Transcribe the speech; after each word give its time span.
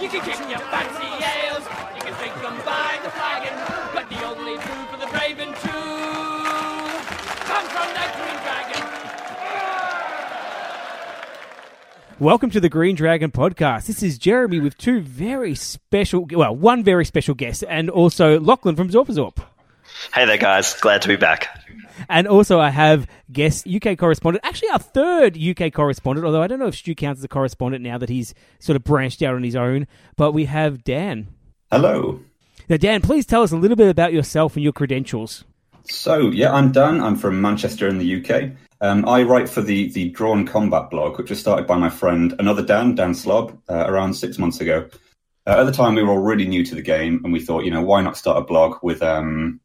You 0.00 0.08
can 0.08 0.22
kick 0.22 0.38
your 0.48 0.58
fancy 0.58 1.04
ales, 1.04 1.62
you 1.94 2.00
can 2.00 2.14
drink 2.14 2.34
them 2.36 2.56
by 2.64 2.98
the 3.02 3.10
flagon, 3.10 3.52
but 3.92 4.08
the 4.08 4.24
only 4.24 4.56
food 4.56 4.88
for 4.88 4.96
the 4.96 5.06
brave 5.08 5.38
and 5.38 5.54
true 5.56 6.88
comes 7.44 7.68
from 7.68 7.86
the 7.92 8.00
Green 8.16 8.38
Dragon. 8.42 8.82
Welcome 12.18 12.48
to 12.48 12.60
the 12.60 12.70
Green 12.70 12.96
Dragon 12.96 13.30
podcast. 13.30 13.88
This 13.88 14.02
is 14.02 14.16
Jeremy 14.16 14.58
with 14.58 14.78
two 14.78 15.02
very 15.02 15.54
special, 15.54 16.26
well, 16.32 16.56
one 16.56 16.82
very 16.82 17.04
special 17.04 17.34
guest, 17.34 17.62
and 17.68 17.90
also 17.90 18.40
Lachlan 18.40 18.76
from 18.76 18.88
Zorpazorp. 18.88 19.36
Hey 20.14 20.24
there, 20.24 20.38
guys. 20.38 20.80
Glad 20.80 21.02
to 21.02 21.08
be 21.08 21.16
back. 21.16 21.48
And 22.10 22.26
also, 22.26 22.58
I 22.58 22.70
have 22.70 23.06
guest 23.30 23.68
UK 23.68 23.96
correspondent, 23.96 24.44
actually 24.44 24.70
our 24.70 24.80
third 24.80 25.38
UK 25.40 25.72
correspondent, 25.72 26.26
although 26.26 26.42
I 26.42 26.48
don't 26.48 26.58
know 26.58 26.66
if 26.66 26.74
Stu 26.74 26.94
counts 26.96 27.20
as 27.20 27.24
a 27.24 27.28
correspondent 27.28 27.84
now 27.84 27.98
that 27.98 28.08
he's 28.08 28.34
sort 28.58 28.74
of 28.74 28.82
branched 28.82 29.22
out 29.22 29.36
on 29.36 29.44
his 29.44 29.54
own. 29.54 29.86
But 30.16 30.32
we 30.32 30.46
have 30.46 30.82
Dan. 30.82 31.28
Hello. 31.70 32.20
Now, 32.68 32.78
Dan, 32.78 33.00
please 33.00 33.26
tell 33.26 33.42
us 33.42 33.52
a 33.52 33.56
little 33.56 33.76
bit 33.76 33.88
about 33.88 34.12
yourself 34.12 34.56
and 34.56 34.62
your 34.64 34.72
credentials. 34.72 35.44
So, 35.84 36.30
yeah, 36.30 36.52
I'm 36.52 36.72
Dan. 36.72 37.00
I'm 37.00 37.16
from 37.16 37.40
Manchester 37.40 37.86
in 37.86 37.98
the 37.98 38.20
UK. 38.20 38.50
Um, 38.80 39.08
I 39.08 39.22
write 39.22 39.48
for 39.48 39.62
the 39.62 39.90
the 39.92 40.08
Drawn 40.10 40.46
Combat 40.46 40.90
blog, 40.90 41.18
which 41.18 41.30
was 41.30 41.38
started 41.38 41.66
by 41.66 41.76
my 41.76 41.90
friend, 41.90 42.34
another 42.38 42.64
Dan, 42.64 42.96
Dan 42.96 43.14
Slob, 43.14 43.56
uh, 43.68 43.84
around 43.86 44.14
six 44.14 44.36
months 44.36 44.60
ago. 44.60 44.88
Uh, 45.46 45.60
at 45.60 45.64
the 45.64 45.72
time, 45.72 45.94
we 45.94 46.02
were 46.02 46.10
all 46.10 46.18
really 46.18 46.46
new 46.46 46.64
to 46.64 46.74
the 46.74 46.82
game, 46.82 47.20
and 47.22 47.32
we 47.32 47.40
thought, 47.40 47.64
you 47.64 47.70
know, 47.70 47.82
why 47.82 48.02
not 48.02 48.16
start 48.16 48.38
a 48.38 48.44
blog 48.44 48.78
with, 48.82 49.02
um, 49.02 49.60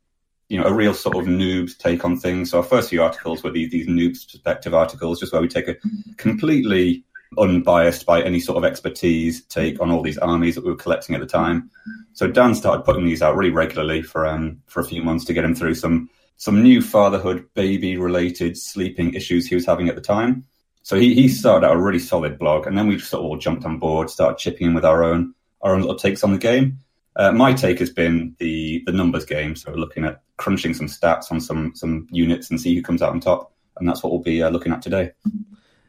you 0.49 0.59
know, 0.59 0.65
a 0.65 0.73
real 0.73 0.93
sort 0.93 1.15
of 1.17 1.25
noobs 1.25 1.77
take 1.77 2.05
on 2.05 2.17
things. 2.17 2.51
So 2.51 2.59
our 2.59 2.63
first 2.63 2.89
few 2.89 3.01
articles 3.01 3.43
were 3.43 3.51
these, 3.51 3.71
these 3.71 3.87
noobs 3.87 4.31
perspective 4.31 4.73
articles, 4.73 5.19
just 5.19 5.33
where 5.33 5.41
we 5.41 5.47
take 5.47 5.67
a 5.67 5.75
completely 6.17 7.03
unbiased 7.37 8.05
by 8.05 8.21
any 8.21 8.39
sort 8.39 8.57
of 8.57 8.63
expertise 8.63 9.43
take 9.45 9.81
on 9.81 9.91
all 9.91 10.01
these 10.01 10.17
armies 10.17 10.55
that 10.55 10.63
we 10.63 10.71
were 10.71 10.77
collecting 10.77 11.15
at 11.15 11.21
the 11.21 11.27
time. 11.27 11.69
So 12.13 12.27
Dan 12.27 12.55
started 12.55 12.83
putting 12.83 13.05
these 13.05 13.21
out 13.21 13.35
really 13.35 13.51
regularly 13.51 14.01
for 14.01 14.25
um, 14.25 14.61
for 14.67 14.79
a 14.79 14.85
few 14.85 15.03
months 15.03 15.25
to 15.25 15.33
get 15.33 15.43
him 15.43 15.55
through 15.55 15.75
some 15.75 16.09
some 16.37 16.63
new 16.63 16.81
fatherhood, 16.81 17.47
baby 17.53 17.97
related 17.97 18.57
sleeping 18.57 19.13
issues 19.13 19.47
he 19.47 19.55
was 19.55 19.65
having 19.65 19.89
at 19.89 19.95
the 19.95 20.01
time. 20.01 20.45
So 20.83 20.99
he, 20.99 21.15
he 21.15 21.27
started 21.27 21.65
out 21.65 21.75
a 21.75 21.81
really 21.81 21.99
solid 21.99 22.37
blog, 22.37 22.67
and 22.67 22.77
then 22.77 22.87
we 22.87 22.99
sort 22.99 23.21
of 23.21 23.25
all 23.25 23.37
jumped 23.37 23.65
on 23.65 23.79
board, 23.79 24.09
started 24.09 24.37
chipping 24.37 24.67
in 24.67 24.73
with 24.73 24.85
our 24.85 25.03
own 25.03 25.33
our 25.61 25.73
own 25.73 25.81
little 25.81 25.95
takes 25.95 26.23
on 26.23 26.31
the 26.31 26.37
game. 26.37 26.79
Uh, 27.15 27.31
my 27.31 27.53
take 27.53 27.79
has 27.79 27.89
been 27.89 28.35
the 28.39 28.83
the 28.85 28.91
numbers 28.91 29.25
game, 29.25 29.55
so 29.55 29.71
we're 29.71 29.77
looking 29.77 30.05
at 30.05 30.21
crunching 30.37 30.73
some 30.73 30.87
stats 30.87 31.31
on 31.31 31.39
some 31.39 31.73
some 31.75 32.07
units 32.11 32.49
and 32.49 32.59
see 32.59 32.75
who 32.75 32.81
comes 32.81 33.01
out 33.01 33.11
on 33.11 33.19
top, 33.19 33.53
and 33.77 33.87
that's 33.87 34.03
what 34.03 34.11
we'll 34.11 34.21
be 34.21 34.43
uh, 34.43 34.49
looking 34.49 34.73
at 34.73 34.81
today. 34.81 35.11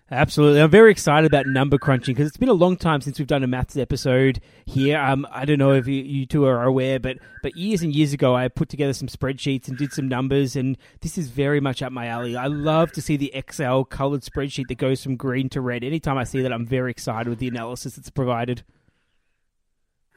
Absolutely. 0.08 0.60
I'm 0.60 0.70
very 0.70 0.92
excited 0.92 1.27
about 1.27 1.46
number 1.46 1.78
crunching 1.78 2.14
because 2.14 2.28
it's 2.28 2.36
been 2.36 2.48
a 2.48 2.52
long 2.52 2.77
time 2.77 3.00
since 3.00 3.18
we've 3.18 3.27
done 3.27 3.42
a 3.42 3.48
maths 3.48 3.77
episode 3.77 4.41
here. 4.64 5.00
Um, 5.00 5.27
I 5.33 5.44
don't 5.44 5.58
know 5.58 5.72
if 5.72 5.88
you, 5.88 6.00
you 6.00 6.27
two 6.27 6.44
are 6.44 6.62
aware, 6.62 7.00
but 7.00 7.18
but 7.42 7.56
years 7.56 7.83
and 7.83 7.92
years 7.92 8.12
ago, 8.12 8.36
I 8.36 8.46
put 8.46 8.68
together 8.68 8.92
some 8.92 9.08
spreadsheets 9.08 9.66
and 9.66 9.77
did 9.77 9.92
some 9.92 10.06
numbers, 10.06 10.55
and 10.55 10.78
this 11.00 11.18
is 11.18 11.28
very 11.28 11.58
much 11.58 11.83
up 11.83 11.90
my 11.90 12.06
alley. 12.06 12.36
I 12.36 12.46
love 12.46 12.92
to 12.92 13.02
see 13.02 13.16
the 13.16 13.34
Excel 13.34 13.84
colored 13.84 14.22
spreadsheet 14.22 14.68
that 14.68 14.78
goes 14.78 15.02
from 15.02 15.16
green 15.16 15.48
to 15.48 15.61
red. 15.61 15.83
Anytime 15.83 16.18
I 16.18 16.24
see 16.24 16.40
that, 16.42 16.52
I'm 16.52 16.66
very 16.66 16.92
excited 16.92 17.28
with 17.28 17.40
the 17.40 17.48
analysis 17.48 17.96
that's 17.96 18.11
provided. 18.11 18.62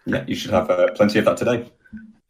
Yeah, 0.06 0.24
you 0.28 0.36
should 0.36 0.52
have 0.52 0.70
uh, 0.70 0.92
plenty 0.94 1.20
of 1.20 1.26
that 1.26 1.38
today. 1.38 1.70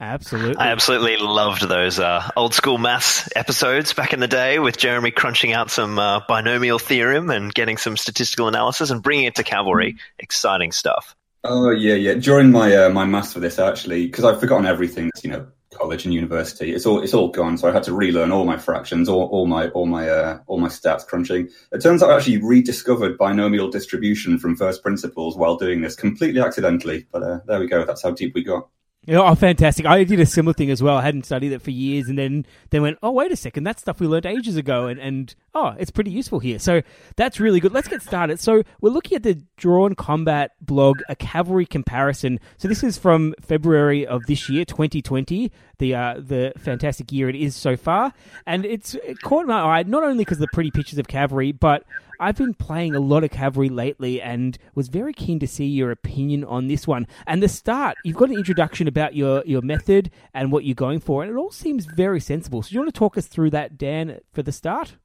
Absolutely. 0.02 0.56
I 0.56 0.72
absolutely 0.72 1.18
loved 1.18 1.68
those 1.68 2.00
uh, 2.00 2.30
old 2.38 2.54
school 2.54 2.78
maths 2.78 3.28
episodes 3.36 3.92
back 3.92 4.14
in 4.14 4.22
the 4.22 4.30
day 4.30 4.58
with 4.58 4.78
Jeremy 4.78 5.12
crunching 5.12 5.52
out 5.52 5.70
some 5.70 6.00
uh, 6.00 6.22
binomial 6.26 6.80
theorem 6.80 7.30
and 7.30 7.54
getting 7.54 7.76
some 7.76 7.98
statistical 7.98 8.48
analysis 8.48 8.92
and 8.92 9.04
bringing 9.04 9.26
it 9.26 9.36
to 9.36 9.44
cavalry. 9.44 9.98
Exciting 10.18 10.72
stuff. 10.72 11.18
Oh 11.44 11.72
yeah, 11.72 11.96
yeah. 11.96 12.14
During 12.14 12.52
my 12.52 12.74
uh, 12.76 12.90
my 12.90 13.04
maths 13.06 13.34
for 13.34 13.42
this, 13.42 13.60
actually, 13.60 14.06
because 14.06 14.24
I've 14.24 14.40
forgotten 14.40 14.66
everything, 14.66 15.12
you 15.22 15.32
know, 15.32 15.48
college 15.72 16.06
and 16.06 16.14
university, 16.14 16.74
it's 16.74 16.86
all 16.86 17.02
it's 17.02 17.14
all 17.14 17.30
gone. 17.30 17.58
So 17.58 17.70
I 17.70 17.72
had 17.72 17.84
to 17.84 17.94
relearn 17.94 18.32
all 18.32 18.46
my 18.46 18.58
fractions, 18.58 19.08
all, 19.10 19.28
all 19.28 19.46
my 19.46 19.70
all 19.70 19.86
my 19.86 20.10
uh, 20.10 20.40
all 20.48 20.60
my 20.60 20.68
stats 20.68 21.06
crunching. 21.06 21.50
It 21.72 21.82
turns 21.82 22.02
out 22.02 22.12
I 22.12 22.18
actually 22.18 22.42
rediscovered 22.42 23.18
binomial 23.18 23.70
distribution 23.70 24.40
from 24.40 24.56
first 24.56 24.82
principles 24.84 25.38
while 25.38 25.58
doing 25.58 25.82
this, 25.82 25.96
completely 25.96 26.42
accidentally. 26.42 27.08
But 27.12 27.24
uh, 27.24 27.40
there 27.46 27.60
we 27.60 27.68
go. 27.68 27.86
That's 27.86 28.04
how 28.04 28.12
deep 28.12 28.34
we 28.36 28.44
got. 28.44 28.70
Oh, 29.08 29.34
fantastic! 29.34 29.86
I 29.86 30.04
did 30.04 30.20
a 30.20 30.26
similar 30.26 30.54
thing 30.54 30.70
as 30.70 30.84
well. 30.84 30.98
I 30.98 31.02
hadn't 31.02 31.26
studied 31.26 31.54
it 31.54 31.62
for 31.62 31.72
years, 31.72 32.10
and 32.10 32.18
then 32.18 32.46
then 32.70 32.82
went, 32.82 33.00
"Oh, 33.02 33.12
wait 33.12 33.32
a 33.32 33.36
second, 33.38 33.64
that's 33.64 33.82
stuff 33.82 34.02
we 34.02 34.08
learned 34.08 34.26
ages 34.26 34.58
ago," 34.58 34.88
and 34.88 35.00
and 35.00 35.34
oh, 35.56 35.74
it's 35.80 35.90
pretty 35.90 36.12
useful 36.12 36.40
here. 36.40 36.60
So 36.60 36.82
that's 37.16 37.40
really 37.40 37.62
good. 37.62 37.72
Let's 37.72 37.88
get 37.88 38.02
started. 38.02 38.42
So 38.42 38.62
we're 38.82 38.92
looking 38.92 39.16
at 39.16 39.24
the 39.24 39.42
Drawn 39.56 39.96
Combat 39.96 40.52
blog, 40.62 41.00
a 41.08 41.16
cavalry 41.16 41.66
comparison. 41.66 42.42
So 42.58 42.68
this 42.68 42.84
is 42.84 42.98
from 42.98 43.34
February 43.42 44.06
of 44.06 44.26
this 44.28 44.50
year, 44.50 44.66
2020, 44.66 45.50
the 45.78 45.96
uh, 45.96 46.16
the 46.18 46.52
fantastic 46.58 47.12
year 47.12 47.30
it 47.30 47.36
is 47.36 47.56
so 47.56 47.78
far, 47.78 48.14
and 48.46 48.66
it's 48.66 48.96
it 48.96 49.22
caught 49.22 49.48
my 49.48 49.62
eye 49.80 49.84
not 49.84 50.04
only 50.04 50.26
because 50.26 50.38
of 50.38 50.42
the 50.42 50.48
pretty 50.54 50.72
pictures 50.72 51.00
of 51.00 51.08
cavalry, 51.08 51.54
but 51.54 51.86
I've 52.20 52.36
been 52.36 52.54
playing 52.54 52.96
a 52.96 53.00
lot 53.00 53.24
of 53.24 53.32
cavalry 53.32 53.70
lately 53.70 54.22
and 54.22 54.58
was 54.76 54.90
very 54.90 55.14
keen 55.14 55.40
to 55.40 55.48
see 55.48 55.66
your 55.66 55.92
opinion 55.92 56.44
on 56.44 56.68
this 56.68 56.86
one. 56.86 57.08
And 57.28 57.42
the 57.42 57.48
start, 57.48 57.98
you've 58.04 58.18
got 58.18 58.30
an 58.30 58.36
introduction 58.36 58.88
about 58.88 59.16
your, 59.16 59.44
your 59.46 59.62
method 59.62 60.12
and 60.34 60.52
what 60.52 60.66
you're 60.66 60.76
going 60.76 61.00
for, 61.00 61.24
and 61.24 61.32
it 61.32 61.38
all 61.38 61.52
seems 61.52 61.86
very 61.86 62.20
sensible. 62.20 62.62
So, 62.62 62.70
do 62.70 62.76
you 62.76 62.80
want 62.82 62.94
to 62.94 63.00
talk 63.00 63.18
us 63.18 63.28
through 63.28 63.52
that, 63.52 63.78
Dan, 63.78 64.20
for 64.34 64.44
the 64.44 64.52
start? 64.52 64.96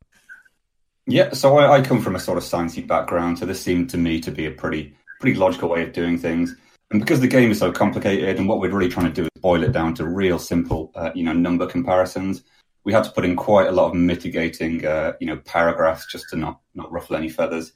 Yeah, 1.07 1.33
so 1.33 1.59
I, 1.59 1.79
I 1.79 1.83
come 1.83 2.01
from 2.01 2.17
a 2.17 2.21
sort 2.21 2.39
of 2.39 2.45
sciencey 2.45 2.87
background, 2.87 3.39
so 3.39 3.47
this 3.47 3.61
seemed 3.61 3.91
to 3.91 3.99
me 3.99 4.21
to 4.21 4.31
be 4.31 4.47
a 4.47 4.51
pretty 4.51 4.95
pretty 5.21 5.39
logical 5.39 5.69
way 5.69 5.83
of 5.83 5.93
doing 5.93 6.19
things. 6.19 6.55
And 6.91 7.01
because 7.01 7.21
the 7.21 7.29
game 7.29 7.51
is 7.51 7.59
so 7.59 7.73
complicated, 7.73 8.39
and 8.39 8.49
what 8.49 8.61
we're 8.61 8.71
really 8.71 8.91
trying 8.91 9.07
to 9.07 9.13
do 9.13 9.23
is 9.23 9.41
boil 9.41 9.63
it 9.63 9.73
down 9.73 9.95
to 9.95 10.07
real 10.07 10.39
simple, 10.39 10.93
uh, 10.95 11.11
you 11.15 11.25
know, 11.25 11.33
number 11.33 11.67
comparisons, 11.67 12.43
we 12.85 12.93
had 12.93 13.05
to 13.05 13.11
put 13.11 13.25
in 13.25 13.35
quite 13.35 13.67
a 13.67 13.73
lot 13.73 13.89
of 13.89 13.95
mitigating, 13.95 14.87
uh, 14.87 15.15
you 15.21 15.27
know, 15.27 15.39
paragraphs 15.39 16.07
just 16.11 16.29
to 16.31 16.37
not 16.37 16.61
not 16.75 16.93
ruffle 16.93 17.17
any 17.17 17.29
feathers. 17.29 17.73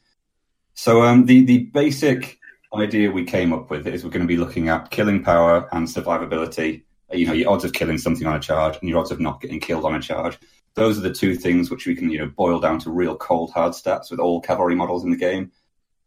So 0.75 1.03
um, 1.03 1.27
the 1.27 1.45
the 1.45 1.65
basic 1.65 2.39
idea 2.75 3.11
we 3.11 3.25
came 3.25 3.53
up 3.53 3.71
with 3.71 3.87
is 3.87 4.05
we're 4.05 4.11
going 4.11 4.23
to 4.23 4.29
be 4.29 4.37
looking 4.37 4.69
at 4.69 4.91
killing 4.91 5.25
power 5.25 5.69
and 5.73 5.87
survivability. 5.87 6.83
You 7.13 7.27
know, 7.27 7.33
your 7.33 7.51
odds 7.51 7.65
of 7.65 7.73
killing 7.73 7.97
something 7.97 8.27
on 8.27 8.37
a 8.37 8.41
charge 8.41 8.77
and 8.79 8.89
your 8.89 9.01
odds 9.01 9.11
of 9.11 9.19
not 9.19 9.41
getting 9.41 9.61
killed 9.61 9.87
on 9.87 9.95
a 9.95 10.01
charge. 10.01 10.39
Those 10.75 10.99
are 10.99 11.01
the 11.01 11.13
two 11.13 11.35
things 11.35 11.71
which 11.71 11.87
we 11.87 11.97
can, 11.97 12.11
you 12.11 12.19
know, 12.19 12.31
boil 12.37 12.61
down 12.61 12.79
to 12.81 12.91
real 12.91 13.17
cold 13.17 13.51
hard 13.53 13.73
stats 13.73 14.11
with 14.11 14.21
all 14.21 14.43
cavalry 14.43 14.75
models 14.75 15.05
in 15.05 15.11
the 15.11 15.17
game. 15.17 15.51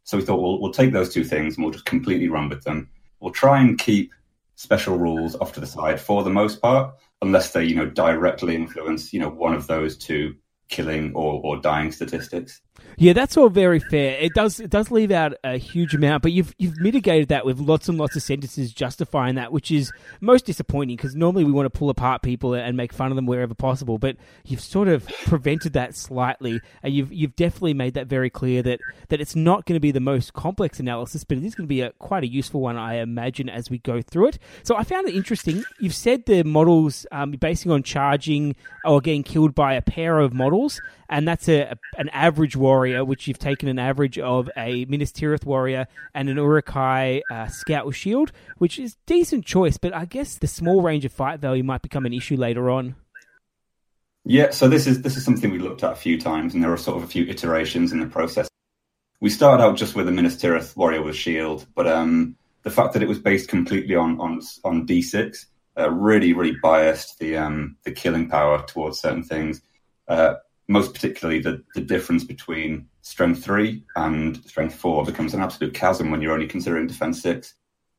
So 0.04 0.18
we 0.18 0.24
thought 0.24 0.42
we'll 0.42 0.62
we'll 0.62 0.72
take 0.72 0.94
those 0.94 1.12
two 1.12 1.24
things 1.24 1.56
and 1.56 1.64
we'll 1.64 1.74
just 1.74 1.86
completely 1.86 2.30
run 2.30 2.50
with 2.50 2.64
them. 2.64 2.90
We'll 3.20 3.32
try 3.34 3.62
and 3.62 3.80
keep 3.80 4.14
special 4.56 4.98
rules 4.98 5.36
off 5.36 5.54
to 5.54 5.60
the 5.60 5.66
side 5.66 6.00
for 6.00 6.24
the 6.24 6.30
most 6.30 6.62
part, 6.62 6.94
unless 7.22 7.52
they, 7.52 7.64
you 7.64 7.76
know, 7.76 7.86
directly 7.86 8.56
influence, 8.56 9.14
you 9.14 9.20
know, 9.20 9.30
one 9.30 9.54
of 9.54 9.68
those 9.68 9.98
two 9.98 10.36
killing 10.72 11.14
or, 11.14 11.40
or 11.44 11.58
dying 11.58 11.92
statistics. 11.92 12.62
Yeah, 12.98 13.14
that's 13.14 13.38
all 13.38 13.50
very 13.50 13.80
fair. 13.80 14.18
It 14.20 14.34
does 14.34 14.60
it 14.60 14.70
does 14.70 14.92
leave 14.92 15.12
out 15.12 15.34
a 15.44 15.58
huge 15.58 15.96
amount, 15.96 16.24
but 16.24 16.32
you've 16.32 16.54
you've 16.58 16.80
mitigated 16.80 17.30
that 17.30 17.46
with 17.46 17.60
lots 17.60 17.90
and 17.90 17.98
lots 17.98 18.16
of 18.16 18.22
sentences 18.22 18.74
justifying 18.74 19.36
that, 19.36 19.52
which 19.52 19.72
is 19.72 19.92
most 20.20 20.46
disappointing 20.46 20.98
because 20.98 21.16
normally 21.16 21.44
we 21.44 21.52
want 21.52 21.66
to 21.72 21.78
pull 21.78 21.90
apart 21.90 22.22
people 22.22 22.54
and 22.54 22.78
make 22.78 22.94
fun 22.94 23.12
of 23.12 23.16
them 23.16 23.26
wherever 23.26 23.54
possible, 23.54 23.98
but 23.98 24.18
you've 24.46 24.62
sort 24.62 24.88
of 24.88 25.08
prevented 25.26 25.74
that 25.74 25.96
slightly, 25.96 26.60
and 26.84 26.94
you've 26.94 27.12
you've 27.12 27.36
definitely 27.36 27.74
made 27.74 27.94
that 27.94 28.08
very 28.08 28.30
clear 28.30 28.62
that 28.62 28.80
that 29.10 29.22
it's 29.22 29.36
not 29.36 29.66
going 29.66 29.76
to 29.76 29.80
be 29.80 29.92
the 29.92 30.00
most 30.00 30.34
complex 30.34 30.80
analysis, 30.80 31.24
but 31.24 31.38
it 31.38 31.44
is 31.44 31.56
going 31.56 31.66
to 31.66 31.74
be 31.74 31.82
a 31.82 31.92
quite 31.94 32.24
a 32.24 32.28
useful 32.28 32.62
one, 32.62 32.78
I 32.78 32.96
imagine, 32.96 33.50
as 33.50 33.70
we 33.70 33.80
go 33.80 34.02
through 34.02 34.28
it. 34.28 34.40
So 34.64 34.76
I 34.76 34.84
found 34.84 35.08
it 35.08 35.16
interesting. 35.16 35.64
You've 35.80 35.96
said 35.96 36.26
the 36.26 36.44
models 36.44 37.06
um, 37.12 37.32
basing 37.32 37.72
on 37.72 37.84
charging 37.84 38.56
or 38.86 39.02
getting 39.02 39.24
killed 39.24 39.56
by 39.56 39.74
a 39.74 39.82
pair 39.82 40.20
of 40.20 40.34
models 40.34 40.61
and 41.10 41.28
that's 41.28 41.48
a, 41.50 41.62
a, 41.62 41.76
an 41.98 42.10
average 42.10 42.56
warrior, 42.56 43.04
which 43.04 43.28
you've 43.28 43.40
taken 43.40 43.68
an 43.68 43.80
average 43.80 44.20
of 44.20 44.50
a 44.56 44.86
Minas 44.86 45.12
Tirith 45.12 45.46
warrior 45.46 45.88
and 46.14 46.30
an 46.30 46.38
Uruk-hai 46.38 47.22
uh, 47.32 47.48
scout 47.48 47.86
with 47.86 47.96
shield, 47.96 48.32
which 48.58 48.78
is 48.78 48.98
decent 49.06 49.46
choice. 49.46 49.78
But 49.78 49.94
I 49.94 50.06
guess 50.06 50.38
the 50.38 50.48
small 50.48 50.82
range 50.82 51.06
of 51.06 51.12
fight 51.12 51.40
value 51.40 51.64
might 51.64 51.82
become 51.82 52.06
an 52.06 52.14
issue 52.14 52.38
later 52.38 52.70
on. 52.70 52.96
Yeah, 54.24 54.52
so 54.52 54.68
this 54.68 54.86
is 54.86 55.02
this 55.02 55.18
is 55.18 55.26
something 55.26 55.52
we 55.52 55.60
looked 55.60 55.84
at 55.84 55.94
a 55.94 55.96
few 55.96 56.20
times, 56.20 56.54
and 56.54 56.64
there 56.64 56.72
are 56.72 56.78
sort 56.78 56.98
of 56.98 57.04
a 57.04 57.08
few 57.08 57.26
iterations 57.26 57.92
in 57.92 58.00
the 58.00 58.06
process. 58.06 58.48
We 59.20 59.30
started 59.30 59.64
out 59.64 59.78
just 59.78 59.96
with 59.96 60.08
a 60.08 60.12
Minas 60.12 60.36
Tirith 60.36 60.76
warrior 60.78 61.02
with 61.02 61.16
shield, 61.16 61.66
but 61.76 61.88
um, 61.88 62.36
the 62.64 62.70
fact 62.70 62.94
that 62.94 63.02
it 63.02 63.10
was 63.10 63.20
based 63.20 63.50
completely 63.50 63.96
on 63.96 64.20
on 64.20 64.42
on 64.64 64.86
D6 64.86 65.46
uh, 65.78 65.90
really 65.90 66.34
really 66.34 66.56
biased 66.62 67.20
the 67.20 67.38
um, 67.38 67.78
the 67.84 67.92
killing 67.92 68.30
power 68.30 68.64
towards 68.66 69.00
certain 69.00 69.24
things. 69.24 69.62
Uh, 70.08 70.36
most 70.72 70.94
particularly 70.94 71.40
the, 71.40 71.64
the 71.76 71.82
difference 71.82 72.24
between 72.24 72.88
strength 73.02 73.44
three 73.44 73.84
and 73.96 74.44
strength 74.46 74.76
four 74.76 75.04
becomes 75.04 75.34
an 75.34 75.42
absolute 75.42 75.74
chasm 75.74 76.12
when 76.12 76.22
you're 76.22 76.34
only 76.34 76.48
considering 76.48 76.88
defense 76.88 77.22
six. 77.22 77.54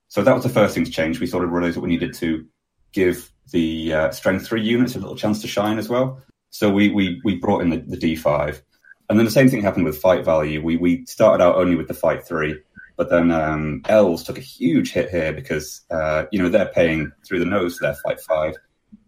So 0.08 0.22
that 0.22 0.34
was 0.34 0.42
the 0.42 0.48
first 0.50 0.74
thing 0.74 0.84
to 0.84 0.90
change. 0.90 1.20
We 1.20 1.26
sort 1.26 1.44
of 1.44 1.50
realized 1.50 1.76
that 1.76 1.80
we 1.80 1.88
needed 1.88 2.14
to 2.14 2.46
give 2.92 3.30
the 3.50 3.92
uh, 3.92 4.10
strength 4.10 4.46
three 4.46 4.62
units 4.62 4.94
a 4.94 4.98
little 4.98 5.16
chance 5.16 5.40
to 5.42 5.48
shine 5.48 5.78
as 5.78 5.88
well. 5.88 6.22
So 6.50 6.70
we 6.70 6.90
we, 6.90 7.20
we 7.24 7.36
brought 7.36 7.62
in 7.62 7.70
the, 7.70 7.78
the 7.78 7.96
D5. 7.96 8.60
And 9.08 9.18
then 9.18 9.26
the 9.26 9.32
same 9.32 9.48
thing 9.48 9.62
happened 9.62 9.84
with 9.84 9.98
fight 9.98 10.24
value. 10.24 10.62
We 10.62 10.76
we 10.76 11.04
started 11.06 11.42
out 11.44 11.56
only 11.56 11.76
with 11.76 11.88
the 11.88 11.94
fight 11.94 12.26
three. 12.26 12.58
But 12.96 13.08
then 13.10 13.30
um, 13.30 13.82
took 13.84 14.38
a 14.38 14.42
huge 14.42 14.92
hit 14.92 15.10
here 15.10 15.32
because 15.32 15.80
uh, 15.90 16.24
you 16.30 16.40
know 16.40 16.48
they're 16.48 16.66
paying 16.66 17.10
through 17.26 17.38
the 17.38 17.46
nose 17.46 17.76
for 17.76 17.86
their 17.86 17.94
fight 17.94 18.20
five, 18.20 18.54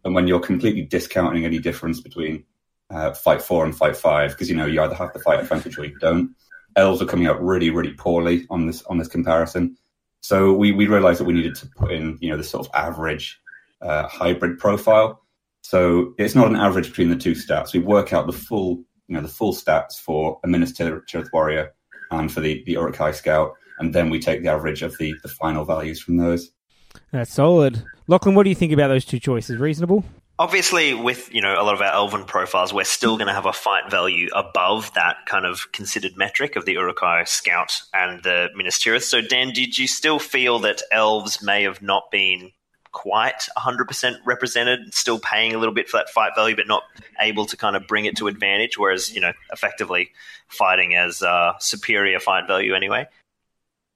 and 0.04 0.14
when 0.14 0.26
you're 0.26 0.40
completely 0.40 0.82
discounting 0.82 1.44
any 1.44 1.58
difference 1.58 2.00
between 2.00 2.44
uh, 2.94 3.12
fight 3.12 3.42
four 3.42 3.64
and 3.64 3.76
fight 3.76 3.96
five, 3.96 4.30
because 4.30 4.48
you 4.48 4.56
know 4.56 4.66
you 4.66 4.80
either 4.80 4.94
have 4.94 5.12
the 5.12 5.18
fight 5.18 5.40
advantage 5.40 5.78
or 5.78 5.84
you 5.84 5.98
don't, 5.98 6.34
elves 6.76 7.02
are 7.02 7.06
coming 7.06 7.26
out 7.26 7.42
really 7.42 7.70
really 7.70 7.92
poorly 7.92 8.46
on 8.50 8.66
this 8.66 8.82
on 8.84 8.98
this 8.98 9.08
comparison. 9.08 9.76
So 10.20 10.52
we 10.52 10.72
we 10.72 10.86
realized 10.86 11.20
that 11.20 11.24
we 11.24 11.34
needed 11.34 11.54
to 11.56 11.66
put 11.76 11.92
in 11.92 12.18
you 12.20 12.30
know 12.30 12.36
the 12.36 12.44
sort 12.44 12.66
of 12.66 12.74
average 12.74 13.40
uh, 13.82 14.08
hybrid 14.08 14.58
profile. 14.58 15.20
So 15.62 16.14
it's 16.18 16.34
not 16.34 16.48
an 16.48 16.56
average 16.56 16.88
between 16.88 17.08
the 17.08 17.16
two 17.16 17.32
stats. 17.32 17.72
We 17.72 17.80
work 17.80 18.12
out 18.12 18.26
the 18.26 18.32
full 18.32 18.82
you 19.08 19.16
know 19.16 19.20
the 19.20 19.28
full 19.28 19.52
stats 19.52 19.98
for 20.00 20.40
a 20.44 20.48
Minas 20.48 20.72
Tirith 20.72 21.32
warrior 21.32 21.74
and 22.10 22.32
for 22.32 22.40
the 22.40 22.62
the 22.66 23.12
scout 23.12 23.54
and 23.78 23.94
then 23.94 24.10
we 24.10 24.18
take 24.18 24.42
the 24.42 24.48
average 24.48 24.82
of 24.82 24.96
the, 24.98 25.14
the 25.22 25.28
final 25.28 25.64
values 25.64 26.00
from 26.00 26.16
those. 26.16 26.50
That's 27.10 27.32
solid. 27.32 27.82
Lachlan, 28.06 28.34
what 28.34 28.44
do 28.44 28.50
you 28.50 28.54
think 28.54 28.72
about 28.72 28.88
those 28.88 29.04
two 29.04 29.18
choices? 29.18 29.58
Reasonable? 29.58 30.04
Obviously, 30.36 30.94
with 30.94 31.32
you 31.32 31.40
know 31.40 31.54
a 31.54 31.62
lot 31.62 31.74
of 31.74 31.80
our 31.80 31.92
elven 31.92 32.24
profiles, 32.24 32.74
we're 32.74 32.84
still 32.84 33.16
going 33.16 33.28
to 33.28 33.32
have 33.32 33.46
a 33.46 33.52
fight 33.52 33.88
value 33.88 34.28
above 34.34 34.92
that 34.94 35.16
kind 35.26 35.46
of 35.46 35.70
considered 35.70 36.16
metric 36.16 36.56
of 36.56 36.64
the 36.64 36.72
Uruk-hai 36.72 37.22
Scout 37.22 37.72
and 37.92 38.20
the 38.24 38.48
Minas 38.56 38.78
Tirith. 38.78 39.04
So, 39.04 39.20
Dan, 39.20 39.52
did 39.52 39.78
you 39.78 39.86
still 39.86 40.18
feel 40.18 40.58
that 40.60 40.82
elves 40.90 41.40
may 41.40 41.62
have 41.62 41.80
not 41.80 42.10
been 42.10 42.50
quite 42.90 43.48
100% 43.56 44.16
represented, 44.24 44.94
still 44.94 45.20
paying 45.20 45.54
a 45.54 45.58
little 45.58 45.74
bit 45.74 45.88
for 45.88 45.98
that 45.98 46.08
fight 46.08 46.32
value, 46.34 46.56
but 46.56 46.66
not 46.66 46.84
able 47.20 47.46
to 47.46 47.56
kind 47.56 47.76
of 47.76 47.86
bring 47.86 48.06
it 48.06 48.16
to 48.16 48.26
advantage, 48.26 48.78
whereas, 48.78 49.14
you 49.14 49.20
know, 49.20 49.32
effectively 49.52 50.10
fighting 50.48 50.96
as 50.96 51.22
uh, 51.22 51.52
superior 51.58 52.18
fight 52.18 52.46
value 52.46 52.74
anyway? 52.74 53.06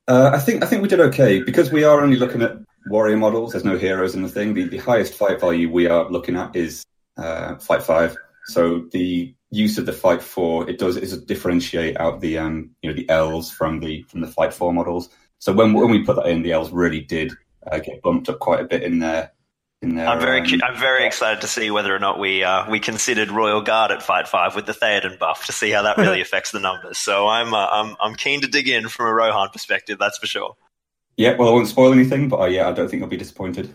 Uh, 0.07 0.31
I 0.33 0.39
think 0.39 0.63
I 0.63 0.67
think 0.67 0.83
we 0.83 0.89
did 0.89 1.01
okay 1.01 1.43
because 1.43 1.71
we 1.71 1.85
are 1.85 2.01
only 2.01 2.17
looking 2.17 2.43
at 2.43 2.57
warrior 2.87 3.17
models. 3.17 3.53
There's 3.53 3.65
no 3.65 3.79
heroes 3.79 4.15
in 4.15 4.23
the 4.23 4.29
thing. 4.29 4.55
The, 4.55 4.65
the 4.65 4.79
highest 4.79 5.15
fight 5.15 5.41
value 5.41 5.71
we 5.71 5.87
are 5.87 6.09
looking 6.11 6.37
at 6.37 6.55
is 6.57 6.85
uh, 7.17 7.57
fight 7.57 7.83
five. 7.83 8.17
So 8.47 8.87
the 8.93 9.35
use 9.51 9.79
of 9.79 9.87
the 9.87 9.93
fight 9.93 10.23
four 10.23 10.69
it 10.69 10.79
does 10.79 10.97
is 10.97 11.17
differentiate 11.25 11.99
out 11.99 12.21
the 12.21 12.37
um 12.37 12.71
you 12.83 12.91
know 12.91 12.95
the 12.95 13.09
elves 13.09 13.51
from 13.51 13.81
the 13.81 14.03
from 14.03 14.21
the 14.21 14.27
fight 14.27 14.53
four 14.55 14.73
models. 14.73 15.09
So 15.39 15.53
when 15.53 15.73
when 15.73 15.91
we 15.91 16.05
put 16.05 16.17
that 16.17 16.27
in, 16.27 16.43
the 16.43 16.53
elves 16.53 16.71
really 16.71 17.01
did 17.01 17.33
uh, 17.71 17.79
get 17.79 18.03
bumped 18.03 18.29
up 18.29 18.39
quite 18.39 18.61
a 18.61 18.65
bit 18.65 18.83
in 18.83 18.99
their 19.01 19.33
their, 19.81 20.09
I'm 20.09 20.21
very, 20.21 20.41
um, 20.41 20.61
I'm 20.65 20.77
very 20.77 21.07
excited 21.07 21.43
to 21.43 21.47
see 21.47 21.71
whether 21.71 21.95
or 21.95 22.01
not 22.01 22.19
we 22.19 22.43
uh, 22.43 22.69
we 22.69 22.81
considered 22.81 23.31
Royal 23.31 23.61
Guard 23.61 23.93
at 23.93 24.03
Fight 24.03 24.27
Five 24.27 24.57
with 24.57 24.67
the 24.67 24.73
Theoden 24.73 25.19
buff 25.19 25.47
to 25.47 25.53
see 25.53 25.71
how 25.71 25.83
that 25.83 25.99
really 25.99 26.21
affects 26.27 26.51
the 26.51 26.59
numbers. 26.59 26.99
So 26.99 27.29
I'm, 27.29 27.55
uh, 27.55 27.69
I'm, 27.71 27.97
I'm 28.01 28.15
keen 28.17 28.41
to 28.41 28.49
dig 28.49 28.69
in 28.69 28.89
from 28.89 29.07
a 29.07 29.15
Rohan 29.15 29.51
perspective. 29.51 29.99
That's 29.99 30.19
for 30.19 30.27
sure. 30.27 30.57
Yeah, 31.19 31.35
well, 31.37 31.49
I 31.49 31.53
won't 31.53 31.67
spoil 31.67 31.93
anything, 31.93 32.29
but 32.29 32.41
uh, 32.41 32.47
yeah, 32.47 32.69
I 32.69 32.73
don't 32.73 32.89
think 32.89 33.03
I'll 33.03 33.09
be 33.09 33.17
disappointed. 33.17 33.75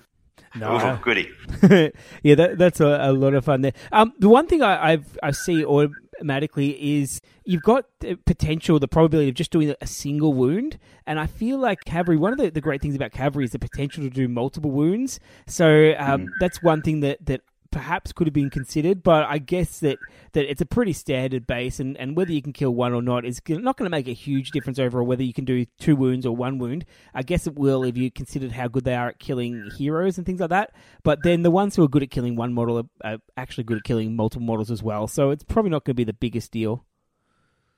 No, 0.56 0.78
Ooh, 0.78 1.04
goody. 1.04 1.30
yeah, 2.24 2.36
that, 2.36 2.58
that's 2.58 2.80
a, 2.80 3.00
a, 3.02 3.12
lot 3.12 3.34
of 3.34 3.44
fun 3.44 3.62
there. 3.62 3.74
Um, 3.92 4.14
the 4.18 4.30
one 4.30 4.48
thing 4.48 4.62
I, 4.62 4.94
I've 4.94 5.18
I 5.22 5.32
see 5.32 5.66
automatically 5.66 7.02
is 7.02 7.20
you've 7.44 7.64
got 7.64 7.86
the 8.00 8.16
potential, 8.16 8.80
the 8.80 8.88
probability 8.88 9.28
of 9.28 9.36
just 9.36 9.52
doing 9.52 9.76
a 9.82 9.88
single 9.88 10.32
wound. 10.32 10.80
And 11.06 11.20
I 11.20 11.26
feel 11.26 11.58
like 11.58 11.84
cavalry, 11.84 12.16
one 12.16 12.32
of 12.32 12.40
the, 12.40 12.50
the 12.50 12.62
great 12.62 12.82
things 12.82 12.96
about 12.96 13.12
cavalry 13.12 13.44
is 13.44 13.52
the 13.52 13.60
potential 13.60 14.04
to 14.04 14.10
do 14.10 14.30
multiple 14.30 14.72
wounds. 14.72 15.20
So 15.46 15.96
um, 15.98 16.22
mm. 16.22 16.28
that's 16.40 16.64
one 16.64 16.82
thing 16.82 17.02
that, 17.02 17.26
that 17.26 17.42
perhaps 17.74 18.14
could 18.14 18.28
have 18.28 18.34
been 18.34 18.52
considered, 18.52 19.04
but 19.04 19.26
I 19.26 19.40
guess 19.40 19.80
that, 19.80 19.98
that 20.34 20.50
it's 20.50 20.62
a 20.62 20.66
pretty 20.66 20.94
standard 20.94 21.48
base, 21.48 21.80
and, 21.80 21.98
and 21.98 22.16
whether 22.16 22.32
you 22.32 22.42
can 22.42 22.54
kill 22.54 22.72
one 22.72 22.94
or 22.94 23.02
not 23.02 23.26
is 23.26 23.42
not 23.50 23.76
going 23.76 23.86
to 23.86 23.90
make 23.90 24.08
a 24.08 24.14
huge 24.14 24.52
difference 24.52 24.80
overall 24.80 25.06
whether 25.06 25.24
you 25.24 25.34
can 25.34 25.44
do 25.44 25.66
two 25.80 25.96
wounds 25.96 26.26
or 26.26 26.36
one 26.36 26.60
wound. 26.60 26.86
I 27.14 27.24
guess 27.24 27.48
it 27.48 27.56
will 27.56 27.84
if 27.84 27.98
you 27.98 28.12
considered 28.12 28.52
how 28.52 28.68
good 28.68 28.86
they 28.86 28.96
are 28.96 29.10
at 29.10 29.20
killing 29.20 29.72
heroes 29.78 30.18
and 30.18 30.26
things 30.26 30.40
like 30.40 30.52
that. 30.52 30.74
But 31.04 31.24
then 31.24 31.42
the 31.42 31.52
ones 31.52 31.76
who 31.76 31.84
are 31.84 31.90
good 31.90 32.04
at 32.04 32.12
killing 32.12 32.36
one 32.36 32.54
model 32.54 32.78
are, 32.78 33.12
are 33.12 33.18
actually 33.36 33.66
good 33.66 33.80
at 33.80 33.84
killing 33.84 34.16
multiple 34.16 34.46
models 34.46 34.72
as 34.72 34.84
well, 34.84 35.08
so 35.08 35.32
it's 35.32 35.44
probably 35.44 35.72
not 35.72 35.84
going 35.84 35.96
to 35.96 36.00
be 36.00 36.04
the 36.04 36.14
biggest 36.14 36.52
deal. 36.52 36.86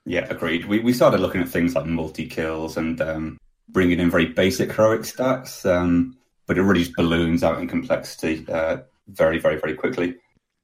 Yeah, 0.04 0.26
agreed. 0.30 0.66
We 0.66 0.80
we 0.80 0.92
started 0.92 1.20
looking 1.20 1.40
at 1.40 1.48
things 1.48 1.74
like 1.74 1.86
multi 1.86 2.26
kills 2.26 2.76
and 2.76 3.00
um, 3.00 3.38
bringing 3.68 3.98
in 3.98 4.10
very 4.10 4.26
basic 4.26 4.72
heroic 4.72 5.00
stats, 5.00 5.68
um, 5.68 6.16
but 6.46 6.58
it 6.58 6.62
really 6.62 6.92
balloons 6.96 7.42
out 7.42 7.58
in 7.58 7.66
complexity 7.66 8.46
uh, 8.48 8.78
very, 9.08 9.38
very, 9.38 9.58
very 9.58 9.74
quickly. 9.74 10.16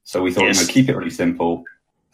So 0.03 0.21
we 0.21 0.31
thought, 0.31 0.45
yes. 0.45 0.59
you 0.59 0.67
know, 0.67 0.73
keep 0.73 0.89
it 0.89 0.95
really 0.95 1.09
simple. 1.09 1.63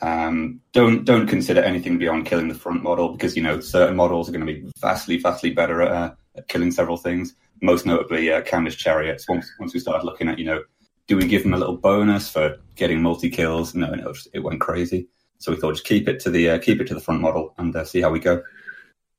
Um, 0.01 0.61
don't 0.71 1.03
don't 1.03 1.27
consider 1.27 1.61
anything 1.61 1.97
beyond 1.97 2.25
killing 2.25 2.47
the 2.47 2.55
front 2.55 2.83
model 2.83 3.09
because 3.09 3.35
you 3.35 3.43
know 3.43 3.59
certain 3.59 3.97
models 3.97 4.29
are 4.29 4.31
going 4.31 4.45
to 4.45 4.53
be 4.53 4.69
vastly, 4.79 5.17
vastly 5.17 5.49
better 5.51 5.81
at, 5.81 5.91
uh, 5.91 6.13
at 6.37 6.47
killing 6.47 6.71
several 6.71 6.97
things. 6.97 7.35
Most 7.61 7.85
notably, 7.85 8.31
uh, 8.31 8.41
Khandish 8.41 8.77
chariots. 8.77 9.27
Once 9.27 9.51
once 9.59 9.73
we 9.73 9.79
started 9.79 10.05
looking 10.05 10.29
at, 10.29 10.39
you 10.39 10.45
know, 10.45 10.63
do 11.07 11.17
we 11.17 11.27
give 11.27 11.43
them 11.43 11.53
a 11.53 11.57
little 11.57 11.75
bonus 11.75 12.29
for 12.29 12.57
getting 12.75 13.01
multi 13.01 13.29
kills? 13.29 13.75
No, 13.75 13.89
no, 13.89 14.13
it 14.33 14.39
went 14.39 14.61
crazy. 14.61 15.09
So 15.39 15.51
we 15.51 15.57
thought 15.57 15.73
just 15.73 15.85
keep 15.85 16.07
it 16.07 16.19
to 16.21 16.29
the 16.29 16.51
uh, 16.51 16.59
keep 16.59 16.79
it 16.79 16.87
to 16.87 16.93
the 16.93 17.01
front 17.01 17.19
model 17.19 17.53
and 17.57 17.75
uh, 17.75 17.83
see 17.83 17.99
how 17.99 18.11
we 18.11 18.19
go. 18.19 18.41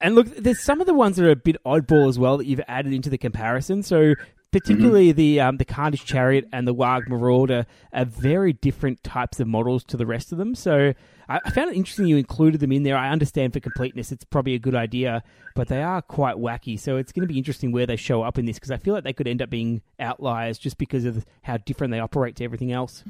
And 0.01 0.15
look, 0.15 0.29
there's 0.37 0.62
some 0.62 0.81
of 0.81 0.87
the 0.87 0.95
ones 0.95 1.17
that 1.17 1.27
are 1.27 1.31
a 1.31 1.37
bit 1.37 1.57
oddball 1.67 2.09
as 2.09 2.19
well 2.19 2.39
that 2.39 2.47
you've 2.47 2.62
added 2.69 2.95
into 2.95 3.11
the 3.11 3.19
comparison. 3.19 3.83
So 3.83 4.15
particularly 4.52 5.11
mm-hmm. 5.11 5.17
the 5.17 5.41
um, 5.41 5.56
the 5.58 5.64
Khandish 5.64 6.05
Chariot 6.05 6.49
and 6.52 6.67
the 6.67 6.75
Warg 6.75 7.08
Marauder 7.08 7.67
are 7.93 8.05
very 8.05 8.52
different 8.52 9.02
types 9.05 9.41
of 9.41 9.47
models 9.47 9.85
to 9.85 9.97
the 9.97 10.06
rest 10.06 10.32
of 10.32 10.38
them. 10.38 10.55
So 10.55 10.93
I, 11.29 11.41
I, 11.44 11.50
found 11.50 11.70
it 11.70 11.76
interesting 11.76 12.06
you 12.06 12.17
included 12.17 12.61
them 12.61 12.73
in 12.73 12.82
there. 12.82 12.97
I 12.97 13.11
understand 13.11 13.52
for 13.52 13.61
completeness 13.61 14.11
it's 14.11 14.25
probably 14.25 14.55
a 14.55 14.58
good 14.58 14.75
idea, 14.75 15.23
but 15.55 15.69
they 15.69 15.82
are 15.82 16.02
quite 16.02 16.37
wacky. 16.37 16.79
So 16.79 16.97
it's 16.97 17.12
going 17.12 17.26
to 17.26 17.32
be 17.32 17.38
interesting 17.38 17.73
where 17.73 17.87
they 17.87 17.97
show 17.97 18.23
up 18.23 18.38
in 18.38 18.44
this 18.44 18.56
because 18.56 18.70
I 18.70 18.79
feel 18.79 18.94
like 18.94 19.05
they 19.05 19.12
could 19.12 19.29
end 19.29 19.43
up 19.43 19.50
being 19.50 19.82
outliers 19.99 20.58
just 20.58 20.79
because 20.79 21.05
of 21.05 21.25
how 21.43 21.58
different 21.58 21.93
they 21.93 22.00
operate 22.00 22.37
to 22.37 22.44
everything 22.44 22.73
else. 22.73 23.05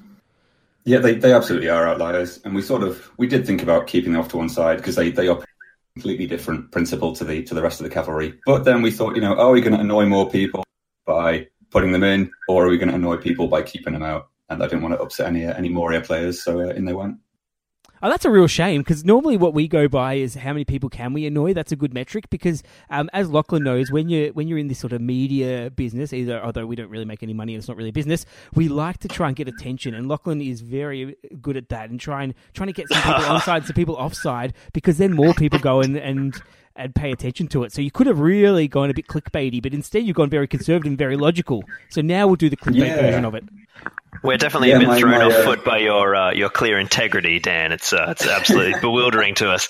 Yeah, 0.85 0.99
they, 0.99 1.15
they 1.15 1.33
absolutely 1.33 1.69
are 1.69 1.87
outliers, 1.87 2.41
and 2.45 2.55
we 2.55 2.63
sort 2.63 2.83
of 2.83 3.11
we 3.19 3.27
did 3.27 3.47
think 3.47 3.63
about 3.63 3.87
keeping 3.87 4.13
them 4.13 4.21
off 4.21 4.29
to 4.29 4.39
one 4.39 4.49
side 4.49 4.79
because 4.79 4.97
they 4.97 5.11
they 5.11 5.29
operate 5.29 5.47
completely 5.95 6.27
different 6.27 6.71
principle 6.73 7.15
to 7.15 7.25
the 7.25 7.43
to 7.43 7.55
the 7.55 7.61
rest 7.61 7.81
of 7.81 7.85
the 7.85 7.91
cavalry. 7.91 8.39
But 8.47 8.65
then 8.65 8.81
we 8.81 8.91
thought, 8.91 9.15
you 9.15 9.21
know, 9.21 9.35
are 9.37 9.51
we 9.51 9.61
going 9.61 9.75
to 9.75 9.81
annoy 9.81 10.07
more 10.07 10.31
people 10.31 10.65
by 11.11 11.49
putting 11.71 11.93
them 11.93 12.05
in, 12.05 12.31
or 12.49 12.67
are 12.67 12.69
we 12.69 12.79
going 12.79 12.89
to 12.89 12.95
annoy 12.95 13.17
people 13.17 13.49
by 13.49 13.63
keeping 13.63 13.93
them 13.93 14.03
out? 14.03 14.29
And 14.49 14.63
I 14.63 14.67
didn't 14.67 14.83
want 14.83 14.95
to 14.95 15.01
upset 15.01 15.27
any 15.27 15.45
any 15.45 15.69
Moria 15.69 16.01
players, 16.01 16.43
so 16.43 16.61
uh, 16.61 16.73
in 16.75 16.85
they 16.85 16.93
went. 16.93 17.17
Oh, 18.03 18.09
that's 18.09 18.25
a 18.25 18.31
real 18.31 18.47
shame 18.47 18.81
because 18.81 19.05
normally 19.05 19.37
what 19.37 19.53
we 19.53 19.69
go 19.69 19.87
by 19.87 20.15
is 20.15 20.35
how 20.35 20.55
many 20.55 20.65
people 20.65 20.89
can 20.89 21.13
we 21.13 21.27
annoy. 21.27 21.53
That's 21.53 21.71
a 21.71 21.77
good 21.77 21.93
metric 21.93 22.31
because, 22.31 22.63
um, 22.89 23.11
as 23.13 23.29
Lachlan 23.29 23.63
knows, 23.63 23.93
when 23.93 24.09
you 24.09 24.31
when 24.33 24.49
you're 24.49 24.57
in 24.57 24.69
this 24.69 24.79
sort 24.79 24.95
of 24.95 25.03
media 25.03 25.71
business, 25.71 26.15
either 26.15 26.43
although 26.43 26.65
we 26.65 26.77
don't 26.77 26.89
really 26.89 27.05
make 27.05 27.23
any 27.23 27.35
money, 27.35 27.55
and 27.55 27.61
it's 27.61 27.69
not 27.69 27.77
really 27.77 27.91
business. 27.91 28.25
We 28.55 28.69
like 28.69 28.99
to 28.99 29.09
try 29.09 29.27
and 29.29 29.37
get 29.37 29.49
attention, 29.49 29.95
and 29.95 30.09
Lachlan 30.09 30.41
is 30.41 30.63
very 30.63 31.17
good 31.43 31.59
at 31.59 31.69
that 31.69 31.91
and 31.91 32.01
trying 32.01 32.35
trying 32.55 32.69
to 32.69 32.73
get 32.73 32.89
some 32.89 33.03
people 33.03 33.25
onside, 33.35 33.67
some 33.67 33.75
people 33.75 33.97
offside, 33.97 34.55
because 34.73 34.97
then 34.97 35.13
more 35.13 35.35
people 35.35 35.59
go 35.59 35.81
and 35.81 35.97
and 35.97 36.41
and 36.81 36.95
pay 36.95 37.13
attention 37.13 37.47
to 37.49 37.65
it. 37.65 37.73
So 37.73 37.83
you 37.83 37.91
could 37.91 38.07
have 38.07 38.19
really 38.19 38.67
gone 38.67 38.91
a 38.91 38.95
bit 38.95 39.07
clickbaity, 39.07 39.63
but 39.63 39.75
instead 39.75 40.05
you've 40.05 40.17
gone 40.17 40.31
very 40.31 40.49
conservative 40.49 40.91
and 40.91 40.99
very 40.99 41.17
logical. 41.17 41.63
So 41.91 42.01
now 42.01 42.27
we'll 42.27 42.37
do 42.37 42.49
the 42.49 42.57
clickbait 42.57 42.87
yeah. 42.87 42.97
version 42.97 43.25
of 43.25 43.35
it. 43.35 43.45
We're 44.23 44.39
definitely 44.39 44.71
yeah, 44.71 44.77
a 44.77 44.79
bit 44.81 44.89
my, 44.89 44.99
thrown 44.99 45.19
my, 45.19 45.25
off 45.25 45.33
uh, 45.33 45.45
foot 45.45 45.65
by 45.65 45.79
your 45.79 46.15
uh, 46.15 46.33
your 46.33 46.51
clear 46.51 46.79
integrity, 46.79 47.39
Dan. 47.39 47.73
It's 47.73 47.93
uh, 47.93 48.07
it's 48.09 48.27
absolutely 48.27 48.79
bewildering 48.81 49.35
to 49.37 49.51
us. 49.51 49.69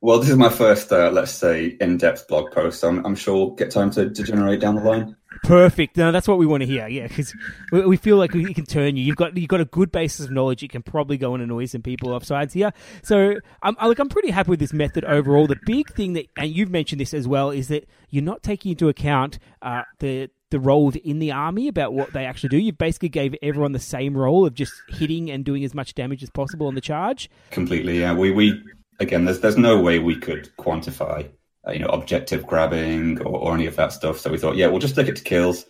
Well, 0.00 0.18
this 0.18 0.30
is 0.30 0.36
my 0.36 0.48
first, 0.48 0.92
uh, 0.92 1.10
let's 1.12 1.30
say, 1.30 1.76
in-depth 1.80 2.26
blog 2.26 2.50
post. 2.50 2.80
So 2.80 2.88
I'm, 2.88 3.06
I'm 3.06 3.14
sure 3.14 3.36
we'll 3.36 3.54
get 3.54 3.70
time 3.70 3.92
to, 3.92 4.10
to 4.10 4.22
generate 4.24 4.60
down 4.60 4.74
the 4.74 4.82
line. 4.82 5.16
Perfect. 5.44 5.96
No, 5.96 6.12
that's 6.12 6.28
what 6.28 6.38
we 6.38 6.46
want 6.46 6.62
to 6.62 6.66
hear. 6.66 6.88
Yeah, 6.88 7.06
because 7.06 7.34
we, 7.70 7.86
we, 7.86 7.96
feel 7.96 8.16
like 8.16 8.32
we 8.32 8.54
can 8.54 8.64
turn 8.64 8.96
you. 8.96 9.04
You've 9.04 9.16
got 9.16 9.36
you've 9.36 9.48
got 9.48 9.60
a 9.60 9.66
good 9.66 9.90
basis 9.90 10.26
of 10.26 10.32
knowledge. 10.32 10.62
You 10.62 10.68
can 10.68 10.82
probably 10.82 11.16
go 11.16 11.34
and 11.34 11.42
annoy 11.42 11.66
some 11.66 11.82
people 11.82 12.12
off 12.12 12.24
sides 12.24 12.54
here. 12.54 12.72
So, 13.02 13.36
I'm 13.62 13.76
like 13.82 13.98
I'm 13.98 14.08
pretty 14.08 14.30
happy 14.30 14.50
with 14.50 14.60
this 14.60 14.72
method 14.72 15.04
overall. 15.04 15.46
The 15.46 15.58
big 15.66 15.92
thing 15.92 16.12
that, 16.14 16.26
and 16.36 16.50
you've 16.54 16.70
mentioned 16.70 17.00
this 17.00 17.14
as 17.14 17.26
well, 17.26 17.50
is 17.50 17.68
that 17.68 17.88
you're 18.10 18.22
not 18.22 18.42
taking 18.42 18.72
into 18.72 18.88
account 18.88 19.38
uh, 19.60 19.82
the 19.98 20.30
the 20.50 20.60
roles 20.60 20.94
in 20.96 21.18
the 21.18 21.32
army 21.32 21.66
about 21.66 21.92
what 21.92 22.12
they 22.12 22.24
actually 22.24 22.50
do. 22.50 22.58
You 22.58 22.72
basically 22.72 23.08
gave 23.08 23.34
everyone 23.42 23.72
the 23.72 23.80
same 23.80 24.16
role 24.16 24.46
of 24.46 24.54
just 24.54 24.72
hitting 24.88 25.30
and 25.30 25.44
doing 25.44 25.64
as 25.64 25.74
much 25.74 25.94
damage 25.94 26.22
as 26.22 26.30
possible 26.30 26.68
on 26.68 26.74
the 26.74 26.80
charge. 26.80 27.28
Completely, 27.50 28.00
yeah. 28.00 28.12
We 28.12 28.30
we 28.30 28.62
again, 29.00 29.24
there's 29.24 29.40
there's 29.40 29.56
no 29.56 29.80
way 29.80 29.98
we 29.98 30.16
could 30.16 30.50
quantify, 30.58 31.28
uh, 31.66 31.72
you 31.72 31.78
know, 31.78 31.86
objective 31.86 32.46
grabbing 32.46 33.20
or, 33.20 33.38
or 33.38 33.54
any 33.54 33.66
of 33.66 33.76
that 33.76 33.92
stuff. 33.92 34.18
So 34.18 34.30
we 34.30 34.38
thought, 34.38 34.56
yeah, 34.56 34.66
we'll 34.66 34.80
just 34.80 34.94
stick 34.94 35.08
it 35.08 35.16
to 35.16 35.22
kills 35.22 35.64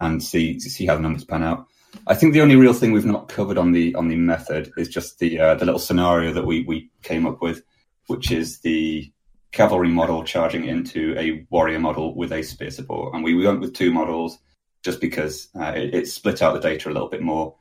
and 0.00 0.22
see 0.22 0.58
see 0.58 0.86
how 0.86 0.96
the 0.96 1.02
numbers 1.02 1.24
pan 1.24 1.42
out. 1.42 1.66
I 2.06 2.14
think 2.14 2.32
the 2.32 2.40
only 2.40 2.56
real 2.56 2.72
thing 2.72 2.92
we've 2.92 3.04
not 3.04 3.28
covered 3.28 3.58
on 3.58 3.72
the 3.72 3.94
on 3.94 4.08
the 4.08 4.16
method 4.16 4.72
is 4.76 4.88
just 4.88 5.18
the 5.18 5.38
uh, 5.38 5.54
the 5.54 5.64
little 5.64 5.78
scenario 5.78 6.32
that 6.32 6.46
we 6.46 6.64
we 6.64 6.90
came 7.02 7.26
up 7.26 7.42
with, 7.42 7.62
which 8.06 8.30
is 8.30 8.60
the 8.60 9.12
cavalry 9.52 9.88
model 9.88 10.24
charging 10.24 10.64
into 10.64 11.14
a 11.18 11.46
warrior 11.50 11.78
model 11.78 12.14
with 12.14 12.32
a 12.32 12.42
spear 12.42 12.70
support. 12.70 13.14
And 13.14 13.22
we, 13.22 13.34
we 13.34 13.46
went 13.46 13.60
with 13.60 13.74
two 13.74 13.92
models 13.92 14.38
just 14.82 15.00
because 15.00 15.48
uh, 15.54 15.72
it, 15.76 15.94
it, 15.94 16.08
split 16.08 16.42
out 16.42 16.54
the 16.54 16.60
data 16.60 16.88
a 16.88 16.92
little 16.92 17.08
bit 17.08 17.20
more. 17.20 17.54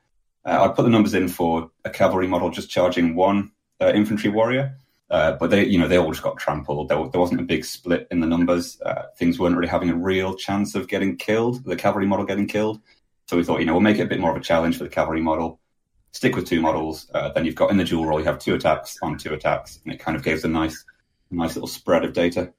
Uh, 0.46 0.64
I 0.64 0.68
put 0.70 0.84
the 0.84 0.90
numbers 0.90 1.14
in 1.14 1.28
for 1.28 1.70
a 1.84 1.90
cavalry 1.90 2.28
model 2.28 2.50
just 2.50 2.70
charging 2.70 3.14
one 3.14 3.52
uh, 3.82 3.92
infantry 3.94 4.30
warrior. 4.30 4.78
Uh, 5.12 5.34
but 5.34 5.50
they, 5.50 5.66
you 5.66 5.78
know, 5.78 5.90
they 5.90 5.98
all 5.98 6.12
just 6.12 6.24
got 6.24 6.38
trampled. 6.38 6.88
There, 6.88 6.98
there 7.10 7.20
wasn't 7.20 7.42
a 7.42 7.44
big 7.44 7.66
split 7.66 8.08
in 8.12 8.22
the 8.22 8.28
numbers. 8.28 8.80
Uh, 8.82 9.08
things 9.18 9.38
weren't 9.38 9.58
really 9.58 9.68
having 9.68 9.90
a 9.90 9.96
real 9.96 10.36
chance 10.36 10.74
of 10.74 10.88
getting 10.88 11.18
killed, 11.18 11.66
the 11.66 11.76
cavalry 11.76 12.08
model 12.08 12.26
getting 12.26 12.48
killed. 12.48 12.80
So 13.28 13.36
we 13.36 13.44
thought, 13.44 13.60
you 13.60 13.66
know, 13.66 13.74
we'll 13.74 13.82
make 13.82 14.00
it 14.00 14.04
a 14.04 14.08
bit 14.08 14.22
more 14.22 14.32
of 14.32 14.38
a 14.38 14.44
challenge 14.44 14.78
for 14.78 14.86
the 14.86 14.90
cavalry 14.90 15.22
model. 15.22 15.60
Stick 16.14 16.36
with 16.36 16.48
two 16.48 16.62
models. 16.62 17.12
Uh, 17.14 17.30
then 17.34 17.44
you've 17.44 17.56
got 17.56 17.72
in 17.72 17.78
the 17.78 17.84
dual 17.84 18.06
role, 18.06 18.20
you 18.20 18.26
have 18.26 18.40
two 18.40 18.56
attacks 18.56 18.98
on 19.04 19.18
two 19.18 19.34
attacks, 19.34 19.80
and 19.84 19.94
it 19.94 20.00
kind 20.00 20.16
of 20.16 20.24
gives 20.24 20.46
a 20.46 20.48
nice, 20.48 20.86
nice 21.30 21.56
little 21.56 21.68
spread 21.68 22.06
of 22.06 22.14
data. 22.14 22.54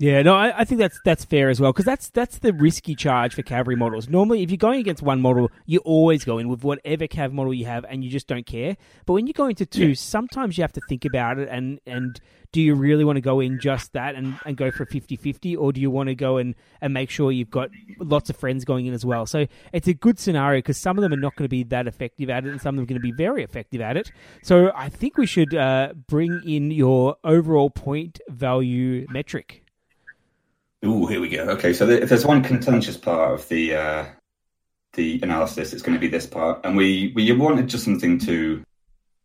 Yeah, 0.00 0.22
no, 0.22 0.36
I, 0.36 0.60
I, 0.60 0.64
think 0.64 0.78
that's 0.78 1.00
that's 1.04 1.24
fair 1.24 1.50
as 1.50 1.60
well 1.60 1.72
because 1.72 1.84
that's 1.84 2.08
that's 2.10 2.38
the 2.38 2.52
risky 2.52 2.94
charge 2.94 3.34
for 3.34 3.42
cavalry 3.42 3.74
models. 3.74 4.08
Normally, 4.08 4.44
if 4.44 4.50
you're 4.50 4.56
going 4.56 4.78
against 4.78 5.02
one 5.02 5.20
model, 5.20 5.50
you 5.66 5.80
always 5.80 6.24
go 6.24 6.38
in 6.38 6.48
with 6.48 6.62
whatever 6.62 7.08
cav 7.08 7.32
model 7.32 7.52
you 7.52 7.66
have, 7.66 7.84
and 7.88 8.04
you 8.04 8.10
just 8.10 8.28
don't 8.28 8.46
care. 8.46 8.76
But 9.06 9.14
when 9.14 9.26
you 9.26 9.32
go 9.32 9.46
into 9.46 9.66
two, 9.66 9.88
yeah. 9.88 9.94
sometimes 9.96 10.56
you 10.56 10.62
have 10.62 10.72
to 10.74 10.80
think 10.88 11.04
about 11.04 11.38
it 11.38 11.48
and 11.50 11.80
and 11.84 12.20
do 12.52 12.62
you 12.62 12.74
really 12.74 13.04
want 13.04 13.16
to 13.16 13.20
go 13.20 13.40
in 13.40 13.58
just 13.60 13.92
that 13.92 14.14
and, 14.14 14.38
and 14.46 14.56
go 14.56 14.70
for 14.70 14.84
a 14.84 14.86
50-50 14.86 15.58
or 15.58 15.72
do 15.72 15.80
you 15.80 15.90
want 15.90 16.08
to 16.08 16.14
go 16.14 16.38
and, 16.38 16.54
and 16.80 16.94
make 16.94 17.10
sure 17.10 17.30
you've 17.30 17.50
got 17.50 17.68
lots 17.98 18.30
of 18.30 18.36
friends 18.36 18.64
going 18.64 18.86
in 18.86 18.94
as 18.94 19.04
well 19.04 19.26
so 19.26 19.46
it's 19.72 19.86
a 19.86 19.92
good 19.92 20.18
scenario 20.18 20.58
because 20.58 20.78
some 20.78 20.96
of 20.96 21.02
them 21.02 21.12
are 21.12 21.20
not 21.20 21.36
going 21.36 21.44
to 21.44 21.50
be 21.50 21.62
that 21.62 21.86
effective 21.86 22.30
at 22.30 22.46
it 22.46 22.50
and 22.50 22.60
some 22.60 22.74
of 22.74 22.76
them 22.76 22.84
are 22.84 22.86
going 22.86 23.00
to 23.00 23.02
be 23.02 23.12
very 23.12 23.44
effective 23.44 23.80
at 23.80 23.96
it 23.96 24.10
so 24.42 24.72
i 24.74 24.88
think 24.88 25.18
we 25.18 25.26
should 25.26 25.54
uh, 25.54 25.92
bring 26.06 26.40
in 26.46 26.70
your 26.70 27.16
overall 27.22 27.68
point 27.68 28.18
value 28.28 29.06
metric 29.10 29.62
Ooh, 30.84 31.06
here 31.06 31.20
we 31.20 31.28
go. 31.28 31.42
Okay, 31.50 31.72
so 31.72 31.88
if 31.88 32.08
there's 32.08 32.24
one 32.24 32.42
contentious 32.42 32.96
part 32.96 33.34
of 33.34 33.48
the 33.48 33.74
uh, 33.74 34.06
the 34.92 35.20
analysis, 35.22 35.72
it's 35.72 35.82
going 35.82 35.96
to 35.96 36.00
be 36.00 36.08
this 36.08 36.26
part, 36.26 36.60
and 36.64 36.76
we 36.76 37.12
we 37.16 37.30
wanted 37.32 37.68
just 37.68 37.84
something 37.84 38.18
to 38.20 38.62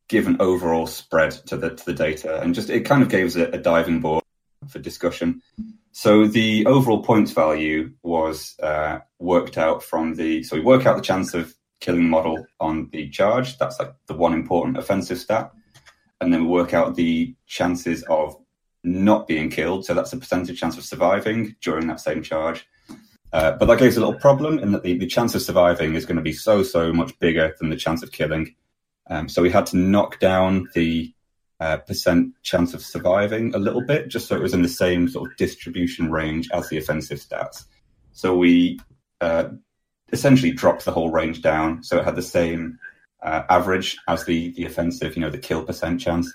give 0.07 0.27
an 0.27 0.37
overall 0.39 0.87
spread 0.87 1.31
to 1.31 1.57
the 1.57 1.69
to 1.75 1.85
the 1.85 1.93
data, 1.93 2.41
and 2.41 2.55
just 2.55 2.69
it 2.69 2.81
kind 2.81 3.03
of 3.03 3.09
gave 3.09 3.27
us 3.27 3.35
a, 3.35 3.45
a 3.49 3.57
diving 3.59 3.99
board 3.99 4.23
for 4.67 4.79
discussion. 4.79 5.41
So 5.91 6.25
the 6.25 6.65
overall 6.65 7.03
points 7.03 7.31
value 7.31 7.93
was 8.01 8.55
uh, 8.59 8.99
worked 9.19 9.59
out 9.59 9.83
from 9.83 10.15
the 10.15 10.41
so 10.41 10.55
we 10.55 10.63
work 10.63 10.87
out 10.87 10.95
the 10.95 11.03
chance 11.03 11.35
of 11.35 11.53
killing 11.79 12.09
model 12.09 12.47
on 12.59 12.89
the 12.91 13.09
charge. 13.09 13.59
That's 13.59 13.77
like 13.77 13.93
the 14.07 14.15
one 14.15 14.33
important 14.33 14.77
offensive 14.77 15.19
stat, 15.19 15.51
and 16.19 16.33
then 16.33 16.45
we 16.45 16.49
work 16.49 16.73
out 16.73 16.95
the 16.95 17.35
chances 17.45 18.01
of 18.03 18.42
not 18.83 19.27
being 19.27 19.49
killed. 19.49 19.85
So 19.85 19.93
that's 19.93 20.13
a 20.13 20.17
percentage 20.17 20.59
chance 20.59 20.77
of 20.77 20.83
surviving 20.83 21.55
during 21.61 21.87
that 21.87 21.99
same 21.99 22.21
charge. 22.21 22.67
Uh, 23.31 23.53
but 23.53 23.65
that 23.65 23.79
gives 23.79 23.97
a 23.97 23.99
little 23.99 24.19
problem 24.19 24.59
in 24.59 24.73
that 24.73 24.83
the, 24.83 24.97
the 24.97 25.07
chance 25.07 25.33
of 25.33 25.41
surviving 25.41 25.95
is 25.95 26.05
going 26.05 26.17
to 26.17 26.21
be 26.21 26.33
so, 26.33 26.61
so 26.61 26.93
much 26.93 27.17
bigger 27.19 27.55
than 27.59 27.69
the 27.69 27.75
chance 27.75 28.03
of 28.03 28.11
killing. 28.11 28.53
Um, 29.09 29.27
so 29.27 29.41
we 29.41 29.49
had 29.49 29.65
to 29.67 29.77
knock 29.77 30.19
down 30.19 30.69
the 30.75 31.13
uh, 31.59 31.77
percent 31.77 32.33
chance 32.43 32.73
of 32.73 32.81
surviving 32.81 33.55
a 33.55 33.57
little 33.57 33.81
bit, 33.81 34.09
just 34.09 34.27
so 34.27 34.35
it 34.35 34.41
was 34.41 34.53
in 34.53 34.61
the 34.61 34.69
same 34.69 35.07
sort 35.07 35.31
of 35.31 35.37
distribution 35.37 36.11
range 36.11 36.49
as 36.51 36.69
the 36.69 36.77
offensive 36.77 37.19
stats. 37.19 37.65
So 38.11 38.35
we 38.35 38.79
uh, 39.21 39.49
essentially 40.11 40.51
dropped 40.51 40.85
the 40.85 40.91
whole 40.91 41.09
range 41.09 41.41
down, 41.41 41.83
so 41.83 41.97
it 41.97 42.05
had 42.05 42.15
the 42.15 42.21
same 42.21 42.79
uh, 43.21 43.43
average 43.49 43.97
as 44.07 44.25
the 44.25 44.51
the 44.51 44.65
offensive, 44.65 45.15
you 45.15 45.21
know, 45.21 45.29
the 45.29 45.37
kill 45.37 45.63
percent 45.63 46.01
chance. 46.01 46.33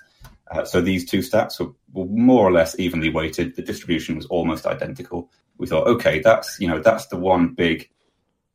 Uh, 0.51 0.65
so 0.65 0.81
these 0.81 1.09
two 1.09 1.19
stats 1.19 1.59
were, 1.59 1.71
were, 1.93 2.05
more 2.05 2.47
or 2.47 2.51
less 2.51 2.77
evenly 2.79 3.09
weighted. 3.09 3.55
The 3.55 3.61
distribution 3.61 4.15
was 4.15 4.25
almost 4.27 4.65
identical. 4.65 5.29
We 5.57 5.67
thought, 5.67 5.87
okay, 5.87 6.19
that's 6.19 6.59
you 6.59 6.67
know 6.67 6.79
that's 6.79 7.07
the 7.07 7.17
one 7.17 7.53
big, 7.53 7.89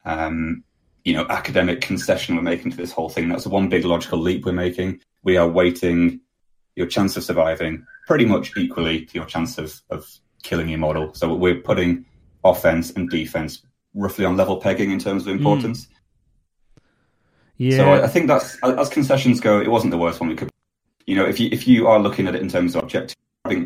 um, 0.04 0.64
you 1.04 1.12
know, 1.12 1.26
academic 1.28 1.80
concession 1.80 2.34
we're 2.34 2.42
making 2.42 2.72
to 2.72 2.76
this 2.76 2.92
whole 2.92 3.08
thing. 3.08 3.28
That's 3.28 3.44
the 3.44 3.50
one 3.50 3.68
big 3.68 3.84
logical 3.84 4.18
leap 4.18 4.44
we're 4.44 4.52
making. 4.52 5.00
We 5.22 5.36
are 5.36 5.48
weighting 5.48 6.20
your 6.74 6.86
chance 6.86 7.16
of 7.16 7.22
surviving 7.22 7.86
pretty 8.06 8.24
much 8.24 8.56
equally 8.56 9.06
to 9.06 9.14
your 9.14 9.26
chance 9.26 9.58
of, 9.58 9.80
of 9.90 10.06
killing 10.42 10.68
your 10.68 10.78
model. 10.78 11.14
So 11.14 11.32
we're 11.34 11.60
putting 11.60 12.06
offense 12.42 12.90
and 12.90 13.08
defense 13.08 13.62
roughly 13.94 14.24
on 14.24 14.36
level 14.36 14.56
pegging 14.56 14.90
in 14.90 14.98
terms 14.98 15.26
of 15.26 15.34
importance. 15.34 15.86
Mm. 15.86 15.90
Yeah. 17.56 17.76
So 17.76 17.84
I, 17.92 18.04
I 18.04 18.06
think 18.08 18.26
that's 18.26 18.58
as 18.62 18.88
concessions 18.88 19.40
go, 19.40 19.60
it 19.60 19.70
wasn't 19.70 19.92
the 19.92 19.98
worst 19.98 20.20
one 20.20 20.28
we 20.28 20.34
could 20.34 20.50
you 21.06 21.14
know, 21.14 21.24
if 21.24 21.38
you 21.38 21.48
if 21.52 21.66
you 21.66 21.86
are 21.86 21.98
looking 21.98 22.26
at 22.26 22.34
it 22.34 22.42
in 22.42 22.48
terms 22.48 22.74
of 22.74 22.82
objective 22.82 23.16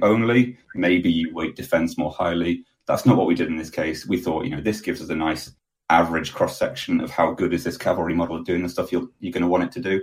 only, 0.03 0.59
maybe 0.75 1.11
you 1.11 1.33
weight 1.33 1.57
defense 1.57 1.97
more 1.97 2.11
highly. 2.11 2.65
That's 2.87 3.07
not 3.07 3.17
what 3.17 3.27
we 3.27 3.35
did 3.35 3.49
in 3.49 3.57
this 3.57 3.71
case. 3.71 4.07
We 4.07 4.19
thought, 4.19 4.45
you 4.45 4.51
know, 4.51 4.61
this 4.61 4.81
gives 4.81 5.01
us 5.01 5.09
a 5.09 5.15
nice 5.15 5.53
average 5.91 6.33
cross 6.33 6.59
section 6.59 7.01
of 7.01 7.11
how 7.11 7.33
good 7.33 7.55
is 7.55 7.65
this 7.65 7.77
cavalry 7.77 8.15
model 8.15 8.39
at 8.39 8.45
doing 8.45 8.63
the 8.63 8.69
stuff 8.69 8.93
you're 8.93 9.09
you're 9.21 9.33
going 9.33 9.43
to 9.43 9.49
want 9.49 9.65
it 9.65 9.73
to 9.73 9.81
do, 9.81 10.03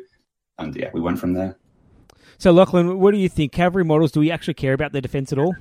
and 0.57 0.75
yeah, 0.75 0.89
we 0.93 1.01
went 1.01 1.19
from 1.19 1.33
there. 1.33 1.57
So, 2.37 2.51
Lachlan, 2.51 2.99
what 2.99 3.11
do 3.11 3.17
you 3.17 3.29
think? 3.29 3.51
Cavalry 3.51 3.85
models, 3.85 4.11
do 4.11 4.19
we 4.19 4.31
actually 4.31 4.55
care 4.55 4.73
about 4.73 4.91
their 4.91 5.01
defense 5.01 5.31
at 5.31 5.39
all? 5.39 5.55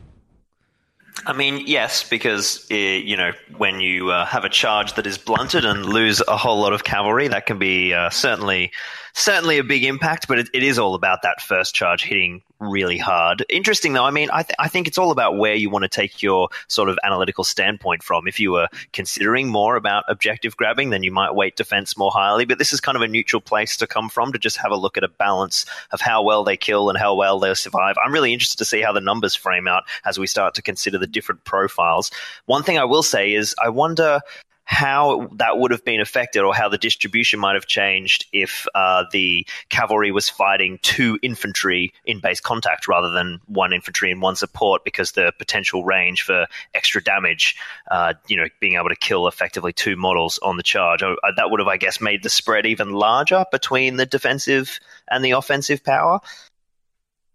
I 1.26 1.32
mean, 1.32 1.62
yes, 1.66 2.08
because 2.08 2.66
uh, 2.70 2.74
you 2.74 3.16
know 3.16 3.32
when 3.56 3.80
you 3.80 4.10
uh, 4.10 4.26
have 4.26 4.44
a 4.44 4.48
charge 4.48 4.94
that 4.94 5.06
is 5.06 5.16
blunted 5.16 5.64
and 5.64 5.86
lose 5.86 6.20
a 6.26 6.36
whole 6.36 6.60
lot 6.60 6.72
of 6.72 6.84
cavalry, 6.84 7.28
that 7.28 7.46
can 7.46 7.58
be 7.58 7.94
uh, 7.94 8.10
certainly 8.10 8.72
certainly 9.14 9.58
a 9.58 9.64
big 9.64 9.84
impact. 9.84 10.28
But 10.28 10.38
it, 10.38 10.48
it 10.52 10.62
is 10.62 10.78
all 10.78 10.94
about 10.94 11.22
that 11.22 11.40
first 11.40 11.74
charge 11.74 12.04
hitting 12.04 12.42
really 12.60 12.98
hard. 12.98 13.44
Interesting 13.48 13.92
though. 13.92 14.04
I 14.04 14.10
mean, 14.10 14.28
I, 14.32 14.42
th- 14.42 14.56
I 14.58 14.68
think 14.68 14.86
it's 14.86 14.98
all 14.98 15.10
about 15.10 15.36
where 15.36 15.54
you 15.54 15.70
want 15.70 15.82
to 15.82 15.88
take 15.88 16.22
your 16.22 16.48
sort 16.68 16.88
of 16.88 16.98
analytical 17.04 17.44
standpoint 17.44 18.02
from. 18.02 18.26
If 18.26 18.38
you 18.40 18.52
were 18.52 18.68
considering 18.92 19.48
more 19.48 19.76
about 19.76 20.04
objective 20.08 20.56
grabbing, 20.56 20.90
then 20.90 21.02
you 21.02 21.12
might 21.12 21.34
weight 21.34 21.56
defense 21.56 21.96
more 21.96 22.10
highly. 22.10 22.44
But 22.44 22.58
this 22.58 22.72
is 22.72 22.80
kind 22.80 22.96
of 22.96 23.02
a 23.02 23.08
neutral 23.08 23.40
place 23.40 23.76
to 23.78 23.86
come 23.86 24.08
from 24.08 24.32
to 24.32 24.38
just 24.38 24.56
have 24.56 24.72
a 24.72 24.76
look 24.76 24.96
at 24.96 25.04
a 25.04 25.08
balance 25.08 25.66
of 25.92 26.00
how 26.00 26.22
well 26.22 26.44
they 26.44 26.56
kill 26.56 26.88
and 26.88 26.98
how 26.98 27.14
well 27.14 27.38
they 27.38 27.54
survive. 27.54 27.96
I'm 28.04 28.12
really 28.12 28.32
interested 28.32 28.58
to 28.58 28.64
see 28.64 28.80
how 28.80 28.92
the 28.92 29.00
numbers 29.00 29.34
frame 29.34 29.68
out 29.68 29.84
as 30.04 30.18
we 30.18 30.26
start 30.26 30.54
to 30.54 30.62
consider 30.62 30.98
the 30.98 31.06
different 31.06 31.44
profiles. 31.44 32.10
One 32.46 32.62
thing 32.62 32.78
I 32.78 32.84
will 32.84 33.02
say 33.02 33.32
is 33.32 33.54
I 33.62 33.68
wonder 33.68 34.20
how 34.64 35.28
that 35.36 35.58
would 35.58 35.70
have 35.70 35.84
been 35.84 36.00
affected 36.00 36.42
or 36.42 36.54
how 36.54 36.68
the 36.68 36.78
distribution 36.78 37.38
might 37.38 37.54
have 37.54 37.66
changed 37.66 38.26
if 38.32 38.66
uh, 38.74 39.04
the 39.12 39.46
cavalry 39.68 40.10
was 40.10 40.28
fighting 40.28 40.78
two 40.82 41.18
infantry 41.22 41.92
in 42.04 42.18
base 42.18 42.40
contact 42.40 42.88
rather 42.88 43.10
than 43.10 43.40
one 43.46 43.72
infantry 43.72 44.10
and 44.10 44.22
one 44.22 44.36
support 44.36 44.82
because 44.84 45.12
the 45.12 45.32
potential 45.38 45.84
range 45.84 46.22
for 46.22 46.46
extra 46.72 47.02
damage, 47.02 47.56
uh, 47.90 48.14
you 48.26 48.36
know, 48.36 48.46
being 48.58 48.74
able 48.74 48.88
to 48.88 48.96
kill 48.96 49.28
effectively 49.28 49.72
two 49.72 49.96
models 49.96 50.38
on 50.38 50.56
the 50.56 50.62
charge. 50.62 51.02
Uh, 51.02 51.14
that 51.36 51.50
would 51.50 51.60
have, 51.60 51.68
I 51.68 51.76
guess, 51.76 52.00
made 52.00 52.22
the 52.22 52.30
spread 52.30 52.64
even 52.64 52.90
larger 52.90 53.44
between 53.52 53.96
the 53.96 54.06
defensive 54.06 54.80
and 55.10 55.24
the 55.24 55.32
offensive 55.32 55.84
power. 55.84 56.20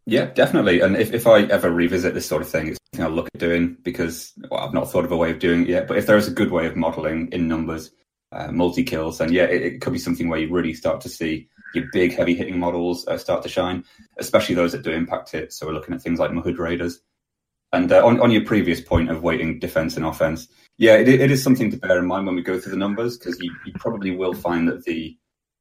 Yeah, 0.05 0.25
definitely. 0.25 0.81
And 0.81 0.95
if, 0.95 1.13
if 1.13 1.27
I 1.27 1.43
ever 1.43 1.69
revisit 1.69 2.13
this 2.13 2.27
sort 2.27 2.41
of 2.41 2.49
thing, 2.49 2.67
it's 2.67 2.79
something 2.93 3.05
I'll 3.05 3.15
look 3.15 3.29
at 3.33 3.39
doing 3.39 3.77
because 3.83 4.33
well, 4.49 4.61
I've 4.61 4.73
not 4.73 4.91
thought 4.91 5.05
of 5.05 5.11
a 5.11 5.17
way 5.17 5.31
of 5.31 5.39
doing 5.39 5.63
it 5.63 5.69
yet. 5.69 5.87
But 5.87 5.97
if 5.97 6.07
there 6.07 6.17
is 6.17 6.27
a 6.27 6.31
good 6.31 6.51
way 6.51 6.65
of 6.65 6.75
modeling 6.75 7.29
in 7.31 7.47
numbers, 7.47 7.91
uh, 8.31 8.51
multi 8.51 8.83
kills, 8.83 9.17
then 9.19 9.31
yeah, 9.31 9.43
it, 9.43 9.61
it, 9.61 9.81
could 9.81 9.93
be 9.93 9.99
something 9.99 10.29
where 10.29 10.39
you 10.39 10.51
really 10.51 10.73
start 10.73 11.01
to 11.01 11.09
see 11.09 11.47
your 11.73 11.85
big, 11.91 12.15
heavy 12.15 12.33
hitting 12.33 12.59
models 12.59 13.07
uh, 13.07 13.17
start 13.17 13.43
to 13.43 13.49
shine, 13.49 13.83
especially 14.17 14.55
those 14.55 14.71
that 14.71 14.83
do 14.83 14.91
impact 14.91 15.31
hit. 15.31 15.53
So 15.53 15.67
we're 15.67 15.73
looking 15.73 15.93
at 15.93 16.01
things 16.01 16.19
like 16.19 16.33
Mahud 16.33 16.57
Raiders. 16.57 16.99
And 17.71 17.91
uh, 17.91 18.03
on, 18.05 18.19
on 18.19 18.31
your 18.31 18.45
previous 18.45 18.81
point 18.81 19.11
of 19.11 19.21
weighting 19.21 19.59
defense 19.59 19.95
and 19.95 20.05
offense, 20.05 20.47
yeah, 20.77 20.95
it, 20.95 21.07
it 21.07 21.29
is 21.29 21.43
something 21.43 21.69
to 21.69 21.77
bear 21.77 21.99
in 21.99 22.07
mind 22.07 22.25
when 22.25 22.35
we 22.35 22.41
go 22.41 22.59
through 22.59 22.71
the 22.71 22.77
numbers 22.77 23.17
because 23.17 23.39
you, 23.39 23.53
you 23.65 23.73
probably 23.73 24.11
will 24.11 24.33
find 24.33 24.67
that 24.67 24.85
the 24.85 25.15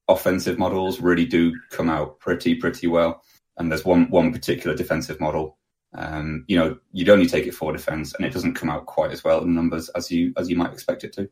offensive 0.09 0.59
models 0.59 1.01
really 1.01 1.27
do 1.27 1.55
come 1.71 1.91
out 1.91 2.19
pretty, 2.19 2.55
pretty 2.55 2.87
well 2.87 3.23
and 3.59 3.71
there's 3.71 3.85
one 3.85 4.09
one 4.11 4.33
particular 4.33 4.77
defensive 4.77 5.21
model. 5.21 5.59
Um, 5.95 6.45
you 6.49 6.59
know, 6.59 6.79
you'd 6.93 7.09
only 7.09 7.27
take 7.27 7.47
it 7.47 7.55
for 7.55 7.73
defense, 7.73 8.15
and 8.15 8.27
it 8.27 8.33
doesn't 8.33 8.55
come 8.55 8.69
out 8.69 8.87
quite 8.87 9.11
as 9.11 9.25
well 9.25 9.43
in 9.43 9.55
numbers 9.55 9.89
as 9.91 10.11
you 10.11 10.33
as 10.37 10.51
you 10.51 10.57
might 10.57 10.73
expect 10.73 11.05
it 11.05 11.13
to. 11.15 11.29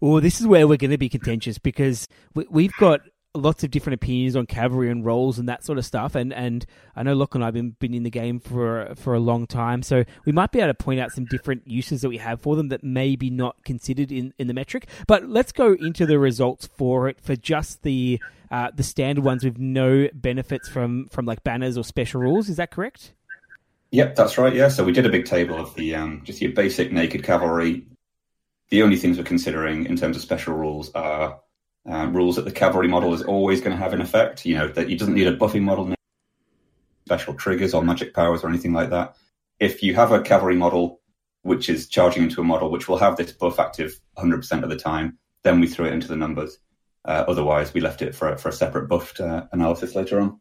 Well, 0.00 0.20
this 0.20 0.40
is 0.40 0.46
where 0.46 0.66
we're 0.66 0.78
going 0.78 0.90
to 0.90 0.98
be 0.98 1.08
contentious 1.08 1.58
because 1.58 2.08
we, 2.34 2.64
have 2.64 2.76
got 2.78 3.00
lots 3.34 3.64
of 3.64 3.70
different 3.70 3.94
opinions 3.94 4.36
on 4.36 4.44
cavalry 4.44 4.90
and 4.90 5.04
roles 5.06 5.38
and 5.38 5.48
that 5.48 5.64
sort 5.64 5.78
of 5.78 5.86
stuff. 5.86 6.14
And, 6.14 6.32
and 6.32 6.66
I 6.94 7.02
know 7.02 7.14
Locke 7.14 7.34
and 7.34 7.42
I 7.42 7.46
have 7.46 7.54
been, 7.54 7.70
been 7.78 7.94
in 7.94 8.02
the 8.02 8.10
game 8.10 8.38
for 8.40 8.92
for 8.96 9.14
a 9.14 9.20
long 9.20 9.46
time, 9.46 9.82
so 9.82 10.04
we 10.24 10.32
might 10.32 10.52
be 10.52 10.60
able 10.60 10.68
to 10.68 10.74
point 10.74 11.00
out 11.00 11.12
some 11.12 11.24
different 11.24 11.66
uses 11.66 12.02
that 12.02 12.08
we 12.08 12.18
have 12.18 12.40
for 12.40 12.56
them 12.56 12.68
that 12.68 12.84
may 12.84 13.16
be 13.16 13.30
not 13.30 13.64
considered 13.64 14.12
in, 14.12 14.34
in 14.38 14.46
the 14.48 14.54
metric. 14.54 14.86
But 15.06 15.28
let's 15.28 15.52
go 15.52 15.74
into 15.74 16.06
the 16.06 16.18
results 16.18 16.66
for 16.66 17.08
it 17.08 17.20
for 17.20 17.36
just 17.36 17.82
the 17.82 18.20
uh, 18.50 18.70
the 18.74 18.82
standard 18.82 19.24
ones 19.24 19.44
with 19.44 19.58
no 19.58 20.08
benefits 20.12 20.68
from 20.68 21.06
from 21.06 21.24
like 21.24 21.42
banners 21.42 21.78
or 21.78 21.84
special 21.84 22.20
rules. 22.20 22.48
Is 22.48 22.56
that 22.56 22.70
correct? 22.70 23.14
Yep, 23.92 24.14
that's 24.14 24.38
right. 24.38 24.54
Yeah, 24.54 24.68
so 24.68 24.84
we 24.84 24.92
did 24.92 25.06
a 25.06 25.10
big 25.10 25.26
table 25.26 25.58
of 25.58 25.74
the 25.74 25.94
um, 25.94 26.22
just 26.24 26.40
your 26.40 26.52
basic 26.52 26.92
naked 26.92 27.22
cavalry. 27.24 27.86
The 28.70 28.82
only 28.82 28.96
things 28.96 29.18
we're 29.18 29.24
considering 29.24 29.84
in 29.84 29.96
terms 29.96 30.16
of 30.16 30.22
special 30.22 30.54
rules 30.54 30.90
are 30.94 31.41
um, 31.86 32.14
rules 32.14 32.36
that 32.36 32.44
the 32.44 32.52
cavalry 32.52 32.88
model 32.88 33.12
is 33.14 33.22
always 33.22 33.60
going 33.60 33.76
to 33.76 33.82
have 33.82 33.92
in 33.92 34.00
effect. 34.00 34.44
You 34.46 34.56
know 34.56 34.68
that 34.68 34.88
he 34.88 34.96
doesn't 34.96 35.14
need 35.14 35.26
a 35.26 35.36
buffing 35.36 35.62
model, 35.62 35.94
special 37.06 37.34
triggers 37.34 37.74
or 37.74 37.82
magic 37.82 38.14
powers 38.14 38.44
or 38.44 38.48
anything 38.48 38.72
like 38.72 38.90
that. 38.90 39.16
If 39.58 39.82
you 39.82 39.94
have 39.94 40.12
a 40.12 40.22
cavalry 40.22 40.56
model 40.56 41.00
which 41.42 41.68
is 41.68 41.88
charging 41.88 42.22
into 42.22 42.40
a 42.40 42.44
model 42.44 42.70
which 42.70 42.88
will 42.88 42.98
have 42.98 43.16
this 43.16 43.32
buff 43.32 43.58
active 43.58 44.00
100% 44.16 44.62
of 44.62 44.70
the 44.70 44.76
time, 44.76 45.18
then 45.42 45.60
we 45.60 45.66
throw 45.66 45.86
it 45.86 45.92
into 45.92 46.08
the 46.08 46.16
numbers. 46.16 46.58
Uh, 47.04 47.24
otherwise, 47.26 47.74
we 47.74 47.80
left 47.80 48.00
it 48.00 48.14
for, 48.14 48.36
for 48.36 48.50
a 48.50 48.52
separate 48.52 48.88
buffed 48.88 49.18
uh, 49.20 49.46
analysis 49.50 49.96
later 49.96 50.20
on. 50.20 50.40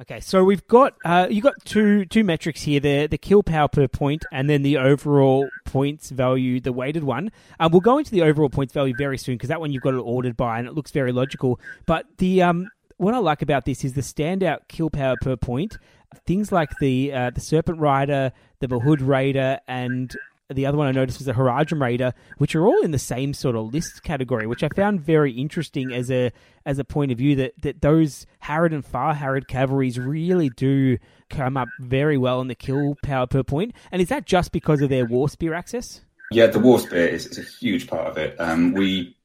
Okay, 0.00 0.20
so 0.20 0.44
we've 0.44 0.64
got 0.68 0.94
uh, 1.04 1.26
you 1.28 1.42
got 1.42 1.54
two 1.64 2.04
two 2.04 2.22
metrics 2.22 2.62
here: 2.62 2.78
the 2.78 3.08
the 3.08 3.18
kill 3.18 3.42
power 3.42 3.66
per 3.66 3.88
point, 3.88 4.24
and 4.30 4.48
then 4.48 4.62
the 4.62 4.76
overall 4.76 5.48
points 5.64 6.10
value, 6.10 6.60
the 6.60 6.72
weighted 6.72 7.02
one. 7.02 7.32
Um, 7.58 7.72
we'll 7.72 7.80
go 7.80 7.98
into 7.98 8.12
the 8.12 8.22
overall 8.22 8.48
points 8.48 8.72
value 8.72 8.94
very 8.96 9.18
soon 9.18 9.34
because 9.34 9.48
that 9.48 9.58
one 9.58 9.72
you've 9.72 9.82
got 9.82 9.94
it 9.94 9.98
ordered 9.98 10.36
by, 10.36 10.60
and 10.60 10.68
it 10.68 10.74
looks 10.74 10.92
very 10.92 11.10
logical. 11.10 11.58
But 11.84 12.06
the 12.18 12.42
um, 12.42 12.68
what 12.98 13.12
I 13.12 13.18
like 13.18 13.42
about 13.42 13.64
this 13.64 13.84
is 13.84 13.94
the 13.94 14.02
standout 14.02 14.68
kill 14.68 14.88
power 14.88 15.16
per 15.20 15.34
point. 15.34 15.78
Things 16.24 16.52
like 16.52 16.70
the 16.80 17.12
uh, 17.12 17.30
the 17.30 17.40
Serpent 17.40 17.80
Rider, 17.80 18.30
the 18.60 18.68
Mahud 18.68 19.00
Raider, 19.00 19.58
and 19.66 20.14
the 20.50 20.64
other 20.64 20.78
one 20.78 20.86
I 20.86 20.92
noticed 20.92 21.18
was 21.18 21.26
the 21.26 21.32
Haradrim 21.34 21.80
Raider, 21.80 22.14
which 22.38 22.54
are 22.54 22.66
all 22.66 22.80
in 22.82 22.90
the 22.90 22.98
same 22.98 23.34
sort 23.34 23.54
of 23.54 23.72
list 23.72 24.02
category, 24.02 24.46
which 24.46 24.62
I 24.62 24.68
found 24.74 25.00
very 25.00 25.32
interesting 25.32 25.92
as 25.92 26.10
a 26.10 26.32
as 26.64 26.78
a 26.78 26.84
point 26.84 27.12
of 27.12 27.18
view 27.18 27.36
that, 27.36 27.52
that 27.62 27.82
those 27.82 28.26
Harad 28.42 28.72
and 28.72 28.84
Far 28.84 29.14
Harad 29.14 29.46
cavalries 29.46 29.98
really 29.98 30.48
do 30.50 30.98
come 31.28 31.56
up 31.56 31.68
very 31.80 32.16
well 32.16 32.40
in 32.40 32.48
the 32.48 32.54
kill 32.54 32.96
power 33.02 33.26
per 33.26 33.42
point. 33.42 33.74
And 33.92 34.00
is 34.00 34.08
that 34.08 34.26
just 34.26 34.52
because 34.52 34.80
of 34.80 34.88
their 34.88 35.04
War 35.04 35.28
Spear 35.28 35.52
access? 35.52 36.00
Yeah, 36.30 36.46
the 36.46 36.58
War 36.58 36.78
Spear 36.78 37.06
is, 37.06 37.26
is 37.26 37.38
a 37.38 37.42
huge 37.42 37.86
part 37.86 38.06
of 38.06 38.16
it. 38.16 38.38
Um, 38.40 38.72
we 38.72 39.16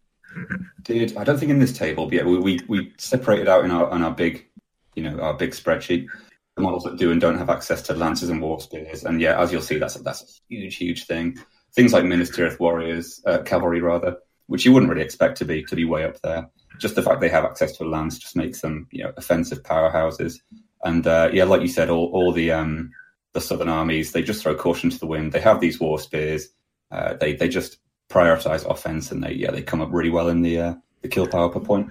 did, 0.82 1.15
I 1.18 1.24
don't 1.24 1.38
think 1.38 1.51
in 1.51 1.60
this 1.60 1.77
table, 1.77 2.06
but 2.06 2.15
yeah, 2.15 2.24
we, 2.24 2.38
we, 2.38 2.60
we 2.68 2.94
separated 2.98 3.48
out 3.48 3.63
in 3.63 3.72
our, 3.72 3.89
on 3.89 4.03
our 4.03 4.12
big, 4.12 4.46
you 4.96 5.03
know, 5.03 5.20
our 5.20 5.34
big 5.34 5.51
spreadsheet 5.51 6.08
models 6.57 6.83
that 6.83 6.98
do 6.98 7.12
and 7.12 7.19
don't 7.19 7.38
have 7.38 7.50
access 7.50 7.81
to 7.83 7.93
lances 7.93 8.29
and 8.29 8.41
war 8.41 8.60
spears. 8.62 9.03
And 9.03 9.19
yeah, 9.19 9.41
as 9.41 9.51
you'll 9.51 9.62
see, 9.62 9.77
that's 9.77 9.95
a, 9.95 10.03
that's 10.03 10.22
a 10.22 10.53
huge, 10.53 10.75
huge 10.75 11.05
thing. 11.05 11.38
Things 11.74 11.93
like 11.93 12.05
Minas 12.05 12.29
Tirith 12.29 12.60
warriors, 12.60 13.22
uh, 13.25 13.39
cavalry 13.39 13.81
rather, 13.81 14.17
which 14.48 14.65
you 14.65 14.72
wouldn't 14.72 14.91
really 14.91 15.03
expect 15.03 15.38
to 15.39 15.45
be 15.45 15.63
to 15.63 15.75
be 15.75 15.86
way 15.86 16.03
up 16.03 16.22
there. 16.22 16.50
Just 16.79 16.95
the 16.95 17.01
fact 17.01 17.22
they 17.22 17.29
have 17.29 17.45
access 17.45 17.75
to 17.77 17.83
a 17.83 17.86
lance 17.86 18.19
just 18.19 18.36
makes 18.36 18.62
them, 18.62 18.88
you 18.91 19.03
know, 19.03 19.13
offensive 19.17 19.63
powerhouses. 19.63 20.36
And 20.83 21.05
uh, 21.07 21.29
yeah, 21.33 21.45
like 21.45 21.62
you 21.62 21.67
said, 21.67 21.89
all, 21.89 22.12
all 22.13 22.31
the 22.31 22.51
um, 22.51 22.91
the 23.33 23.41
southern 23.41 23.69
armies 23.69 24.12
they 24.12 24.22
just 24.22 24.43
throw 24.43 24.55
caution 24.55 24.89
to 24.89 25.00
the 25.00 25.07
wind. 25.07 25.31
They 25.31 25.41
have 25.41 25.60
these 25.60 25.79
war 25.79 26.00
spears. 26.00 26.50
Uh, 26.91 27.15
they 27.15 27.36
they 27.36 27.48
just 27.48 27.77
prioritize 28.10 28.69
offense, 28.69 29.12
and 29.12 29.24
they 29.24 29.33
yeah 29.33 29.51
they 29.51 29.63
come 29.63 29.81
up 29.81 29.89
really 29.91 30.12
well 30.12 30.29
in 30.29 30.41
the 30.41 30.60
uh, 30.60 30.74
the 31.01 31.07
kill 31.07 31.27
power 31.27 31.50
per 31.50 31.60
point. 31.60 31.88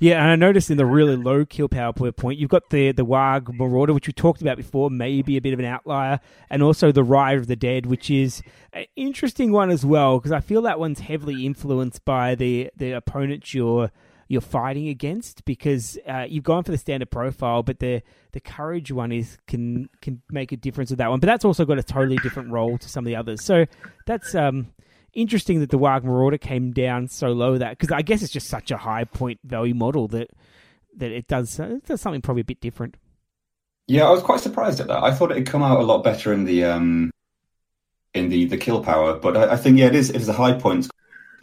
Yeah, 0.00 0.22
and 0.22 0.30
I 0.30 0.36
noticed 0.36 0.70
in 0.70 0.78
the 0.78 0.86
really 0.86 1.14
low 1.14 1.44
kill 1.44 1.68
power 1.68 1.92
point, 1.92 2.38
you've 2.38 2.48
got 2.48 2.70
the 2.70 2.90
the 2.92 3.04
Warg 3.04 3.52
Marauder, 3.54 3.92
which 3.92 4.06
we 4.06 4.14
talked 4.14 4.40
about 4.40 4.56
before, 4.56 4.88
maybe 4.88 5.36
a 5.36 5.42
bit 5.42 5.52
of 5.52 5.58
an 5.58 5.66
outlier, 5.66 6.20
and 6.48 6.62
also 6.62 6.90
the 6.90 7.04
Rider 7.04 7.38
of 7.38 7.48
the 7.48 7.56
Dead, 7.56 7.84
which 7.84 8.10
is 8.10 8.42
an 8.72 8.86
interesting 8.96 9.52
one 9.52 9.68
as 9.68 9.84
well 9.84 10.18
because 10.18 10.32
I 10.32 10.40
feel 10.40 10.62
that 10.62 10.78
one's 10.78 11.00
heavily 11.00 11.44
influenced 11.44 12.02
by 12.06 12.34
the 12.34 12.70
the 12.74 12.92
opponent 12.92 13.52
you're 13.52 13.90
you're 14.26 14.40
fighting 14.40 14.88
against 14.88 15.44
because 15.44 15.98
uh, 16.08 16.24
you've 16.26 16.44
gone 16.44 16.64
for 16.64 16.70
the 16.70 16.78
standard 16.78 17.10
profile, 17.10 17.62
but 17.62 17.80
the 17.80 18.00
the 18.32 18.40
courage 18.40 18.90
one 18.90 19.12
is 19.12 19.36
can 19.46 19.90
can 20.00 20.22
make 20.30 20.50
a 20.50 20.56
difference 20.56 20.88
with 20.88 20.98
that 21.00 21.10
one. 21.10 21.20
But 21.20 21.26
that's 21.26 21.44
also 21.44 21.66
got 21.66 21.78
a 21.78 21.82
totally 21.82 22.16
different 22.16 22.50
role 22.50 22.78
to 22.78 22.88
some 22.88 23.04
of 23.04 23.06
the 23.06 23.16
others. 23.16 23.44
So 23.44 23.66
that's 24.06 24.34
um 24.34 24.68
interesting 25.14 25.60
that 25.60 25.70
the 25.70 25.78
Warg 25.78 26.04
Marauder 26.04 26.38
came 26.38 26.72
down 26.72 27.08
so 27.08 27.32
low 27.32 27.58
that 27.58 27.78
because 27.78 27.92
I 27.92 28.02
guess 28.02 28.22
it's 28.22 28.32
just 28.32 28.48
such 28.48 28.70
a 28.70 28.76
high 28.76 29.04
point 29.04 29.40
value 29.44 29.74
model 29.74 30.08
that 30.08 30.30
that 30.96 31.10
it 31.10 31.26
does 31.26 31.58
it 31.58 31.86
does 31.86 32.00
something 32.00 32.22
probably 32.22 32.42
a 32.42 32.44
bit 32.44 32.60
different. 32.60 32.96
Yeah, 33.86 34.06
I 34.06 34.10
was 34.10 34.22
quite 34.22 34.40
surprised 34.40 34.80
at 34.80 34.88
that. 34.88 35.02
I 35.02 35.12
thought 35.12 35.32
it'd 35.32 35.46
come 35.46 35.62
out 35.62 35.80
a 35.80 35.84
lot 35.84 36.04
better 36.04 36.32
in 36.32 36.44
the 36.44 36.64
um 36.64 37.10
in 38.14 38.28
the 38.28 38.46
the 38.46 38.56
kill 38.56 38.82
power, 38.82 39.18
but 39.18 39.36
I, 39.36 39.52
I 39.52 39.56
think 39.56 39.78
yeah, 39.78 39.86
it 39.86 39.94
is 39.94 40.10
it 40.10 40.16
is 40.16 40.28
a 40.28 40.32
high 40.32 40.52
point, 40.52 40.88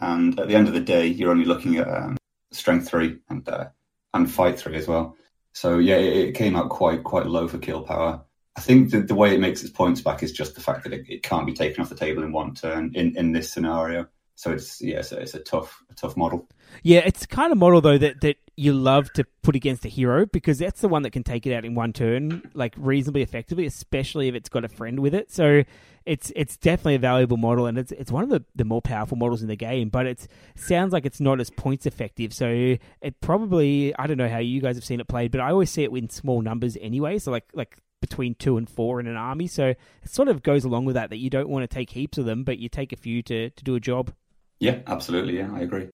and 0.00 0.38
at 0.38 0.48
the 0.48 0.54
end 0.54 0.68
of 0.68 0.74
the 0.74 0.80
day, 0.80 1.06
you're 1.06 1.30
only 1.30 1.44
looking 1.44 1.76
at 1.76 1.88
um, 1.88 2.16
strength 2.50 2.88
three 2.88 3.18
and 3.28 3.48
uh, 3.48 3.68
and 4.14 4.30
fight 4.30 4.58
three 4.58 4.76
as 4.76 4.88
well. 4.88 5.16
So 5.52 5.78
yeah, 5.78 5.96
it, 5.96 6.28
it 6.28 6.32
came 6.32 6.56
out 6.56 6.70
quite 6.70 7.04
quite 7.04 7.26
low 7.26 7.48
for 7.48 7.58
kill 7.58 7.82
power. 7.82 8.22
I 8.58 8.60
think 8.60 8.90
the, 8.90 9.00
the 9.02 9.14
way 9.14 9.32
it 9.32 9.38
makes 9.38 9.62
its 9.62 9.70
points 9.70 10.00
back 10.00 10.20
is 10.20 10.32
just 10.32 10.56
the 10.56 10.60
fact 10.60 10.82
that 10.82 10.92
it, 10.92 11.08
it 11.08 11.22
can't 11.22 11.46
be 11.46 11.52
taken 11.52 11.80
off 11.80 11.90
the 11.90 11.94
table 11.94 12.24
in 12.24 12.32
one 12.32 12.54
turn 12.56 12.90
in, 12.96 13.16
in 13.16 13.30
this 13.30 13.52
scenario. 13.52 14.08
So 14.34 14.50
it's 14.50 14.82
yeah, 14.82 15.02
so 15.02 15.16
it's 15.16 15.34
a 15.34 15.38
tough 15.38 15.80
a 15.90 15.94
tough 15.94 16.16
model. 16.16 16.48
Yeah, 16.82 17.02
it's 17.06 17.24
kind 17.24 17.52
of 17.52 17.58
model 17.58 17.80
though 17.80 17.98
that, 17.98 18.20
that 18.22 18.36
you 18.56 18.72
love 18.72 19.12
to 19.12 19.24
put 19.42 19.54
against 19.54 19.84
a 19.84 19.88
hero 19.88 20.26
because 20.26 20.58
that's 20.58 20.80
the 20.80 20.88
one 20.88 21.02
that 21.02 21.10
can 21.10 21.22
take 21.22 21.46
it 21.46 21.54
out 21.54 21.64
in 21.64 21.76
one 21.76 21.92
turn, 21.92 22.42
like 22.52 22.74
reasonably 22.76 23.22
effectively, 23.22 23.64
especially 23.64 24.26
if 24.26 24.34
it's 24.34 24.48
got 24.48 24.64
a 24.64 24.68
friend 24.68 24.98
with 24.98 25.14
it. 25.14 25.30
So 25.30 25.62
it's 26.04 26.32
it's 26.34 26.56
definitely 26.56 26.96
a 26.96 27.00
valuable 27.00 27.36
model 27.36 27.66
and 27.66 27.78
it's 27.78 27.92
it's 27.92 28.10
one 28.10 28.24
of 28.24 28.30
the, 28.30 28.44
the 28.56 28.64
more 28.64 28.82
powerful 28.82 29.16
models 29.16 29.40
in 29.40 29.46
the 29.46 29.56
game, 29.56 29.88
but 29.88 30.06
it 30.06 30.26
sounds 30.56 30.92
like 30.92 31.06
it's 31.06 31.20
not 31.20 31.38
as 31.38 31.50
points 31.50 31.86
effective. 31.86 32.34
So 32.34 32.76
it 33.02 33.20
probably 33.20 33.94
I 33.96 34.08
don't 34.08 34.18
know 34.18 34.28
how 34.28 34.38
you 34.38 34.60
guys 34.60 34.74
have 34.74 34.84
seen 34.84 34.98
it 34.98 35.06
played, 35.06 35.30
but 35.30 35.40
I 35.40 35.52
always 35.52 35.70
see 35.70 35.84
it 35.84 35.92
in 35.92 36.10
small 36.10 36.42
numbers 36.42 36.76
anyway. 36.80 37.20
So 37.20 37.30
like 37.30 37.46
like 37.54 37.78
between 38.00 38.34
two 38.34 38.56
and 38.56 38.68
four 38.68 39.00
in 39.00 39.06
an 39.06 39.16
army. 39.16 39.46
So 39.46 39.68
it 39.68 39.78
sort 40.10 40.28
of 40.28 40.42
goes 40.42 40.64
along 40.64 40.84
with 40.84 40.94
that 40.94 41.10
that 41.10 41.18
you 41.18 41.30
don't 41.30 41.48
want 41.48 41.68
to 41.68 41.74
take 41.74 41.90
heaps 41.90 42.18
of 42.18 42.24
them, 42.24 42.44
but 42.44 42.58
you 42.58 42.68
take 42.68 42.92
a 42.92 42.96
few 42.96 43.22
to, 43.24 43.50
to 43.50 43.64
do 43.64 43.74
a 43.74 43.80
job. 43.80 44.12
Yeah, 44.60 44.80
absolutely. 44.86 45.36
Yeah, 45.38 45.50
I 45.52 45.60
agree. 45.60 45.88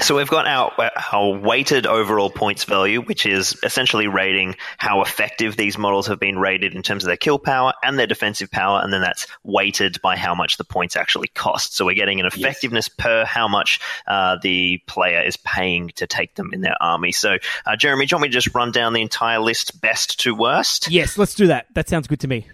So 0.00 0.16
we've 0.16 0.28
got 0.28 0.46
our, 0.46 0.90
our 1.12 1.30
weighted 1.38 1.86
overall 1.86 2.30
points 2.30 2.64
value, 2.64 3.00
which 3.02 3.26
is 3.26 3.56
essentially 3.62 4.06
rating 4.06 4.56
how 4.78 5.02
effective 5.02 5.56
these 5.56 5.78
models 5.78 6.06
have 6.06 6.20
been 6.20 6.38
rated 6.38 6.74
in 6.74 6.82
terms 6.82 7.04
of 7.04 7.08
their 7.08 7.16
kill 7.16 7.38
power 7.38 7.72
and 7.82 7.98
their 7.98 8.06
defensive 8.06 8.50
power, 8.50 8.80
and 8.82 8.92
then 8.92 9.00
that's 9.00 9.26
weighted 9.42 10.00
by 10.02 10.16
how 10.16 10.34
much 10.34 10.58
the 10.58 10.64
points 10.64 10.96
actually 10.96 11.28
cost. 11.28 11.74
So 11.74 11.86
we're 11.86 11.94
getting 11.94 12.20
an 12.20 12.26
effectiveness 12.26 12.88
yes. 12.88 13.04
per 13.04 13.24
how 13.24 13.48
much 13.48 13.80
uh, 14.06 14.36
the 14.42 14.82
player 14.86 15.22
is 15.22 15.36
paying 15.38 15.88
to 15.96 16.06
take 16.06 16.34
them 16.34 16.50
in 16.52 16.60
their 16.60 16.76
army. 16.80 17.12
So, 17.12 17.38
uh, 17.64 17.76
Jeremy, 17.76 18.06
do 18.06 18.12
you 18.12 18.16
want 18.16 18.22
me 18.22 18.28
to 18.28 18.34
just 18.34 18.54
run 18.54 18.72
down 18.72 18.92
the 18.92 19.02
entire 19.02 19.40
list, 19.40 19.80
best 19.80 20.20
to 20.20 20.34
worst? 20.34 20.90
Yes, 20.90 21.16
let's 21.18 21.34
do 21.34 21.46
that. 21.48 21.66
That 21.74 21.88
sounds 21.88 22.06
good 22.06 22.20
to 22.20 22.28
me. 22.28 22.46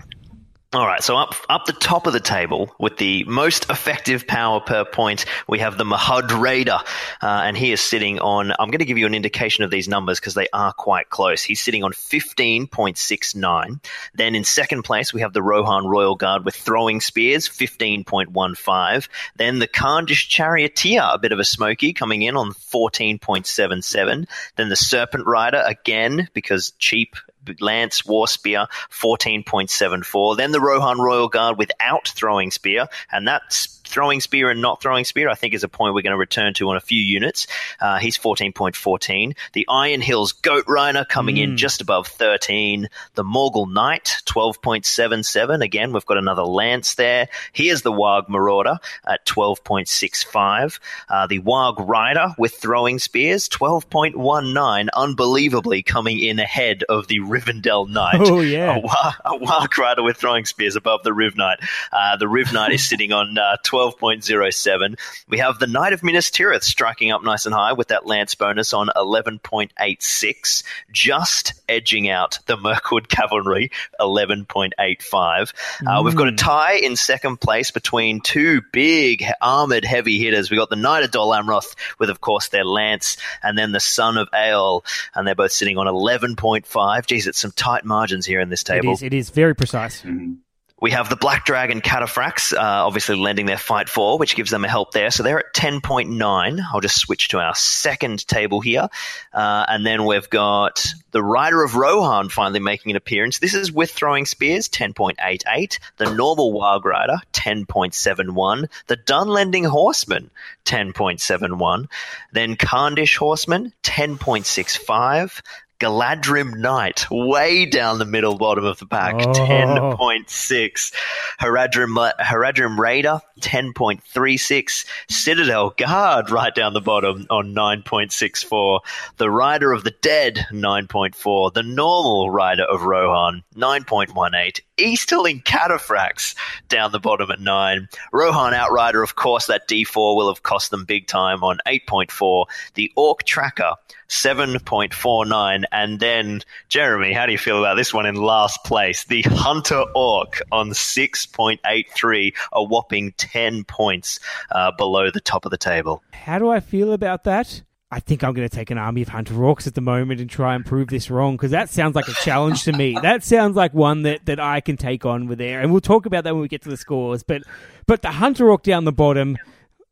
All 0.75 0.87
right, 0.87 1.03
so 1.03 1.19
up 1.19 1.35
up 1.51 1.67
the 1.67 1.75
top 1.75 2.07
of 2.07 2.15
the 2.15 2.21
table 2.21 2.75
with 2.79 2.97
the 2.97 3.25
most 3.25 3.69
effective 3.69 4.27
power 4.27 4.59
per 4.59 4.87
point, 4.87 5.27
we 5.47 5.59
have 5.59 5.77
the 5.77 5.85
Mahud 5.85 6.33
Raider, 6.33 6.79
uh, 7.21 7.43
and 7.45 7.59
he 7.59 7.73
is 7.73 7.83
sitting 7.83 8.21
on. 8.21 8.53
I'm 8.53 8.71
going 8.71 8.79
to 8.79 8.87
give 8.87 8.97
you 8.97 9.05
an 9.05 9.15
indication 9.15 9.65
of 9.65 9.71
these 9.71 9.87
numbers 9.87 10.19
because 10.19 10.33
they 10.33 10.49
are 10.51 10.73
quite 10.73 11.11
close. 11.11 11.43
He's 11.43 11.63
sitting 11.63 11.85
on 11.85 11.93
15.69. 11.93 13.85
Then 14.15 14.35
in 14.35 14.45
second 14.45 14.85
place, 14.85 15.13
we 15.13 15.21
have 15.21 15.35
the 15.35 15.43
Rohan 15.43 15.87
Royal 15.87 16.15
Guard 16.15 16.47
with 16.47 16.57
throwing 16.57 17.03
spears, 17.03 17.51
15.15. 17.51 19.09
Then 19.37 19.59
the 19.59 19.69
Khandish 19.69 20.27
Charioteer, 20.27 21.03
a 21.13 21.19
bit 21.19 21.33
of 21.33 21.39
a 21.39 21.45
smoky, 21.45 21.93
coming 21.93 22.23
in 22.23 22.35
on 22.35 22.53
14.77. 22.53 24.27
Then 24.57 24.71
the 24.71 24.77
Serpent 24.77 25.27
Rider 25.27 25.63
again 25.67 26.31
because 26.33 26.71
cheap 26.79 27.17
Lance 27.61 28.05
War 28.05 28.29
Spear, 28.29 28.67
14.74. 28.91 30.37
Then 30.37 30.53
the 30.53 30.61
Rohan 30.61 31.01
Royal 31.01 31.29
Guard 31.29 31.59
without 31.59 32.09
throwing 32.09 32.51
spear, 32.51 32.87
and 33.11 33.27
that's 33.27 33.81
throwing 33.93 34.21
spear 34.21 34.51
and 34.51 34.63
not 34.63 34.81
throwing 34.81 35.05
spear, 35.05 35.29
I 35.29 35.35
think 35.35 35.53
is 35.55 35.65
a 35.65 35.69
point 35.69 35.95
we're 35.95 36.03
going 36.03 36.13
to 36.13 36.17
return 36.17 36.55
to 36.55 36.71
on 36.71 36.77
a 36.77 36.81
few 36.81 37.01
units. 37.01 37.47
Uh, 37.79 37.99
he's 37.99 38.17
14.14. 38.17 39.37
The 39.53 39.67
Iron 39.69 40.01
Hills 40.01 40.33
Goat 40.33 40.65
Rider 40.67 41.05
coming 41.05 41.37
mm. 41.37 41.43
in 41.43 41.57
just 41.57 41.83
above 41.83 42.07
13. 42.09 42.89
The 43.15 43.23
Morgul 43.23 43.71
Knight, 43.71 44.23
12.77. 44.27 45.63
Again, 45.63 45.93
we've 45.93 46.07
got 46.07 46.17
another 46.17 46.43
Lance 46.43 46.95
there. 46.95 47.29
Here's 47.53 47.83
the 47.83 47.93
Warg 47.93 48.29
Marauder 48.29 48.79
at 49.07 49.27
12.65. 49.27 50.81
Uh, 51.09 51.27
the 51.27 51.41
Warg 51.41 51.87
Rider 51.87 52.35
with 52.39 52.55
throwing 52.55 52.99
spears, 52.99 53.49
12.19. 53.51 54.89
Unbelievably 54.95 55.83
coming 55.83 56.19
in 56.19 56.39
ahead 56.39 56.83
of 56.89 57.09
the 57.09 57.19
Rivendell 57.19 57.89
Knight. 57.89 58.21
Oh, 58.21 58.41
yeah. 58.41 58.77
A, 58.77 59.35
a 59.35 59.39
Warg 59.39 59.77
Rider 59.77 60.03
with 60.03 60.17
throwing 60.17 60.47
spears 60.47 60.77
above 60.77 61.03
the 61.03 61.13
Riv 61.13 61.37
Knight. 61.37 61.59
Uh, 61.93 62.17
the 62.17 62.29
Riv 62.29 62.53
Knight 62.53 62.73
is 62.73 62.89
sitting 62.89 63.13
on 63.13 63.37
uh, 63.37 63.57
12. 63.63 63.82
12.07. 63.83 64.99
We 65.29 65.39
have 65.39 65.59
the 65.59 65.67
Knight 65.67 65.93
of 65.93 66.03
Minas 66.03 66.31
Tirith 66.31 66.63
striking 66.63 67.11
up 67.11 67.25
nice 67.25 67.47
and 67.47 67.55
high 67.55 67.73
with 67.73 67.89
that 67.89 68.07
lance 68.07 68.35
bonus 68.35 68.73
on 68.73 68.89
11.86, 68.95 70.63
just 70.93 71.55
edging 71.69 72.09
out 72.09 72.39
the 72.47 72.57
Mirkwood 72.57 73.09
Cavalry, 73.09 73.71
11.85. 74.01 74.73
Mm. 74.77 75.51
Uh, 75.87 76.03
we've 76.03 76.15
got 76.15 76.29
a 76.29 76.33
mm. 76.33 76.39
tie 76.39 76.77
in 76.77 76.97
second 76.97 77.41
place 77.41 77.71
between 77.71 78.21
two 78.21 78.61
big 78.73 79.25
armored 79.41 79.85
heavy 79.85 80.19
hitters. 80.19 80.51
We've 80.51 80.61
got 80.61 80.71
the 80.71 80.77
Knight 80.77 81.05
of 81.05 81.11
Dol 81.11 81.31
Amroth 81.31 81.75
with, 81.99 82.11
of 82.11 82.21
course, 82.21 82.49
their 82.49 82.65
lance, 82.65 83.17
and 83.43 83.59
then 83.59 83.73
the 83.73 83.81
Son 83.81 84.17
of 84.17 84.31
Eorl, 84.31 84.85
and 85.15 85.27
they're 85.27 85.35
both 85.35 85.53
sitting 85.53 85.79
on 85.79 85.87
11.5. 85.87 87.07
Geez, 87.07 87.27
it's 87.27 87.41
some 87.41 87.53
tight 87.53 87.85
margins 87.85 88.27
here 88.27 88.41
in 88.41 88.49
this 88.49 88.63
table. 88.63 88.91
It 88.91 88.95
is, 88.95 89.03
it 89.03 89.15
is 89.15 89.31
very 89.31 89.55
precise. 89.55 90.03
Mm-hmm. 90.03 90.35
We 90.83 90.91
have 90.91 91.09
the 91.09 91.15
Black 91.15 91.45
Dragon 91.45 91.81
Cataphracts, 91.81 92.53
uh, 92.53 92.59
obviously 92.61 93.15
lending 93.15 93.47
their 93.47 93.57
fight 93.57 93.89
for, 93.89 94.19
which 94.19 94.35
gives 94.35 94.51
them 94.51 94.65
a 94.65 94.69
help 94.69 94.91
there. 94.91 95.13
So 95.13 95.23
they're 95.23 95.39
at 95.39 95.55
10.9. 95.55 96.61
I'll 96.73 96.81
just 96.81 96.99
switch 96.99 97.29
to 97.29 97.39
our 97.39 97.55
second 97.55 98.27
table 98.27 98.61
here. 98.61 98.89
Uh, 99.33 99.65
and 99.69 99.87
then 99.87 100.05
we've 100.07 100.29
got 100.29 100.85
the 101.13 101.23
Rider 101.23 101.63
of 101.63 101.77
Rohan 101.77 102.31
finally 102.31 102.59
making 102.59 102.91
an 102.91 102.97
appearance. 102.97 103.39
This 103.39 103.55
is 103.55 103.71
with 103.71 103.93
throwing 103.93 104.27
spears, 104.27 104.69
10.88. 104.69 105.79
The 105.99 106.13
normal 106.13 106.53
Wild 106.53 106.85
Rider, 106.85 107.19
10.71. 107.33 108.69
The 108.89 108.97
Dunlending 108.97 109.67
Horseman, 109.67 110.33
10.71. 110.65 111.87
Then 112.33 112.57
Khandish 112.57 113.17
Horseman, 113.19 113.73
10.65. 113.85 115.43
Galadhrim 115.83 116.55
Knight, 116.59 117.07
way 117.11 117.67
down 117.67 117.99
the 117.99 118.05
middle 118.05 118.39
bottom 118.39 118.65
of 118.65 118.79
the 118.79 118.87
pack, 118.87 119.15
Oh. 119.17 119.33
10.6. 119.33 120.93
Haradrim, 121.41 121.97
uh, 121.99 122.13
Haradrim 122.23 122.79
Raider, 122.79 123.21
10.36. 123.41 124.85
Citadel 125.11 125.71
Guard, 125.71 126.31
right 126.31 126.55
down 126.55 126.73
the 126.73 126.81
bottom 126.81 127.27
on 127.31 127.53
9.64. 127.53 128.79
The 129.17 129.29
Rider 129.29 129.73
of 129.73 129.83
the 129.83 129.91
Dead, 130.03 130.47
9.4. 130.53 131.53
The 131.53 131.65
Normal 131.65 132.31
Rider 132.31 132.65
of 132.65 132.83
Rohan, 132.83 133.43
9.18. 133.57 134.61
Easterling 134.79 135.41
Cataphracts 135.43 136.35
down 136.69 136.93
the 136.93 136.99
bottom 136.99 137.31
at 137.31 137.41
9. 137.41 137.89
Rohan 138.13 138.55
Outrider, 138.55 139.03
of 139.03 139.17
course, 139.17 139.47
that 139.47 139.69
D4 139.69 140.17
will 140.17 140.29
have 140.29 140.43
cost 140.43 140.71
them 140.71 140.85
big 140.85 141.07
time 141.07 141.45
on 141.45 141.59
8.4. 141.67 142.47
The 142.75 142.91
Orc 142.97 143.25
Tracker, 143.25 143.75
7.49. 144.09 145.65
And 145.73 146.01
then, 146.01 146.41
Jeremy, 146.69 147.13
how 147.13 147.27
do 147.27 147.33
you 147.33 147.39
feel 147.39 147.59
about 147.59 147.75
this 147.75 147.93
one 147.93 148.07
in 148.07 148.15
last 148.15 148.65
place? 148.65 149.05
The 149.05 149.23
Hunter 149.23 149.85
Orc 149.95 150.41
on 150.51 150.71
6.83, 150.71 152.35
a 152.53 152.63
whopping 152.63 153.13
10 153.19 153.65
points 153.65 154.21
uh, 154.51 154.73
below 154.73 155.11
the 155.11 155.21
top 155.21 155.45
of 155.45 155.51
the 155.51 155.59
table. 155.59 156.03
How 156.13 156.39
do 156.39 156.51
I 156.51 156.61
feel 156.61 156.93
about 156.93 157.25
that? 157.25 157.63
I 157.93 158.01
think 158.01 158.25
I'm 158.25 158.33
going 158.33 158.49
to 158.49 158.57
take 158.57 158.71
an 158.71 158.79
army 158.79 159.03
of 159.03 159.09
hunter 159.09 159.35
orcs 159.35 159.67
at 159.67 159.75
the 159.75 159.83
moment 159.83 160.19
and 160.19 160.31
try 160.31 160.55
and 160.55 160.65
prove 160.65 160.89
this 160.89 161.11
wrong 161.11 161.37
because 161.37 161.51
that 161.51 161.69
sounds 161.69 161.95
like 161.95 162.09
a 162.09 162.15
challenge 162.15 162.63
to 162.65 162.73
me. 162.73 162.97
That 163.03 163.23
sounds 163.23 163.55
like 163.55 163.75
one 163.75 164.05
that, 164.05 164.25
that 164.25 164.41
I 164.41 164.63
can 164.63 164.79
take 164.79 165.05
on 165.05 165.27
with 165.29 165.37
there, 165.37 165.61
and 165.61 165.71
we'll 165.71 165.83
talk 165.83 166.07
about 166.07 166.25
that 166.25 166.33
when 166.33 166.41
we 166.41 166.49
get 166.49 166.63
to 166.63 166.71
the 166.71 166.79
scores. 166.79 167.23
But 167.23 167.43
but 167.87 168.01
the 168.01 168.13
hunter 168.13 168.51
orc 168.51 168.63
down 168.63 168.87
the 168.87 168.93
bottom, 168.93 169.37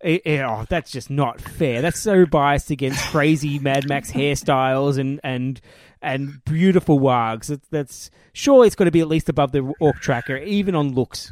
eh, 0.01 0.19
eh, 0.25 0.43
oh, 0.43 0.65
that's 0.71 0.91
just 0.91 1.11
not 1.11 1.43
fair. 1.43 1.83
That's 1.83 2.01
so 2.01 2.25
biased 2.25 2.71
against 2.71 3.05
crazy 3.09 3.59
Mad 3.59 3.87
Max 3.87 4.11
hairstyles 4.11 4.97
and 4.97 5.21
and 5.23 5.61
and 6.01 6.43
beautiful 6.47 6.99
wargs. 6.99 7.49
That's, 7.49 7.69
that's 7.69 8.11
surely 8.33 8.67
it's 8.67 8.77
got 8.77 8.85
to 8.85 8.91
be 8.91 9.01
at 9.01 9.09
least 9.09 9.29
above 9.29 9.53
the 9.53 9.75
orc 9.79 10.01
tracker, 10.01 10.39
even 10.39 10.75
on 10.75 10.95
looks. 10.95 11.31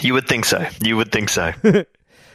You 0.00 0.14
would 0.14 0.26
think 0.26 0.46
so. 0.46 0.66
You 0.82 0.96
would 0.96 1.12
think 1.12 1.28
so. 1.28 1.52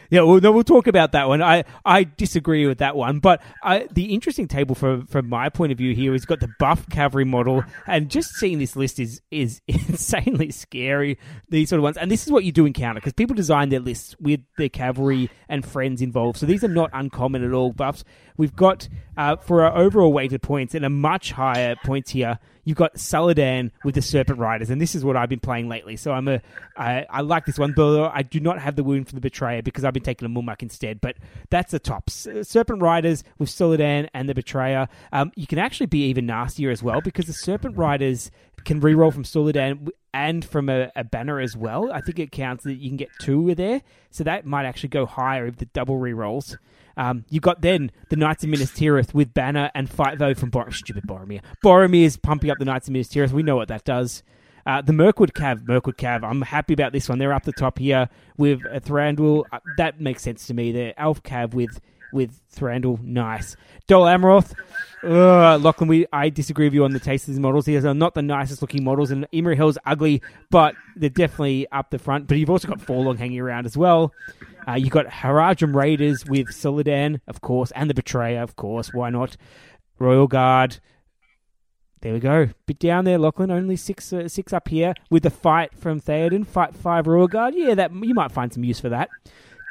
Yeah, 0.10 0.22
well, 0.22 0.40
no, 0.40 0.52
we'll 0.52 0.64
talk 0.64 0.88
about 0.88 1.12
that 1.12 1.28
one. 1.28 1.42
I, 1.42 1.64
I 1.86 2.04
disagree 2.04 2.66
with 2.66 2.78
that 2.80 2.96
one, 2.96 3.20
but 3.20 3.42
I, 3.64 3.88
the 3.92 4.14
interesting 4.14 4.48
table 4.48 4.76
from 4.76 5.06
from 5.08 5.30
my 5.30 5.50
point 5.50 5.72
of 5.72 5.78
view 5.78 5.94
here 5.94 6.14
is 6.14 6.26
got 6.26 6.40
the 6.40 6.50
buff 6.60 6.88
cavalry 6.90 7.26
model, 7.26 7.64
and 7.86 8.10
just 8.10 8.30
seeing 8.36 8.60
this 8.60 8.76
list 8.76 9.00
is 9.00 9.22
is 9.32 9.62
insanely 9.68 10.52
scary. 10.52 11.18
These 11.50 11.70
sort 11.70 11.80
of 11.80 11.84
ones, 11.84 11.98
and 11.98 12.10
this 12.10 12.26
is 12.26 12.32
what 12.32 12.44
you 12.44 12.52
do 12.52 12.66
encounter 12.66 13.00
because 13.00 13.14
people 13.14 13.36
design 13.36 13.70
their 13.70 13.80
lists 13.80 14.16
with 14.20 14.42
their 14.58 14.70
cavalry 14.70 15.30
and 15.50 15.66
friends 15.66 16.02
involved. 16.02 16.40
So 16.40 16.46
these 16.46 16.64
are 16.64 16.70
not 16.70 16.90
uncommon 16.94 17.44
at 17.44 17.54
all. 17.54 17.74
Buffs. 17.74 18.04
We've 18.38 18.56
got 18.56 18.88
uh, 19.18 19.36
for 19.38 19.64
our 19.64 19.76
overall 19.76 20.14
weighted 20.14 20.42
points 20.42 20.76
and 20.76 20.86
a 20.86 20.90
much 20.90 21.32
higher 21.32 21.76
points 21.84 22.12
here. 22.12 22.40
You've 22.64 22.78
got 22.78 22.96
Suladan 22.96 23.72
with 23.84 23.96
the 23.96 24.02
Serpent 24.02 24.40
Riders, 24.40 24.70
and 24.70 24.82
this 24.82 24.94
is 24.94 25.04
what 25.04 25.16
I've 25.16 25.30
been 25.30 25.40
playing 25.40 25.70
lately. 25.70 25.96
So 25.96 26.12
I'm 26.12 26.28
a 26.28 26.42
I, 26.76 27.06
I 27.10 27.22
like 27.22 27.46
this 27.46 27.58
one, 27.58 27.74
though 27.76 28.12
I 28.14 28.24
do 28.24 28.40
not 28.40 28.60
have 28.60 28.76
the 28.76 28.84
wound 28.84 29.08
for 29.08 29.16
the 29.16 29.22
Betrayer 29.22 29.62
because 29.62 29.84
I've 29.86 29.94
been 29.94 30.04
taking 30.04 30.26
a 30.26 30.30
Mumak 30.30 30.62
instead. 30.62 31.02
But 31.02 31.16
that's 31.50 31.72
the 31.72 31.80
top 31.80 32.10
Serpent 32.10 32.82
Riders 32.82 33.24
with 33.40 33.50
Suladan 33.50 34.10
and 34.14 34.28
the 34.28 34.36
Betrayer. 34.36 34.88
Um, 35.12 35.32
you 35.36 35.48
can 35.48 35.60
actually 35.60 35.88
be 35.88 36.06
even 36.08 36.26
nastier 36.26 36.70
as 36.70 36.84
well 36.84 37.02
because 37.02 37.26
the 37.26 37.34
Serpent 37.34 37.78
Riders 37.78 38.32
can 38.66 38.82
reroll 38.82 39.14
from 39.14 39.24
Suladan 39.24 39.90
and 40.14 40.44
from 40.44 40.68
a, 40.68 40.92
a 40.96 41.06
banner 41.06 41.40
as 41.40 41.56
well. 41.56 41.92
I 41.92 42.02
think 42.02 42.20
it 42.20 42.32
counts 42.32 42.66
that 42.66 42.76
you 42.76 42.90
can 42.90 42.98
get 42.98 43.10
two 43.22 43.56
there, 43.56 43.82
so 44.12 44.26
that 44.26 44.46
might 44.46 44.66
actually 44.66 44.90
go 44.90 45.06
higher 45.06 45.48
if 45.48 45.56
the 45.56 45.68
double 45.68 45.98
rerolls. 45.98 46.58
Um, 46.98 47.26
you 47.30 47.40
got 47.40 47.62
then 47.62 47.92
the 48.10 48.16
Knights 48.16 48.44
of 48.44 48.50
Minas 48.50 48.72
Tirith 48.72 49.14
with 49.14 49.34
Banner 49.34 49.72
and 49.74 49.90
Fight 49.90 50.18
Though 50.18 50.34
from 50.34 50.50
Bor- 50.50 50.72
stupid 50.72 51.04
Boromir. 51.08 51.42
Boromir 51.64 52.04
is 52.04 52.18
pumping 52.18 52.50
up 52.50 52.58
the 52.58 52.66
Knights 52.66 52.88
of 52.88 52.94
Minas 52.94 53.08
Tirith. 53.08 53.32
We 53.32 53.44
know 53.44 53.56
what 53.56 53.68
that 53.70 53.86
does. 53.86 54.24
Uh, 54.66 54.82
the 54.82 54.92
Mirkwood 54.92 55.34
Cav, 55.34 55.66
Mirkwood 55.66 55.98
Cav. 55.98 56.24
I'm 56.24 56.42
happy 56.42 56.74
about 56.74 56.92
this 56.92 57.08
one. 57.08 57.20
They're 57.20 57.32
up 57.32 57.44
the 57.44 57.54
top 57.54 57.80
here 57.80 58.10
with 58.36 58.66
uh, 58.66 58.82
Thranduil. 58.82 59.46
Uh, 59.50 59.60
that 59.78 60.02
makes 60.02 60.24
sense 60.24 60.46
to 60.48 60.54
me. 60.54 60.74
The 60.74 61.00
Elf 61.00 61.24
Cav 61.24 61.54
with 61.54 61.80
with 62.14 62.40
Thranduil, 62.56 63.02
nice. 63.02 63.56
Dol 63.88 64.06
Amroth, 64.06 64.54
uh, 65.04 65.58
Lachlan, 65.58 65.88
we 65.88 66.08
I 66.12 66.30
disagree 66.30 66.66
with 66.66 66.74
you 66.74 66.84
on 66.84 66.92
the 66.92 67.00
taste 67.00 67.28
of 67.28 67.34
these 67.34 67.40
models. 67.40 67.66
These 67.66 67.86
are 67.86 67.94
not 67.94 68.14
the 68.16 68.22
nicest 68.22 68.62
looking 68.62 68.84
models, 68.84 69.12
and 69.12 69.28
Emery 69.32 69.56
Hill's 69.56 69.78
ugly, 69.86 70.22
but 70.50 70.76
they're 70.96 71.10
definitely 71.10 71.68
up 71.72 71.92
the 71.92 72.00
front. 72.00 72.28
But 72.28 72.38
you've 72.38 72.50
also 72.50 72.68
got 72.68 72.80
Forlong 72.80 73.18
hanging 73.18 73.40
around 73.40 73.66
as 73.66 73.78
well. 73.78 74.12
Uh, 74.68 74.74
you've 74.74 74.90
got 74.90 75.06
Haradrim 75.06 75.76
Raiders 75.76 76.26
with 76.26 76.48
Suladan, 76.48 77.22
of 77.28 77.42
course, 77.42 77.72
and 77.72 77.90
the 77.90 77.94
Betrayer, 77.94 78.42
of 78.42 78.56
course. 78.56 78.94
Why 78.94 79.10
not? 79.10 79.38
Royal 80.00 80.28
Guard. 80.28 80.80
There 82.02 82.14
we 82.14 82.20
go. 82.20 82.50
Bit 82.66 82.80
down 82.80 83.06
there, 83.06 83.18
Lachlan. 83.18 83.50
Only 83.50 83.76
six, 83.76 84.12
uh, 84.14 84.28
six 84.28 84.54
up 84.54 84.68
here 84.68 84.94
with 85.10 85.24
the 85.24 85.30
fight 85.30 85.74
from 85.76 86.00
Theoden. 86.00 86.46
Fight 86.46 86.76
five 86.76 87.08
Royal 87.08 87.28
Guard. 87.28 87.56
Yeah, 87.56 87.76
that 87.76 87.92
you 87.94 88.14
might 88.14 88.32
find 88.32 88.54
some 88.54 88.64
use 88.64 88.80
for 88.80 88.90
that. 88.90 89.10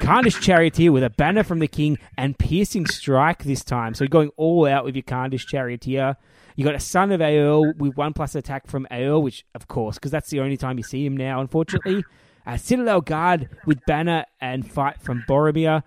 Khandish 0.01 0.39
Charioteer 0.41 0.91
with 0.91 1.03
a 1.03 1.09
banner 1.09 1.43
from 1.43 1.59
the 1.59 1.67
king 1.67 1.97
and 2.17 2.37
piercing 2.37 2.85
strike 2.85 3.43
this 3.43 3.63
time. 3.63 3.93
So 3.93 4.03
you're 4.03 4.09
going 4.09 4.31
all 4.37 4.65
out 4.65 4.85
with 4.85 4.95
your 4.95 5.03
Khandish 5.03 5.47
Charioteer. 5.47 6.15
You 6.55 6.63
got 6.63 6.75
a 6.75 6.79
Son 6.79 7.11
of 7.11 7.19
Eorl 7.21 7.75
with 7.77 7.95
one 7.97 8.13
plus 8.13 8.35
attack 8.35 8.67
from 8.67 8.87
Eorl, 8.91 9.21
which 9.21 9.45
of 9.55 9.67
course, 9.67 9.95
because 9.95 10.11
that's 10.11 10.29
the 10.29 10.39
only 10.39 10.57
time 10.57 10.77
you 10.77 10.83
see 10.83 11.05
him 11.05 11.15
now, 11.17 11.41
unfortunately. 11.41 12.03
Uh, 12.45 12.55
Citadel 12.55 13.01
Guard 13.01 13.49
with 13.65 13.85
banner 13.85 14.25
and 14.39 14.69
fight 14.69 15.01
from 15.01 15.23
Boromir. 15.27 15.83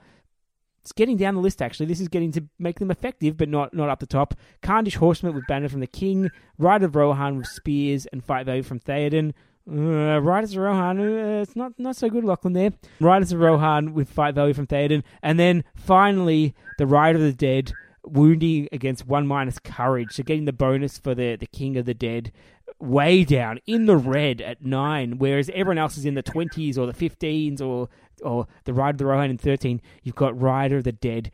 It's 0.83 0.93
getting 0.93 1.17
down 1.17 1.35
the 1.35 1.41
list 1.41 1.63
actually. 1.63 1.87
This 1.87 2.01
is 2.01 2.09
getting 2.09 2.33
to 2.33 2.45
make 2.59 2.79
them 2.79 2.91
effective, 2.91 3.37
but 3.37 3.49
not 3.49 3.73
not 3.73 3.89
up 3.89 4.01
the 4.01 4.07
top. 4.07 4.35
Khandish 4.63 4.97
Horseman 4.97 5.35
with 5.35 5.47
banner 5.47 5.69
from 5.69 5.81
the 5.81 5.87
king. 5.87 6.31
Rider 6.59 6.87
of 6.87 6.97
Rohan 6.97 7.37
with 7.39 7.47
spears 7.47 8.07
and 8.07 8.25
fight 8.25 8.47
value 8.47 8.63
from 8.63 8.81
Theoden. 8.81 9.33
Uh, 9.73 10.19
Riders 10.21 10.53
of 10.53 10.63
Rohan, 10.63 10.99
uh, 10.99 11.43
it's 11.43 11.55
not 11.55 11.79
not 11.79 11.95
so 11.95 12.09
good, 12.09 12.25
Lachlan. 12.25 12.55
There, 12.55 12.73
Riders 12.99 13.31
of 13.31 13.39
Rohan 13.39 13.95
with 13.95 14.09
fight 14.09 14.35
value 14.35 14.53
from 14.55 14.67
Theoden, 14.67 15.05
and 15.23 15.39
then 15.39 15.63
finally 15.77 16.57
the 16.79 16.87
Rider 16.87 17.19
of 17.19 17.25
the 17.25 17.33
Dead, 17.33 17.73
wounding 18.05 18.69
against 18.73 19.07
one 19.07 19.29
minus 19.29 19.61
courage, 19.61 20.13
so 20.13 20.25
getting 20.25 20.45
the 20.47 20.53
bonus 20.53 20.99
for 20.99 21.15
the 21.15 21.37
the 21.37 21.47
King 21.47 21.77
of 21.77 21.87
the 21.87 21.95
Dead, 21.95 22.33
way 22.81 23.23
down 23.23 23.61
in 23.65 23.87
the 23.87 23.97
red 23.97 24.41
at 24.41 24.65
nine, 24.65 25.19
whereas 25.19 25.51
everyone 25.51 25.79
else 25.79 25.97
is 25.97 26.05
in 26.05 26.15
the 26.15 26.23
twenties 26.23 26.77
or 26.77 26.87
the 26.87 26.93
fifteens 26.93 27.63
or 27.63 27.89
or 28.23 28.49
the 28.65 28.75
Rider 28.75 28.95
of 28.95 28.99
the 28.99 29.07
Rohan 29.07 29.31
in 29.31 29.39
thirteen. 29.39 29.81
You've 30.03 30.17
got 30.17 30.41
Rider 30.41 30.79
of 30.79 30.85
the 30.85 30.93
Dead, 30.93 31.31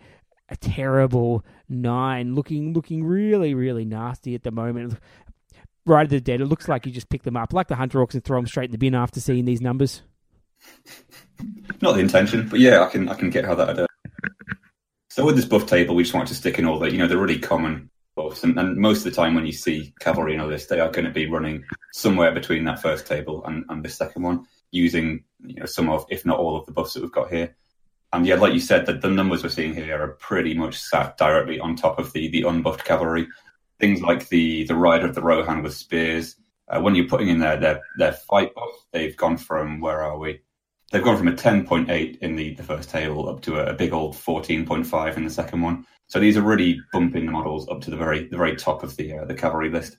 a 0.51 0.57
terrible 0.57 1.42
nine, 1.70 2.35
looking 2.35 2.75
looking 2.75 3.03
really 3.03 3.55
really 3.55 3.87
nasty 3.87 4.35
at 4.35 4.42
the 4.42 4.51
moment. 4.51 4.99
Rider 5.87 6.05
of 6.05 6.11
the 6.11 6.20
Dead, 6.20 6.40
it 6.40 6.46
looks 6.46 6.68
like 6.68 6.85
you 6.85 6.92
just 6.92 7.09
pick 7.09 7.22
them 7.22 7.37
up 7.37 7.53
like 7.53 7.68
the 7.68 7.77
Hunter 7.77 7.99
Orcs 7.99 8.14
and 8.14 8.25
throw 8.25 8.38
them 8.38 8.46
straight 8.46 8.66
in 8.66 8.72
the 8.72 8.79
bin 8.79 8.94
after 8.94 9.20
seeing 9.20 9.44
these 9.44 9.61
numbers. 9.61 10.03
Not 11.81 11.94
the 11.94 12.01
intention, 12.01 12.49
but 12.49 12.61
yeah, 12.61 12.83
I 12.83 12.88
can 12.88 13.09
I 13.09 13.14
can 13.14 13.31
get 13.31 13.44
how 13.44 13.55
that. 13.55 13.79
Uh... 13.79 13.87
So 15.11 15.25
with 15.25 15.37
this 15.37 15.44
buff 15.44 15.66
table, 15.66 15.94
we 15.94 16.03
just 16.03 16.14
wanted 16.14 16.29
to 16.29 16.35
stick 16.35 16.59
in 16.59 16.66
all 16.66 16.79
the 16.79 16.90
you 16.90 16.99
know 16.99 17.07
the 17.07 17.18
really 17.18 17.38
common 17.38 17.90
buffs, 18.14 18.42
and, 18.42 18.59
and 18.59 18.77
most 18.77 18.99
of 18.99 19.05
the 19.05 19.11
time 19.11 19.35
when 19.35 19.46
you 19.46 19.53
see 19.53 19.94
cavalry 20.01 20.33
and 20.33 20.42
a 20.42 20.46
list, 20.46 20.68
they 20.68 20.81
are 20.81 20.90
going 20.90 21.05
to 21.05 21.11
be 21.11 21.27
running 21.27 21.62
somewhere 21.92 22.33
between 22.33 22.64
that 22.64 22.81
first 22.81 23.07
table 23.07 23.44
and, 23.44 23.64
and 23.68 23.85
the 23.85 23.88
second 23.88 24.22
one, 24.22 24.46
using 24.70 25.22
you 25.44 25.61
know 25.61 25.66
some 25.66 25.90
of, 25.90 26.07
if 26.11 26.25
not 26.25 26.38
all 26.38 26.57
of 26.57 26.66
the 26.66 26.72
buffs 26.72 26.94
that 26.94 27.03
we've 27.03 27.12
got 27.12 27.31
here. 27.31 27.55
And 28.12 28.27
yeah, 28.27 28.37
like 28.37 28.55
you 28.55 28.61
said, 28.61 28.87
that 28.87 29.03
the 29.03 29.11
numbers 29.11 29.42
we're 29.42 29.51
seeing 29.51 29.75
here 29.75 30.03
are 30.03 30.09
pretty 30.14 30.55
much 30.55 30.81
sat 30.81 31.18
directly 31.18 31.61
on 31.61 31.77
top 31.77 31.99
of 31.99 32.12
the 32.12 32.29
the 32.29 32.42
unbuffed 32.42 32.85
cavalry. 32.85 33.29
Things 33.79 34.01
like 34.01 34.29
the 34.29 34.65
the 34.65 34.75
rider 34.75 35.07
of 35.07 35.15
the 35.15 35.23
Rohan 35.23 35.62
with 35.62 35.75
spears. 35.75 36.37
Uh, 36.69 36.81
when 36.81 36.95
you're 36.95 37.09
putting 37.09 37.29
in 37.29 37.39
their 37.39 37.57
their 37.59 37.81
their 37.99 38.12
fight 38.12 38.55
buff, 38.55 38.87
they've 38.93 39.17
gone 39.17 39.37
from 39.37 39.81
where 39.81 40.03
are 40.03 40.19
we? 40.19 40.41
They've 40.93 41.03
gone 41.03 41.17
from 41.17 41.29
a 41.29 41.33
10.8 41.33 42.19
in 42.19 42.37
the, 42.37 42.55
the 42.55 42.62
first 42.62 42.91
table 42.91 43.29
up 43.29 43.41
to 43.43 43.57
a, 43.57 43.73
a 43.73 43.75
big 43.75 43.93
old 43.93 44.15
14.5 44.15 45.17
in 45.17 45.25
the 45.25 45.31
second 45.31 45.61
one. 45.61 45.85
So 46.07 46.21
these 46.21 46.37
are 46.37 46.43
really 46.43 46.81
bumping 46.93 47.27
the 47.27 47.33
models 47.33 47.69
up 47.69 47.81
to 47.83 47.91
the 47.91 47.97
very 47.97 48.29
the 48.29 48.37
very 48.37 48.55
top 48.57 48.83
of 48.83 48.97
the 48.97 49.19
uh, 49.19 49.25
the 49.25 49.35
cavalry 49.35 49.71
list. 49.71 49.97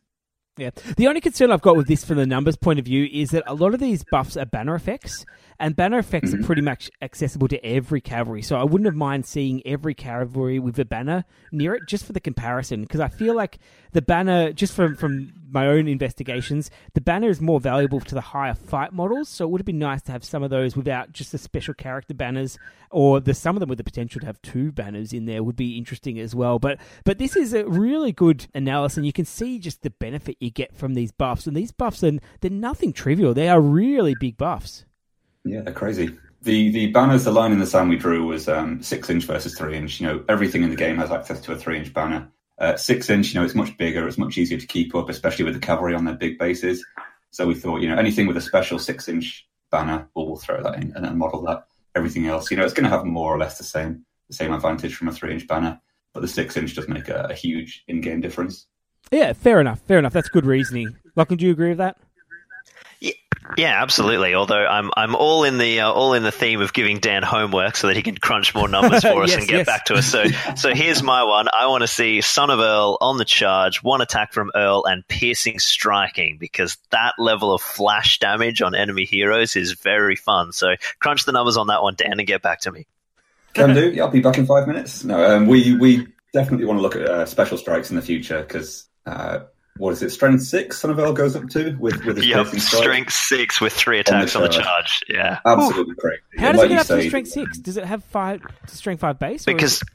Yeah. 0.57 0.71
The 0.95 1.07
only 1.07 1.21
concern 1.21 1.51
I've 1.51 1.61
got 1.61 1.77
with 1.77 1.87
this 1.87 2.03
from 2.03 2.17
the 2.17 2.25
numbers 2.25 2.57
point 2.57 2.79
of 2.79 2.85
view 2.85 3.07
is 3.11 3.29
that 3.29 3.43
a 3.45 3.53
lot 3.53 3.73
of 3.75 3.79
these 3.79 4.03
buffs 4.09 4.35
are 4.35 4.45
banner 4.45 4.73
effects, 4.73 5.23
and 5.59 5.75
banner 5.75 5.97
effects 5.97 6.33
are 6.33 6.37
mm-hmm. 6.37 6.45
pretty 6.45 6.61
much 6.61 6.91
accessible 7.01 7.47
to 7.47 7.65
every 7.65 8.01
cavalry. 8.01 8.41
So 8.41 8.57
I 8.57 8.63
wouldn't 8.63 8.85
have 8.85 8.95
mind 8.95 9.25
seeing 9.25 9.65
every 9.65 9.93
cavalry 9.93 10.59
with 10.59 10.77
a 10.79 10.85
banner 10.85 11.25
near 11.51 11.73
it 11.73 11.87
just 11.87 12.05
for 12.05 12.13
the 12.13 12.19
comparison, 12.19 12.81
because 12.81 12.99
I 12.99 13.07
feel 13.07 13.35
like 13.35 13.59
the 13.93 14.01
banner, 14.01 14.51
just 14.51 14.73
from 14.73 14.95
from 14.95 15.33
my 15.49 15.67
own 15.67 15.87
investigations, 15.87 16.69
the 16.93 17.01
banner 17.01 17.29
is 17.29 17.39
more 17.39 17.59
valuable 17.59 17.99
to 18.01 18.13
the 18.13 18.21
higher 18.21 18.53
fight 18.53 18.93
models. 18.93 19.29
So 19.29 19.45
it 19.45 19.49
would 19.49 19.61
have 19.61 19.65
been 19.65 19.79
nice 19.79 20.01
to 20.03 20.11
have 20.11 20.23
some 20.23 20.43
of 20.43 20.49
those 20.49 20.75
without 20.75 21.13
just 21.13 21.31
the 21.31 21.37
special 21.37 21.73
character 21.73 22.13
banners, 22.13 22.57
or 22.91 23.19
the 23.19 23.33
some 23.33 23.55
of 23.55 23.59
them 23.59 23.69
with 23.69 23.77
the 23.77 23.83
potential 23.83 24.19
to 24.19 24.27
have 24.27 24.41
two 24.41 24.71
banners 24.71 25.13
in 25.13 25.25
there 25.25 25.43
would 25.43 25.55
be 25.55 25.77
interesting 25.77 26.19
as 26.19 26.35
well. 26.35 26.59
But 26.59 26.79
but 27.05 27.17
this 27.17 27.35
is 27.35 27.53
a 27.53 27.65
really 27.65 28.11
good 28.11 28.47
analysis, 28.53 28.97
and 28.97 29.05
you 29.05 29.13
can 29.13 29.25
see 29.25 29.59
just 29.59 29.81
the 29.81 29.89
benefit 29.89 30.37
you 30.39 30.51
get 30.51 30.75
from 30.75 30.93
these 30.93 31.11
buffs. 31.11 31.47
And 31.47 31.55
these 31.55 31.71
buffs 31.71 32.03
and 32.03 32.21
they're 32.41 32.51
nothing 32.51 32.93
trivial; 32.93 33.33
they 33.33 33.49
are 33.49 33.61
really 33.61 34.15
big 34.19 34.37
buffs. 34.37 34.85
Yeah, 35.47 35.61
they're 35.61 35.73
crazy. 35.73 36.17
The 36.43 36.71
the 36.71 36.87
banners, 36.87 37.23
the 37.23 37.31
line 37.31 37.51
in 37.51 37.59
the 37.59 37.65
sand 37.65 37.89
we 37.89 37.97
drew 37.97 38.27
was 38.27 38.47
um, 38.47 38.81
six 38.81 39.09
inch 39.09 39.25
versus 39.25 39.57
three 39.57 39.75
inch. 39.75 39.99
You 39.99 40.07
know, 40.07 40.25
everything 40.29 40.63
in 40.63 40.69
the 40.69 40.75
game 40.75 40.97
has 40.97 41.11
access 41.11 41.41
to 41.41 41.53
a 41.53 41.57
three 41.57 41.77
inch 41.77 41.93
banner. 41.93 42.29
Uh, 42.59 42.75
six 42.75 43.09
inch, 43.09 43.33
you 43.33 43.39
know, 43.39 43.45
it's 43.45 43.55
much 43.55 43.77
bigger, 43.77 44.07
it's 44.07 44.17
much 44.17 44.37
easier 44.37 44.57
to 44.57 44.65
keep 44.65 44.95
up, 44.95 45.09
especially 45.09 45.45
with 45.45 45.53
the 45.53 45.59
cavalry 45.59 45.93
on 45.93 46.05
their 46.05 46.15
big 46.15 46.39
bases. 46.39 46.83
So 47.29 47.45
we 47.45 47.53
thought, 47.53 47.81
you 47.81 47.89
know, 47.89 47.97
anything 47.97 48.25
with 48.25 48.37
a 48.37 48.41
special 48.41 48.79
six 48.79 49.07
inch 49.07 49.47
banner, 49.69 50.07
we'll, 50.15 50.25
we'll 50.25 50.37
throw 50.37 50.63
that 50.63 50.75
in 50.75 50.91
and 50.95 51.05
then 51.05 51.17
model 51.17 51.43
that. 51.43 51.67
Everything 51.95 52.27
else, 52.27 52.49
you 52.49 52.57
know, 52.57 52.63
it's 52.63 52.73
going 52.73 52.89
to 52.89 52.95
have 52.95 53.05
more 53.05 53.33
or 53.33 53.37
less 53.37 53.57
the 53.57 53.63
same 53.63 54.05
the 54.27 54.35
same 54.35 54.53
advantage 54.53 54.95
from 54.95 55.07
a 55.07 55.11
three 55.11 55.33
inch 55.33 55.47
banner, 55.47 55.79
but 56.13 56.21
the 56.21 56.27
six 56.27 56.57
inch 56.57 56.75
does 56.75 56.87
make 56.87 57.09
a, 57.09 57.27
a 57.29 57.33
huge 57.33 57.83
in 57.87 58.01
game 58.01 58.21
difference. 58.21 58.67
Yeah, 59.11 59.33
fair 59.33 59.61
enough. 59.61 59.79
Fair 59.81 59.99
enough. 59.99 60.13
That's 60.13 60.29
good 60.29 60.45
reasoning. 60.45 60.95
Lachlan, 61.15 61.39
do 61.39 61.45
you 61.45 61.51
agree 61.51 61.69
with 61.69 61.77
that? 61.77 61.97
Yeah, 63.55 63.81
absolutely. 63.81 64.35
Although 64.35 64.65
I'm 64.65 64.91
I'm 64.97 65.15
all 65.15 65.43
in 65.43 65.57
the 65.57 65.81
uh, 65.81 65.91
all 65.91 66.13
in 66.13 66.23
the 66.23 66.31
theme 66.31 66.61
of 66.61 66.73
giving 66.73 66.99
Dan 66.99 67.23
homework 67.23 67.75
so 67.77 67.87
that 67.87 67.95
he 67.95 68.01
can 68.01 68.17
crunch 68.17 68.53
more 68.53 68.67
numbers 68.67 69.01
for 69.03 69.23
us 69.23 69.29
Yes, 69.29 69.39
and 69.39 69.47
get 69.47 69.57
yes. 69.57 69.65
back 69.65 69.85
to 69.85 69.95
us. 69.95 70.05
So 70.05 70.25
so 70.55 70.73
here's 70.73 71.01
my 71.01 71.23
one. 71.23 71.47
I 71.57 71.67
want 71.67 71.81
to 71.81 71.87
see 71.87 72.21
Son 72.21 72.49
of 72.49 72.59
Eorl 72.59 72.97
on 72.99 73.17
the 73.17 73.25
charge, 73.25 73.81
one 73.83 74.01
attack 74.01 74.33
from 74.33 74.51
Eorl, 74.55 74.83
and 74.85 75.07
piercing 75.07 75.59
striking 75.59 76.37
because 76.39 76.77
that 76.91 77.13
level 77.17 77.53
of 77.53 77.61
flash 77.61 78.19
damage 78.19 78.61
on 78.61 78.75
enemy 78.75 79.05
heroes 79.05 79.55
is 79.55 79.73
very 79.73 80.15
fun. 80.15 80.51
So 80.51 80.75
crunch 80.99 81.25
the 81.25 81.31
numbers 81.31 81.57
on 81.57 81.67
that 81.67 81.81
one, 81.81 81.95
Dan, 81.95 82.19
and 82.19 82.27
get 82.27 82.41
back 82.41 82.61
to 82.61 82.71
me. 82.71 82.85
Can 83.53 83.73
do. 83.73 83.91
Yeah, 83.91 84.03
I'll 84.03 84.11
be 84.11 84.19
back 84.19 84.37
in 84.37 84.45
five 84.45 84.67
minutes. 84.67 85.03
No, 85.03 85.23
um, 85.23 85.47
we 85.47 85.75
we 85.77 86.07
definitely 86.33 86.65
want 86.65 86.77
to 86.79 86.81
look 86.81 86.95
at 86.95 87.03
uh, 87.03 87.25
special 87.25 87.57
strikes 87.57 87.89
in 87.89 87.95
the 87.95 88.01
future 88.01 88.41
because 88.41 88.87
uh, 89.05 89.39
what 89.77 89.91
is 89.93 90.01
it? 90.03 90.09
Strength 90.11 90.43
six, 90.43 90.79
Son 90.79 90.91
of 90.91 90.97
Eorl 90.97 91.13
goes 91.15 91.35
up 91.35 91.47
to 91.49 91.75
with 91.79 92.03
with 92.05 92.17
his 92.17 92.27
Yep, 92.27 92.43
piercing 92.45 92.59
strike. 92.59 92.81
strength 92.83 93.13
six 93.13 93.61
with 93.61 93.73
three 93.73 93.99
attacks 93.99 94.35
on 94.35 94.41
the 94.43 94.49
charge. 94.49 94.65
charge. 94.65 94.99
Yeah. 95.09 95.39
Absolutely 95.45 95.95
crazy. 95.95 96.21
How 96.37 96.51
does 96.51 96.57
like 96.59 96.65
it 96.65 96.69
get 96.69 96.89
you 96.89 96.95
up 96.95 97.01
to 97.01 97.07
strength 97.07 97.29
six? 97.29 97.57
Does 97.57 97.77
it 97.77 97.85
have 97.85 98.03
five 98.05 98.41
strength 98.67 98.99
five 99.01 99.19
base? 99.19 99.45
because 99.45 99.81
it- 99.81 99.87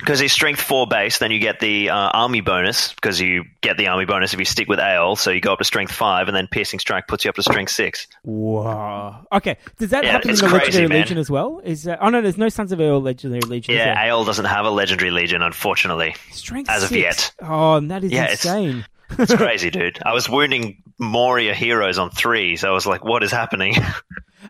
because 0.00 0.18
he's 0.18 0.32
strength 0.32 0.60
four 0.60 0.88
base, 0.88 1.18
then 1.18 1.30
you 1.30 1.38
get 1.38 1.60
the 1.60 1.90
uh, 1.90 1.94
army 1.94 2.40
bonus 2.40 2.92
because 2.94 3.20
you 3.20 3.44
get 3.60 3.76
the 3.76 3.86
army 3.86 4.04
bonus 4.04 4.32
if 4.32 4.38
you 4.40 4.44
stick 4.44 4.66
with 4.66 4.80
Eorl. 4.80 5.16
So 5.16 5.30
you 5.30 5.40
go 5.40 5.52
up 5.52 5.60
to 5.60 5.64
strength 5.64 5.92
five, 5.92 6.26
and 6.26 6.36
then 6.36 6.48
piercing 6.50 6.80
strike 6.80 7.06
puts 7.06 7.24
you 7.24 7.28
up 7.28 7.36
to 7.36 7.42
strength 7.42 7.70
six. 7.70 8.08
Wow. 8.24 9.24
Okay. 9.30 9.58
Does 9.78 9.90
that 9.90 10.02
Yeah, 10.02 10.12
happen 10.12 10.30
in 10.30 10.36
the 10.36 10.42
crazy, 10.48 10.56
Legendary 10.64 10.88
man. 10.88 10.98
Legion 11.02 11.18
as 11.18 11.30
well? 11.30 11.60
Is 11.62 11.86
uh, 11.86 11.96
oh 12.00 12.08
no, 12.08 12.20
there's 12.20 12.36
no 12.38 12.48
Sons 12.48 12.72
of 12.72 12.80
Eorl 12.80 13.00
Legendary 13.02 13.42
Legion. 13.42 13.76
Yeah, 13.76 13.94
there? 13.94 14.12
Eorl 14.12 14.26
doesn't 14.26 14.44
have 14.46 14.64
a 14.66 14.70
legendary 14.70 15.12
legion, 15.12 15.40
unfortunately. 15.40 16.16
Strength 16.32 16.68
as 16.70 16.82
of 16.82 16.90
yet. 16.92 17.32
Oh, 17.40 17.78
that 17.78 18.02
is 18.02 18.10
Yeah, 18.10 18.30
insane. 18.32 18.78
It's 18.80 18.86
crazy, 19.16 19.70
dude. 19.70 19.98
I 20.04 20.12
was 20.12 20.28
wounding 20.28 20.82
Moria 20.98 21.54
heroes 21.54 21.98
on 21.98 22.10
three, 22.10 22.56
so 22.56 22.68
I 22.68 22.72
was 22.72 22.86
like, 22.86 23.04
"What 23.04 23.22
is 23.22 23.30
happening?" 23.30 23.76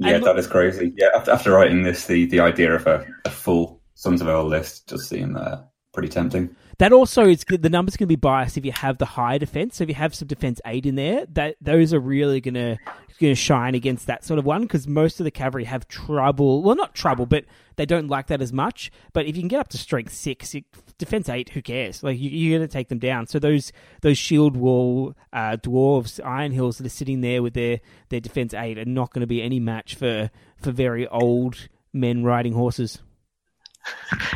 Yeah, 0.01 0.17
And 0.17 0.25
that 0.25 0.39
is 0.39 0.47
crazy. 0.47 0.95
Yeah, 0.97 1.09
after, 1.15 1.31
after 1.31 1.53
writing 1.53 1.83
this, 1.83 2.07
the, 2.07 2.25
the 2.25 2.41
idea 2.41 2.75
of 2.75 2.87
a, 2.87 3.07
a 3.27 3.31
full 3.31 3.83
Sons 3.95 4.23
of 4.23 4.27
Eorl 4.27 4.49
list 4.49 4.89
just 4.89 5.09
seemed 5.09 5.37
uh, 5.37 5.61
pretty 5.93 6.09
tempting. 6.09 6.57
That 6.79 6.93
also 6.93 7.27
is. 7.27 7.45
The 7.45 7.69
numbers 7.69 7.97
can 7.97 8.09
be 8.09 8.17
biased 8.17 8.57
if 8.57 8.65
you 8.65 8.73
have 8.73 8.99
the 8.99 9.05
higher 9.05 9.39
defense. 9.39 9.77
So 9.77 9.85
if 9.85 9.89
you 9.89 9.95
have 9.95 10.15
some 10.15 10.29
defense 10.29 10.61
eight 10.67 10.87
in 10.87 10.95
there, 10.95 11.27
that 11.33 11.57
those 11.61 11.93
are 11.93 12.01
really 12.01 12.41
gonna 12.41 12.79
gonna 13.21 13.35
shine 13.35 13.75
against 13.75 14.07
that 14.07 14.25
sort 14.25 14.39
of 14.39 14.45
one 14.45 14.63
because 14.63 14.89
most 14.89 15.21
of 15.21 15.25
the 15.25 15.31
cavalry 15.31 15.65
have 15.65 15.87
trouble. 15.87 16.63
Well, 16.63 16.75
not 16.75 16.95
trouble, 16.95 17.27
but 17.27 17.45
they 17.77 17.87
don't 17.87 18.09
like 18.09 18.27
that 18.27 18.43
as 18.43 18.53
much. 18.53 18.91
But 19.13 19.27
if 19.27 19.37
you 19.37 19.43
can 19.43 19.49
get 19.49 19.61
up 19.61 19.69
to 19.69 19.79
strength 19.79 20.13
six, 20.13 20.55
defense 20.99 21.29
eight, 21.29 21.51
who 21.51 21.63
cares? 21.63 22.03
Like 22.03 22.19
you, 22.19 22.31
you're 22.31 22.59
gonna 22.59 22.69
take 22.69 22.89
them 22.89 22.99
down. 22.99 23.27
So 23.27 23.39
those 23.39 23.73
those 24.01 24.19
shield 24.19 24.57
wall 24.57 25.15
uh, 25.33 25.57
dwarves, 25.57 26.25
Iron 26.25 26.53
Hills 26.53 26.79
that 26.79 26.87
are 26.87 26.91
sitting 26.91 27.21
there 27.21 27.43
with 27.43 27.55
their 27.55 27.81
their 28.09 28.21
defense 28.21 28.55
eight 28.55 28.79
are 28.79 28.85
not 28.85 29.13
going 29.13 29.21
to 29.21 29.27
be 29.27 29.43
any 29.43 29.61
match 29.61 29.95
for 29.95 30.31
for 30.57 30.71
very 30.73 31.07
old 31.09 31.69
men 31.93 32.25
riding 32.25 32.55
horses. 32.55 33.01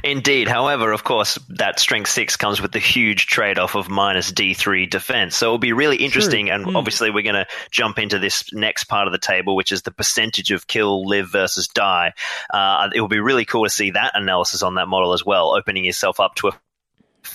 Indeed. 0.02 0.48
However, 0.48 0.92
of 0.92 1.04
course, 1.04 1.38
that 1.50 1.78
strength 1.78 2.10
six 2.10 2.36
comes 2.36 2.60
with 2.60 2.72
the 2.72 2.78
huge 2.78 3.26
trade 3.26 3.58
off 3.58 3.74
of 3.74 3.88
minus 3.88 4.32
D3 4.32 4.88
defense. 4.88 5.36
So 5.36 5.46
it'll 5.46 5.58
be 5.58 5.72
really 5.72 5.96
interesting. 5.96 6.50
And 6.50 6.66
Mm. 6.66 6.76
obviously, 6.76 7.10
we're 7.10 7.22
going 7.22 7.34
to 7.34 7.46
jump 7.70 7.98
into 7.98 8.18
this 8.18 8.52
next 8.52 8.84
part 8.84 9.06
of 9.06 9.12
the 9.12 9.18
table, 9.18 9.54
which 9.54 9.72
is 9.72 9.82
the 9.82 9.90
percentage 9.90 10.50
of 10.50 10.66
kill, 10.66 11.06
live 11.06 11.30
versus 11.30 11.68
die. 11.68 12.12
Uh, 12.52 12.88
it 12.94 13.00
will 13.00 13.08
be 13.08 13.20
really 13.20 13.44
cool 13.44 13.64
to 13.64 13.70
see 13.70 13.90
that 13.92 14.12
analysis 14.14 14.62
on 14.62 14.74
that 14.76 14.88
model 14.88 15.12
as 15.12 15.24
well, 15.24 15.54
opening 15.54 15.84
yourself 15.84 16.20
up 16.20 16.34
to 16.36 16.48
a 16.48 16.52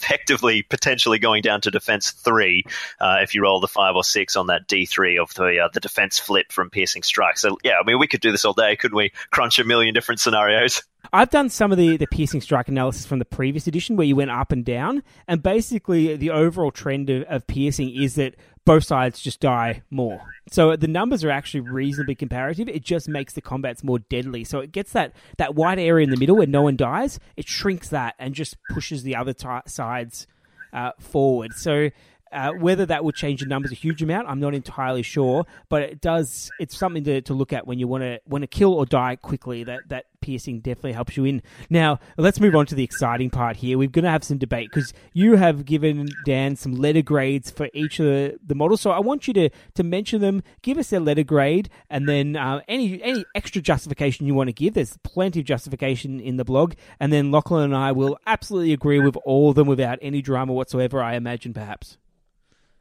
effectively 0.02 0.64
potentially 0.64 1.20
going 1.20 1.42
down 1.42 1.62
to 1.62 1.72
defense 1.72 2.12
three 2.12 2.64
uh, 3.00 3.18
if 3.22 3.36
you 3.36 3.44
roll 3.44 3.60
the 3.60 3.68
five 3.68 3.96
or 3.96 4.04
six 4.04 4.36
on 4.36 4.48
that 4.48 4.68
D3 4.68 5.22
of 5.22 5.34
the 5.36 5.60
uh, 5.60 5.70
the 5.74 5.80
defense 5.80 6.20
flip 6.20 6.52
from 6.52 6.70
piercing 6.70 7.04
strike. 7.04 7.38
So 7.38 7.58
yeah, 7.64 7.76
I 7.80 7.86
mean 7.86 8.00
we 8.00 8.08
could 8.08 8.22
do 8.22 8.32
this 8.32 8.46
all 8.46 8.54
day, 8.54 8.76
couldn't 8.76 8.98
we? 8.98 9.12
Crunch 9.32 9.60
a 9.60 9.64
million 9.64 9.94
different 9.94 10.20
scenarios. 10.20 10.84
I've 11.14 11.32
done 11.32 11.50
some 11.50 11.72
of 11.72 11.78
the, 11.78 11.98
the 11.98 12.06
piercing 12.08 12.42
strike 12.42 12.68
analysis 12.68 13.06
from 13.06 13.20
the 13.20 13.26
previous 13.26 13.68
edition 13.68 13.96
where 13.96 14.06
you 14.06 14.16
went 14.16 14.32
up 14.32 14.52
and 14.52 14.64
down, 14.64 15.04
and 15.28 15.42
basically 15.42 16.16
the 16.16 16.30
overall 16.30 16.72
trend 16.72 17.10
of, 17.10 17.24
of 17.24 17.48
piercing 17.48 17.90
is 17.90 18.16
that 18.16 18.36
both 18.66 18.84
sides 18.84 19.20
just 19.20 19.40
die 19.40 19.82
more. 19.90 20.22
So 20.52 20.76
the 20.76 20.88
numbers 20.88 21.24
are 21.24 21.32
actually 21.32 21.62
reasonably 21.62 22.16
comparative. 22.16 22.68
It 22.68 22.84
just 22.84 23.08
makes 23.08 23.34
the 23.34 23.42
combats 23.42 23.84
more 23.84 24.00
deadly. 24.00 24.44
So 24.44 24.60
it 24.60 24.72
gets 24.72 24.92
that, 24.94 25.14
that 25.38 25.56
wide 25.56 25.80
area 25.80 26.04
in 26.04 26.10
the 26.10 26.18
middle 26.18 26.38
where 26.38 26.48
no 26.48 26.62
one 26.62 26.76
dies, 26.76 27.20
it 27.38 27.48
shrinks 27.48 27.90
that 27.90 28.16
and 28.20 28.34
just 28.34 28.58
pushes 28.70 29.04
the 29.04 29.16
other 29.16 29.34
ti 29.34 29.60
sides 29.66 30.28
uh, 30.74 30.92
forward. 31.00 31.54
So 31.54 31.90
uh, 32.32 32.52
whether 32.54 32.86
that 32.86 33.04
will 33.04 33.12
change 33.12 33.42
the 33.42 33.46
numbers 33.48 33.72
a 33.72 33.76
huge 33.76 34.02
amount, 34.02 34.28
I'm 34.28 34.40
not 34.40 34.54
entirely 34.54 35.04
sure, 35.04 35.46
but 35.70 35.84
it 35.84 36.02
does. 36.02 36.50
It's 36.60 36.78
something 36.78 37.04
to, 37.06 37.22
to 37.22 37.34
look 37.34 37.54
at 37.54 37.68
when 37.68 37.80
you 37.80 37.88
want 37.88 38.04
to 38.04 38.20
want 38.26 38.44
to 38.44 38.48
kill 38.48 38.74
or 38.74 38.86
die 38.86 39.16
quickly. 39.16 39.64
That 39.64 39.90
that 39.90 40.06
piercing 40.22 40.60
definitely 40.60 40.94
helps 40.94 41.18
you 41.18 41.26
in. 41.26 41.42
Now 41.70 42.00
let's 42.18 42.40
move 42.40 42.56
on 42.56 42.66
to 42.68 42.76
the 42.76 42.84
exciting 42.84 43.30
part 43.30 43.58
here. 43.58 43.78
We're 43.78 43.90
going 43.90 44.06
to 44.06 44.12
have 44.12 44.24
some 44.24 44.38
debate 44.38 44.70
because 44.70 44.94
you 45.14 45.36
have 45.36 45.66
given 45.66 46.10
Dan 46.26 46.56
some 46.56 46.74
letter 46.74 47.02
grades 47.02 47.50
for 47.52 47.70
each 47.74 48.00
of 48.00 48.06
the, 48.06 48.40
the 48.46 48.56
models. 48.56 48.82
So 48.82 48.92
I 48.92 49.00
want 49.00 49.28
you 49.28 49.34
to 49.34 49.50
to 49.76 49.84
mention 49.84 50.22
them, 50.22 50.44
give 50.62 50.78
us 50.78 50.90
their 50.90 51.00
letter 51.00 51.24
grade, 51.24 51.70
and 51.90 52.08
then 52.08 52.36
uh, 52.36 52.62
any 52.68 53.02
any 53.04 53.26
extra 53.36 53.62
justification 53.62 54.26
you 54.26 54.34
want 54.34 54.48
to 54.48 54.54
give. 54.54 54.74
There's 54.74 54.98
plenty 55.04 55.40
of 55.42 55.46
justification 55.46 56.20
in 56.20 56.38
the 56.38 56.46
blog, 56.46 56.74
and 57.00 57.12
then 57.12 57.32
Lachlan 57.32 57.64
and 57.64 57.76
I 57.76 57.92
will 57.92 58.18
absolutely 58.26 58.74
agree 58.74 59.00
with 59.00 59.18
all 59.26 59.50
of 59.50 59.56
them 59.56 59.68
without 59.68 60.00
any 60.02 60.22
drama 60.22 60.54
whatsoever. 60.54 61.02
I 61.02 61.16
imagine, 61.16 61.54
perhaps. 61.54 61.98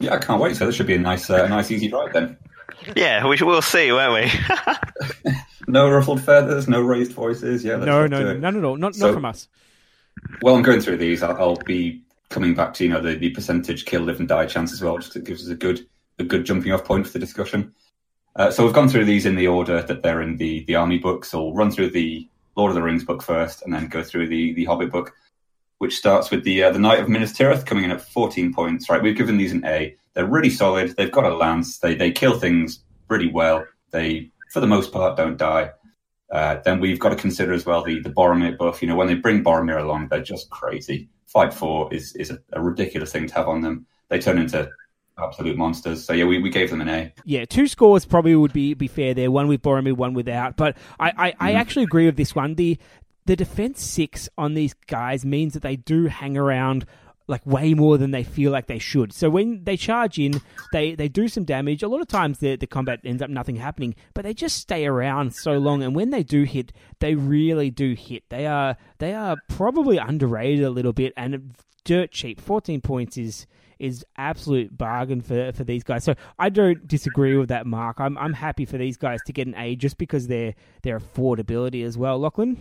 Yeah, 0.01 0.15
I 0.15 0.19
can't 0.19 0.41
wait. 0.41 0.57
So 0.57 0.67
this 0.67 0.75
should 0.75 0.87
be 0.87 0.95
a 0.95 0.99
nice, 0.99 1.29
uh, 1.31 1.47
nice, 1.47 1.71
easy 1.71 1.91
ride 1.93 2.13
then. 2.13 2.37
Yeah, 2.97 3.27
we 3.29 3.37
will 3.43 3.63
see, 3.63 3.93
won't 3.93 4.15
we? 4.15 5.35
No 5.69 5.89
ruffled 5.89 6.23
feathers, 6.23 6.67
no 6.67 6.81
raised 6.81 7.13
voices. 7.13 7.63
Yeah, 7.63 7.77
No, 7.77 8.07
no, 8.07 8.23
no, 8.25 8.37
none 8.37 8.57
at 8.57 8.65
all. 8.65 8.77
Not, 8.77 8.97
So- 8.97 9.07
not 9.09 9.15
from 9.15 9.25
us. 9.27 9.47
Well, 10.43 10.57
I'm 10.57 10.63
going 10.63 10.81
through 10.81 10.97
these. 10.97 11.23
I'll, 11.23 11.37
I'll 11.37 11.57
be 11.65 12.03
coming 12.31 12.55
back 12.55 12.75
to 12.75 12.85
you 12.85 12.91
know 12.91 13.01
the, 13.01 13.15
the 13.15 13.31
percentage 13.31 13.85
kill, 13.85 14.03
live, 14.03 14.19
and 14.19 14.29
die 14.29 14.47
chance 14.47 14.73
as 14.73 14.83
well, 14.83 14.97
just 14.99 15.11
'cause 15.13 15.17
it 15.23 15.25
gives 15.25 15.45
us 15.45 15.49
a 15.51 15.55
good 15.55 15.87
a 16.19 16.25
good 16.25 16.45
jumping 16.45 16.73
off 16.73 16.85
point 16.85 17.07
for 17.07 17.13
the 17.13 17.19
discussion. 17.19 17.73
Uh, 18.37 18.51
so 18.51 18.65
we've 18.65 18.75
gone 18.75 18.89
through 18.89 19.05
these 19.05 19.27
in 19.27 19.37
the 19.37 19.47
order 19.47 19.81
that 19.83 20.03
they're 20.03 20.23
in 20.23 20.37
the 20.39 20.65
the 20.65 20.75
army 20.75 20.99
book. 20.99 21.25
So 21.25 21.43
we'll 21.45 21.55
run 21.55 21.71
through 21.71 21.91
the 21.91 22.29
Lord 22.57 22.71
of 22.71 22.75
the 22.75 22.83
Rings 22.83 23.05
book 23.05 23.23
first, 23.23 23.63
and 23.63 23.73
then 23.73 23.87
go 23.87 24.03
through 24.03 24.29
the 24.29 24.53
the 24.55 24.65
Hobbit 24.65 24.91
book, 24.91 25.15
which 25.81 25.97
starts 25.97 26.31
with 26.31 26.45
the 26.45 26.63
uh, 26.63 26.71
the 26.71 26.79
Knight 26.79 27.01
of 27.01 27.09
Minas 27.09 27.33
Tirith 27.33 27.65
coming 27.65 27.85
in 27.85 27.91
at 27.91 28.03
14 28.03 28.53
points. 28.53 28.91
Right, 28.91 29.03
we've 29.03 29.17
given 29.17 29.39
these 29.39 29.53
an 29.53 29.65
A. 29.65 29.97
They're 30.13 30.27
really 30.27 30.51
solid. 30.51 30.95
They've 30.97 31.11
got 31.11 31.25
a 31.25 31.35
lance. 31.35 31.79
They 31.79 31.95
they 31.95 32.13
kill 32.13 32.39
things 32.39 32.85
really 33.09 33.31
well. 33.31 33.65
They 33.91 34.31
for 34.53 34.61
the 34.61 34.67
most 34.67 34.93
part 34.93 35.17
don't 35.17 35.39
die. 35.39 35.71
Uh, 36.31 36.61
then 36.65 36.81
we've 36.81 36.99
got 36.99 37.09
to 37.09 37.17
consider 37.17 37.53
as 37.53 37.65
well 37.65 37.83
the, 37.83 37.99
the 38.01 38.11
Boromir 38.11 38.57
buff. 38.57 38.83
You 38.83 38.89
know, 38.89 38.95
when 38.95 39.09
they 39.09 39.15
bring 39.15 39.43
Boromir 39.43 39.81
along, 39.81 40.09
they're 40.09 40.23
just 40.23 40.51
crazy. 40.51 41.09
Fight 41.27 41.53
four 41.53 41.93
is, 41.93 42.15
is 42.17 42.31
a, 42.31 42.39
a 42.53 42.61
ridiculous 42.61 43.11
thing 43.11 43.27
to 43.27 43.35
have 43.35 43.49
on 43.49 43.63
them. 43.63 43.87
They 44.11 44.21
turn 44.21 44.39
into 44.39 44.71
absolute 45.19 45.57
monsters. 45.57 46.05
So 46.05 46.13
yeah, 46.13 46.25
we, 46.25 46.39
we 46.39 46.51
gave 46.51 46.71
them 46.71 46.81
an 46.81 46.89
A. 46.89 47.13
Yeah, 47.25 47.45
two 47.45 47.67
scores 47.67 48.05
probably 48.05 48.35
would 48.37 48.53
be, 48.53 48.75
be 48.75 48.87
fair 48.87 49.15
there. 49.15 49.31
One 49.31 49.49
with 49.49 49.63
Boromir, 49.63 49.97
one 49.97 50.15
without. 50.15 50.57
But 50.57 50.77
I, 50.99 51.13
I, 51.17 51.35
I 51.41 51.53
actually 51.53 51.85
agree 51.85 52.07
with 52.07 52.17
this 52.17 52.35
one. 52.35 52.55
The 52.55 52.79
the 53.31 53.37
defense 53.37 53.81
six 53.81 54.29
on 54.37 54.55
these 54.55 54.75
guys 54.89 55.25
means 55.25 55.53
that 55.53 55.63
they 55.63 55.77
do 55.77 56.07
hang 56.07 56.37
around 56.37 56.85
like 57.29 57.47
way 57.47 57.75
more 57.75 57.97
than 57.97 58.11
they 58.11 58.25
feel 58.25 58.51
like 58.51 58.67
they 58.67 58.81
should. 58.81 59.13
So 59.13 59.31
when 59.31 59.63
they 59.63 59.77
charge 59.77 60.19
in, 60.19 60.41
they, 60.73 60.97
they 60.97 61.07
do 61.07 61.29
some 61.29 61.45
damage. 61.45 61.85
A 61.85 61.89
lot 61.89 62.01
of 62.01 62.09
times 62.09 62.41
the 62.41 62.57
the 62.57 62.67
combat 62.67 62.99
ends 63.05 63.23
up 63.23 63.31
nothing 63.31 63.55
happening, 63.55 63.95
but 64.15 64.25
they 64.25 64.35
just 64.35 64.57
stay 64.57 64.85
around 64.85 65.33
so 65.33 65.53
long. 65.53 65.85
And 65.85 65.95
when 65.95 66.11
they 66.11 66.25
do 66.25 66.43
hit, 66.43 66.73
they 66.99 67.15
really 67.15 67.71
do 67.71 67.95
hit. 67.95 68.25
They 68.31 68.49
are 68.49 68.77
they 68.99 69.15
are 69.15 69.37
probably 69.49 69.99
underrated 69.99 70.65
a 70.65 70.71
little 70.71 70.93
bit 70.93 71.13
and 71.17 71.55
dirt 71.85 72.11
cheap. 72.11 72.41
Fourteen 72.41 72.81
points 72.81 73.17
is 73.17 73.47
is 73.79 74.05
absolute 74.17 74.77
bargain 74.77 75.21
for, 75.21 75.53
for 75.53 75.63
these 75.63 75.85
guys. 75.85 76.03
So 76.03 76.17
I 76.37 76.49
don't 76.49 76.85
disagree 76.89 77.37
with 77.37 77.51
that 77.51 77.65
mark. 77.65 78.01
I'm 78.01 78.19
I'm 78.19 78.33
happy 78.33 78.65
for 78.65 78.77
these 78.77 78.97
guys 78.97 79.21
to 79.27 79.33
get 79.33 79.47
an 79.47 79.55
A 79.55 79.77
just 79.77 79.99
because 79.99 80.27
their 80.27 80.57
their 80.83 80.99
affordability 80.99 81.85
as 81.85 81.97
well. 81.97 82.19
Lachlan. 82.19 82.61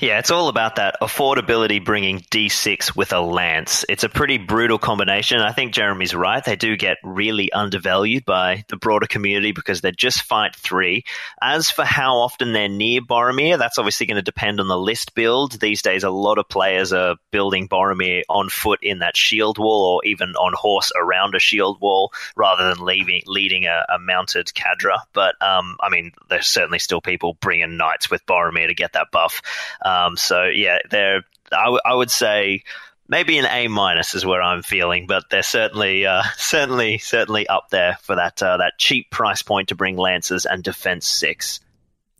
Yeah, 0.00 0.18
it's 0.18 0.30
all 0.30 0.48
about 0.48 0.76
that 0.76 0.96
affordability 1.00 1.84
bringing 1.84 2.20
D6 2.20 2.96
with 2.96 3.12
a 3.12 3.20
lance. 3.20 3.84
It's 3.88 4.04
a 4.04 4.08
pretty 4.08 4.38
brutal 4.38 4.78
combination. 4.78 5.40
I 5.40 5.52
think 5.52 5.72
Jeremy's 5.72 6.14
right. 6.14 6.44
They 6.44 6.56
do 6.56 6.76
get 6.76 6.98
really 7.02 7.52
undervalued 7.52 8.24
by 8.24 8.64
the 8.68 8.76
broader 8.76 9.06
community 9.06 9.52
because 9.52 9.80
they're 9.80 9.92
just 9.92 10.22
fight 10.22 10.56
three. 10.56 11.04
As 11.40 11.70
for 11.70 11.84
how 11.84 12.16
often 12.16 12.52
they're 12.52 12.68
near 12.68 13.00
Boromir, 13.00 13.58
that's 13.58 13.78
obviously 13.78 14.06
going 14.06 14.16
to 14.16 14.22
depend 14.22 14.60
on 14.60 14.68
the 14.68 14.78
list 14.78 15.14
build. 15.14 15.58
These 15.60 15.82
days, 15.82 16.02
a 16.04 16.10
lot 16.10 16.38
of 16.38 16.48
players 16.48 16.92
are 16.92 17.16
building 17.30 17.68
Boromir 17.68 18.22
on 18.28 18.48
foot 18.48 18.80
in 18.82 18.98
that 18.98 19.16
shield 19.16 19.58
wall 19.58 19.94
or 19.94 20.04
even 20.04 20.30
on 20.30 20.52
horse 20.54 20.92
around 20.96 21.34
a 21.34 21.40
shield 21.40 21.80
wall 21.80 22.12
rather 22.36 22.68
than 22.68 22.84
leaving, 22.84 23.22
leading 23.26 23.66
a, 23.66 23.84
a 23.94 23.98
mounted 23.98 24.52
cadre. 24.54 24.96
But, 25.12 25.40
um, 25.40 25.76
I 25.80 25.88
mean, 25.88 26.12
there's 26.28 26.48
certainly 26.48 26.78
still 26.78 27.00
people 27.00 27.38
bringing 27.40 27.76
knights 27.76 28.10
with 28.10 28.26
Boromir 28.26 28.66
to 28.66 28.74
get 28.74 28.94
that 28.94 29.10
buff. 29.12 29.40
Um, 29.84 30.16
so 30.16 30.44
yeah, 30.44 30.78
they're 30.90 31.24
I, 31.52 31.64
w- 31.64 31.80
I 31.84 31.94
would 31.94 32.10
say 32.10 32.64
maybe 33.08 33.38
an 33.38 33.46
A 33.46 33.68
minus 33.68 34.14
is 34.14 34.24
where 34.24 34.42
I'm 34.42 34.62
feeling, 34.62 35.06
but 35.06 35.24
they're 35.30 35.42
certainly 35.42 36.06
uh, 36.06 36.22
certainly 36.36 36.98
certainly 36.98 37.46
up 37.46 37.70
there 37.70 37.98
for 38.02 38.16
that 38.16 38.42
uh, 38.42 38.56
that 38.58 38.74
cheap 38.78 39.10
price 39.10 39.42
point 39.42 39.68
to 39.68 39.74
bring 39.74 39.96
lances 39.96 40.46
and 40.46 40.62
defense 40.62 41.06
six. 41.06 41.60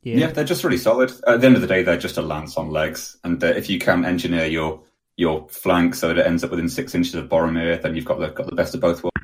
Yeah. 0.03 0.17
yeah. 0.17 0.27
they're 0.33 0.45
just 0.45 0.65
really 0.65 0.77
solid. 0.77 1.11
At 1.27 1.41
the 1.41 1.47
end 1.47 1.57
of 1.57 1.63
the 1.63 1.69
day, 1.69 1.83
they're 1.83 1.97
just 1.97 2.19
a 2.19 2.23
lance 2.23 2.57
on 2.57 2.71
legs, 2.71 3.17
and 3.25 3.43
uh, 3.43 3.49
if 3.49 3.71
you 3.71 3.79
can 3.79 4.05
engineer 4.05 4.47
your 4.47 4.83
your 5.17 5.49
flank 5.49 5.95
so 5.95 6.09
that 6.09 6.19
it 6.19 6.27
ends 6.27 6.43
up 6.43 6.51
within 6.51 6.69
six 6.69 6.95
inches 6.95 7.15
of 7.15 7.29
Boromir, 7.29 7.81
then 7.81 7.95
you've 7.95 8.05
got 8.05 8.19
the 8.19 8.29
got 8.29 8.47
the 8.47 8.57
best 8.57 8.75
of 8.75 8.81
both 8.81 9.03
worlds. 9.03 9.15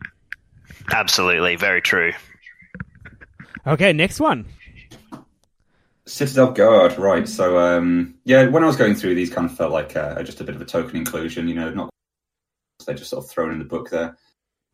Absolutely, 0.92 1.56
very 1.56 1.82
true. 1.82 2.12
Okay, 3.66 3.92
next 3.92 4.20
one. 4.20 4.46
Citadel 6.10 6.50
Guard, 6.50 6.98
right. 6.98 7.28
So, 7.28 7.58
um, 7.58 8.16
yeah, 8.24 8.46
when 8.46 8.64
I 8.64 8.66
was 8.66 8.76
going 8.76 8.96
through 8.96 9.14
these, 9.14 9.30
kind 9.32 9.48
of 9.48 9.56
felt 9.56 9.70
like 9.70 9.96
uh, 9.96 10.20
just 10.24 10.40
a 10.40 10.44
bit 10.44 10.56
of 10.56 10.60
a 10.60 10.64
token 10.64 10.96
inclusion, 10.96 11.46
you 11.48 11.54
know, 11.54 11.70
not 11.70 11.90
they're 12.84 12.96
just 12.96 13.10
sort 13.10 13.24
of 13.24 13.30
thrown 13.30 13.52
in 13.52 13.60
the 13.60 13.64
book 13.64 13.90
there. 13.90 14.16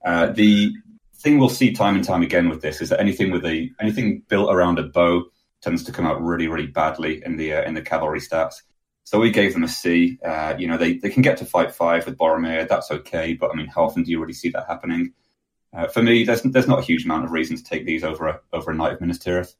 Uh, 0.04 0.28
the 0.28 0.72
thing 1.16 1.38
we'll 1.38 1.50
see 1.50 1.72
time 1.72 1.94
and 1.94 2.04
time 2.04 2.22
again 2.22 2.48
with 2.48 2.62
this 2.62 2.80
is 2.80 2.88
that 2.88 3.00
anything 3.00 3.30
with 3.30 3.44
a 3.44 3.70
anything 3.80 4.22
built 4.28 4.50
around 4.50 4.78
a 4.78 4.84
bow 4.84 5.24
tends 5.60 5.82
to 5.84 5.92
come 5.92 6.06
out 6.06 6.22
really, 6.22 6.48
really 6.48 6.68
badly 6.68 7.22
in 7.24 7.36
the 7.36 7.52
uh, 7.52 7.62
in 7.64 7.74
the 7.74 7.82
cavalry 7.82 8.20
stats. 8.20 8.62
So 9.04 9.20
we 9.20 9.30
gave 9.30 9.52
them 9.52 9.64
a 9.64 9.68
C. 9.68 10.18
Uh, 10.24 10.54
you 10.58 10.66
know, 10.66 10.78
they, 10.78 10.94
they 10.94 11.10
can 11.10 11.22
get 11.22 11.36
to 11.38 11.44
fight 11.44 11.74
five 11.74 12.06
with 12.06 12.16
Boromir. 12.16 12.66
That's 12.66 12.90
okay, 12.90 13.34
but 13.34 13.50
I 13.50 13.54
mean, 13.54 13.66
how 13.66 13.84
often 13.84 14.04
do 14.04 14.10
you 14.10 14.20
really 14.20 14.32
see 14.32 14.48
that 14.50 14.66
happening? 14.68 15.12
Uh, 15.72 15.86
for 15.86 16.02
me, 16.02 16.24
there's 16.24 16.42
there's 16.42 16.68
not 16.68 16.78
a 16.78 16.82
huge 16.82 17.04
amount 17.04 17.26
of 17.26 17.30
reason 17.30 17.56
to 17.56 17.62
take 17.62 17.84
these 17.84 18.04
over 18.04 18.26
a 18.26 18.40
over 18.54 18.70
a 18.70 18.74
Knight 18.74 18.94
of 18.94 19.00
Minas 19.02 19.18
Tirith. 19.18 19.54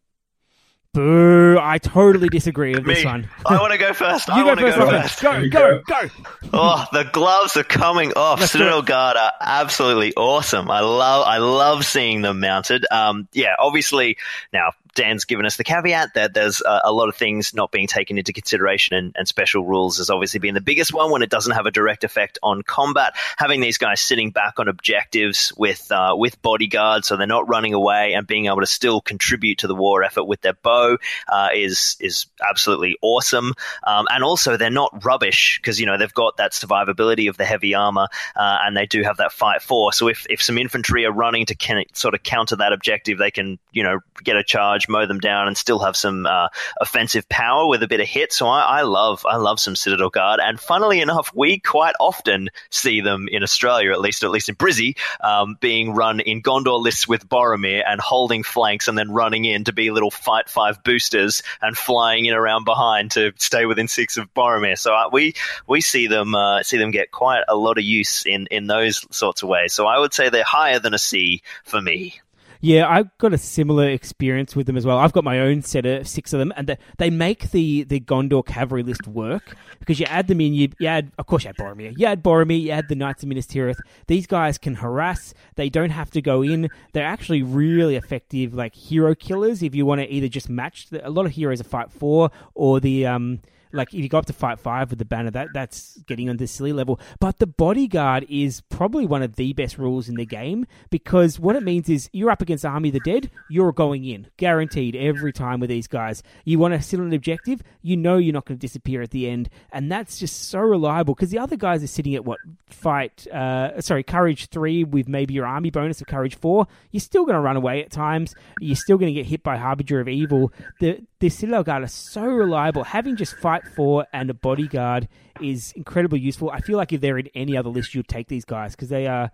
Boo! 0.97 1.59
I 1.61 1.77
totally 1.77 2.29
disagree 2.31 2.75
with 2.75 2.87
Me. 2.87 2.95
this 2.95 3.05
one. 3.05 3.29
I 3.45 3.61
want 3.61 3.73
to 3.73 3.79
go 3.79 3.93
first. 3.93 4.29
you 4.29 4.35
I 4.35 4.39
go 4.41 4.47
want 4.47 4.61
to 4.61 4.65
first. 4.67 4.79
go 4.79 4.85
Robin. 4.87 5.03
first. 5.03 5.23
Go, 5.23 5.49
go, 5.51 5.83
go. 5.87 6.09
Oh, 6.55 6.87
the 6.91 7.05
gloves 7.13 7.57
are 7.59 7.65
coming 7.65 8.15
off. 8.15 8.41
Let's 8.41 8.53
Citadel. 8.53 8.81
Guard 8.81 9.19
are 9.19 9.33
absolutely 9.41 10.15
awesome. 10.15 10.71
I 10.71 10.81
love, 10.81 11.27
I 11.27 11.37
love 11.39 11.85
seeing 11.85 12.23
them 12.23 12.41
mounted. 12.41 12.87
Um, 12.91 13.29
yeah, 13.35 13.57
obviously 13.59 14.17
now 14.55 14.71
Dan's 14.97 15.25
given 15.25 15.47
us 15.47 15.57
the 15.57 15.65
caveat 15.65 16.15
that 16.15 16.35
there's 16.35 16.61
a, 16.63 16.81
a 16.85 16.93
lot 16.93 17.09
of 17.09 17.15
things 17.15 17.55
not 17.55 17.71
being 17.71 17.87
taken 17.87 18.19
into 18.19 18.33
consideration, 18.33 18.97
and, 18.97 19.15
and 19.17 19.29
special 19.29 19.65
rules 19.65 19.99
has 19.99 20.11
obviously 20.11 20.41
been 20.41 20.55
the 20.55 20.61
biggest 20.61 20.93
one 20.93 21.11
when 21.11 21.23
it 21.23 21.31
doesn't 21.31 21.53
have 21.53 21.67
a 21.67 21.71
direct 21.71 22.03
effect 22.03 22.39
on 22.43 22.63
combat. 22.63 23.15
Having 23.37 23.61
these 23.61 23.79
guys 23.79 24.01
sitting 24.01 24.31
back 24.31 24.59
on 24.59 24.69
objectives 24.69 25.53
with 25.57 25.93
uh, 25.93 26.15
with 26.17 26.41
bodyguards, 26.43 27.07
so 27.07 27.17
they're 27.17 27.27
not 27.27 27.49
running 27.49 27.75
away, 27.75 28.15
and 28.15 28.27
being 28.27 28.47
able 28.47 28.61
to 28.61 28.67
still 28.67 29.01
contribute 29.01 29.59
to 29.59 29.67
the 29.67 29.75
war 29.75 30.03
effort 30.03 30.25
with 30.25 30.41
their 30.41 30.55
bow 30.55 30.99
uh, 31.29 31.49
is 31.55 31.97
is 32.01 32.27
absolutely 32.49 32.97
awesome. 33.03 33.53
Um, 33.87 34.07
and 34.11 34.25
also, 34.25 34.57
they're 34.57 34.71
not 34.71 35.05
rubbish 35.05 35.59
because 35.61 35.79
you 35.79 35.87
know 35.87 35.99
they've 35.99 36.13
got 36.13 36.39
that 36.39 36.53
survivability 36.53 37.29
of 37.29 37.37
the 37.37 37.45
heavy 37.45 37.75
armor, 37.75 38.09
uh, 38.35 38.59
and 38.65 38.77
they 38.77 38.87
do 38.87 39.03
have 39.03 39.19
that 39.19 39.33
fight 39.33 39.63
force. 39.63 39.99
So 39.99 40.09
if 40.09 40.27
if 40.31 40.43
some 40.43 40.59
infantry 40.59 41.05
are 41.05 41.13
running 41.13 41.47
to 41.47 41.55
can, 41.55 41.85
sort 41.93 42.15
of 42.15 42.23
counter 42.23 42.57
that 42.57 42.73
objective, 42.73 43.19
they 43.19 43.31
can 43.31 43.59
you 43.73 43.83
know 43.83 44.01
get 44.25 44.37
a 44.37 44.45
charge, 44.45 44.86
mow 44.89 45.07
them 45.07 45.21
down, 45.21 45.49
and 45.49 45.57
still 45.57 45.79
have 45.81 45.97
some 45.97 46.27
uh, 46.27 46.49
offensive 46.81 47.29
power 47.29 47.67
with 47.69 47.83
a 47.83 47.89
bit 47.89 48.01
of 48.01 48.07
hit. 48.07 48.33
So 48.33 48.47
I, 48.47 48.79
I 48.79 48.83
love 48.83 49.25
I 49.27 49.37
love 49.37 49.61
some 49.61 49.77
Citadel 49.77 50.11
Guard, 50.11 50.41
and 50.43 50.59
funnily 50.61 51.01
enough, 51.01 51.33
we 51.35 51.59
quite 51.59 51.95
often 52.01 52.49
see 52.71 53.01
them 53.01 53.29
in 53.31 53.43
Australia, 53.43 53.93
at 53.93 54.01
least 54.01 54.23
at 54.23 54.31
least 54.31 54.49
in 54.49 54.55
Brizzy, 54.55 54.97
um, 55.21 55.57
being 55.61 55.95
run 55.95 56.21
in 56.21 56.43
Gondor 56.43 56.81
lists 56.81 57.09
with 57.09 57.29
Boromir 57.29 57.83
and 57.87 58.01
holding 58.01 58.43
flanks, 58.43 58.89
and 58.89 58.97
then 58.97 59.11
running 59.11 59.45
in 59.45 59.65
to 59.65 59.73
be 59.73 59.91
little 59.91 60.11
fight 60.11 60.49
five 60.49 60.83
boosters 60.83 61.43
and 61.61 61.77
flying 61.77 62.27
in 62.27 62.35
around 62.35 62.65
behind 62.65 63.13
to 63.13 63.33
stay 63.37 63.67
within 63.67 63.89
six 63.89 64.17
of 64.17 64.33
Boromir. 64.35 64.79
So 64.79 64.95
uh, 64.95 65.09
we 65.13 65.35
we 65.67 65.81
see 65.81 66.07
them 66.07 66.35
uh, 66.35 66.63
see 66.63 66.79
them 66.79 66.91
get 66.91 67.11
quite 67.11 67.45
a 67.49 67.57
lot 67.57 67.79
of 67.79 67.85
use 67.85 68.27
in 68.27 68.47
in 68.51 68.67
those 68.67 69.05
sorts 69.11 69.43
of 69.43 69.49
ways. 69.49 69.73
So 69.73 69.87
I 69.87 69.99
would 69.99 70.15
say 70.15 70.29
they're 70.29 70.45
higher 70.45 70.79
than 70.79 70.95
a 70.95 70.99
C 70.99 71.43
for 71.65 71.81
me. 71.81 72.21
Yeah, 72.67 72.89
I've 72.89 73.17
got 73.19 73.33
a 73.33 73.39
similar 73.39 73.89
experience 73.89 74.57
with 74.57 74.67
them 74.67 74.77
as 74.77 74.85
well. 74.85 74.99
I've 74.99 75.13
got 75.13 75.23
my 75.23 75.39
own 75.39 75.63
set 75.63 75.87
of 75.87 76.09
six 76.09 76.33
of 76.33 76.41
them, 76.41 76.53
and 76.57 76.67
the, 76.67 76.79
they 76.99 77.11
make 77.11 77.53
the, 77.53 77.85
the 77.85 78.01
Gondor 78.01 78.45
cavalry 78.45 78.83
list 78.83 79.07
work 79.07 79.57
because 79.79 80.01
you 80.01 80.07
add 80.07 80.27
them 80.27 80.41
in. 80.41 80.53
You, 80.53 80.71
you 80.81 80.89
add, 80.89 81.13
of 81.17 81.27
course, 81.27 81.45
you 81.45 81.51
add 81.51 81.57
Boromir. 81.59 81.97
You 81.97 82.07
add 82.07 82.25
Boromir. 82.25 82.61
You 82.61 82.73
add 82.73 82.89
the 82.89 82.97
Knights 82.97 83.23
of 83.23 83.29
Minas 83.29 83.47
Tirith. 83.47 83.79
These 84.09 84.27
guys 84.27 84.59
can 84.59 84.75
harass. 84.75 85.33
They 85.55 85.69
don't 85.69 85.91
have 85.91 86.11
to 86.11 86.21
go 86.21 86.43
in. 86.43 86.69
They're 86.93 87.07
actually 87.07 87.45
really 87.45 87.95
effective, 87.95 88.53
like 88.53 88.75
hero 88.75 89.15
killers. 89.15 89.63
If 89.63 89.77
you 89.77 89.87
want 89.87 90.01
to 90.01 90.13
either 90.13 90.27
just 90.27 90.49
match 90.49 90.89
the, 90.89 91.07
a 91.07 91.11
lot 91.11 91.25
of 91.25 91.31
heroes 91.31 91.61
are 91.61 91.65
fight 91.65 91.93
four 91.93 92.33
or 92.57 92.81
the 92.81 93.07
um 93.07 93.43
like 93.73 93.95
if 93.95 94.01
you 94.01 94.09
go 94.09 94.19
up 94.19 94.27
to 94.27 94.33
fight 94.33 94.59
five 94.59 94.91
with 94.91 94.99
the 94.99 95.05
banner, 95.05 95.31
that 95.31 95.49
that's 95.53 95.99
getting 96.07 96.29
on 96.29 96.37
the 96.37 96.47
silly 96.47 96.73
level. 96.73 97.01
But 97.21 97.39
the 97.39 97.47
bodyguard 97.47 98.27
is 98.29 98.61
probably 98.63 99.07
one 99.07 99.23
of 99.23 99.37
the 99.37 99.53
best 99.53 99.79
rules 99.79 100.09
in 100.09 100.17
the 100.17 100.27
game 100.27 100.67
because 100.91 101.39
what 101.39 101.57
it 101.57 101.63
means 101.63 101.89
is 101.89 102.09
you're 102.13 102.31
up 102.31 102.43
against 102.43 102.65
Army 102.65 102.89
of 102.89 102.95
the 102.95 103.01
Dead, 103.01 103.31
you're 103.51 103.73
going 103.73 104.05
in, 104.05 104.29
guaranteed 104.37 104.97
every 104.97 105.33
time 105.33 105.61
with 105.61 105.71
these 105.71 105.87
guys. 105.87 106.23
You 106.45 106.59
want 106.59 106.75
to 106.75 106.83
sit 106.83 107.01
on 107.01 107.07
an 107.07 107.13
objective, 107.13 107.63
you 107.83 107.97
know 107.97 108.17
you're 108.17 108.33
not 108.33 108.47
going 108.47 108.59
to 108.59 108.67
disappear 108.67 109.03
at 109.03 109.11
the 109.11 109.29
end, 109.29 109.49
and 109.73 109.91
that's 109.91 110.19
just 110.19 110.49
so 110.49 110.61
reliable 110.61 111.15
because 111.15 111.31
the 111.31 111.39
other 111.39 111.57
guys 111.57 111.83
are 111.83 111.89
sitting 111.89 112.15
at 112.15 112.25
what 112.25 112.39
fight, 112.69 113.27
uh, 113.29 113.81
sorry, 113.81 114.03
courage 114.03 114.49
three 114.49 114.85
with 114.85 115.09
maybe 115.09 115.35
your 115.35 115.47
army 115.47 115.71
bonus 115.71 116.01
of 116.01 116.07
courage 116.07 116.37
four. 116.37 116.67
You're 116.91 117.01
still 117.01 117.25
going 117.25 117.35
to 117.35 117.41
run 117.41 117.57
away 117.57 117.83
at 117.83 117.91
times. 117.91 118.35
You're 118.61 118.77
still 118.77 118.99
going 118.99 119.13
to 119.13 119.21
get 119.21 119.27
hit 119.27 119.43
by 119.43 119.57
harbinger 119.57 120.01
of 120.01 120.09
evil. 120.09 120.53
The 120.81 121.03
the 121.19 121.29
Citadel 121.29 121.63
Guard 121.63 121.83
are 121.83 121.89
so 121.89 122.25
reliable. 122.25 122.85
Having 122.85 123.17
just 123.17 123.37
fight 123.37 123.67
four 123.75 124.07
and 124.13 124.29
a 124.31 124.35
bodyguard 124.35 125.09
is 125.41 125.73
incredibly 125.73 126.21
useful. 126.21 126.51
I 126.51 126.61
feel 126.61 126.77
like 126.77 126.93
if 126.93 127.01
they're 127.01 127.19
in 127.19 127.29
any 127.35 127.57
other 127.57 127.71
list, 127.71 127.95
you'd 127.95 128.09
take 128.09 128.29
these 128.29 128.45
guys 128.45 128.77
because 128.77 128.89
they 128.89 129.07
are 129.07 129.31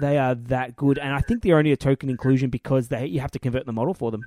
they 0.00 0.18
are 0.18 0.34
that 0.34 0.76
good. 0.76 0.98
And 0.98 1.14
I 1.14 1.20
think 1.20 1.42
they're 1.42 1.58
only 1.58 1.72
a 1.72 1.76
token 1.76 2.08
inclusion 2.08 2.50
because 2.50 2.88
they 2.88 3.06
you 3.06 3.20
have 3.20 3.30
to 3.32 3.38
convert 3.38 3.66
the 3.66 3.72
model 3.72 3.94
for 3.94 4.10
them. 4.10 4.24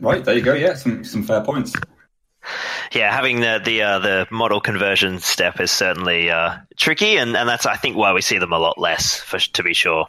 Right 0.00 0.24
there 0.24 0.34
you 0.34 0.42
go. 0.42 0.54
Yeah, 0.54 0.74
some 0.74 1.04
some 1.04 1.22
fair 1.22 1.42
points. 1.42 1.74
Yeah, 2.92 3.14
having 3.14 3.40
the 3.40 3.60
the 3.64 3.82
uh, 3.82 3.98
the 3.98 4.26
model 4.30 4.60
conversion 4.60 5.18
step 5.18 5.60
is 5.60 5.70
certainly 5.70 6.30
uh, 6.30 6.56
tricky, 6.76 7.16
and, 7.16 7.36
and 7.36 7.48
that's 7.48 7.66
I 7.66 7.76
think 7.76 7.96
why 7.96 8.12
we 8.12 8.20
see 8.20 8.38
them 8.38 8.52
a 8.52 8.58
lot 8.58 8.78
less, 8.78 9.18
for 9.20 9.38
to 9.38 9.62
be 9.62 9.74
sure. 9.74 10.06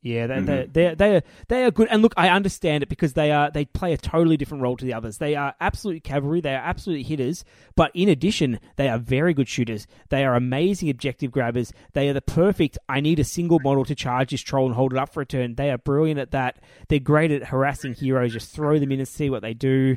Yeah, 0.00 0.28
they 0.28 0.34
mm-hmm. 0.36 0.46
they 0.46 0.66
they 0.72 0.94
they 0.94 1.16
are, 1.16 1.22
they 1.48 1.64
are 1.64 1.70
good. 1.72 1.88
And 1.90 2.02
look, 2.02 2.14
I 2.16 2.28
understand 2.28 2.84
it 2.84 2.88
because 2.88 3.14
they 3.14 3.32
are 3.32 3.50
they 3.50 3.64
play 3.64 3.92
a 3.92 3.96
totally 3.96 4.36
different 4.36 4.62
role 4.62 4.76
to 4.76 4.84
the 4.84 4.94
others. 4.94 5.18
They 5.18 5.34
are 5.34 5.54
absolute 5.60 6.04
cavalry. 6.04 6.40
They 6.40 6.54
are 6.54 6.62
absolute 6.62 7.06
hitters. 7.06 7.44
But 7.74 7.90
in 7.94 8.08
addition, 8.08 8.60
they 8.76 8.88
are 8.88 8.98
very 8.98 9.34
good 9.34 9.48
shooters. 9.48 9.88
They 10.10 10.24
are 10.24 10.36
amazing 10.36 10.88
objective 10.88 11.32
grabbers. 11.32 11.72
They 11.94 12.08
are 12.08 12.12
the 12.12 12.22
perfect. 12.22 12.78
I 12.88 13.00
need 13.00 13.18
a 13.18 13.24
single 13.24 13.58
model 13.58 13.84
to 13.86 13.94
charge 13.96 14.30
this 14.30 14.40
troll 14.40 14.66
and 14.66 14.74
hold 14.74 14.92
it 14.92 14.98
up 14.98 15.12
for 15.12 15.20
a 15.20 15.26
turn. 15.26 15.56
They 15.56 15.70
are 15.70 15.78
brilliant 15.78 16.20
at 16.20 16.30
that. 16.30 16.60
They're 16.88 17.00
great 17.00 17.32
at 17.32 17.48
harassing 17.48 17.94
heroes. 17.94 18.32
Just 18.32 18.54
throw 18.54 18.78
them 18.78 18.92
in 18.92 19.00
and 19.00 19.08
see 19.08 19.30
what 19.30 19.42
they 19.42 19.54
do. 19.54 19.96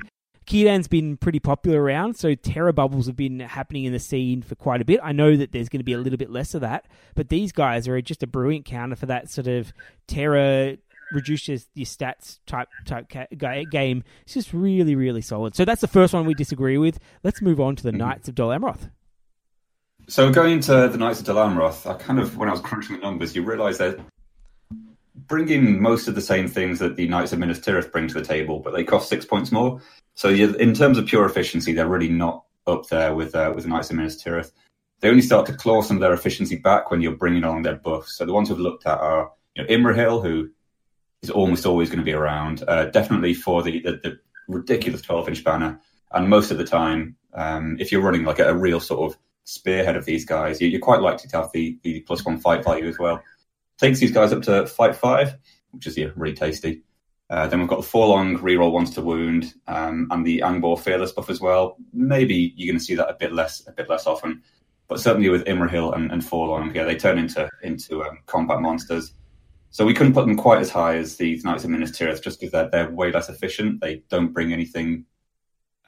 Kidan's 0.51 0.89
been 0.89 1.15
pretty 1.15 1.39
popular 1.39 1.81
around, 1.81 2.15
so 2.17 2.35
terror 2.35 2.73
bubbles 2.73 3.07
have 3.07 3.15
been 3.15 3.39
happening 3.39 3.85
in 3.85 3.93
the 3.93 3.99
scene 3.99 4.41
for 4.41 4.55
quite 4.55 4.81
a 4.81 4.85
bit. 4.85 4.99
I 5.01 5.13
know 5.13 5.37
that 5.37 5.53
there's 5.53 5.69
going 5.69 5.79
to 5.79 5.85
be 5.85 5.93
a 5.93 5.97
little 5.97 6.17
bit 6.17 6.29
less 6.29 6.53
of 6.53 6.59
that, 6.59 6.87
but 7.15 7.29
these 7.29 7.53
guys 7.53 7.87
are 7.87 8.01
just 8.01 8.21
a 8.21 8.27
brilliant 8.27 8.65
counter 8.65 8.97
for 8.97 9.05
that 9.05 9.29
sort 9.29 9.47
of 9.47 9.71
terror 10.07 10.75
reduces 11.13 11.69
your 11.73 11.85
stats 11.85 12.39
type 12.47 12.67
type 12.85 13.07
ca- 13.09 13.27
game. 13.71 14.03
It's 14.23 14.33
just 14.33 14.51
really 14.51 14.93
really 14.93 15.21
solid. 15.21 15.55
So 15.55 15.63
that's 15.63 15.79
the 15.79 15.87
first 15.87 16.13
one 16.13 16.25
we 16.25 16.33
disagree 16.33 16.77
with. 16.77 16.99
Let's 17.23 17.41
move 17.41 17.61
on 17.61 17.77
to 17.77 17.83
the 17.83 17.91
mm-hmm. 17.91 17.99
Knights 17.99 18.27
of 18.27 18.35
Dol 18.35 18.49
Amroth. 18.49 18.89
So 20.09 20.33
going 20.33 20.51
into 20.51 20.89
the 20.89 20.97
Knights 20.97 21.21
of 21.21 21.27
Dol 21.27 21.37
Amroth, 21.37 21.89
I 21.89 21.93
kind 21.93 22.19
of 22.19 22.35
when 22.35 22.49
I 22.49 22.51
was 22.51 22.59
crunching 22.59 22.97
the 22.97 23.01
numbers, 23.01 23.37
you 23.37 23.43
realise 23.43 23.77
that 23.77 24.01
bringing 25.27 25.81
most 25.81 26.07
of 26.07 26.15
the 26.15 26.21
same 26.21 26.47
things 26.47 26.79
that 26.79 26.95
the 26.95 27.07
Knights 27.07 27.33
of 27.33 27.39
Minas 27.39 27.59
Tirith 27.59 27.91
bring 27.91 28.07
to 28.07 28.13
the 28.13 28.25
table, 28.25 28.59
but 28.59 28.73
they 28.73 28.83
cost 28.83 29.09
six 29.09 29.25
points 29.25 29.51
more. 29.51 29.81
So 30.15 30.29
in 30.29 30.73
terms 30.73 30.97
of 30.97 31.05
pure 31.05 31.25
efficiency, 31.25 31.73
they're 31.73 31.87
really 31.87 32.09
not 32.09 32.43
up 32.67 32.87
there 32.87 33.13
with 33.15 33.33
uh, 33.35 33.51
with 33.55 33.63
the 33.63 33.69
Knights 33.69 33.89
of 33.89 33.95
Minas 33.95 34.21
Tirith. 34.21 34.51
They 34.99 35.09
only 35.09 35.21
start 35.21 35.47
to 35.47 35.53
claw 35.53 35.81
some 35.81 35.97
of 35.97 36.01
their 36.01 36.13
efficiency 36.13 36.57
back 36.57 36.91
when 36.91 37.01
you're 37.01 37.15
bringing 37.15 37.43
along 37.43 37.63
their 37.63 37.75
buffs. 37.75 38.17
So 38.17 38.25
the 38.25 38.33
ones 38.33 38.49
we've 38.49 38.59
looked 38.59 38.85
at 38.85 38.99
are 38.99 39.31
you 39.55 39.63
know, 39.63 39.69
Imrahil, 39.69 40.23
who 40.23 40.49
is 41.23 41.29
almost 41.29 41.65
always 41.65 41.89
going 41.89 41.99
to 41.99 42.05
be 42.05 42.13
around, 42.13 42.63
uh, 42.67 42.85
definitely 42.85 43.33
for 43.33 43.63
the, 43.63 43.79
the, 43.81 43.91
the 44.03 44.19
ridiculous 44.47 45.01
12 45.01 45.29
inch 45.29 45.43
banner, 45.43 45.79
And 46.11 46.29
most 46.29 46.51
of 46.51 46.57
the 46.57 46.65
time, 46.65 47.15
um, 47.33 47.77
if 47.79 47.91
you're 47.91 48.01
running 48.01 48.25
like 48.25 48.39
a, 48.39 48.49
a, 48.49 48.53
real 48.53 48.79
sort 48.79 49.11
of 49.11 49.19
spearhead 49.43 49.95
of 49.95 50.05
these 50.05 50.25
guys, 50.25 50.61
you, 50.61 50.75
are 50.75 50.81
quite 50.81 51.01
likely 51.01 51.29
to 51.29 51.37
have 51.37 51.51
the, 51.53 51.79
the 51.83 52.01
plus 52.01 52.25
one 52.25 52.39
fight 52.39 52.63
value 52.63 52.87
as 52.87 52.99
well. 52.99 53.23
Takes 53.81 53.99
these 53.99 54.11
guys 54.11 54.31
up 54.31 54.43
to 54.43 54.67
fight 54.67 54.95
five, 54.95 55.37
which 55.71 55.87
is 55.87 55.97
yeah, 55.97 56.09
really 56.15 56.35
tasty. 56.35 56.83
Uh, 57.31 57.47
then 57.47 57.59
we've 57.59 57.67
got 57.67 57.81
the 57.81 57.87
Forlong 57.87 58.37
reroll 58.37 58.71
ones 58.71 58.91
to 58.91 59.01
wound, 59.01 59.55
um, 59.67 60.07
and 60.11 60.23
the 60.23 60.39
Angbor 60.39 60.79
fearless 60.79 61.13
buff 61.13 61.31
as 61.31 61.41
well. 61.41 61.77
Maybe 61.91 62.53
you're 62.55 62.71
going 62.71 62.77
to 62.77 62.85
see 62.85 62.93
that 62.93 63.09
a 63.09 63.15
bit 63.15 63.33
less, 63.33 63.65
a 63.67 63.71
bit 63.71 63.89
less 63.89 64.05
often, 64.05 64.43
but 64.87 64.99
certainly 64.99 65.29
with 65.29 65.45
Imrahil 65.45 65.95
and, 65.95 66.11
and 66.11 66.21
Forlong, 66.21 66.75
yeah, 66.75 66.83
they 66.83 66.95
turn 66.95 67.17
into 67.17 67.49
into 67.63 68.03
um, 68.03 68.19
combat 68.27 68.61
monsters. 68.61 69.13
So 69.71 69.83
we 69.83 69.95
couldn't 69.95 70.13
put 70.13 70.27
them 70.27 70.37
quite 70.37 70.59
as 70.59 70.69
high 70.69 70.97
as 70.97 71.15
these 71.15 71.43
Knights 71.43 71.63
of 71.63 71.71
Minas 71.71 71.97
Tirith 71.97 72.21
just 72.21 72.39
because 72.39 72.51
they're, 72.51 72.69
they're 72.69 72.91
way 72.91 73.11
less 73.11 73.29
efficient. 73.29 73.81
They 73.81 74.03
don't 74.09 74.31
bring 74.31 74.53
anything 74.53 75.05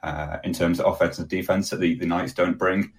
uh, 0.01 0.37
in 0.43 0.53
terms 0.53 0.79
of 0.79 0.91
offense 0.91 1.19
and 1.19 1.29
defense 1.29 1.69
that 1.69 1.79
the, 1.79 1.93
the 1.95 2.07
Knights 2.07 2.33
don't 2.33 2.57
bring. 2.57 2.93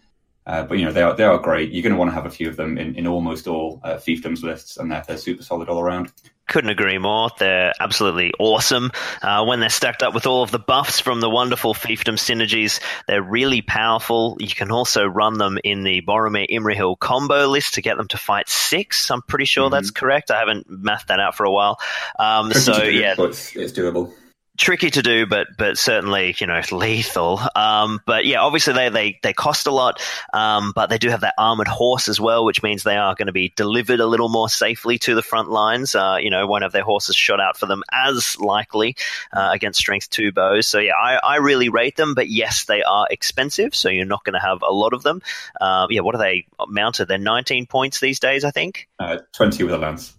Uh, 0.47 0.62
but 0.64 0.78
you 0.78 0.84
know 0.84 0.92
they 0.92 1.03
are 1.03 1.16
they 1.16 1.24
are 1.24 1.38
great. 1.38 1.72
You're 1.72 1.82
going 1.82 1.95
to 1.95 1.99
want 1.99 2.11
to 2.11 2.14
have 2.14 2.26
a 2.26 2.30
few 2.30 2.49
of 2.49 2.57
them 2.57 2.76
in, 2.76 2.95
in 2.97 3.07
almost 3.07 3.47
all 3.47 3.80
uh, 3.82 3.95
fiefdoms 3.95 4.42
lists, 4.42 4.76
and 4.76 4.90
they're 4.90 5.03
they're 5.07 5.16
super 5.16 5.42
solid 5.42 5.68
all 5.68 5.80
around. 5.80 6.12
Couldn't 6.47 6.68
agree 6.68 6.99
more. 6.99 7.30
They're 7.38 7.72
absolutely 7.80 8.34
awesome. 8.38 8.92
Uh, 9.22 9.47
when 9.47 9.61
they're 9.61 9.70
stacked 9.70 10.03
up 10.03 10.12
with 10.12 10.26
all 10.26 10.42
of 10.42 10.51
the 10.51 10.59
buffs 10.59 11.01
from 11.01 11.20
the 11.22 11.30
wonderful 11.30 11.72
fiefdom 11.72 12.18
synergies, 12.18 12.80
they're 13.09 13.22
really 13.22 13.62
powerful. 13.62 14.36
You 14.38 14.49
can 14.49 14.70
also 14.70 15.07
run 15.07 15.38
them 15.38 15.59
in 15.64 15.84
the 15.84 16.03
Boromir 16.03 16.47
Imrahil 16.51 16.99
combo 16.99 17.47
list 17.47 17.74
to 17.74 17.82
get 17.82 17.97
them 17.97 18.09
to 18.09 18.18
fight 18.18 18.51
six. 18.51 19.11
I'm 19.11 19.22
pretty 19.22 19.47
sure 19.47 19.64
mm-hmm. 19.64 19.74
that's 19.74 19.90
correct. 19.90 20.30
I 20.30 20.38
haven't 20.38 20.66
mathed 20.68 21.09
that 21.09 21.18
out 21.18 21.34
for 21.34 21.45
a 21.47 21.51
while. 21.51 21.78
Um, 22.18 22.53
so 22.53 22.82
yeah, 22.82 23.14
it's, 23.16 23.57
it's 23.57 23.72
doable 23.72 24.12
tricky 24.57 24.90
to 24.90 25.02
do, 25.02 25.26
but 25.26 25.48
but 25.57 25.78
certainly 25.78 26.34
you 26.38 26.46
know 26.46 26.61
lethal. 26.72 27.40
Um, 27.55 28.00
but 28.07 28.24
yeah, 28.26 28.40
obviously 28.40 28.74
they 28.74 28.88
they 28.88 29.18
they 29.22 29.32
cost 29.32 29.66
a 29.66 29.70
lot, 29.70 30.00
um, 30.32 30.72
but 30.74 30.90
they 30.90 30.98
do 30.98 31.09
have 31.11 31.22
that 31.22 31.34
armored 31.38 31.68
horse 31.68 32.09
as 32.09 32.20
well, 32.20 32.44
which 32.44 32.62
means 32.62 32.82
they 32.82 32.96
are 32.96 33.14
going 33.14 33.26
to 33.26 33.32
be 33.32 33.52
delivered 33.57 34.00
a 34.00 34.07
little 34.07 34.28
more 34.28 34.48
safely 34.48 34.98
to 35.00 35.14
the 35.14 35.22
front 35.22 35.50
lines. 35.50 35.94
Uh, 35.94 36.16
you 36.20 36.30
know, 36.30 36.46
won't 36.46 36.62
have 36.62 36.72
their 36.72 36.84
horses 36.84 37.16
shot 37.16 37.40
out 37.40 37.57
for 37.57 37.66
them 37.66 37.82
as 37.92 38.38
likely 38.38 38.96
uh, 39.32 39.50
against 39.52 39.78
strength 39.78 40.11
two 40.11 40.32
bows. 40.32 40.66
So 40.66 40.78
yeah, 40.78 40.92
I, 41.00 41.18
I 41.22 41.36
really 41.36 41.68
rate 41.68 41.96
them, 41.96 42.14
but 42.14 42.28
yes, 42.28 42.64
they 42.64 42.82
are 42.82 43.07
expensive, 43.11 43.74
so 43.74 43.88
you're 43.88 44.05
not 44.05 44.24
going 44.24 44.34
to 44.34 44.40
have 44.40 44.62
a 44.62 44.72
lot 44.72 44.92
of 44.92 45.02
them. 45.02 45.22
Uh, 45.61 45.86
yeah, 45.90 46.00
what 46.00 46.14
are 46.14 46.18
they 46.18 46.46
mounted? 46.68 47.07
They're 47.07 47.18
19 47.18 47.66
points 47.66 48.00
these 48.00 48.20
days, 48.20 48.44
I 48.44 48.50
think. 48.50 48.88
Uh, 48.98 49.18
20 49.32 49.64
with 49.64 49.74
a 49.74 49.78
lance. 49.78 50.14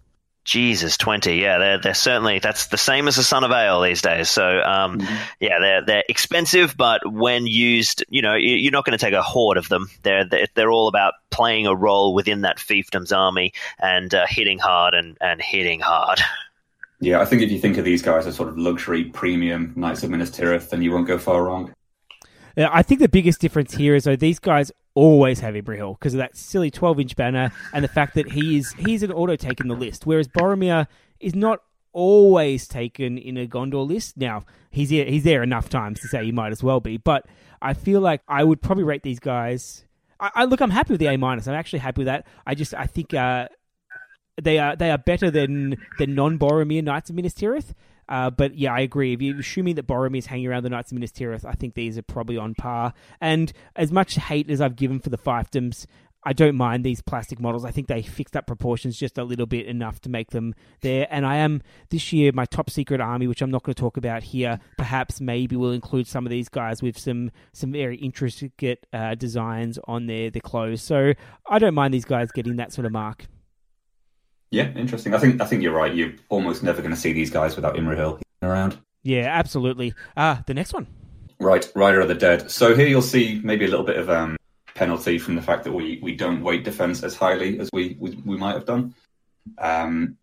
Jesus, 0.46 0.96
twenty. 0.96 1.42
Yeah, 1.42 1.58
they're 1.58 1.82
they're 1.82 1.94
certainly 1.96 2.38
that's 2.38 2.68
the 2.68 2.78
same 2.78 3.08
as 3.08 3.16
the 3.16 3.24
Son 3.24 3.44
of 3.44 3.50
Eorl 3.50 3.86
these 3.86 4.04
days. 4.04 4.30
So, 4.30 4.46
um, 4.46 5.00
mm-hmm. 5.00 5.16
yeah, 5.40 5.60
they're 5.60 5.86
they're 5.86 6.04
expensive, 6.08 6.78
but 6.78 7.02
when 7.12 7.48
used, 7.48 8.06
you 8.10 8.22
know, 8.22 8.36
you're 8.36 8.72
not 8.72 8.86
going 8.86 8.98
to 8.98 9.04
take 9.04 9.16
a 9.16 9.24
horde 9.24 9.58
of 9.58 9.68
them. 9.70 9.90
They're 10.04 10.26
they're 10.54 10.72
all 10.72 10.88
about 10.88 11.16
playing 11.32 11.66
a 11.66 11.76
role 11.76 12.14
within 12.14 12.42
that 12.42 12.60
fiefdom's 12.60 13.12
army 13.12 13.54
and 13.80 14.14
uh, 14.14 14.28
hitting 14.30 14.60
hard 14.60 14.94
and 14.94 15.18
and 15.20 15.42
hitting 15.42 15.82
hard. 15.82 16.22
Yeah, 17.02 17.20
I 17.20 17.26
think 17.26 17.42
if 17.42 17.52
you 17.52 17.60
think 17.60 17.78
of 17.78 17.84
these 17.84 18.02
guys 18.02 18.26
as 18.26 18.38
sort 18.38 18.48
of 18.48 18.58
luxury 18.58 19.04
premium 19.04 19.74
Knights 19.76 20.04
of 20.04 20.10
Minas 20.10 20.32
Tirith, 20.32 20.70
then 20.70 20.82
you 20.82 20.94
won't 20.94 21.06
go 21.06 21.18
far 21.18 21.44
wrong. 21.44 21.74
Yeah, 22.56 22.70
I 22.72 22.84
think 22.84 23.02
the 23.02 23.10
biggest 23.10 23.42
difference 23.42 23.76
here 23.76 23.96
is 23.96 24.06
though 24.06 24.16
these 24.16 24.40
guys 24.40 24.72
always 24.96 25.42
have 25.42 25.54
Imrahil 25.54 26.00
because 26.00 26.14
of 26.14 26.20
that 26.20 26.36
silly 26.36 26.72
12 26.72 27.02
inch 27.02 27.16
banner 27.16 27.52
and 27.74 27.84
the 27.84 27.90
fact 27.90 28.16
that 28.16 28.32
he 28.32 28.58
is 28.58 28.74
he's 28.74 29.04
an 29.04 29.12
auto 29.12 29.36
take 29.36 29.60
in 29.60 29.68
the 29.68 29.76
list, 29.76 30.06
whereas 30.06 30.28
Boromir 30.28 30.88
is 31.20 31.36
not 31.36 31.62
always 31.92 32.68
taken 32.68 33.18
in 33.18 33.38
a 33.38 33.46
Gondor 33.46 33.88
list. 33.88 34.18
Now 34.18 34.46
he's 34.72 34.90
here, 34.90 35.06
he's 35.06 35.24
there 35.24 35.44
enough 35.44 35.70
times 35.70 36.00
to 36.02 36.08
say 36.08 36.26
he 36.26 36.32
might 36.32 36.52
as 36.52 36.64
well 36.64 36.80
be, 36.80 36.98
but 36.98 37.26
I 37.62 37.74
feel 37.74 38.02
like 38.02 38.22
I 38.28 38.44
would 38.44 38.62
probably 38.62 38.84
rate 38.84 39.04
these 39.04 39.20
guys. 39.20 39.86
I, 40.20 40.32
I 40.36 40.46
look, 40.46 40.62
I'm 40.62 40.72
happy 40.72 40.94
with 40.94 41.00
the 41.00 41.08
A 41.08 41.18
minus. 41.18 41.48
I'm 41.48 41.56
actually 41.56 41.80
happy 41.80 42.00
with 42.00 42.08
that. 42.08 42.26
I 42.46 42.56
just 42.56 42.74
I 42.74 42.86
think 42.88 43.14
uh, 43.14 43.50
they 44.42 44.60
are 44.60 44.76
they 44.76 44.92
are 44.92 44.98
better 44.98 45.30
than 45.30 45.78
than 46.00 46.16
non 46.16 46.40
Boromir 46.40 46.84
Knights 46.84 47.10
of 47.10 47.16
Minas 47.16 47.34
Tirith. 47.34 47.74
Uh, 48.08 48.30
but 48.30 48.58
yeah, 48.58 48.74
I 48.74 48.82
agree. 48.82 49.14
If 49.14 49.22
you're 49.22 49.40
assuming 49.40 49.76
that 49.76 49.88
Boromir 49.88 50.18
is 50.18 50.28
hanging 50.28 50.48
around 50.48 50.64
the 50.64 50.70
Knights 50.70 50.92
of 50.92 50.96
Minas 50.96 51.12
Tirith, 51.12 51.46
I 51.46 51.54
think 51.54 51.74
these 51.74 51.98
are 51.98 52.04
probably 52.04 52.38
on 52.38 52.56
par. 52.56 52.94
And 53.20 53.52
as 53.76 53.92
much 53.92 54.16
hate 54.16 54.50
as 54.50 54.62
I've 54.62 54.76
given 54.76 55.00
for 55.00 55.10
the 55.10 55.18
fiefdoms, 55.18 55.86
I 56.28 56.34
don't 56.34 56.56
mind 56.56 56.84
these 56.84 57.02
plastic 57.02 57.40
models. 57.40 57.64
I 57.64 57.72
think 57.72 57.88
they 57.88 58.02
fixed 58.02 58.36
up 58.36 58.48
proportions 58.48 58.98
just 58.98 59.20
a 59.20 59.24
little 59.24 59.46
bit 59.46 59.68
enough 59.68 60.02
to 60.02 60.10
make 60.10 60.32
them 60.32 60.56
there. 60.82 61.08
And 61.12 61.24
I 61.24 61.36
am 61.36 61.62
this 61.92 62.12
year 62.12 62.32
my 62.34 62.46
top 62.46 62.72
secret 62.72 63.00
army, 63.00 63.28
which 63.28 63.44
I'm 63.44 63.52
not 63.52 63.62
going 63.62 63.76
to 63.76 63.80
talk 63.80 63.96
about 63.96 64.24
here. 64.24 64.60
Perhaps 64.78 65.22
maybe 65.22 65.56
we'll 65.56 65.72
include 65.72 66.08
some 66.08 66.26
of 66.26 66.32
these 66.32 66.50
guys 66.50 66.82
with 66.82 66.98
some 66.98 67.30
some 67.54 67.72
very 67.72 67.98
intricate 67.98 68.88
uh, 68.92 69.14
designs 69.14 69.78
on 69.88 70.08
their 70.08 70.32
their 70.32 70.42
clothes. 70.42 70.82
So 70.82 71.14
I 71.48 71.60
don't 71.60 71.76
mind 71.76 71.94
these 71.94 72.06
guys 72.06 72.32
getting 72.32 72.56
that 72.56 72.74
sort 72.74 72.88
of 72.88 72.92
mark. 72.92 73.28
Yeah, 74.56 74.72
interesting. 74.74 75.14
I 75.14 75.18
think 75.18 75.42
I 75.42 75.46
think 75.46 75.64
you're 75.64 75.74
right. 75.74 75.94
You're 75.94 76.14
almost 76.30 76.64
never 76.64 76.82
going 76.82 76.94
to 76.94 77.00
see 77.00 77.12
these 77.12 77.30
guys 77.30 77.58
without 77.58 77.76
Imrahil 77.76 78.22
around. 78.42 78.78
Yeah, 79.04 79.28
absolutely. 79.28 79.94
Ah, 80.16 80.40
uh, 80.40 80.44
the 80.48 80.54
next 80.54 80.72
one. 80.72 80.88
Right, 81.42 81.70
Rider 81.76 82.00
of 82.00 82.08
the 82.08 82.16
Dead. 82.16 82.50
So 82.50 82.74
here 82.74 82.88
you'll 82.88 83.02
see 83.02 83.42
maybe 83.44 83.66
a 83.66 83.68
little 83.68 83.86
bit 83.86 83.98
of 83.98 84.10
um, 84.10 84.38
penalty 84.74 85.20
from 85.20 85.36
the 85.36 85.42
fact 85.42 85.66
that 85.66 85.74
we, 85.74 86.00
we 86.02 86.16
don't 86.16 86.42
weight 86.42 86.64
defense 86.64 87.04
as 87.04 87.16
highly 87.16 87.60
as 87.60 87.70
we, 87.74 87.98
we, 88.00 88.12
we 88.24 88.38
might 88.38 88.54
have 88.54 88.66
done. 88.66 88.96
Um, 89.58 90.16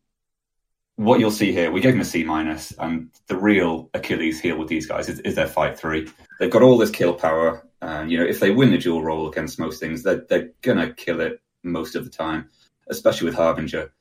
what 0.97 1.20
you'll 1.20 1.30
see 1.30 1.53
here, 1.53 1.70
we 1.70 1.83
gave 1.83 1.93
them 1.93 2.01
a 2.01 2.07
C 2.07 2.24
minus, 2.24 2.72
and 2.78 3.11
the 3.26 3.37
real 3.37 3.91
Achilles 3.93 4.41
heel 4.41 4.57
with 4.57 4.68
these 4.68 4.87
guys 4.87 5.11
is, 5.11 5.20
is 5.20 5.35
their 5.35 5.47
fight 5.47 5.78
three. 5.78 6.09
They've 6.41 6.51
got 6.51 6.62
all 6.62 6.78
this 6.78 6.91
kill 6.91 7.12
power, 7.12 7.66
and 7.83 8.11
you 8.11 8.16
know 8.16 8.24
if 8.24 8.41
they 8.41 8.51
win 8.51 8.70
the 8.70 8.78
dual 8.78 9.03
roll 9.03 9.28
against 9.28 9.59
most 9.59 9.78
things, 9.78 10.03
they're, 10.03 10.24
they're 10.30 10.53
gonna 10.62 10.95
kill 10.95 11.20
it 11.20 11.43
most 11.62 11.97
of 11.97 12.05
the 12.05 12.11
time, 12.11 12.49
especially 12.89 13.26
with 13.26 13.35
Harbinger. 13.35 13.93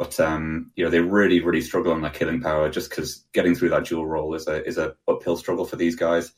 But 0.00 0.18
um, 0.18 0.72
you 0.76 0.84
know 0.84 0.88
they 0.88 1.00
really, 1.00 1.40
really 1.40 1.60
struggle 1.60 1.92
on 1.92 2.00
their 2.00 2.10
killing 2.10 2.40
power 2.40 2.70
just 2.70 2.88
because 2.88 3.26
getting 3.34 3.54
through 3.54 3.68
that 3.68 3.84
dual 3.84 4.06
roll 4.06 4.34
is 4.34 4.48
a 4.48 4.66
is 4.66 4.78
a 4.78 4.94
uphill 5.06 5.36
struggle 5.36 5.66
for 5.66 5.76
these 5.76 5.94
guys. 5.94 6.32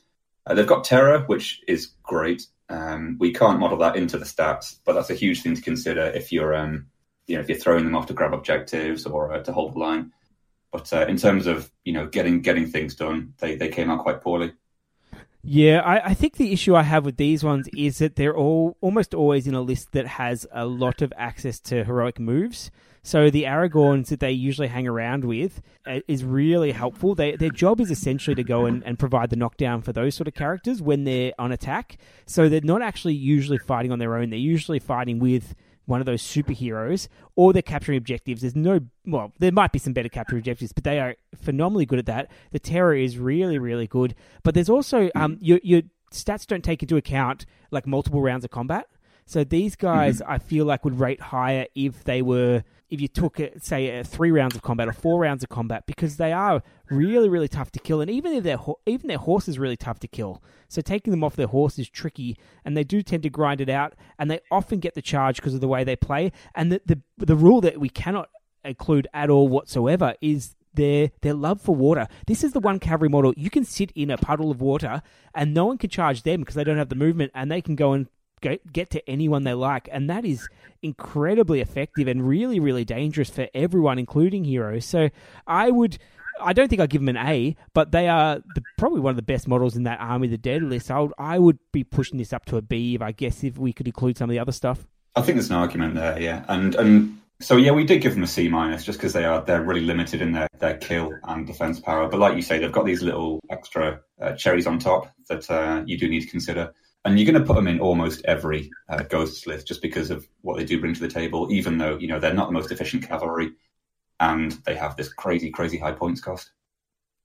Uh, 0.44 0.54
they've 0.54 0.66
got 0.66 0.82
terror, 0.82 1.20
which 1.26 1.62
is 1.68 1.92
great. 2.02 2.44
Um, 2.68 3.18
we 3.20 3.32
can't 3.32 3.60
model 3.60 3.78
that 3.78 3.94
into 3.94 4.18
the 4.18 4.24
stats, 4.24 4.78
but 4.84 4.94
that's 4.94 5.10
a 5.10 5.14
huge 5.14 5.42
thing 5.42 5.54
to 5.54 5.62
consider 5.62 6.06
if 6.06 6.32
you're 6.32 6.56
um, 6.56 6.86
you 7.28 7.36
know 7.36 7.40
if 7.40 7.48
you're 7.48 7.56
throwing 7.56 7.84
them 7.84 7.94
off 7.94 8.06
to 8.06 8.14
grab 8.14 8.34
objectives 8.34 9.06
or 9.06 9.32
uh, 9.32 9.44
to 9.44 9.52
hold 9.52 9.74
the 9.74 9.78
line. 9.78 10.10
But 10.72 10.92
uh, 10.92 11.06
in 11.06 11.16
terms 11.16 11.46
of 11.46 11.70
you 11.84 11.92
know 11.92 12.08
getting 12.08 12.40
getting 12.40 12.66
things 12.66 12.96
done, 12.96 13.34
they 13.38 13.54
they 13.54 13.68
came 13.68 13.92
out 13.92 14.02
quite 14.02 14.22
poorly. 14.22 14.54
Yeah, 15.44 15.82
I, 15.82 16.10
I, 16.10 16.14
think 16.14 16.36
the 16.36 16.52
issue 16.52 16.74
I 16.74 16.82
have 16.82 17.04
with 17.04 17.16
these 17.16 17.42
ones 17.42 17.68
is 17.76 17.98
that 17.98 18.14
they're 18.16 18.36
all 18.36 18.76
almost 18.80 19.14
always 19.14 19.46
in 19.46 19.54
a 19.54 19.60
list 19.60 19.92
that 19.92 20.06
has 20.06 20.46
a 20.52 20.66
lot 20.66 21.00
of 21.00 21.12
access 21.16 21.60
to 21.60 21.84
heroic 21.84 22.18
moves. 22.18 22.72
So 23.04 23.30
the 23.30 23.44
Aragorns 23.44 24.08
that 24.08 24.20
they 24.20 24.30
usually 24.30 24.68
hang 24.68 24.86
around 24.86 25.24
with 25.24 25.60
uh, 25.86 26.00
is 26.06 26.24
really 26.24 26.70
helpful. 26.70 27.16
They, 27.16 27.34
their 27.34 27.50
job 27.50 27.80
is 27.80 27.90
essentially 27.90 28.36
to 28.36 28.44
go 28.44 28.64
and, 28.64 28.84
and 28.84 28.96
provide 28.96 29.30
the 29.30 29.36
knockdown 29.36 29.82
for 29.82 29.92
those 29.92 30.14
sort 30.14 30.28
of 30.28 30.34
characters 30.34 30.80
when 30.80 31.02
they're 31.02 31.32
on 31.36 31.50
attack. 31.50 31.98
So 32.26 32.48
they're 32.48 32.60
not 32.62 32.80
actually 32.80 33.14
usually 33.14 33.58
fighting 33.58 33.90
on 33.90 33.98
their 33.98 34.16
own. 34.16 34.30
They're 34.30 34.38
usually 34.38 34.78
fighting 34.78 35.18
with 35.18 35.54
one 35.86 35.98
of 35.98 36.06
those 36.06 36.22
superheroes, 36.22 37.08
or 37.34 37.52
they're 37.52 37.60
capturing 37.60 37.98
objectives. 37.98 38.42
There's 38.42 38.54
no, 38.54 38.78
well, 39.04 39.32
there 39.40 39.50
might 39.50 39.72
be 39.72 39.80
some 39.80 39.92
better 39.92 40.08
capture 40.08 40.36
objectives, 40.36 40.72
but 40.72 40.84
they 40.84 41.00
are 41.00 41.16
phenomenally 41.34 41.86
good 41.86 41.98
at 41.98 42.06
that. 42.06 42.30
The 42.52 42.60
terror 42.60 42.94
is 42.94 43.18
really, 43.18 43.58
really 43.58 43.88
good. 43.88 44.14
But 44.44 44.54
there's 44.54 44.70
also, 44.70 45.10
um, 45.16 45.38
your, 45.40 45.58
your 45.64 45.82
stats 46.12 46.46
don't 46.46 46.62
take 46.62 46.82
into 46.82 46.96
account 46.96 47.46
like 47.72 47.84
multiple 47.84 48.22
rounds 48.22 48.44
of 48.44 48.52
combat. 48.52 48.86
So 49.26 49.44
these 49.44 49.76
guys, 49.76 50.20
mm-hmm. 50.20 50.32
I 50.32 50.38
feel 50.38 50.64
like 50.64 50.84
would 50.84 50.98
rate 50.98 51.20
higher 51.20 51.66
if 51.74 52.04
they 52.04 52.22
were 52.22 52.64
if 52.92 53.00
you 53.00 53.08
took 53.08 53.40
say 53.58 54.02
three 54.02 54.30
rounds 54.30 54.54
of 54.54 54.60
combat 54.60 54.86
or 54.86 54.92
four 54.92 55.18
rounds 55.18 55.42
of 55.42 55.48
combat 55.48 55.84
because 55.86 56.18
they 56.18 56.30
are 56.30 56.62
really 56.90 57.26
really 57.26 57.48
tough 57.48 57.72
to 57.72 57.78
kill 57.78 58.02
and 58.02 58.10
even 58.10 58.34
if 58.34 58.44
their 58.44 58.58
even 58.84 59.08
their 59.08 59.16
horse 59.16 59.48
is 59.48 59.58
really 59.58 59.78
tough 59.78 59.98
to 59.98 60.06
kill 60.06 60.42
so 60.68 60.82
taking 60.82 61.10
them 61.10 61.24
off 61.24 61.34
their 61.34 61.46
horse 61.46 61.78
is 61.78 61.88
tricky 61.88 62.36
and 62.66 62.76
they 62.76 62.84
do 62.84 63.02
tend 63.02 63.22
to 63.22 63.30
grind 63.30 63.62
it 63.62 63.70
out 63.70 63.94
and 64.18 64.30
they 64.30 64.38
often 64.50 64.78
get 64.78 64.92
the 64.92 65.00
charge 65.00 65.36
because 65.36 65.54
of 65.54 65.62
the 65.62 65.68
way 65.68 65.84
they 65.84 65.96
play 65.96 66.30
and 66.54 66.70
the 66.70 66.82
the, 66.84 67.00
the 67.16 67.34
rule 67.34 67.62
that 67.62 67.80
we 67.80 67.88
cannot 67.88 68.28
include 68.62 69.08
at 69.14 69.30
all 69.30 69.48
whatsoever 69.48 70.14
is 70.20 70.54
their 70.74 71.10
their 71.20 71.34
love 71.34 71.60
for 71.60 71.74
water. 71.74 72.08
This 72.26 72.42
is 72.42 72.52
the 72.52 72.60
one 72.60 72.78
cavalry 72.78 73.08
model. 73.08 73.34
You 73.36 73.50
can 73.50 73.64
sit 73.64 73.92
in 73.92 74.10
a 74.10 74.16
puddle 74.16 74.50
of 74.50 74.60
water 74.60 75.02
and 75.34 75.52
no 75.52 75.66
one 75.66 75.78
can 75.78 75.90
charge 75.90 76.22
them 76.22 76.40
because 76.40 76.54
they 76.54 76.64
don't 76.64 76.78
have 76.78 76.88
the 76.88 76.94
movement 76.94 77.32
and 77.34 77.50
they 77.50 77.60
can 77.60 77.76
go 77.76 77.92
and 77.92 78.08
get 78.72 78.90
to 78.90 79.08
anyone 79.08 79.44
they 79.44 79.54
like, 79.54 79.88
and 79.90 80.10
that 80.10 80.24
is 80.24 80.48
incredibly 80.82 81.60
effective 81.60 82.08
and 82.08 82.26
really, 82.26 82.60
really 82.60 82.84
dangerous 82.84 83.30
for 83.30 83.48
everyone, 83.54 83.98
including 83.98 84.44
heroes. 84.44 84.84
So 84.84 85.08
I 85.46 85.70
would. 85.70 85.98
I 86.40 86.54
don't 86.54 86.68
think 86.68 86.80
I'd 86.80 86.90
give 86.90 87.02
them 87.02 87.14
an 87.14 87.28
A, 87.28 87.56
but 87.74 87.92
they 87.92 88.08
are 88.08 88.42
the, 88.54 88.62
probably 88.78 89.00
one 89.00 89.10
of 89.10 89.16
the 89.16 89.22
best 89.22 89.46
models 89.46 89.76
in 89.76 89.84
that 89.84 90.00
Army 90.00 90.28
the 90.28 90.38
Dead 90.38 90.62
list. 90.62 90.90
I 90.90 91.00
would, 91.00 91.12
I 91.18 91.38
would 91.38 91.58
be 91.72 91.84
pushing 91.84 92.18
this 92.18 92.32
up 92.32 92.46
to 92.46 92.56
a 92.56 92.62
B 92.62 92.94
if 92.94 93.02
I 93.02 93.12
guess 93.12 93.44
if 93.44 93.58
we 93.58 93.72
could 93.72 93.86
include 93.86 94.16
some 94.16 94.30
of 94.30 94.34
the 94.34 94.40
other 94.40 94.50
stuff. 94.50 94.86
I 95.14 95.20
think 95.20 95.36
there's 95.36 95.50
an 95.50 95.56
argument 95.56 95.94
there, 95.94 96.18
yeah, 96.20 96.44
and 96.48 96.74
and 96.74 97.18
So 97.42 97.56
yeah, 97.56 97.72
we 97.72 97.84
did 97.84 98.00
give 98.00 98.14
them 98.14 98.22
a 98.22 98.26
C 98.26 98.48
minus 98.48 98.84
just 98.84 98.98
because 98.98 99.12
they 99.12 99.24
are 99.24 99.44
they're 99.44 99.62
really 99.62 99.80
limited 99.80 100.22
in 100.22 100.32
their, 100.32 100.48
their 100.60 100.76
kill 100.76 101.12
and 101.24 101.46
defense 101.46 101.80
power. 101.80 102.08
But 102.08 102.20
like 102.20 102.36
you 102.36 102.42
say, 102.42 102.58
they've 102.58 102.70
got 102.70 102.86
these 102.86 103.02
little 103.02 103.40
extra 103.50 104.00
uh, 104.20 104.32
cherries 104.34 104.66
on 104.66 104.78
top 104.78 105.12
that 105.28 105.50
uh, 105.50 105.82
you 105.84 105.98
do 105.98 106.08
need 106.08 106.20
to 106.20 106.28
consider. 106.28 106.72
And 107.04 107.18
you're 107.18 107.30
going 107.30 107.40
to 107.40 107.46
put 107.46 107.56
them 107.56 107.66
in 107.66 107.80
almost 107.80 108.24
every 108.26 108.70
uh, 108.88 109.02
ghost 109.02 109.46
list 109.46 109.66
just 109.66 109.82
because 109.82 110.10
of 110.10 110.26
what 110.42 110.56
they 110.56 110.64
do 110.64 110.80
bring 110.80 110.94
to 110.94 111.00
the 111.00 111.08
table. 111.08 111.50
Even 111.50 111.78
though 111.78 111.98
you 111.98 112.06
know 112.06 112.20
they're 112.20 112.34
not 112.34 112.46
the 112.48 112.52
most 112.52 112.70
efficient 112.70 113.06
cavalry, 113.06 113.52
and 114.20 114.52
they 114.64 114.76
have 114.76 114.96
this 114.96 115.12
crazy, 115.12 115.50
crazy 115.50 115.78
high 115.78 115.92
points 115.92 116.20
cost. 116.20 116.52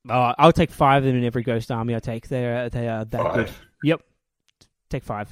Oh, 0.09 0.33
I'll 0.37 0.53
take 0.53 0.71
five 0.71 1.03
of 1.03 1.07
them 1.07 1.17
in 1.17 1.23
every 1.25 1.43
ghost 1.43 1.71
army 1.71 1.95
I 1.95 1.99
take. 1.99 2.27
They're 2.27 2.69
they 2.69 2.87
are 2.87 3.05
that 3.05 3.21
Five. 3.21 3.35
good. 3.35 3.51
Yep, 3.83 4.01
take 4.89 5.03
five. 5.03 5.31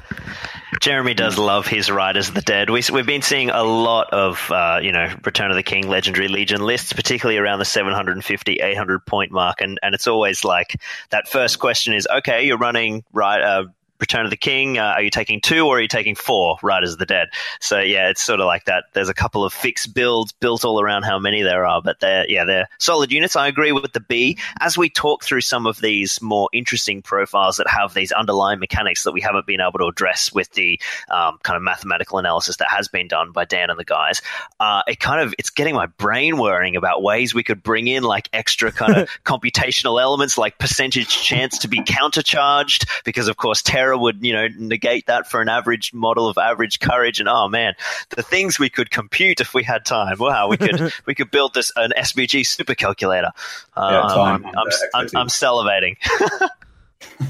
Jeremy 0.82 1.14
does 1.14 1.38
love 1.38 1.66
his 1.66 1.90
Riders 1.90 2.28
of 2.28 2.36
the 2.36 2.42
Dead. 2.42 2.70
We, 2.70 2.82
we've 2.92 3.06
been 3.06 3.22
seeing 3.22 3.50
a 3.50 3.64
lot 3.64 4.12
of, 4.12 4.52
uh, 4.52 4.80
you 4.82 4.92
know, 4.92 5.14
Return 5.24 5.50
of 5.50 5.56
the 5.56 5.64
King 5.64 5.88
Legendary 5.88 6.28
Legion 6.28 6.62
lists, 6.62 6.94
particularly 6.94 7.38
around 7.38 7.60
the 7.60 7.66
750, 7.66 8.56
800 8.56 9.06
point 9.06 9.32
mark. 9.32 9.62
And, 9.62 9.80
and 9.82 9.96
it's 9.96 10.08
always 10.08 10.44
like 10.44 10.80
that 11.12 11.28
first 11.28 11.60
question 11.60 11.94
is, 11.94 12.08
okay, 12.18 12.46
you're 12.46 12.58
running 12.58 13.04
right, 13.14 13.42
uh, 13.42 13.66
Return 14.00 14.26
of 14.26 14.32
the 14.32 14.38
King. 14.38 14.78
Uh, 14.78 14.84
are 14.84 15.02
you 15.02 15.10
taking 15.10 15.42
two 15.42 15.66
or 15.66 15.78
are 15.78 15.82
you 15.82 15.88
taking 15.88 16.16
four 16.16 16.58
Riders 16.62 16.94
of 16.94 17.00
the 17.00 17.06
Dead? 17.06 17.30
So 17.60 17.80
yeah, 17.80 18.10
it's 18.10 18.22
sort 18.22 18.40
of 18.40 18.46
like 18.46 18.66
that. 18.66 18.86
There's 18.94 19.10
a 19.10 19.14
couple 19.14 19.44
of 19.44 19.54
fixed 19.54 19.94
builds 19.94 20.32
built 20.34 20.66
all 20.66 20.82
around 20.82 21.04
how 21.04 21.20
many 21.20 21.42
there 21.42 21.66
are, 21.66 21.82
but 21.82 22.00
they're 22.00 22.30
yeah 22.30 22.44
they're 22.44 22.68
solid 22.80 23.12
units. 23.12 23.36
I 23.36 23.48
agree 23.48 23.72
with 23.72 23.94
the 23.94 24.00
B. 24.00 24.38
As 24.60 24.78
we 24.78 24.90
talk 24.90 25.24
through 25.24 25.42
some 25.42 25.66
of 25.66 25.80
these 25.80 26.22
more 26.22 26.50
interesting 26.54 27.02
profiles 27.02 27.58
that 27.58 27.68
have 27.68 27.94
these 27.94 28.12
underlying 28.12 28.60
mechanics 28.60 29.04
that 29.04 29.14
we 29.14 29.22
haven't 29.22 29.48
been 29.48 29.62
able 29.62 29.80
to 29.80 29.86
address 29.86 30.34
with 30.34 30.52
the 30.54 30.80
um, 31.10 31.38
kind 31.44 31.56
of 31.58 31.64
mathematical 31.64 32.20
analysis 32.20 32.58
that 32.58 32.68
has 32.70 32.88
been 32.88 33.08
done 33.08 33.32
by 33.32 33.46
Dan 33.46 33.70
and 33.70 33.80
the 33.80 33.86
guys, 33.86 34.22
uh, 34.60 34.82
it 34.88 35.00
kind 35.00 35.22
of 35.22 35.34
it's 35.38 35.50
getting 35.50 35.76
my 35.76 35.86
brain 35.86 36.38
whirring 36.38 36.76
about 36.76 37.02
ways 37.02 37.34
we 37.34 37.44
could 37.44 37.64
bring 37.64 37.88
in 37.88 38.04
like 38.04 38.30
extra 38.34 38.72
kind 38.72 38.98
of 38.98 39.10
computational 39.26 40.02
elements 40.02 40.38
like 40.38 40.58
percentage 40.58 41.08
chance 41.08 41.60
to 41.60 41.68
be 41.68 41.80
countercharged 41.80 42.88
because 43.04 43.28
of 43.28 43.38
course 43.38 43.62
terror 43.62 43.85
would 43.94 44.24
you 44.24 44.32
know 44.32 44.48
negate 44.58 45.08
that 45.08 45.30
for 45.30 45.42
an 45.42 45.50
average 45.50 45.94
model 45.94 46.30
of 46.30 46.38
average 46.38 46.80
courage 46.80 47.20
and 47.20 47.28
oh 47.28 47.50
man 47.50 47.74
the 48.12 48.24
things 48.24 48.58
we 48.58 48.70
could 48.70 48.90
compute 48.90 49.42
if 49.42 49.54
we 49.54 49.64
had 49.64 49.84
time 49.86 50.16
wow 50.20 50.48
we 50.48 50.56
could 50.56 50.94
we 51.06 51.14
could 51.14 51.30
build 51.32 51.54
this 51.54 51.72
an 51.76 51.92
SBG 51.98 52.42
supercalculator 52.42 53.32
uh, 53.76 53.90
Yeah, 53.92 54.02
time 54.16 54.46
I'm, 54.46 54.46
and, 54.46 54.56
I'm, 54.58 54.68
I'm, 54.94 55.08
I'm 55.18 55.28
salivating 55.28 55.98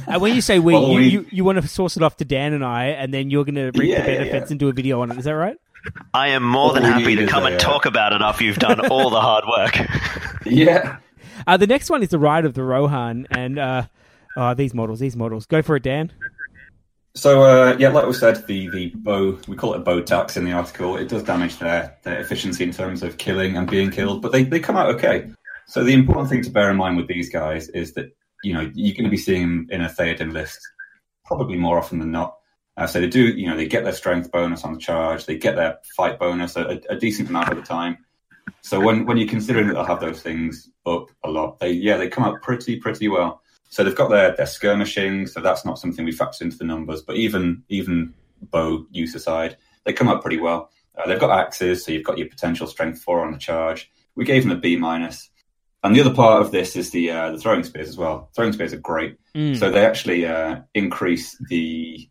And 0.07 0.21
when 0.21 0.33
you 0.35 0.41
say 0.41 0.59
we, 0.59 0.73
Well, 0.73 0.89
you, 0.89 0.95
we- 0.95 1.07
you, 1.07 1.25
you 1.31 1.43
want 1.43 1.61
to 1.61 1.67
source 1.67 1.97
it 1.97 2.03
off 2.03 2.17
to 2.17 2.25
Dan 2.25 2.53
and 2.53 2.63
I, 2.63 2.85
and 2.85 3.13
then 3.13 3.29
you're 3.29 3.43
going 3.43 3.55
to 3.55 3.71
reap 3.77 3.89
Yeah, 3.89 4.01
the 4.01 4.05
benefits 4.07 4.49
yeah. 4.49 4.53
and 4.53 4.59
do 4.59 4.69
a 4.69 4.73
video 4.73 5.01
on 5.01 5.11
it. 5.11 5.17
Is 5.17 5.25
that 5.25 5.33
right? 5.33 5.57
I 6.13 6.29
am 6.29 6.43
more 6.43 6.73
than 6.73 6.83
All 6.85 6.95
we 6.97 7.01
happy 7.03 7.15
to 7.17 7.27
come 7.27 7.43
a, 7.43 7.47
and 7.47 7.59
talk 7.59 7.85
about 7.85 8.13
it 8.13 8.21
after 8.21 8.43
you've 8.45 8.57
done 8.57 8.87
all 8.87 9.09
the 9.09 9.19
hard 9.21 9.43
work 9.47 9.77
Yeah. 10.45 10.97
Uh, 11.45 11.57
the 11.57 11.67
next 11.67 11.89
one 11.89 12.01
is 12.03 12.09
the 12.09 12.17
Ride 12.19 12.45
of 12.45 12.53
the 12.53 12.63
Rohan, 12.63 13.27
and 13.29 13.59
uh, 13.59 13.83
oh, 14.37 14.53
these 14.53 14.73
models, 14.73 14.99
these 14.99 15.15
models. 15.15 15.45
Go 15.45 15.61
for 15.61 15.75
it, 15.75 15.83
Dan. 15.83 16.11
So 17.15 17.43
uh, 17.43 17.77
yeah, 17.79 17.89
like 17.89 18.05
we 18.05 18.13
said, 18.13 18.45
the 18.45 18.69
the 18.69 18.91
bow 18.93 19.39
we 19.47 19.55
call 19.55 19.73
it 19.73 19.77
a 19.77 19.83
bow 19.83 20.01
tax 20.01 20.35
in 20.35 20.43
the 20.43 20.51
article. 20.51 20.97
It 20.97 21.07
does 21.07 21.23
damage 21.23 21.57
their 21.59 21.97
their 22.03 22.19
efficiency 22.19 22.65
in 22.65 22.73
terms 22.73 23.03
of 23.03 23.17
killing 23.17 23.55
and 23.55 23.69
being 23.69 23.89
killed, 23.89 24.21
but 24.21 24.33
they, 24.33 24.43
they 24.43 24.59
come 24.59 24.75
out 24.75 24.93
okay. 24.95 25.31
So 25.67 25.83
the 25.83 25.93
important 25.93 26.29
thing 26.29 26.43
to 26.43 26.49
bear 26.49 26.69
in 26.69 26.77
mind 26.77 26.97
with 26.97 27.07
these 27.07 27.29
guys 27.29 27.69
is 27.69 27.93
that 27.93 28.15
you 28.43 28.53
know 28.53 28.69
you're 28.75 28.93
going 28.93 29.05
to 29.05 29.09
be 29.09 29.17
seeing 29.17 29.41
them 29.41 29.67
in 29.71 29.81
a 29.81 29.87
Theoden 29.87 30.33
list 30.33 30.59
probably 31.25 31.57
more 31.57 31.79
often 31.79 31.99
than 31.99 32.11
not. 32.11 32.35
Uh, 32.75 32.85
so 32.85 32.99
they 32.99 33.07
do 33.07 33.23
you 33.23 33.47
know 33.47 33.55
they 33.55 33.65
get 33.65 33.85
their 33.85 33.93
strength 33.93 34.29
bonus 34.29 34.65
on 34.65 34.73
the 34.73 34.79
charge, 34.79 35.25
they 35.25 35.37
get 35.37 35.55
their 35.55 35.79
fight 35.95 36.19
bonus 36.19 36.57
a, 36.57 36.81
a 36.89 36.97
decent 36.97 37.29
amount 37.29 37.49
of 37.49 37.55
the 37.55 37.63
time. 37.63 37.97
So 38.61 38.81
when 38.81 39.05
when 39.05 39.15
you're 39.15 39.29
considering 39.29 39.67
that 39.67 39.75
they'll 39.75 39.85
have 39.85 40.01
those 40.01 40.21
things 40.21 40.69
up 40.85 41.07
a 41.23 41.31
lot, 41.31 41.59
they 41.59 41.71
yeah 41.71 41.95
they 41.95 42.09
come 42.09 42.25
out 42.25 42.41
pretty 42.41 42.75
pretty 42.75 43.07
well. 43.07 43.41
So 43.69 43.83
they've 43.83 43.95
got 43.95 44.09
their, 44.09 44.35
their 44.35 44.45
skirmishing, 44.45 45.27
so 45.27 45.41
that's 45.41 45.65
not 45.65 45.79
something 45.79 46.05
we 46.05 46.11
factor 46.11 46.43
into 46.43 46.57
the 46.57 46.63
numbers. 46.65 47.01
But 47.01 47.17
even 47.17 47.63
even 47.69 48.13
bow 48.41 48.85
use 48.91 49.15
aside, 49.15 49.57
they 49.83 49.93
come 49.93 50.07
up 50.07 50.21
pretty 50.21 50.39
well. 50.39 50.69
Uh, 50.97 51.07
they've 51.07 51.19
got 51.19 51.37
axes, 51.37 51.83
so 51.83 51.91
you've 51.91 52.05
got 52.05 52.17
your 52.17 52.29
potential 52.29 52.67
strength 52.67 53.01
four 53.01 53.25
on 53.25 53.31
the 53.31 53.37
charge. 53.37 53.91
We 54.15 54.23
gave 54.23 54.43
them 54.43 54.51
a 54.51 54.55
B 54.59 54.77
minus. 54.77 55.29
And 55.83 55.95
the 55.95 56.01
other 56.01 56.13
part 56.13 56.41
of 56.41 56.51
this 56.51 56.75
is 56.75 56.89
the 56.91 57.11
uh, 57.11 57.31
the 57.31 57.37
throwing 57.37 57.63
spears 57.63 57.89
as 57.89 57.97
well. 57.97 58.29
Throwing 58.35 58.53
spears 58.53 58.73
are 58.73 58.77
great, 58.79 59.17
Mm. 59.35 59.57
so 59.59 59.69
they 59.69 59.85
actually 59.85 60.25
uh, 60.25 60.61
increase 60.73 61.37
the 61.49 62.09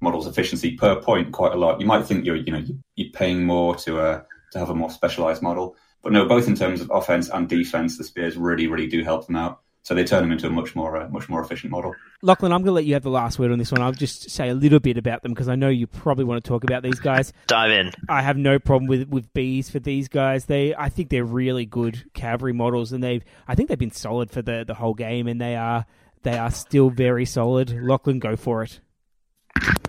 model's 0.00 0.26
efficiency 0.26 0.76
per 0.76 1.00
point 1.00 1.32
quite 1.32 1.52
a 1.52 1.56
lot. 1.56 1.80
You 1.80 1.86
might 1.86 2.04
think 2.06 2.24
you're 2.26 2.36
you 2.36 2.52
know 2.52 2.62
you're 2.96 3.10
paying 3.12 3.44
more 3.44 3.74
to 3.76 3.98
uh, 3.98 4.22
to 4.52 4.58
have 4.58 4.68
a 4.70 4.74
more 4.74 4.90
specialized 4.90 5.40
model, 5.42 5.74
but 6.02 6.12
no, 6.12 6.26
both 6.28 6.46
in 6.46 6.54
terms 6.54 6.80
of 6.82 6.90
offense 6.92 7.28
and 7.30 7.48
defense, 7.48 7.96
the 7.98 8.04
spears 8.04 8.36
really 8.36 8.66
really 8.66 8.86
do 8.86 9.02
help 9.02 9.26
them 9.26 9.36
out. 9.36 9.61
So 9.84 9.94
they 9.94 10.04
turn 10.04 10.22
them 10.22 10.30
into 10.30 10.46
a 10.46 10.50
much 10.50 10.76
more 10.76 10.96
uh, 10.96 11.08
much 11.08 11.28
more 11.28 11.42
efficient 11.42 11.72
model. 11.72 11.94
Lachlan, 12.22 12.52
I'm 12.52 12.60
going 12.60 12.66
to 12.66 12.72
let 12.72 12.84
you 12.84 12.94
have 12.94 13.02
the 13.02 13.10
last 13.10 13.40
word 13.40 13.50
on 13.50 13.58
this 13.58 13.72
one. 13.72 13.82
I'll 13.82 13.92
just 13.92 14.30
say 14.30 14.48
a 14.48 14.54
little 14.54 14.78
bit 14.78 14.96
about 14.96 15.22
them 15.22 15.32
because 15.32 15.48
I 15.48 15.56
know 15.56 15.68
you 15.68 15.88
probably 15.88 16.24
want 16.24 16.42
to 16.42 16.48
talk 16.48 16.62
about 16.62 16.84
these 16.84 17.00
guys. 17.00 17.32
dive 17.48 17.72
in 17.72 17.90
I 18.08 18.22
have 18.22 18.36
no 18.36 18.60
problem 18.60 18.88
with 18.88 19.08
with 19.08 19.32
bees 19.34 19.70
for 19.70 19.80
these 19.80 20.08
guys. 20.08 20.44
They, 20.44 20.72
I 20.74 20.88
think 20.88 21.10
they're 21.10 21.24
really 21.24 21.66
good 21.66 22.04
cavalry 22.14 22.52
models, 22.52 22.92
and 22.92 23.02
they've, 23.02 23.24
I 23.48 23.56
think 23.56 23.68
they've 23.68 23.78
been 23.78 23.90
solid 23.90 24.30
for 24.30 24.40
the 24.40 24.64
the 24.64 24.74
whole 24.74 24.94
game, 24.94 25.26
and 25.26 25.40
they 25.40 25.56
are 25.56 25.84
they 26.22 26.38
are 26.38 26.50
still 26.52 26.90
very 26.90 27.24
solid. 27.24 27.70
Lachlan, 27.82 28.20
go 28.20 28.36
for 28.36 28.62
it. 28.62 28.80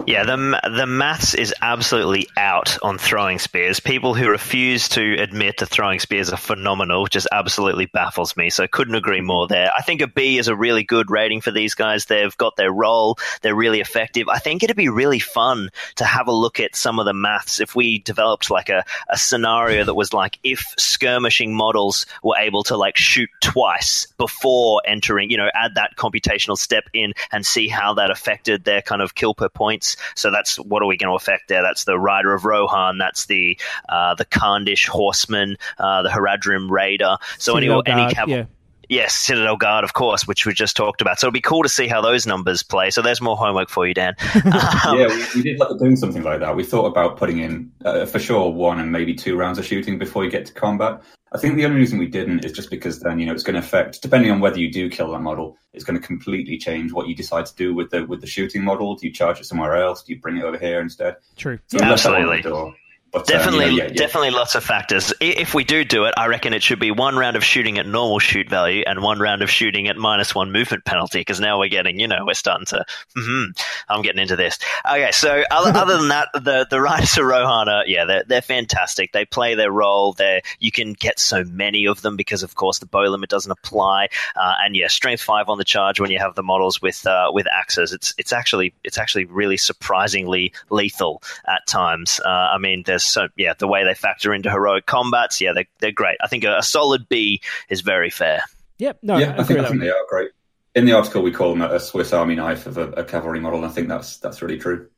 Yeah, 0.06 0.26
the 0.26 0.60
the 0.76 0.86
maths 0.86 1.34
is 1.34 1.54
absolutely 1.62 2.28
out 2.36 2.78
on 2.84 2.98
throwing 2.98 3.40
spears. 3.40 3.80
People 3.80 4.14
who 4.14 4.30
refuse 4.30 4.90
to 4.90 5.14
admit 5.22 5.58
that 5.58 5.68
throwing 5.68 6.00
spears 6.00 6.30
are 6.30 6.38
phenomenal 6.38 7.08
just 7.08 7.28
absolutely 7.32 7.86
baffles 7.86 8.36
me. 8.36 8.50
So 8.50 8.68
couldn't 8.68 8.96
agree 8.96 9.22
more 9.22 9.48
there. 9.48 9.72
I 9.74 9.82
think 9.82 10.02
a 10.02 10.08
B 10.08 10.38
is 10.38 10.50
a 10.50 10.56
really 10.56 10.84
good 10.84 11.10
rating 11.10 11.40
for 11.40 11.52
these 11.52 11.74
guys. 11.74 12.06
They've 12.06 12.36
got 12.36 12.58
their 12.58 12.72
role. 12.72 13.18
They're 13.42 13.56
really 13.56 13.80
effective. 13.80 14.28
I 14.28 14.40
think 14.40 14.62
it'd 14.62 14.76
be 14.76 14.90
really 14.90 15.20
fun 15.20 15.70
to 15.96 16.06
have 16.06 16.28
a 16.28 16.34
look 16.34 16.60
at 16.60 16.76
some 16.76 17.00
of 17.00 17.06
the 17.06 17.14
maths 17.14 17.62
if 17.62 17.74
we 17.74 18.00
developed 18.00 18.52
like 18.52 18.68
a, 18.68 18.84
a 19.10 19.18
scenario 19.18 19.86
that 19.86 19.94
was 19.94 20.12
like 20.12 20.38
if 20.44 20.74
skirmishing 20.78 21.56
models 21.56 22.08
were 22.22 22.38
able 22.38 22.64
to 22.64 22.76
like 22.76 22.98
shoot 22.98 23.30
twice 23.40 24.08
before 24.18 24.82
entering, 24.86 25.32
you 25.32 25.38
know, 25.38 25.50
add 25.54 25.76
that 25.76 25.96
computational 25.96 26.58
step 26.58 26.84
in 26.94 27.14
and 27.32 27.46
see 27.46 27.70
how 27.70 27.94
that 27.94 28.12
affected 28.12 28.66
their 28.66 28.82
kind 28.82 29.02
of 29.02 29.16
kill 29.16 29.34
per 29.34 29.48
points. 29.54 29.96
So 30.16 30.32
that's 30.32 30.58
what 30.58 30.82
are 30.82 30.88
we 30.88 30.98
going 30.98 31.10
to 31.10 31.16
affect 31.16 31.48
there? 31.48 31.62
That's 31.62 31.84
the 31.86 31.98
Rider 31.98 32.34
of 32.34 32.46
Rohan. 32.46 32.98
That's 32.98 33.26
the 33.26 33.60
uh, 33.90 34.16
the 34.16 34.26
Khandish 34.26 34.88
Horseman, 34.88 35.58
uh, 35.78 36.04
the 36.04 36.10
Haradrim 36.10 36.70
Raider. 36.70 37.18
So 37.38 37.58
any 37.58 37.68
any 37.68 37.82
Guard, 37.84 38.14
cav- 38.14 38.28
yeah. 38.28 38.46
Yes, 38.90 39.14
Citadel 39.14 39.58
Guard, 39.58 39.84
of 39.84 39.94
course, 39.94 40.28
which 40.28 40.46
we 40.46 40.54
just 40.54 40.76
talked 40.76 41.02
about. 41.02 41.20
So 41.20 41.28
it'd 41.28 41.34
be 41.34 41.42
cool 41.42 41.64
to 41.64 41.70
see 41.70 41.88
how 41.88 42.02
those 42.02 42.28
numbers 42.28 42.64
play. 42.64 42.90
So 42.90 43.02
there's 43.02 43.22
more 43.22 43.38
homework 43.38 43.70
for 43.70 43.88
you, 43.88 43.94
Dan. 43.94 44.16
Um, 44.86 45.00
yeah, 45.00 45.08
we, 45.08 45.26
we 45.36 45.42
did 45.44 45.60
look 45.60 45.72
at 45.72 45.80
doing 45.80 45.96
something 45.96 46.24
like 46.24 46.40
that. 46.42 46.56
We 46.56 46.64
thought 46.64 46.86
about 46.86 47.16
putting 47.16 47.40
in 47.40 47.72
uh, 47.86 48.06
for 48.06 48.20
sure 48.20 48.50
one 48.52 48.80
and 48.80 48.92
maybe 48.92 49.14
two 49.14 49.38
rounds 49.38 49.58
of 49.58 49.66
shooting 49.66 49.98
before 49.98 50.26
you 50.26 50.32
get 50.32 50.46
to 50.48 50.54
combat. 50.54 51.02
I 51.34 51.38
think 51.38 51.56
the 51.56 51.66
only 51.66 51.78
reason 51.78 51.98
we 51.98 52.08
didn't 52.08 52.46
is 52.46 52.52
just 52.52 52.70
because 52.70 53.00
then 53.00 53.20
you 53.20 53.26
know 53.26 53.34
it's 53.34 53.44
going 53.44 53.56
to 53.56 53.60
affect, 53.60 54.02
depending 54.02 54.30
on 54.30 54.40
whether 54.40 54.60
you 54.60 54.72
do 54.72 54.90
kill 54.90 55.12
that 55.12 55.22
model, 55.22 55.58
it's 55.74 55.84
going 55.84 56.00
to 56.00 56.06
completely 56.06 56.58
change 56.58 56.92
what 56.92 57.08
you 57.08 57.16
decide 57.16 57.46
to 57.48 57.56
do 57.56 57.74
with 57.74 57.90
the 57.90 58.06
with 58.06 58.22
the 58.22 58.28
shooting 58.28 58.64
model. 58.64 58.96
Do 58.96 59.08
you 59.08 59.14
charge 59.14 59.40
it 59.40 59.46
somewhere 59.46 59.76
else? 59.76 60.04
Do 60.04 60.14
you 60.14 60.20
bring 60.20 60.38
it 60.38 60.44
over 60.44 60.58
here 60.58 60.80
instead? 60.80 61.16
True. 61.38 61.60
So 61.68 61.80
we 61.80 61.86
left 61.88 62.04
that 62.04 62.12
one 62.12 62.22
on 62.22 62.28
the 62.28 62.34
Absolutely. 62.38 62.80
But, 63.14 63.30
um, 63.32 63.38
Definitely, 63.38 63.66
yeah, 63.66 63.72
yeah, 63.72 63.84
yeah. 63.84 63.94
definitely 63.94 64.32
lots 64.32 64.56
of 64.56 64.64
factors. 64.64 65.14
If 65.22 65.54
we 65.54 65.64
do 65.64 65.84
do 65.84 66.06
it, 66.06 66.16
I 66.18 66.26
reckon 66.26 66.52
it 66.54 66.64
should 66.64 66.80
be 66.80 66.90
one 66.90 67.16
round 67.16 67.36
of 67.36 67.44
shooting 67.44 67.78
at 67.78 67.86
normal 67.86 68.18
shoot 68.18 68.50
value 68.50 68.84
and 68.88 69.04
one 69.04 69.20
round 69.20 69.44
of 69.44 69.52
shooting 69.52 69.88
at 69.88 69.98
minus 69.98 70.34
one 70.34 70.52
movement 70.52 70.84
penalty. 70.84 71.20
Because 71.20 71.40
now 71.40 71.60
we're 71.60 71.70
getting, 71.70 72.00
you 72.00 72.08
know, 72.08 72.26
we're 72.26 72.34
starting 72.34 72.66
to. 72.68 72.84
hmm 73.16 73.46
I'm 73.88 74.02
getting 74.02 74.20
into 74.20 74.36
this. 74.36 74.58
Okay, 74.84 75.12
so 75.12 75.44
other, 75.52 75.78
other 75.78 75.98
than 75.98 76.08
that, 76.08 76.30
the 76.34 76.66
the 76.68 76.82
Riders 76.82 77.16
of 77.20 77.26
Rohan 77.26 77.70
are 77.70 77.86
yeah, 77.86 78.06
they're 78.06 78.24
they're 78.28 78.42
fantastic. 78.42 79.12
They 79.12 79.26
play 79.26 79.54
their 79.54 79.72
role. 79.72 80.14
They 80.14 80.42
you 80.60 80.72
can 80.72 80.94
get 80.94 81.20
so 81.20 81.44
many 81.44 81.88
of 81.88 82.02
them 82.02 82.16
because 82.16 82.42
of 82.42 82.56
course 82.56 82.80
the 82.80 82.88
bow 82.88 83.04
limit 83.04 83.30
doesn't 83.30 83.52
apply. 83.52 84.10
Uh, 84.36 84.56
and 84.64 84.76
yeah, 84.76 84.88
strength 84.88 85.22
five 85.22 85.50
on 85.50 85.60
the 85.60 85.64
charge 85.64 86.00
when 86.00 86.10
you 86.10 86.18
have 86.18 86.34
the 86.34 86.42
models 86.44 86.82
with 86.82 87.06
uh, 87.06 87.30
with 87.32 87.46
axes. 87.48 87.94
It's 87.94 88.16
it's 88.18 88.34
actually 88.34 88.74
it's 88.84 88.98
actually 88.98 89.26
really 89.26 89.58
surprisingly 89.58 90.52
lethal 90.72 91.22
at 91.48 91.68
times. 91.68 92.20
Uh, 92.26 92.30
I 92.30 92.58
mean, 92.58 92.82
there's 92.88 93.03
so 93.06 93.28
yeah, 93.38 93.54
the 93.58 93.68
way 93.68 93.84
they 93.84 93.94
factor 93.94 94.34
into 94.34 94.50
heroic 94.50 94.86
combats, 94.86 95.42
yeah, 95.42 95.54
they're 95.54 95.68
they're 95.80 95.92
great. 95.92 96.18
I 96.22 96.28
think 96.28 96.44
a, 96.44 96.58
a 96.58 96.64
solid 96.64 97.08
B 97.10 97.42
is 97.70 97.82
very 97.82 98.10
fair. 98.10 98.44
Yep. 98.80 99.00
No. 99.02 99.18
yeah, 99.18 99.30
I 99.30 99.42
agree 99.42 99.46
think, 99.46 99.60
I 99.60 99.70
think 99.70 99.82
they 99.82 99.90
are 99.90 100.06
great. 100.10 100.32
In 100.76 100.86
the 100.86 100.94
article, 100.94 101.22
we 101.22 101.32
call 101.32 101.52
them 101.52 101.62
a 101.62 101.80
Swiss 101.80 102.14
Army 102.14 102.36
knife 102.36 102.66
of 102.66 102.78
a, 102.78 102.90
a 102.92 103.04
cavalry 103.04 103.40
model. 103.40 103.60
And 103.60 103.68
I 103.68 103.70
think 103.70 103.88
that's 103.88 104.18
that's 104.18 104.42
really 104.42 104.58
true. 104.58 104.90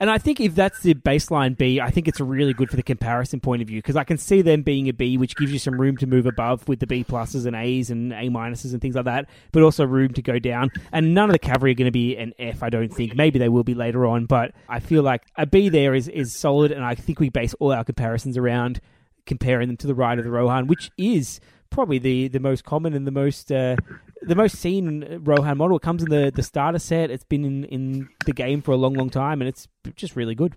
And 0.00 0.10
I 0.10 0.18
think 0.18 0.40
if 0.40 0.54
that's 0.54 0.80
the 0.80 0.94
baseline 0.94 1.56
B, 1.56 1.80
I 1.80 1.90
think 1.90 2.08
it's 2.08 2.20
really 2.20 2.54
good 2.54 2.70
for 2.70 2.76
the 2.76 2.82
comparison 2.82 3.40
point 3.40 3.62
of 3.62 3.68
view 3.68 3.78
because 3.78 3.96
I 3.96 4.04
can 4.04 4.18
see 4.18 4.42
them 4.42 4.62
being 4.62 4.88
a 4.88 4.92
B, 4.92 5.16
which 5.16 5.36
gives 5.36 5.52
you 5.52 5.58
some 5.58 5.80
room 5.80 5.96
to 5.98 6.06
move 6.06 6.26
above 6.26 6.66
with 6.68 6.80
the 6.80 6.86
B 6.86 7.04
pluses 7.04 7.46
and 7.46 7.54
A's 7.54 7.90
and 7.90 8.12
A 8.12 8.28
minuses 8.28 8.72
and 8.72 8.80
things 8.80 8.94
like 8.94 9.04
that, 9.04 9.28
but 9.52 9.62
also 9.62 9.84
room 9.84 10.12
to 10.14 10.22
go 10.22 10.38
down. 10.38 10.70
And 10.92 11.14
none 11.14 11.28
of 11.28 11.32
the 11.32 11.38
cavalry 11.38 11.72
are 11.72 11.74
going 11.74 11.86
to 11.86 11.92
be 11.92 12.16
an 12.16 12.32
F, 12.38 12.62
I 12.62 12.70
don't 12.70 12.92
think. 12.92 13.14
Maybe 13.14 13.38
they 13.38 13.48
will 13.48 13.64
be 13.64 13.74
later 13.74 14.06
on, 14.06 14.26
but 14.26 14.52
I 14.68 14.80
feel 14.80 15.02
like 15.02 15.22
a 15.36 15.46
B 15.46 15.68
there 15.68 15.94
is 15.94 16.08
is 16.08 16.34
solid, 16.34 16.72
and 16.72 16.84
I 16.84 16.94
think 16.94 17.20
we 17.20 17.28
base 17.28 17.54
all 17.60 17.72
our 17.72 17.84
comparisons 17.84 18.36
around 18.36 18.80
comparing 19.26 19.68
them 19.68 19.76
to 19.78 19.86
the 19.86 19.94
ride 19.94 20.18
of 20.18 20.24
the 20.24 20.30
Rohan, 20.30 20.66
which 20.66 20.90
is 20.96 21.40
probably 21.70 21.98
the, 21.98 22.28
the 22.28 22.40
most 22.40 22.64
common 22.64 22.94
and 22.94 23.06
the 23.06 23.12
most 23.12 23.52
uh, 23.52 23.76
the 24.22 24.34
most 24.34 24.56
seen 24.56 25.20
Rohan 25.22 25.58
model. 25.58 25.76
It 25.76 25.82
comes 25.82 26.02
in 26.02 26.10
the, 26.10 26.30
the 26.34 26.42
starter 26.42 26.78
set. 26.78 27.10
It's 27.10 27.24
been 27.24 27.44
in, 27.44 27.64
in 27.64 28.08
the 28.26 28.32
game 28.32 28.62
for 28.62 28.72
a 28.72 28.76
long, 28.76 28.94
long 28.94 29.10
time, 29.10 29.40
and 29.40 29.48
it's 29.48 29.68
just 29.96 30.16
really 30.16 30.34
good. 30.34 30.56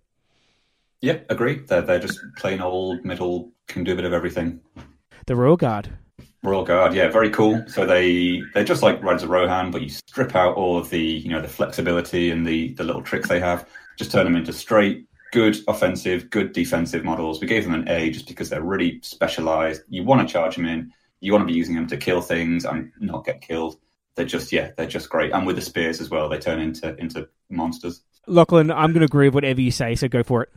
Yeah, 1.02 1.20
agree. 1.30 1.60
They're 1.60 1.82
they're 1.82 2.00
just 2.00 2.20
plain 2.38 2.62
old 2.62 3.04
middle 3.04 3.52
can 3.68 3.84
do 3.84 3.94
a 3.94 3.96
bit 3.96 4.06
of 4.06 4.14
everything. 4.14 4.62
The 5.26 5.36
Royal 5.36 5.58
Guard. 5.58 5.90
Royal 6.44 6.66
Guard, 6.66 6.94
yeah, 6.94 7.10
very 7.10 7.30
cool. 7.30 7.64
So 7.68 7.86
they 7.86 8.42
they're 8.54 8.64
just 8.64 8.84
like 8.84 9.04
Riders 9.04 9.24
of 9.24 9.30
Rohan, 9.30 9.72
but 9.72 9.82
you 9.82 9.90
strip 9.90 10.36
out 10.36 10.56
all 10.56 10.78
of 10.78 10.90
the 10.90 11.02
you 11.02 11.30
know 11.30 11.42
the 11.42 11.48
flexibility 11.48 12.32
and 12.32 12.46
the 12.46 12.74
the 12.74 12.84
little 12.84 13.02
tricks 13.02 13.30
they 13.30 13.40
have, 13.40 13.68
just 13.98 14.12
turn 14.12 14.26
them 14.26 14.36
into 14.36 14.54
straight 14.54 15.06
good 15.34 15.58
offensive, 15.68 16.30
good 16.30 16.54
defensive 16.54 17.04
models. 17.04 17.42
We 17.42 17.48
gave 17.48 17.64
them 17.64 17.74
an 17.74 17.90
A 17.90 18.12
just 18.12 18.28
because 18.28 18.50
they're 18.50 18.62
really 18.62 19.00
specialized. 19.02 19.82
You 19.90 20.04
want 20.04 20.26
to 20.26 20.32
charge 20.32 20.56
them 20.56 20.66
in, 20.66 20.94
you 21.24 21.32
want 21.32 21.42
to 21.44 21.52
be 21.52 21.58
using 21.58 21.74
them 21.74 21.88
to 21.88 21.96
kill 21.96 22.22
things 22.22 22.66
and 22.66 22.92
not 23.00 23.26
get 23.26 23.42
killed. 23.42 23.78
They're 24.16 24.26
just 24.26 24.52
yeah, 24.52 24.72
they're 24.76 24.86
just 24.86 25.10
great. 25.10 25.32
And 25.32 25.48
with 25.48 25.56
the 25.56 25.62
spears 25.62 26.02
as 26.02 26.10
well, 26.10 26.28
they 26.28 26.38
turn 26.38 26.60
into 26.60 26.96
into 26.98 27.30
monsters. 27.50 28.04
Lachlan, 28.28 28.70
I'm 28.72 28.92
going 28.92 29.00
to 29.00 29.06
agree 29.06 29.28
with 29.28 29.36
whatever 29.36 29.62
you 29.62 29.72
say, 29.72 29.96
so 29.96 30.08
go 30.08 30.22
for 30.22 30.44
it. 30.44 30.50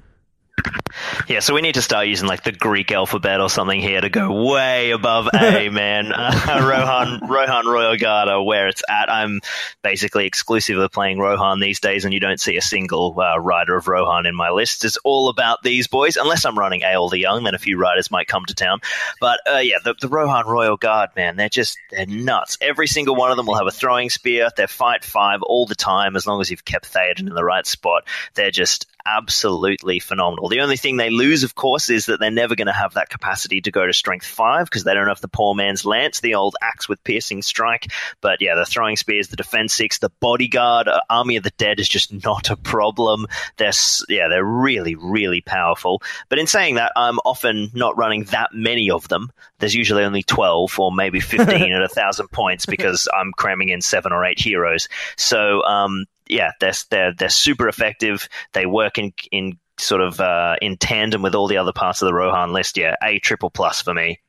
Yeah, 1.28 1.40
so 1.40 1.54
we 1.54 1.60
need 1.60 1.74
to 1.74 1.82
start 1.82 2.06
using 2.06 2.28
like 2.28 2.44
the 2.44 2.52
Greek 2.52 2.92
alphabet 2.92 3.40
or 3.40 3.50
something 3.50 3.80
here 3.80 4.00
to 4.00 4.08
go 4.08 4.44
way 4.48 4.92
above 4.92 5.28
A, 5.34 5.68
man. 5.68 6.12
Uh, 6.12 6.66
Rohan, 6.66 7.28
Rohan 7.28 7.66
Royal 7.66 7.96
Guard 7.96 8.28
are 8.28 8.42
where 8.42 8.68
it's 8.68 8.82
at. 8.88 9.10
I'm 9.10 9.40
basically 9.82 10.26
exclusively 10.26 10.88
playing 10.88 11.18
Rohan 11.18 11.60
these 11.60 11.80
days, 11.80 12.04
and 12.04 12.14
you 12.14 12.20
don't 12.20 12.40
see 12.40 12.56
a 12.56 12.62
single 12.62 13.18
uh, 13.18 13.38
rider 13.38 13.76
of 13.76 13.88
Rohan 13.88 14.26
in 14.26 14.34
my 14.34 14.50
list. 14.50 14.84
It's 14.84 14.96
all 14.98 15.28
about 15.28 15.62
these 15.62 15.88
boys, 15.88 16.16
unless 16.16 16.44
I'm 16.44 16.58
running 16.58 16.82
Eorl 16.82 17.10
the 17.10 17.18
Young, 17.18 17.44
then 17.44 17.54
a 17.54 17.58
few 17.58 17.76
riders 17.76 18.10
might 18.10 18.28
come 18.28 18.44
to 18.46 18.54
town. 18.54 18.80
But 19.20 19.40
uh, 19.50 19.58
yeah, 19.58 19.78
the, 19.84 19.94
the 20.00 20.08
Rohan 20.08 20.46
Royal 20.46 20.76
Guard, 20.76 21.10
man, 21.16 21.36
they're 21.36 21.48
just 21.48 21.78
they're 21.90 22.06
nuts. 22.06 22.56
Every 22.60 22.86
single 22.86 23.16
one 23.16 23.30
of 23.30 23.36
them 23.36 23.46
will 23.46 23.56
have 23.56 23.66
a 23.66 23.72
throwing 23.72 24.10
spear. 24.10 24.48
They're 24.56 24.68
fight 24.68 25.04
five 25.04 25.42
all 25.42 25.66
the 25.66 25.74
time, 25.74 26.16
as 26.16 26.26
long 26.26 26.40
as 26.40 26.50
you've 26.50 26.64
kept 26.64 26.92
Theoden 26.92 27.28
in 27.28 27.34
the 27.34 27.44
right 27.44 27.66
spot. 27.66 28.04
They're 28.34 28.50
just 28.50 28.86
absolutely 29.06 30.00
phenomenal. 30.00 30.48
The 30.48 30.60
only 30.60 30.76
thing 30.76 30.96
they 30.96 31.10
lose, 31.10 31.44
of 31.44 31.54
course, 31.54 31.88
is 31.90 32.06
that 32.06 32.20
they're 32.20 32.30
never 32.30 32.56
going 32.56 32.66
to 32.66 32.72
have 32.72 32.94
that 32.94 33.08
capacity 33.08 33.60
to 33.62 33.70
go 33.70 33.86
to 33.86 33.92
strength 33.92 34.26
five 34.26 34.66
because 34.66 34.84
they 34.84 34.94
don't 34.94 35.08
have 35.08 35.20
the 35.20 35.28
poor 35.28 35.54
man's 35.54 35.84
lance, 35.84 36.20
the 36.20 36.34
old 36.34 36.56
axe 36.60 36.88
with 36.88 37.02
piercing 37.04 37.42
strike. 37.42 37.86
But 38.20 38.42
yeah, 38.42 38.54
the 38.54 38.66
throwing 38.66 38.96
spears, 38.96 39.28
the 39.28 39.36
defense 39.36 39.72
six, 39.72 39.98
the 39.98 40.10
bodyguard, 40.20 40.88
uh, 40.88 41.00
army 41.08 41.36
of 41.36 41.44
the 41.44 41.50
dead 41.50 41.80
is 41.80 41.88
just 41.88 42.12
not 42.24 42.50
a 42.50 42.56
problem. 42.56 43.26
They're 43.56 43.72
yeah, 44.08 44.28
they're 44.28 44.44
really 44.44 44.94
really 44.94 45.40
powerful. 45.40 46.02
But 46.28 46.38
in 46.38 46.46
saying 46.46 46.76
that, 46.76 46.92
I'm 46.96 47.18
often 47.24 47.70
not 47.74 47.96
running 47.96 48.24
that 48.24 48.50
many 48.52 48.90
of 48.90 49.08
them. 49.08 49.30
There's 49.58 49.74
usually 49.74 50.04
only 50.04 50.22
twelve 50.22 50.78
or 50.78 50.92
maybe 50.92 51.20
fifteen 51.20 51.72
at 51.72 51.82
a 51.82 51.88
thousand 51.88 52.28
points 52.28 52.66
because 52.66 53.08
I'm 53.14 53.32
cramming 53.32 53.68
in 53.68 53.80
seven 53.80 54.12
or 54.12 54.24
eight 54.24 54.40
heroes. 54.40 54.88
So 55.16 55.62
um, 55.62 56.06
yeah, 56.28 56.52
they're 56.60 56.72
they're 56.90 57.12
they're 57.14 57.28
super 57.28 57.68
effective. 57.68 58.28
They 58.52 58.66
work 58.66 58.98
in 58.98 59.12
in 59.30 59.58
sort 59.78 60.00
of 60.00 60.20
uh, 60.20 60.56
in 60.60 60.76
tandem 60.76 61.22
with 61.22 61.34
all 61.34 61.48
the 61.48 61.58
other 61.58 61.72
parts 61.72 62.02
of 62.02 62.06
the 62.06 62.14
Rohan 62.14 62.52
list. 62.52 62.76
Yeah, 62.76 62.94
a 63.02 63.18
triple 63.18 63.50
plus 63.50 63.82
for 63.82 63.94
me. 63.94 64.20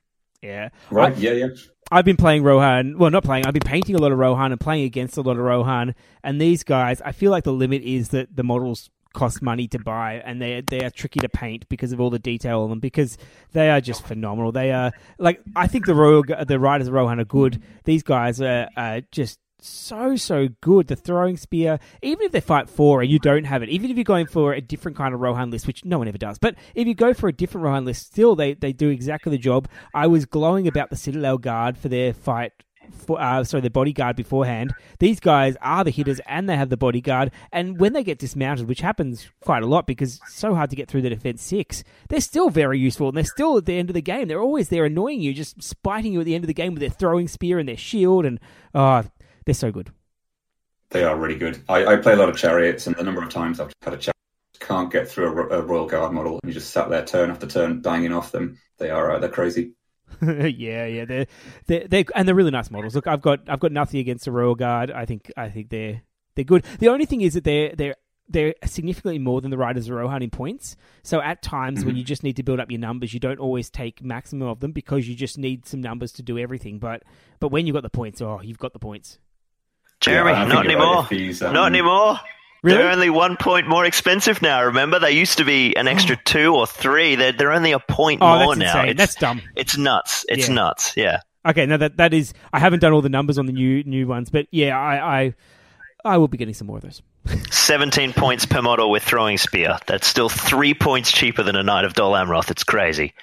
Yeah, 0.42 0.70
right. 0.92 1.14
I, 1.14 1.18
yeah, 1.18 1.32
yeah. 1.32 1.48
I've 1.92 2.06
been 2.06 2.18
playing 2.18 2.44
Rohan. 2.44 2.98
Well, 2.98 3.10
not 3.12 3.24
playing. 3.24 3.46
I've 3.46 3.54
been 3.54 3.62
painting 3.62 3.96
a 3.96 4.00
lot 4.00 4.12
of 4.12 4.18
Rohan 4.18 4.52
and 4.52 4.60
playing 4.60 4.84
against 4.84 5.18
a 5.18 5.22
lot 5.22 5.38
of 5.38 5.44
Rohan. 5.44 5.96
And 6.24 6.40
these 6.40 6.64
guys, 6.64 7.02
I 7.02 7.14
feel 7.14 7.32
like 7.32 7.46
the 7.46 7.54
limit 7.54 7.82
is 7.82 8.10
that 8.10 8.36
the 8.36 8.44
models 8.44 8.90
cost 9.14 9.42
money 9.42 9.68
to 9.68 9.80
buy 9.80 10.22
and 10.26 10.40
they 10.40 10.62
they 10.62 10.84
are 10.84 10.92
tricky 10.92 11.20
to 11.20 11.30
paint 11.30 11.68
because 11.70 11.92
of 11.92 12.00
all 12.00 12.12
the 12.12 12.20
detail 12.20 12.62
on 12.62 12.70
them 12.70 12.80
because 12.80 13.18
they 13.52 13.70
are 13.70 13.82
just 13.82 14.06
phenomenal. 14.06 14.52
They 14.52 14.72
are 14.72 14.92
like 15.18 15.42
I 15.56 15.66
think 15.66 15.86
the 15.86 15.96
Royal 15.96 16.24
the 16.24 16.60
riders 16.60 16.88
of 16.88 16.94
Rohan 16.94 17.20
are 17.20 17.26
good. 17.26 17.64
These 17.86 18.04
guys 18.04 18.40
are, 18.42 18.70
are 18.78 19.02
just 19.12 19.40
so 19.62 20.16
so 20.16 20.50
good. 20.62 20.88
The 20.88 20.96
throwing 20.96 21.38
spear, 21.38 21.80
even 22.02 22.26
if 22.26 22.32
they 22.32 22.42
fight 22.42 22.70
four 22.70 23.02
and 23.02 23.10
you 23.10 23.20
don't 23.20 23.46
have 23.46 23.64
it, 23.64 23.70
even 23.70 23.90
if 23.90 23.98
you're 23.98 24.04
going 24.04 24.28
for 24.28 24.54
a 24.54 24.62
different 24.62 24.98
kind 24.98 25.14
of 25.14 25.20
Rohan 25.20 25.52
list, 25.52 25.68
which 25.68 25.86
no 25.86 25.98
one 25.98 26.08
ever 26.08 26.18
does, 26.18 26.38
but 26.38 26.56
if 26.76 26.88
you 26.88 26.94
go 26.96 27.14
for 27.14 27.28
a 27.30 27.34
different 27.34 27.66
Rohan 27.66 27.86
list, 27.86 28.06
still 28.06 28.36
they 28.36 28.54
they 28.54 28.74
do 28.74 28.90
exactly 28.90 29.32
the 29.32 29.38
job. 29.38 29.68
I 29.94 30.08
was 30.08 30.26
glowing 30.26 30.68
about 30.68 30.90
the 30.90 30.96
Citadel 30.96 31.38
Guard 31.38 31.78
for 31.78 31.90
their 31.90 32.14
fight. 32.14 32.52
For, 33.06 33.20
uh, 33.20 33.44
sorry, 33.44 33.60
the 33.60 33.70
bodyguard 33.70 34.16
beforehand. 34.16 34.74
These 35.00 35.20
guys 35.20 35.58
are 35.62 35.84
the 35.84 35.92
hitters 35.92 36.22
and 36.26 36.48
they 36.48 36.56
have 36.56 36.70
the 36.70 36.78
bodyguard. 36.78 37.32
And 37.52 37.78
when 37.82 37.92
they 37.92 38.02
get 38.02 38.18
dismounted, 38.18 38.70
which 38.70 38.80
happens 38.80 39.30
quite 39.42 39.62
a 39.62 39.66
lot 39.68 39.88
because 39.88 40.22
it's 40.24 40.36
so 40.36 40.56
hard 40.56 40.70
to 40.70 40.78
get 40.78 40.88
through 40.88 41.02
the 41.02 41.10
defense 41.10 41.44
six, 41.44 41.84
they're 42.08 42.22
still 42.22 42.50
very 42.50 42.80
useful 42.80 43.10
and 43.10 43.18
they're 43.18 43.26
still 43.26 43.58
at 43.58 43.66
the 43.66 43.78
end 43.78 43.90
of 43.90 43.94
the 43.94 44.02
game. 44.02 44.30
They're 44.30 44.42
always 44.42 44.70
there 44.70 44.86
annoying 44.86 45.20
you, 45.20 45.34
just 45.34 45.62
spiting 45.62 46.14
you 46.14 46.22
at 46.22 46.26
the 46.26 46.34
end 46.34 46.46
of 46.46 46.48
the 46.48 46.54
game 46.54 46.76
with 46.76 46.80
their 46.80 46.90
throwing 46.90 47.28
spear 47.28 47.60
and 47.60 47.68
their 47.68 47.76
shield. 47.76 48.26
And 48.26 48.40
oh, 48.74 49.04
they're 49.48 49.54
so 49.54 49.72
good. 49.72 49.92
They 50.90 51.06
are 51.06 51.16
really 51.16 51.38
good. 51.38 51.64
I, 51.70 51.86
I 51.86 51.96
play 51.96 52.12
a 52.12 52.16
lot 52.18 52.28
of 52.28 52.36
chariots, 52.36 52.86
and 52.86 52.98
the 52.98 53.04
number 53.04 53.24
of 53.24 53.30
times 53.30 53.62
I've 53.62 53.72
had 53.82 53.94
a 53.94 53.98
chariot 53.98 54.14
can't 54.60 54.92
get 54.92 55.08
through 55.08 55.28
a, 55.28 55.60
a, 55.60 55.62
Royal 55.62 55.88
Guard 55.88 56.12
model, 56.12 56.38
and 56.44 56.50
you 56.50 56.54
just 56.54 56.72
sat 56.72 56.90
there 56.90 57.06
turn 57.06 57.30
after 57.32 57.48
turn, 57.48 57.80
banging 57.80 58.12
off 58.12 58.34
them. 58.34 58.60
They 58.78 58.90
are 58.90 59.14
uh, 59.14 59.20
they're 59.20 59.30
crazy. 59.30 59.72
yeah, 60.22 60.86
yeah, 60.86 61.06
they're, 61.06 61.28
they're 61.68 61.88
they're 61.88 62.04
and 62.14 62.28
they're 62.28 62.36
really 62.36 62.52
nice 62.52 62.70
models. 62.70 62.94
Look, 62.94 63.08
I've 63.08 63.22
got 63.22 63.50
I've 63.50 63.62
got 63.62 63.72
nothing 63.72 64.02
against 64.02 64.26
the 64.26 64.34
Royal 64.34 64.56
Guard. 64.56 64.92
I 64.92 65.06
think 65.06 65.32
I 65.38 65.48
think 65.48 65.70
they're 65.70 66.02
they're 66.36 66.44
good. 66.44 66.66
The 66.80 66.90
only 66.90 67.06
thing 67.06 67.22
is 67.22 67.36
that 67.36 67.46
they're 67.46 67.74
they're 67.74 67.96
they're 68.28 68.56
significantly 68.66 69.20
more 69.20 69.40
than 69.40 69.52
the 69.52 69.58
Riders 69.58 69.88
of 69.88 69.96
Rohan 69.96 70.22
in 70.22 70.30
points. 70.30 70.76
So 71.04 71.22
at 71.22 71.42
times 71.42 71.80
mm-hmm. 71.80 71.88
when 71.88 71.96
you 71.96 72.04
just 72.04 72.24
need 72.24 72.36
to 72.36 72.44
build 72.44 72.60
up 72.60 72.70
your 72.70 72.82
numbers, 72.82 73.14
you 73.14 73.22
don't 73.22 73.40
always 73.40 73.70
take 73.70 74.04
maximum 74.04 74.50
of 74.50 74.60
them 74.60 74.74
because 74.74 75.08
you 75.08 75.16
just 75.16 75.38
need 75.38 75.66
some 75.66 75.80
numbers 75.80 76.12
to 76.14 76.24
do 76.24 76.38
everything. 76.38 76.80
But 76.80 77.04
but 77.40 77.50
when 77.50 77.66
you've 77.66 77.76
got 77.76 77.84
the 77.84 77.90
points, 77.90 78.22
oh, 78.22 78.42
you've 78.42 78.60
got 78.60 78.74
the 78.74 78.80
points. 78.80 79.20
Jeremy, 80.00 80.32
yeah, 80.32 80.46
not 80.46 80.66
anymore. 80.66 81.08
Right. 81.10 81.42
Um... 81.42 81.54
Not 81.54 81.68
anymore. 81.68 82.20
Really? 82.64 82.78
They're 82.80 82.92
only 82.92 83.10
one 83.10 83.38
point 83.38 83.68
more 83.68 83.86
expensive 83.86 84.42
now. 84.42 84.64
Remember, 84.64 85.00
they 85.00 85.12
used 85.12 85.38
to 85.38 85.46
be 85.46 85.76
an 85.76 85.88
extra 85.88 86.18
two 86.26 86.56
or 86.56 86.66
three. 86.66 87.16
They're 87.16 87.32
they're 87.32 87.52
only 87.52 87.72
a 87.72 87.80
point 87.80 88.22
oh, 88.22 88.40
more 88.40 88.56
that's 88.56 88.74
now. 88.74 88.84
It's, 88.84 88.98
that's 88.98 89.16
dumb. 89.16 89.42
It's 89.56 89.78
nuts. 89.78 90.26
It's 90.28 90.48
yeah. 90.48 90.54
nuts. 90.54 90.94
Yeah. 90.98 91.20
Okay, 91.48 91.66
now 91.66 91.78
that 91.78 91.98
that 91.98 92.14
is, 92.14 92.34
I 92.52 92.60
haven't 92.60 92.80
done 92.80 92.94
all 92.94 93.02
the 93.02 93.10
numbers 93.10 93.38
on 93.38 93.46
the 93.46 93.54
new 93.54 93.84
new 93.84 94.08
ones, 94.08 94.30
but 94.30 94.48
yeah, 94.52 94.78
I 94.78 95.22
I, 95.22 95.36
I 96.04 96.18
will 96.18 96.28
be 96.28 96.38
getting 96.38 96.54
some 96.54 96.68
more 96.68 96.78
of 96.78 96.84
those. 96.84 97.02
17 97.52 98.14
points 98.14 98.46
per 98.46 98.62
model 98.62 98.90
with 98.90 99.04
throwing 99.04 99.38
spear. 99.38 99.78
That's 99.86 100.08
still 100.08 100.30
three 100.30 100.74
points 100.74 101.12
cheaper 101.12 101.44
than 101.44 101.56
a 101.56 101.64
Knight 101.64 101.86
of 101.86 101.94
Dol 101.94 102.14
Amroth. 102.14 102.50
It's 102.52 102.64
crazy. 102.64 103.14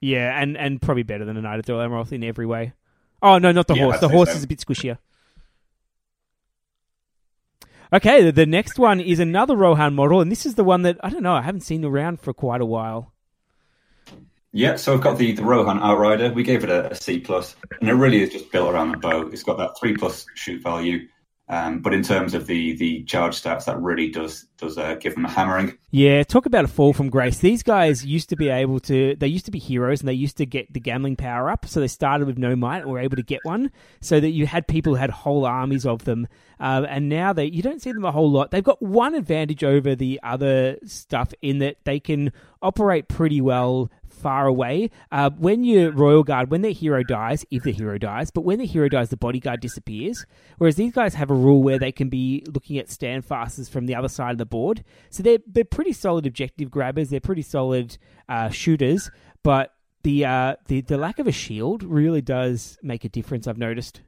Yeah, 0.00 0.38
and, 0.38 0.56
and 0.56 0.82
probably 0.82 1.02
better 1.02 1.24
than 1.24 1.36
a 1.36 1.40
Knight 1.40 1.58
of 1.58 1.64
Dol 1.64 1.78
Amroth 1.78 2.12
in 2.12 2.22
every 2.22 2.44
way. 2.44 2.74
Oh, 3.22 3.38
no, 3.38 3.52
not 3.52 3.66
the 3.68 3.74
yeah, 3.74 3.84
horse. 3.84 4.00
The 4.00 4.08
horse 4.08 4.30
so. 4.30 4.36
is 4.36 4.44
a 4.44 4.46
bit 4.46 4.58
squishier. 4.58 4.98
Okay, 7.94 8.32
the 8.32 8.44
next 8.44 8.76
one 8.76 9.00
is 9.00 9.20
another 9.20 9.54
Rohan 9.54 9.94
model, 9.94 10.20
and 10.20 10.28
this 10.28 10.46
is 10.46 10.56
the 10.56 10.64
one 10.64 10.82
that 10.82 10.98
I 11.04 11.10
don't 11.10 11.22
know. 11.22 11.34
I 11.34 11.42
haven't 11.42 11.60
seen 11.60 11.84
around 11.84 12.20
for 12.20 12.32
quite 12.32 12.60
a 12.60 12.66
while. 12.66 13.12
Yeah, 14.50 14.74
so 14.74 14.94
I've 14.94 15.00
got 15.00 15.16
the, 15.16 15.30
the 15.30 15.44
Rohan 15.44 15.78
Outrider. 15.78 16.32
We 16.32 16.42
gave 16.42 16.64
it 16.64 16.70
a, 16.70 16.90
a 16.90 16.94
C 16.96 17.20
plus, 17.20 17.54
and 17.80 17.88
it 17.88 17.94
really 17.94 18.20
is 18.20 18.30
just 18.30 18.50
built 18.50 18.74
around 18.74 18.90
the 18.90 18.96
bow. 18.96 19.28
It's 19.28 19.44
got 19.44 19.58
that 19.58 19.78
three 19.78 19.96
plus 19.96 20.26
shoot 20.34 20.60
value, 20.60 21.06
um, 21.46 21.80
but 21.80 21.92
in 21.92 22.02
terms 22.02 22.32
of 22.32 22.46
the 22.46 22.74
the 22.76 23.04
charge 23.04 23.42
stats, 23.42 23.66
that 23.66 23.78
really 23.78 24.10
does 24.10 24.46
does 24.56 24.78
uh, 24.78 24.94
give 24.94 25.14
them 25.14 25.26
a 25.26 25.28
hammering. 25.28 25.76
Yeah, 25.90 26.22
talk 26.22 26.46
about 26.46 26.64
a 26.64 26.68
fall 26.68 26.94
from 26.94 27.10
grace. 27.10 27.38
These 27.38 27.62
guys 27.62 28.04
used 28.04 28.30
to 28.30 28.36
be 28.36 28.48
able 28.48 28.80
to. 28.80 29.14
They 29.16 29.26
used 29.26 29.44
to 29.44 29.50
be 29.50 29.58
heroes, 29.58 30.00
and 30.00 30.08
they 30.08 30.14
used 30.14 30.38
to 30.38 30.46
get 30.46 30.72
the 30.72 30.80
gambling 30.80 31.16
power 31.16 31.50
up. 31.50 31.66
So 31.66 31.80
they 31.80 31.88
started 31.88 32.26
with 32.26 32.38
no 32.38 32.56
might, 32.56 32.78
and 32.80 32.90
were 32.90 32.98
able 32.98 33.16
to 33.16 33.22
get 33.22 33.40
one. 33.42 33.70
So 34.00 34.20
that 34.20 34.30
you 34.30 34.46
had 34.46 34.66
people 34.66 34.94
who 34.94 35.00
had 35.00 35.10
whole 35.10 35.44
armies 35.44 35.84
of 35.84 36.04
them, 36.04 36.28
uh, 36.58 36.86
and 36.88 37.10
now 37.10 37.34
they 37.34 37.44
you 37.44 37.60
don't 37.60 37.82
see 37.82 37.92
them 37.92 38.06
a 38.06 38.12
whole 38.12 38.30
lot. 38.30 38.50
They've 38.50 38.64
got 38.64 38.80
one 38.80 39.14
advantage 39.14 39.62
over 39.62 39.94
the 39.94 40.20
other 40.22 40.78
stuff 40.86 41.34
in 41.42 41.58
that 41.58 41.76
they 41.84 42.00
can 42.00 42.32
operate 42.62 43.08
pretty 43.08 43.42
well 43.42 43.90
far 44.24 44.46
away. 44.46 44.90
Uh, 45.12 45.28
when 45.36 45.64
your 45.64 45.92
royal 45.92 46.24
guard, 46.24 46.50
when 46.50 46.62
their 46.62 46.72
hero 46.72 47.02
dies, 47.02 47.44
if 47.50 47.62
the 47.62 47.72
hero 47.72 47.98
dies, 47.98 48.30
but 48.30 48.40
when 48.40 48.58
the 48.58 48.64
hero 48.64 48.88
dies, 48.88 49.10
the 49.10 49.18
bodyguard 49.18 49.60
disappears. 49.60 50.24
Whereas 50.56 50.76
these 50.76 50.94
guys 50.94 51.12
have 51.12 51.30
a 51.30 51.34
rule 51.34 51.62
where 51.62 51.78
they 51.78 51.92
can 51.92 52.08
be 52.08 52.42
looking 52.48 52.78
at 52.78 52.88
standfasters 52.88 53.68
from 53.68 53.84
the 53.84 53.94
other 53.94 54.08
side 54.08 54.32
of 54.32 54.38
the 54.38 54.46
board. 54.46 54.82
So 55.10 55.22
they're 55.22 55.40
they're 55.46 55.64
pretty 55.64 55.92
solid 55.92 56.24
objective 56.26 56.70
grabbers. 56.70 57.10
They're 57.10 57.20
pretty 57.20 57.42
solid 57.42 57.98
uh, 58.26 58.48
shooters, 58.48 59.10
but 59.42 59.74
the 60.04 60.24
uh, 60.24 60.56
the 60.68 60.80
the 60.80 60.96
lack 60.96 61.18
of 61.18 61.26
a 61.26 61.32
shield 61.32 61.82
really 61.82 62.22
does 62.22 62.78
make 62.82 63.04
a 63.04 63.10
difference. 63.10 63.46
I've 63.46 63.58
noticed. 63.58 64.00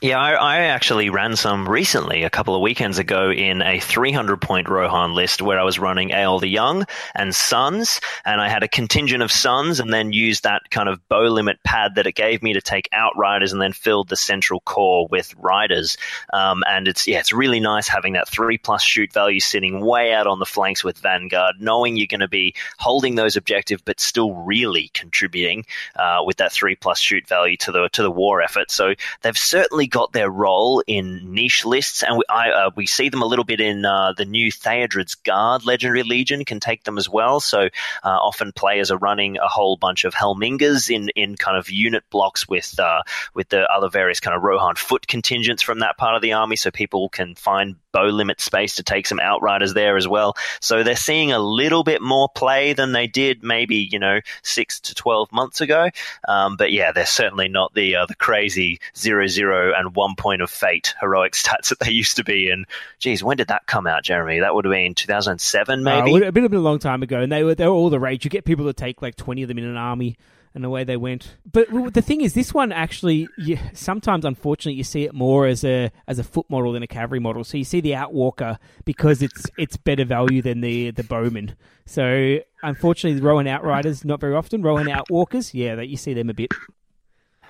Yeah, 0.00 0.18
I, 0.18 0.32
I, 0.32 0.56
actually 0.64 1.10
ran 1.10 1.36
some 1.36 1.68
recently, 1.68 2.24
a 2.24 2.30
couple 2.30 2.54
of 2.54 2.60
weekends 2.60 2.98
ago, 2.98 3.30
in 3.30 3.62
a 3.62 3.78
300 3.78 4.40
point 4.40 4.68
Rohan 4.68 5.14
list 5.14 5.42
where 5.42 5.60
I 5.60 5.62
was 5.62 5.78
running 5.78 6.10
Eorl 6.10 6.40
the 6.40 6.48
Young 6.48 6.86
and 7.14 7.34
Sons, 7.34 8.00
and 8.24 8.40
I 8.40 8.48
had 8.48 8.62
a 8.62 8.68
contingent 8.68 9.22
of 9.22 9.30
Sons, 9.30 9.78
and 9.78 9.92
then 9.92 10.12
used 10.12 10.42
that 10.42 10.70
kind 10.70 10.88
of 10.88 11.06
bow 11.08 11.22
limit 11.22 11.62
pad 11.62 11.96
that 11.96 12.06
it 12.06 12.16
gave 12.16 12.42
me 12.42 12.54
to 12.54 12.60
take 12.60 12.88
out 12.92 13.16
riders 13.16 13.52
and 13.52 13.62
then 13.62 13.72
filled 13.72 14.08
the 14.08 14.16
central 14.16 14.60
core 14.60 15.06
with 15.08 15.34
Riders. 15.36 15.96
Um, 16.32 16.64
and 16.68 16.88
it's 16.88 17.06
yeah, 17.06 17.20
it's 17.20 17.32
really 17.32 17.60
nice 17.60 17.86
having 17.86 18.14
that 18.14 18.28
three 18.28 18.58
plus 18.58 18.82
shoot 18.82 19.12
value 19.12 19.40
sitting 19.40 19.84
way 19.84 20.12
out 20.12 20.26
on 20.26 20.40
the 20.40 20.46
flanks 20.46 20.82
with 20.82 20.98
Vanguard, 20.98 21.56
knowing 21.60 21.96
you're 21.96 22.06
going 22.08 22.20
to 22.20 22.28
be 22.28 22.54
holding 22.78 23.14
those 23.14 23.36
objectives, 23.36 23.82
but 23.84 24.00
still 24.00 24.32
really 24.34 24.90
contributing 24.94 25.64
uh, 25.94 26.22
with 26.24 26.38
that 26.38 26.52
three 26.52 26.74
plus 26.74 26.98
shoot 26.98 27.28
value 27.28 27.56
to 27.58 27.70
the 27.70 27.88
to 27.92 28.02
the 28.02 28.10
war 28.10 28.42
effort. 28.42 28.70
So 28.70 28.94
they've 29.22 29.38
certainly 29.38 29.81
got 29.86 30.12
their 30.12 30.30
role 30.30 30.82
in 30.86 31.34
niche 31.34 31.64
lists, 31.64 32.02
and 32.02 32.18
we, 32.18 32.24
I, 32.28 32.50
uh, 32.50 32.70
we 32.76 32.86
see 32.86 33.08
them 33.08 33.22
a 33.22 33.26
little 33.26 33.44
bit 33.44 33.60
in 33.60 33.84
uh, 33.84 34.12
the 34.16 34.24
new 34.24 34.50
Theodred's 34.50 35.14
Guard 35.14 35.64
Legendary 35.64 36.02
Legion 36.02 36.44
can 36.44 36.60
take 36.60 36.84
them 36.84 36.98
as 36.98 37.08
well. 37.08 37.40
So 37.40 37.60
uh, 37.60 37.68
often 38.04 38.52
players 38.52 38.90
are 38.90 38.98
running 38.98 39.38
a 39.38 39.48
whole 39.48 39.76
bunch 39.76 40.04
of 40.04 40.14
Helmingas 40.14 40.90
in, 40.94 41.10
in 41.10 41.36
kind 41.36 41.56
of 41.56 41.70
unit 41.70 42.04
blocks 42.10 42.48
with 42.48 42.78
uh, 42.78 43.02
with 43.34 43.48
the 43.48 43.70
other 43.70 43.88
various 43.88 44.20
kind 44.20 44.36
of 44.36 44.42
Rohan 44.42 44.76
foot 44.76 45.06
contingents 45.06 45.62
from 45.62 45.80
that 45.80 45.96
part 45.96 46.16
of 46.16 46.22
the 46.22 46.34
army, 46.34 46.56
so 46.56 46.70
people 46.70 47.08
can 47.08 47.34
find 47.34 47.76
bow 47.92 48.04
limit 48.04 48.40
space 48.40 48.76
to 48.76 48.82
take 48.82 49.06
some 49.06 49.20
outriders 49.20 49.74
there 49.74 49.96
as 49.96 50.08
well. 50.08 50.34
So 50.60 50.82
they're 50.82 50.96
seeing 50.96 51.32
a 51.32 51.38
little 51.38 51.84
bit 51.84 52.02
more 52.02 52.28
play 52.28 52.72
than 52.72 52.92
they 52.92 53.06
did 53.06 53.42
maybe 53.42 53.88
you 53.90 53.98
know 53.98 54.20
six 54.42 54.80
to 54.80 54.94
twelve 54.94 55.30
months 55.32 55.60
ago. 55.60 55.90
Um, 56.26 56.56
but 56.56 56.72
yeah, 56.72 56.92
they're 56.92 57.06
certainly 57.06 57.48
not 57.48 57.74
the 57.74 57.96
uh, 57.96 58.06
the 58.06 58.14
crazy 58.14 58.80
zero 58.96 59.26
zero 59.26 59.72
and 59.76 59.94
one 59.94 60.14
point 60.16 60.42
of 60.42 60.50
fate 60.50 60.94
heroic 61.00 61.32
stats 61.34 61.68
that 61.68 61.80
they 61.80 61.90
used 61.90 62.16
to 62.16 62.24
be. 62.24 62.50
And 62.50 62.66
geez, 62.98 63.22
when 63.22 63.36
did 63.36 63.48
that 63.48 63.66
come 63.66 63.86
out, 63.86 64.04
Jeremy? 64.04 64.40
That 64.40 64.54
would 64.54 64.64
have 64.64 64.72
been 64.72 64.94
2007, 64.94 65.80
uh, 65.80 65.82
maybe. 65.82 66.24
Uh, 66.24 66.28
a 66.28 66.32
bit 66.32 66.44
of 66.44 66.52
a 66.52 66.58
long 66.58 66.78
time 66.78 67.02
ago, 67.02 67.20
and 67.20 67.30
they 67.30 67.44
were 67.44 67.54
they 67.54 67.66
were 67.66 67.72
all 67.72 67.90
the 67.90 68.00
rage. 68.00 68.24
You 68.24 68.30
get 68.30 68.44
people 68.44 68.66
to 68.66 68.72
take 68.72 69.02
like 69.02 69.16
twenty 69.16 69.42
of 69.42 69.48
them 69.48 69.58
in 69.58 69.64
an 69.64 69.76
army 69.76 70.16
and 70.54 70.64
away 70.64 70.84
they 70.84 70.96
went. 70.96 71.36
But 71.50 71.68
the 71.92 72.02
thing 72.02 72.20
is, 72.20 72.34
this 72.34 72.52
one 72.52 72.72
actually, 72.72 73.28
you, 73.38 73.58
sometimes 73.72 74.24
unfortunately, 74.24 74.74
you 74.74 74.84
see 74.84 75.04
it 75.04 75.14
more 75.14 75.46
as 75.46 75.64
a 75.64 75.90
as 76.06 76.18
a 76.18 76.24
foot 76.24 76.46
model 76.48 76.72
than 76.72 76.82
a 76.82 76.86
cavalry 76.86 77.20
model. 77.20 77.44
So 77.44 77.56
you 77.56 77.64
see 77.64 77.80
the 77.80 77.92
Outwalker 77.92 78.58
because 78.84 79.22
it's 79.22 79.46
it's 79.56 79.76
better 79.76 80.04
value 80.04 80.42
than 80.42 80.60
the 80.60 80.90
the 80.90 81.04
Bowman. 81.04 81.56
So 81.86 82.38
unfortunately, 82.62 83.18
the 83.20 83.26
Rohan 83.26 83.46
Outriders 83.46 84.04
not 84.04 84.20
very 84.20 84.34
often. 84.34 84.62
Rohan 84.62 84.86
Outwalkers, 84.86 85.54
yeah, 85.54 85.74
that 85.74 85.88
you 85.88 85.96
see 85.96 86.14
them 86.14 86.30
a 86.30 86.34
bit. 86.34 86.52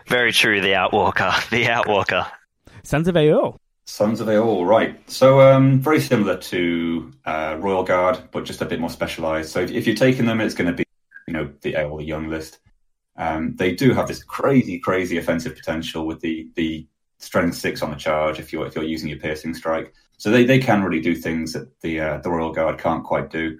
Very 0.06 0.32
true. 0.32 0.60
The 0.60 0.72
Outwalker, 0.72 1.48
the 1.50 1.64
Outwalker. 1.64 2.30
Sons 2.82 3.08
of 3.08 3.14
Eorl. 3.14 3.56
Sons 3.84 4.20
of 4.20 4.28
Eorl, 4.28 4.66
right. 4.66 4.98
So 5.10 5.40
um, 5.40 5.80
very 5.80 6.00
similar 6.00 6.36
to 6.36 7.12
uh, 7.24 7.56
Royal 7.58 7.82
Guard, 7.82 8.20
but 8.30 8.44
just 8.44 8.62
a 8.62 8.64
bit 8.64 8.80
more 8.80 8.90
specialised. 8.90 9.50
So 9.50 9.60
if, 9.60 9.70
if, 9.70 9.86
you're 9.86 9.96
taking 9.96 10.24
them, 10.24 10.40
it's 10.40 10.54
going 10.54 10.68
to 10.68 10.72
be, 10.72 10.84
you 11.26 11.34
know, 11.34 11.50
the 11.60 11.74
Eorl 11.74 11.98
the 11.98 12.04
Young 12.04 12.28
list. 12.28 12.58
Um, 13.16 13.54
they 13.56 13.74
do 13.74 13.92
have 13.92 14.08
this 14.08 14.22
crazy, 14.22 14.78
crazy 14.78 15.18
offensive 15.18 15.54
potential 15.54 16.06
with 16.06 16.20
the 16.20 16.48
the 16.54 16.86
strength 17.18 17.56
six 17.56 17.82
on 17.82 17.90
the 17.90 17.96
charge 17.96 18.38
if 18.38 18.52
you're 18.52 18.66
if 18.66 18.74
you're 18.74 18.84
using 18.84 19.08
your 19.08 19.18
piercing 19.18 19.54
strike. 19.54 19.92
So 20.16 20.30
they, 20.30 20.44
they 20.44 20.58
can 20.58 20.82
really 20.82 21.00
do 21.00 21.14
things 21.14 21.52
that 21.52 21.80
the 21.80 22.00
uh, 22.00 22.18
the 22.18 22.30
Royal 22.30 22.52
Guard 22.52 22.78
can't 22.78 23.04
quite 23.04 23.30
do. 23.30 23.58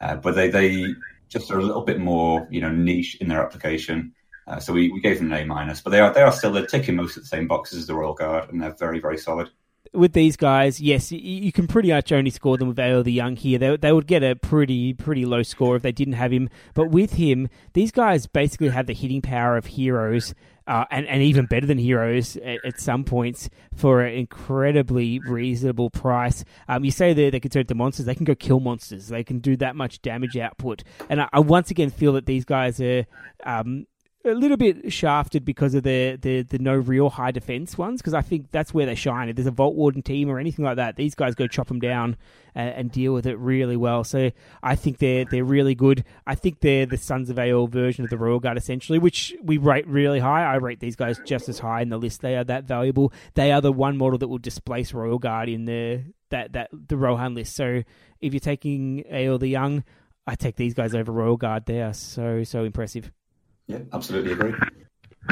Uh, 0.00 0.16
but 0.16 0.34
they 0.34 0.50
they 0.50 0.94
just 1.28 1.50
are 1.50 1.58
a 1.58 1.62
little 1.62 1.84
bit 1.84 2.00
more 2.00 2.46
you 2.50 2.60
know 2.60 2.70
niche 2.70 3.16
in 3.20 3.28
their 3.28 3.42
application. 3.42 4.12
Uh, 4.46 4.58
so 4.58 4.72
we, 4.72 4.90
we 4.90 5.00
gave 5.00 5.18
them 5.18 5.32
an 5.32 5.40
A 5.40 5.44
minus, 5.44 5.80
but 5.80 5.90
they 5.90 6.00
are 6.00 6.12
they 6.12 6.22
are 6.22 6.32
still 6.32 6.52
they're 6.52 6.66
ticking 6.66 6.96
most 6.96 7.16
of 7.16 7.22
the 7.22 7.28
same 7.28 7.46
boxes 7.46 7.80
as 7.80 7.86
the 7.86 7.94
Royal 7.94 8.14
Guard, 8.14 8.50
and 8.50 8.60
they're 8.60 8.74
very 8.78 9.00
very 9.00 9.18
solid. 9.18 9.50
With 9.94 10.14
these 10.14 10.36
guys, 10.36 10.80
yes, 10.80 11.12
you, 11.12 11.52
can 11.52 11.66
pretty 11.66 11.90
much 11.90 12.12
only 12.12 12.30
score 12.30 12.56
them 12.56 12.68
with 12.68 12.78
Eorl 12.78 13.04
the 13.04 13.12
Young 13.12 13.36
here. 13.36 13.58
They, 13.58 13.76
they 13.76 13.92
would 13.92 14.06
get 14.06 14.22
a 14.22 14.34
pretty 14.34 14.94
pretty 14.94 15.26
low 15.26 15.42
score 15.42 15.76
if 15.76 15.82
they 15.82 15.92
didn't 15.92 16.14
have 16.14 16.32
him. 16.32 16.48
But 16.72 16.90
with 16.90 17.14
him, 17.14 17.48
these 17.74 17.92
guys 17.92 18.26
basically 18.26 18.70
have 18.70 18.86
the 18.86 18.94
hitting 18.94 19.20
power 19.20 19.56
of 19.56 19.66
heroes. 19.66 20.34
Uh, 20.64 20.84
and, 20.92 21.08
and 21.08 21.20
even 21.24 21.44
better 21.46 21.66
than 21.66 21.76
heroes 21.76 22.36
at, 22.36 22.64
at, 22.64 22.78
some 22.78 23.02
points 23.02 23.50
for 23.74 24.02
an 24.02 24.14
incredibly 24.14 25.18
reasonable 25.18 25.90
price. 25.90 26.44
Um, 26.68 26.84
you 26.84 26.92
say 26.92 27.12
they 27.12 27.30
they 27.30 27.40
can 27.40 27.50
turn 27.50 27.66
to 27.66 27.74
monsters, 27.74 28.06
they 28.06 28.14
can 28.14 28.24
go 28.24 28.36
kill 28.36 28.60
monsters. 28.60 29.08
They 29.08 29.24
can 29.24 29.40
do 29.40 29.56
that 29.56 29.74
much 29.74 30.00
damage 30.02 30.36
output. 30.36 30.84
And 31.10 31.20
I, 31.20 31.28
I 31.32 31.40
once 31.40 31.72
again 31.72 31.90
feel 31.90 32.12
that 32.12 32.26
these 32.26 32.44
guys 32.44 32.80
are 32.80 33.06
um, 33.44 33.88
a 34.24 34.34
little 34.34 34.56
bit 34.56 34.92
shafted 34.92 35.44
because 35.44 35.74
of 35.74 35.82
the, 35.82 36.16
the, 36.20 36.42
the 36.42 36.58
no 36.58 36.74
real 36.74 37.10
high 37.10 37.30
defense 37.32 37.76
ones 37.76 38.00
because 38.00 38.14
I 38.14 38.22
think 38.22 38.50
that's 38.50 38.72
where 38.72 38.86
they 38.86 38.94
shine. 38.94 39.28
If 39.28 39.36
there's 39.36 39.46
a 39.46 39.52
Vault 39.52 39.74
Warden 39.74 40.02
team 40.02 40.30
or 40.30 40.38
anything 40.38 40.64
like 40.64 40.76
that, 40.76 40.96
these 40.96 41.14
guys 41.14 41.34
go 41.34 41.46
chop 41.46 41.68
them 41.68 41.80
down 41.80 42.16
and, 42.54 42.74
and, 42.74 42.92
deal 42.92 43.14
with 43.14 43.26
it 43.26 43.36
really 43.38 43.76
well. 43.76 44.04
So 44.04 44.30
I 44.62 44.76
think 44.76 44.98
they're 44.98 45.24
they're 45.24 45.44
really 45.44 45.74
good. 45.74 46.04
I 46.26 46.34
think 46.34 46.60
they're 46.60 46.86
the 46.86 46.98
Sons 46.98 47.30
of 47.30 47.36
Eorl 47.36 47.68
version 47.68 48.04
of 48.04 48.10
the 48.10 48.18
Royal 48.18 48.38
Guard 48.38 48.58
essentially, 48.58 48.98
which 48.98 49.34
we 49.42 49.58
rate 49.58 49.86
really 49.86 50.20
high. 50.20 50.44
I 50.44 50.56
rate 50.56 50.80
these 50.80 50.96
guys 50.96 51.18
just 51.26 51.48
as 51.48 51.58
high 51.58 51.82
in 51.82 51.88
the 51.88 51.98
list. 51.98 52.20
They 52.20 52.36
are 52.36 52.44
that 52.44 52.64
valuable. 52.64 53.12
They 53.34 53.50
are 53.50 53.60
the 53.60 53.72
one 53.72 53.96
model 53.96 54.18
that 54.18 54.28
will 54.28 54.38
displace 54.38 54.92
Royal 54.92 55.18
Guard 55.18 55.48
in 55.48 55.64
the 55.64 56.02
that 56.30 56.52
that 56.52 56.70
the 56.72 56.96
Rohan 56.96 57.34
list. 57.34 57.56
So 57.56 57.82
if 58.20 58.32
you're 58.32 58.40
taking 58.40 59.04
Eorl 59.10 59.40
the 59.40 59.48
Young, 59.48 59.82
I 60.26 60.36
take 60.36 60.56
these 60.56 60.74
guys 60.74 60.94
over 60.94 61.10
Royal 61.10 61.36
Guard. 61.36 61.66
They 61.66 61.82
are 61.82 61.94
so 61.94 62.44
so 62.44 62.64
impressive. 62.64 63.10
Yeah, 63.66 63.80
absolutely 63.92 64.32
agree. 64.32 64.54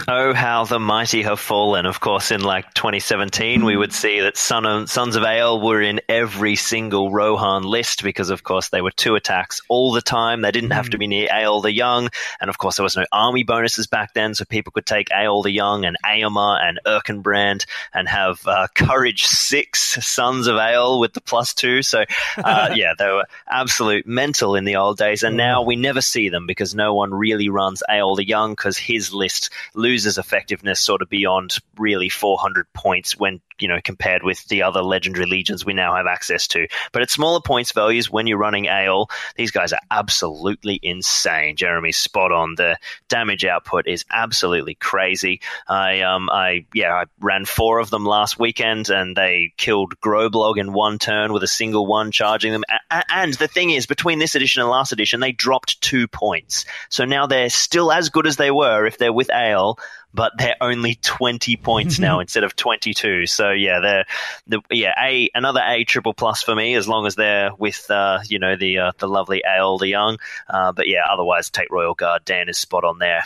Oh, 0.06 0.32
how 0.32 0.64
the 0.64 0.78
mighty 0.78 1.22
have 1.22 1.40
fallen. 1.40 1.84
Of 1.84 1.98
course, 1.98 2.30
in 2.30 2.42
like 2.42 2.72
2017, 2.74 3.64
we 3.64 3.76
would 3.76 3.92
see 3.92 4.20
that 4.20 4.36
Son 4.36 4.64
of, 4.64 4.88
Sons 4.88 5.16
of 5.16 5.24
Eorl 5.24 5.60
were 5.60 5.82
in 5.82 6.00
every 6.08 6.54
single 6.54 7.10
Rohan 7.10 7.64
list 7.64 8.04
because, 8.04 8.30
of 8.30 8.44
course, 8.44 8.68
they 8.68 8.82
were 8.82 8.92
two 8.92 9.16
attacks 9.16 9.60
all 9.68 9.90
the 9.90 10.00
time. 10.00 10.42
They 10.42 10.52
didn't 10.52 10.70
have 10.70 10.90
to 10.90 10.98
be 10.98 11.08
near 11.08 11.28
Eorl 11.28 11.62
the 11.62 11.72
Young. 11.72 12.08
And, 12.40 12.48
of 12.48 12.56
course, 12.56 12.76
there 12.76 12.84
was 12.84 12.96
no 12.96 13.04
army 13.10 13.42
bonuses 13.42 13.88
back 13.88 14.14
then, 14.14 14.34
so 14.34 14.44
people 14.44 14.70
could 14.70 14.86
take 14.86 15.08
Eorl 15.08 15.42
the 15.42 15.50
Young 15.50 15.84
and 15.84 15.96
Eomer 16.06 16.62
and 16.62 16.78
Erkenbrand 16.86 17.66
and 17.92 18.08
have 18.08 18.46
uh, 18.46 18.68
Courage 18.76 19.24
6 19.24 19.98
Sons 20.06 20.46
of 20.46 20.54
Eorl 20.54 21.00
with 21.00 21.14
the 21.14 21.20
plus 21.20 21.52
two. 21.52 21.82
So, 21.82 22.04
uh, 22.38 22.70
yeah, 22.76 22.92
they 22.96 23.08
were 23.08 23.26
absolute 23.48 24.06
mental 24.06 24.54
in 24.54 24.64
the 24.64 24.76
old 24.76 24.98
days. 24.98 25.24
And 25.24 25.36
now 25.36 25.62
we 25.62 25.74
never 25.74 26.00
see 26.00 26.28
them 26.28 26.46
because 26.46 26.76
no 26.76 26.94
one 26.94 27.12
really 27.12 27.48
runs 27.48 27.82
Eorl 27.90 28.16
the 28.16 28.26
Young 28.26 28.52
because 28.52 28.78
his 28.78 29.12
list 29.12 29.50
loses 29.80 30.18
effectiveness 30.18 30.80
sort 30.80 31.02
of 31.02 31.08
beyond 31.08 31.56
really 31.76 32.08
400 32.08 32.72
points 32.72 33.18
when 33.18 33.40
you 33.60 33.68
know, 33.68 33.80
compared 33.82 34.22
with 34.22 34.44
the 34.48 34.62
other 34.62 34.82
legendary 34.82 35.26
legions 35.26 35.64
we 35.64 35.74
now 35.74 35.94
have 35.94 36.06
access 36.06 36.48
to. 36.48 36.66
But 36.92 37.02
at 37.02 37.10
smaller 37.10 37.40
points 37.40 37.72
values, 37.72 38.10
when 38.10 38.26
you're 38.26 38.38
running 38.38 38.64
Eorl, 38.64 39.10
these 39.36 39.50
guys 39.50 39.72
are 39.72 39.80
absolutely 39.90 40.78
insane. 40.82 41.56
Jeremy's 41.56 41.96
spot 41.96 42.32
on. 42.32 42.54
The 42.56 42.78
damage 43.08 43.44
output 43.44 43.86
is 43.86 44.04
absolutely 44.10 44.74
crazy. 44.74 45.40
I, 45.68 46.00
um, 46.00 46.28
I, 46.30 46.66
yeah, 46.74 46.94
I 46.94 47.04
ran 47.20 47.44
four 47.44 47.78
of 47.78 47.90
them 47.90 48.04
last 48.04 48.38
weekend 48.38 48.90
and 48.90 49.16
they 49.16 49.52
killed 49.56 49.98
Groblog 50.00 50.58
in 50.58 50.72
one 50.72 50.98
turn 50.98 51.32
with 51.32 51.42
a 51.42 51.48
single 51.48 51.86
one 51.86 52.10
charging 52.10 52.52
them. 52.52 52.64
And 52.90 53.34
the 53.34 53.48
thing 53.48 53.70
is, 53.70 53.86
between 53.86 54.18
this 54.18 54.34
edition 54.34 54.62
and 54.62 54.70
last 54.70 54.92
edition, 54.92 55.20
they 55.20 55.32
dropped 55.32 55.80
two 55.80 56.08
points. 56.08 56.64
So 56.88 57.04
now 57.04 57.26
they're 57.26 57.50
still 57.50 57.92
as 57.92 58.10
good 58.10 58.26
as 58.26 58.36
they 58.36 58.50
were 58.50 58.86
if 58.86 58.98
they're 58.98 59.12
with 59.12 59.28
Eorl, 59.28 59.78
but 60.12 60.32
they're 60.36 60.56
only 60.60 60.96
20 60.96 61.56
points 61.56 61.98
now 61.98 62.20
instead 62.20 62.44
of 62.44 62.56
22. 62.56 63.26
So 63.26 63.50
yeah, 63.50 63.80
they're 63.80 64.04
the 64.46 64.60
yeah 64.70 64.94
a 65.00 65.30
another 65.34 65.60
A 65.64 65.84
triple 65.84 66.14
plus 66.14 66.42
for 66.42 66.54
me 66.54 66.74
as 66.74 66.88
long 66.88 67.06
as 67.06 67.14
they're 67.14 67.54
with 67.54 67.90
uh, 67.90 68.20
you 68.28 68.38
know 68.38 68.56
the 68.56 68.78
uh, 68.78 68.92
the 68.98 69.08
lovely 69.08 69.42
Eorl 69.46 69.78
the 69.78 69.88
Young. 69.88 70.18
Uh, 70.48 70.72
but 70.72 70.88
yeah, 70.88 71.04
otherwise 71.10 71.50
take 71.50 71.70
Royal 71.70 71.94
Guard. 71.94 72.24
Dan 72.24 72.48
is 72.48 72.58
spot 72.58 72.84
on 72.84 72.98
there. 72.98 73.22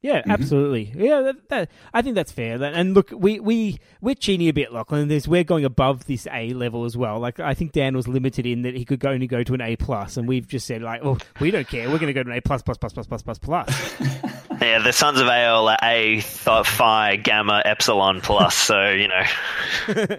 Yeah, 0.00 0.20
mm-hmm. 0.20 0.30
absolutely. 0.30 0.92
Yeah, 0.94 1.22
that, 1.22 1.48
that, 1.48 1.70
I 1.92 2.02
think 2.02 2.14
that's 2.14 2.30
fair. 2.30 2.62
And 2.62 2.94
look, 2.94 3.10
we 3.10 3.40
we 3.40 3.78
we're 4.00 4.14
cheating 4.14 4.46
a 4.48 4.52
bit, 4.52 4.72
Lachlan. 4.72 5.08
There's 5.08 5.26
we're 5.26 5.42
going 5.42 5.64
above 5.64 6.06
this 6.06 6.28
A 6.32 6.50
level 6.50 6.84
as 6.84 6.96
well. 6.96 7.18
Like 7.18 7.40
I 7.40 7.54
think 7.54 7.72
Dan 7.72 7.96
was 7.96 8.06
limited 8.06 8.46
in 8.46 8.62
that 8.62 8.76
he 8.76 8.84
could 8.84 9.04
only 9.04 9.26
go 9.26 9.42
to 9.42 9.54
an 9.54 9.60
A 9.60 9.74
plus, 9.74 10.16
and 10.16 10.28
we've 10.28 10.46
just 10.46 10.66
said 10.66 10.82
like, 10.82 11.00
oh, 11.02 11.18
we 11.40 11.50
don't 11.50 11.66
care. 11.66 11.88
We're 11.88 11.98
going 11.98 12.06
to 12.06 12.12
go 12.12 12.22
to 12.22 12.30
an 12.30 12.36
A 12.36 12.40
plus 12.40 12.62
plus 12.62 12.78
plus 12.78 12.92
plus 12.92 13.08
plus 13.08 13.22
plus 13.22 13.38
plus. 13.38 14.34
yeah, 14.60 14.78
the 14.78 14.92
Sons 14.92 15.20
of 15.20 15.26
Eorl 15.26 15.70
are 15.70 15.78
A 15.82 16.20
Phi 16.20 17.16
Gamma 17.16 17.62
Epsilon 17.64 18.20
plus. 18.20 18.54
so 18.54 18.90
you 18.90 19.08
know. 19.08 20.16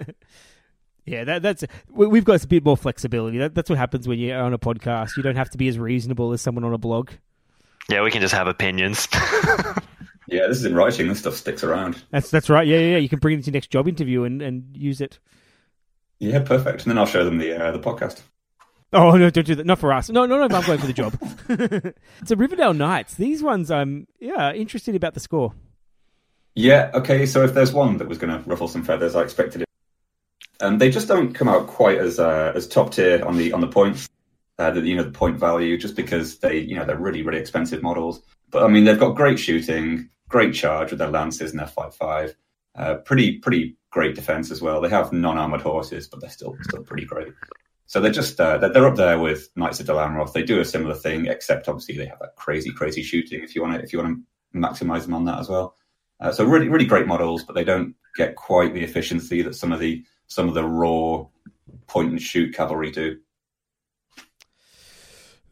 Yeah, 1.10 1.24
that, 1.24 1.42
that's 1.42 1.64
we've 1.88 2.24
got 2.24 2.44
a 2.44 2.46
bit 2.46 2.64
more 2.64 2.76
flexibility. 2.76 3.38
That, 3.38 3.52
that's 3.52 3.68
what 3.68 3.78
happens 3.78 4.06
when 4.06 4.20
you're 4.20 4.40
on 4.40 4.52
a 4.52 4.58
podcast. 4.58 5.16
You 5.16 5.24
don't 5.24 5.34
have 5.34 5.50
to 5.50 5.58
be 5.58 5.66
as 5.66 5.76
reasonable 5.76 6.32
as 6.32 6.40
someone 6.40 6.62
on 6.62 6.72
a 6.72 6.78
blog. 6.78 7.10
Yeah, 7.88 8.02
we 8.02 8.12
can 8.12 8.20
just 8.20 8.34
have 8.34 8.46
opinions. 8.46 9.08
yeah, 10.28 10.46
this 10.46 10.58
is 10.58 10.64
in 10.64 10.76
writing. 10.76 11.08
This 11.08 11.18
stuff 11.18 11.34
sticks 11.34 11.64
around. 11.64 12.00
That's 12.10 12.30
that's 12.30 12.48
right. 12.48 12.66
Yeah, 12.66 12.78
yeah. 12.78 12.96
You 12.98 13.08
can 13.08 13.18
bring 13.18 13.38
it 13.38 13.42
to 13.42 13.46
your 13.46 13.54
next 13.54 13.70
job 13.70 13.88
interview 13.88 14.22
and, 14.22 14.40
and 14.40 14.76
use 14.76 15.00
it. 15.00 15.18
Yeah, 16.20 16.40
perfect. 16.40 16.82
And 16.82 16.90
then 16.90 16.98
I'll 16.98 17.06
show 17.06 17.24
them 17.24 17.38
the 17.38 17.60
uh, 17.60 17.72
the 17.72 17.80
podcast. 17.80 18.20
Oh 18.92 19.12
no! 19.12 19.30
Don't 19.30 19.46
do 19.46 19.54
that. 19.54 19.66
Not 19.66 19.78
for 19.78 19.92
us. 19.92 20.10
No, 20.10 20.26
no, 20.26 20.36
no. 20.36 20.56
I'm 20.56 20.66
going 20.66 20.80
for 20.80 20.86
the 20.86 20.92
job. 20.92 21.12
so 22.24 22.34
Rivendell 22.34 22.76
Knights. 22.76 23.14
These 23.14 23.42
ones, 23.42 23.70
I'm 23.70 24.08
yeah 24.18 24.52
interested 24.52 24.96
about 24.96 25.14
the 25.14 25.20
score. 25.20 25.54
Yeah, 26.56 26.90
okay. 26.94 27.26
So 27.26 27.44
if 27.44 27.54
there's 27.54 27.72
one 27.72 27.98
that 27.98 28.08
was 28.08 28.18
going 28.18 28.36
to 28.36 28.48
ruffle 28.48 28.66
some 28.66 28.82
feathers, 28.82 29.14
I 29.14 29.22
expected 29.22 29.62
it. 29.62 29.68
Um, 30.60 30.78
they 30.78 30.90
just 30.90 31.08
don't 31.08 31.32
come 31.32 31.48
out 31.48 31.68
quite 31.68 31.98
as 31.98 32.18
uh, 32.18 32.52
as 32.54 32.66
top 32.66 32.92
tier 32.92 33.24
on 33.24 33.36
the 33.36 33.52
on 33.52 33.60
the 33.60 33.68
points, 33.68 34.08
uh, 34.58 34.72
the, 34.72 34.80
you 34.80 34.96
know, 34.96 35.04
the 35.04 35.12
point 35.12 35.38
value, 35.38 35.78
just 35.78 35.94
because 35.94 36.38
they 36.38 36.58
you 36.58 36.74
know 36.74 36.84
they're 36.84 36.98
really 36.98 37.22
really 37.22 37.38
expensive 37.38 37.82
models. 37.82 38.20
But 38.50 38.64
I 38.64 38.68
mean, 38.68 38.84
they've 38.84 38.98
got 38.98 39.10
great 39.10 39.38
shooting, 39.38 40.10
great 40.28 40.52
charge 40.52 40.90
with 40.90 40.98
their 40.98 41.10
lances 41.10 41.52
and 41.52 41.60
their 41.60 41.68
five 41.68 41.94
five, 41.94 42.34
uh, 42.74 42.96
pretty 42.96 43.38
pretty 43.38 43.76
great 43.90 44.16
defense 44.16 44.50
as 44.50 44.60
well. 44.60 44.80
They 44.80 44.90
have 44.90 45.12
non 45.12 45.38
armored 45.38 45.60
horses, 45.62 46.08
but 46.08 46.20
they're 46.20 46.28
still 46.28 46.56
still 46.62 46.82
pretty 46.82 47.06
great. 47.06 47.28
So 47.90 48.00
they're 48.00 48.12
just 48.12 48.40
uh, 48.40 48.56
they're 48.56 48.86
up 48.86 48.94
there 48.94 49.18
with 49.18 49.48
Knights 49.56 49.80
of 49.80 49.86
Dol 49.86 49.96
Amroth. 49.96 50.32
They 50.32 50.44
do 50.44 50.60
a 50.60 50.64
similar 50.64 50.94
thing, 50.94 51.26
except 51.26 51.66
obviously 51.66 51.96
they 51.96 52.06
have 52.06 52.20
that 52.20 52.36
crazy 52.36 52.70
crazy 52.70 53.02
shooting. 53.02 53.42
If 53.42 53.56
you 53.56 53.62
want 53.62 53.74
to 53.74 53.82
if 53.82 53.92
you 53.92 53.98
want 53.98 54.16
to 54.16 54.56
maximize 54.56 55.02
them 55.02 55.14
on 55.14 55.24
that 55.24 55.40
as 55.40 55.48
well. 55.48 55.74
Uh, 56.20 56.30
so 56.30 56.44
really, 56.44 56.68
really 56.68 56.84
great 56.84 57.08
models, 57.08 57.42
but 57.42 57.54
they 57.54 57.64
don't 57.64 57.96
get 58.16 58.36
quite 58.36 58.74
the 58.74 58.84
efficiency 58.84 59.42
that 59.42 59.56
some 59.56 59.72
of 59.72 59.80
the 59.80 60.04
some 60.28 60.46
of 60.46 60.54
the 60.54 60.62
raw 60.62 61.24
point 61.88 62.12
and 62.12 62.22
shoot 62.22 62.54
cavalry 62.54 62.92
do. 62.92 63.18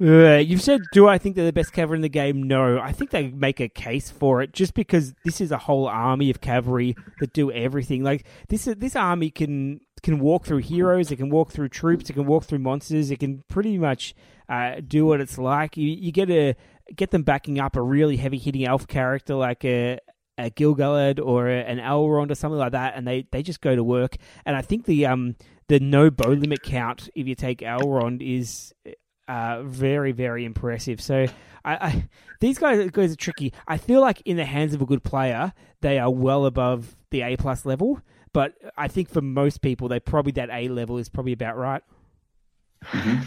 You've 0.01 0.62
said, 0.62 0.82
do 0.92 1.09
I 1.09 1.18
think 1.18 1.34
they're 1.34 1.44
the 1.44 1.53
best 1.53 1.72
cavalry 1.72 1.99
in 1.99 2.03
the 2.03 2.09
game? 2.09 2.44
No. 2.44 2.78
I 2.78 2.92
think 2.92 3.11
they 3.11 3.28
make 3.28 3.61
a 3.61 3.68
case 3.68 4.11
for 4.11 4.42
it 4.42 4.53
just 4.53 4.74
because 4.74 5.14
this 5.24 5.40
is 5.40 5.51
a 5.51 5.59
whole 5.59 5.88
army 5.88 6.30
of 6.30 6.40
cavalry 6.40 6.94
that 7.20 7.32
do 7.32 7.51
everything. 7.51 8.05
Like 8.05 8.26
this, 8.49 8.64
this 8.64 8.94
army 8.94 9.30
can 9.30 9.80
can 10.03 10.20
walk 10.20 10.44
through 10.44 10.59
heroes, 10.59 11.11
it 11.11 11.16
can 11.16 11.28
walk 11.28 11.51
through 11.51 11.68
troops, 11.68 12.09
it 12.09 12.12
can 12.12 12.24
walk 12.24 12.44
through 12.44 12.61
monsters, 12.61 13.11
it 13.11 13.18
can 13.18 13.42
pretty 13.49 13.76
much 13.76 14.14
uh, 14.49 14.76
do 14.86 15.05
what 15.05 15.20
it's 15.20 15.38
like. 15.38 15.76
You, 15.76 15.88
you 15.88 16.12
get 16.12 16.30
a 16.30 16.55
get 16.94 17.11
them 17.11 17.22
backing 17.22 17.59
up 17.59 17.76
a 17.76 17.82
really 17.82 18.16
heavy 18.16 18.38
hitting 18.38 18.64
elf 18.64 18.86
character 18.86 19.34
like 19.34 19.64
a 19.64 19.99
a 20.38 20.51
Gil-galad 20.51 21.18
or 21.18 21.49
an 21.49 21.78
Elrond 21.78 22.30
or 22.30 22.36
something 22.36 22.59
like 22.59 22.70
that, 22.70 22.94
and 22.96 23.05
they, 23.05 23.26
they 23.32 23.42
just 23.42 23.61
go 23.61 23.74
to 23.74 23.82
work. 23.82 24.16
And 24.46 24.57
I 24.57 24.62
think 24.62 24.84
the 24.84 25.07
um 25.07 25.34
the 25.66 25.80
no 25.80 26.11
bow 26.11 26.30
limit 26.30 26.62
count 26.62 27.11
if 27.16 27.26
you 27.26 27.34
take 27.34 27.59
Elrond 27.59 28.22
is 28.22 28.72
uh, 29.29 29.62
very 29.62 30.12
very 30.12 30.45
impressive. 30.45 31.01
So 31.01 31.26
I, 31.64 31.74
I 31.74 32.09
these 32.41 32.59
guys, 32.59 32.91
guys 32.91 33.12
are 33.12 33.16
tricky. 33.16 33.53
I 33.66 33.79
feel 33.79 34.01
like 34.01 34.22
in 34.24 34.37
the 34.37 34.45
hands 34.45 34.74
of 34.74 34.83
a 34.83 34.87
good 34.87 35.03
player, 35.03 35.53
they 35.81 35.99
are 35.99 36.11
well 36.11 36.47
above 36.47 36.97
the 37.11 37.22
A 37.22 37.37
plus 37.37 37.66
level. 37.66 38.01
But 38.33 38.55
I 38.76 38.89
think 38.89 39.09
for 39.09 39.20
most 39.20 39.62
people, 39.62 39.89
they 39.89 40.01
probably 40.01 40.33
that 40.33 40.51
A 40.51 40.68
level 40.68 40.99
is 40.99 41.09
probably 41.09 41.33
about 41.33 41.57
right. 41.57 41.83
Mm-hmm. 42.85 43.22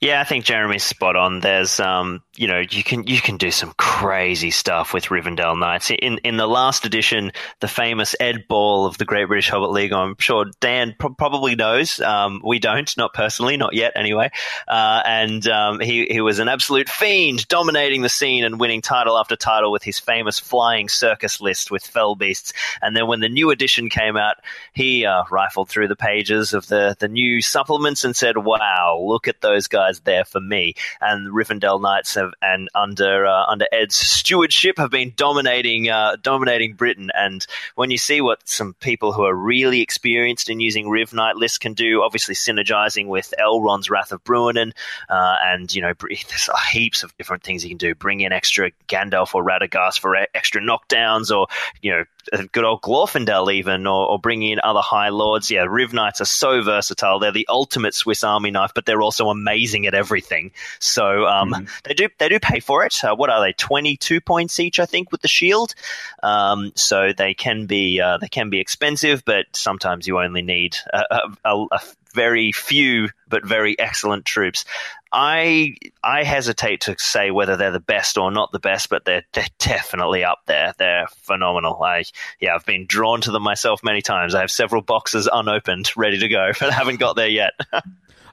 Yeah, 0.00 0.20
I 0.20 0.24
think 0.24 0.44
Jeremy's 0.44 0.82
spot 0.82 1.16
on. 1.16 1.40
There's, 1.40 1.80
um, 1.80 2.22
you 2.36 2.46
know, 2.46 2.62
you 2.70 2.84
can 2.84 3.06
you 3.06 3.20
can 3.20 3.36
do 3.36 3.50
some 3.50 3.72
crazy 3.76 4.50
stuff 4.50 4.94
with 4.94 5.06
Rivendell 5.06 5.58
Knights. 5.58 5.90
In 5.90 6.18
in 6.18 6.36
the 6.36 6.46
last 6.46 6.84
edition, 6.84 7.32
the 7.60 7.68
famous 7.68 8.14
Ed 8.20 8.46
Ball 8.48 8.86
of 8.86 8.98
the 8.98 9.04
Great 9.04 9.26
British 9.26 9.48
Hobbit 9.48 9.70
League, 9.70 9.92
I'm 9.92 10.16
sure 10.18 10.46
Dan 10.60 10.94
pro- 10.98 11.14
probably 11.14 11.56
knows. 11.56 11.98
Um, 12.00 12.40
we 12.44 12.58
don't, 12.58 12.96
not 12.96 13.14
personally, 13.14 13.56
not 13.56 13.74
yet, 13.74 13.92
anyway. 13.96 14.30
Uh, 14.68 15.02
and 15.04 15.46
um, 15.48 15.80
he 15.80 16.06
he 16.06 16.20
was 16.20 16.38
an 16.38 16.48
absolute 16.48 16.88
fiend, 16.88 17.48
dominating 17.48 18.02
the 18.02 18.08
scene 18.08 18.44
and 18.44 18.60
winning 18.60 18.82
title 18.82 19.18
after 19.18 19.36
title 19.36 19.72
with 19.72 19.82
his 19.82 19.98
famous 19.98 20.38
flying 20.38 20.88
circus 20.88 21.40
list 21.40 21.70
with 21.70 21.84
fell 21.84 22.14
beasts. 22.14 22.52
And 22.80 22.96
then 22.96 23.08
when 23.08 23.20
the 23.20 23.28
new 23.28 23.50
edition 23.50 23.88
came 23.88 24.16
out, 24.16 24.36
he 24.72 25.06
uh, 25.06 25.24
rifled 25.30 25.68
through 25.68 25.88
the 25.88 25.96
pages 25.96 26.54
of 26.54 26.68
the 26.68 26.96
the 27.00 27.08
new 27.08 27.42
supplements 27.42 28.04
and 28.04 28.14
said, 28.14 28.38
"Wow, 28.38 29.02
look 29.04 29.26
at 29.26 29.40
those 29.40 29.66
guys." 29.66 29.94
there 30.04 30.24
for 30.24 30.40
me. 30.40 30.74
And 31.00 31.32
Rivendell 31.32 31.80
Knights 31.80 32.14
have, 32.24 32.34
and 32.42 32.68
under 32.74 33.26
uh, 33.26 33.44
under 33.46 33.66
Ed's 33.72 33.96
stewardship, 33.96 34.78
have 34.78 34.90
been 34.90 35.12
dominating 35.16 35.88
uh, 35.88 36.16
dominating 36.20 36.74
Britain. 36.74 37.10
And 37.14 37.46
when 37.74 37.90
you 37.90 37.98
see 37.98 38.20
what 38.20 38.48
some 38.48 38.74
people 38.74 39.12
who 39.12 39.24
are 39.24 39.34
really 39.34 39.80
experienced 39.80 40.48
in 40.48 40.60
using 40.60 40.88
Riv 40.88 41.12
Knight 41.12 41.36
lists 41.36 41.58
can 41.58 41.74
do, 41.74 42.02
obviously 42.02 42.34
synergizing 42.34 43.06
with 43.06 43.32
Elrond's 43.38 43.90
Wrath 43.90 44.12
of 44.12 44.22
Bruinen, 44.24 44.72
uh, 45.08 45.36
and 45.44 45.72
you 45.74 45.82
know 45.82 45.92
there's 46.00 46.50
heaps 46.70 47.02
of 47.02 47.16
different 47.16 47.42
things 47.42 47.64
you 47.64 47.70
can 47.70 47.78
do. 47.78 47.94
Bring 47.94 48.20
in 48.20 48.32
extra 48.32 48.70
Gandalf 48.88 49.34
or 49.34 49.44
Radagast 49.44 50.00
for 50.00 50.16
extra 50.34 50.60
knockdowns, 50.60 51.34
or 51.36 51.46
you 51.82 51.92
know 51.92 52.04
good 52.52 52.64
old 52.64 52.82
Glorfindel 52.82 53.52
even, 53.52 53.86
or, 53.86 54.08
or 54.08 54.18
bringing 54.18 54.52
in 54.52 54.60
other 54.62 54.80
High 54.80 55.10
Lords. 55.10 55.50
Yeah, 55.50 55.66
Riv 55.68 55.92
Knights 55.92 56.20
are 56.20 56.26
so 56.26 56.62
versatile. 56.62 57.18
They're 57.18 57.32
the 57.32 57.46
ultimate 57.48 57.94
Swiss 57.94 58.24
Army 58.24 58.50
knife, 58.50 58.72
but 58.74 58.86
they're 58.86 59.02
also 59.02 59.28
amazing 59.28 59.86
at 59.86 59.94
everything. 59.94 60.52
So 60.78 61.26
um, 61.26 61.52
mm-hmm. 61.52 61.64
they 61.84 61.94
do 61.94 62.08
they 62.18 62.28
do 62.28 62.40
pay 62.40 62.60
for 62.60 62.84
it. 62.84 63.04
Uh, 63.04 63.14
what 63.14 63.30
are 63.30 63.40
they? 63.40 63.52
Twenty 63.52 63.96
two 63.96 64.20
points 64.20 64.60
each, 64.60 64.78
I 64.80 64.86
think, 64.86 65.12
with 65.12 65.22
the 65.22 65.28
shield. 65.28 65.74
Um, 66.22 66.72
so 66.74 67.12
they 67.16 67.34
can 67.34 67.66
be 67.66 68.00
uh, 68.00 68.18
they 68.18 68.28
can 68.28 68.50
be 68.50 68.60
expensive, 68.60 69.24
but 69.24 69.46
sometimes 69.52 70.06
you 70.06 70.18
only 70.18 70.42
need 70.42 70.76
a, 70.92 71.02
a, 71.44 71.66
a 71.72 71.80
very 72.14 72.52
few 72.52 73.08
but 73.34 73.44
very 73.44 73.76
excellent 73.80 74.24
troops. 74.24 74.64
I 75.12 75.74
I 76.04 76.22
hesitate 76.22 76.82
to 76.82 76.94
say 77.00 77.32
whether 77.32 77.56
they're 77.56 77.72
the 77.72 77.80
best 77.80 78.16
or 78.16 78.30
not 78.30 78.52
the 78.52 78.60
best, 78.60 78.88
but 78.88 79.04
they're 79.04 79.24
they're 79.32 79.44
definitely 79.58 80.22
up 80.22 80.42
there. 80.46 80.72
They're 80.78 81.08
phenomenal. 81.22 81.82
I 81.82 82.04
yeah, 82.38 82.54
I've 82.54 82.64
been 82.64 82.86
drawn 82.86 83.20
to 83.22 83.32
them 83.32 83.42
myself 83.42 83.82
many 83.82 84.02
times. 84.02 84.36
I 84.36 84.40
have 84.40 84.52
several 84.52 84.82
boxes 84.82 85.28
unopened, 85.30 85.90
ready 85.96 86.20
to 86.20 86.28
go, 86.28 86.52
but 86.60 86.70
I 86.70 86.72
haven't 86.72 87.00
got 87.00 87.16
there 87.16 87.28
yet. 87.28 87.54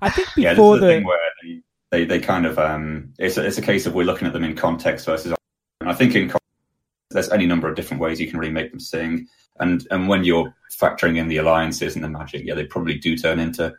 I 0.04 0.12
think 0.12 0.28
before 0.36 0.76
yeah, 0.76 0.82
the, 0.82 0.86
the 0.86 0.94
thing 0.94 1.04
where 1.04 1.18
they, 1.42 1.62
they, 1.90 2.06
they 2.06 2.20
kind 2.20 2.46
of 2.46 2.60
um, 2.60 3.14
it's 3.18 3.38
a, 3.38 3.46
it's 3.46 3.58
a 3.58 3.64
case 3.64 3.88
of 3.88 3.96
we're 3.96 4.06
looking 4.06 4.28
at 4.28 4.34
them 4.34 4.44
in 4.44 4.56
context 4.56 5.08
versus. 5.08 5.34
And 5.80 5.90
I 5.90 5.94
think 5.94 6.14
in 6.14 6.28
context, 6.28 6.46
there's 7.10 7.30
any 7.30 7.48
number 7.48 7.68
of 7.68 7.76
different 7.76 8.02
ways 8.02 8.22
you 8.22 8.30
can 8.30 8.38
really 8.38 8.54
make 8.54 8.70
them 8.70 8.80
sing, 8.80 9.28
and 9.60 9.88
and 9.90 10.08
when 10.08 10.24
you're 10.24 10.54
factoring 10.72 11.18
in 11.18 11.28
the 11.28 11.38
alliances 11.38 11.96
and 11.96 12.04
the 12.04 12.10
magic, 12.10 12.44
yeah, 12.46 12.54
they 12.54 12.66
probably 12.66 13.00
do 13.00 13.18
turn 13.18 13.40
into 13.40 13.74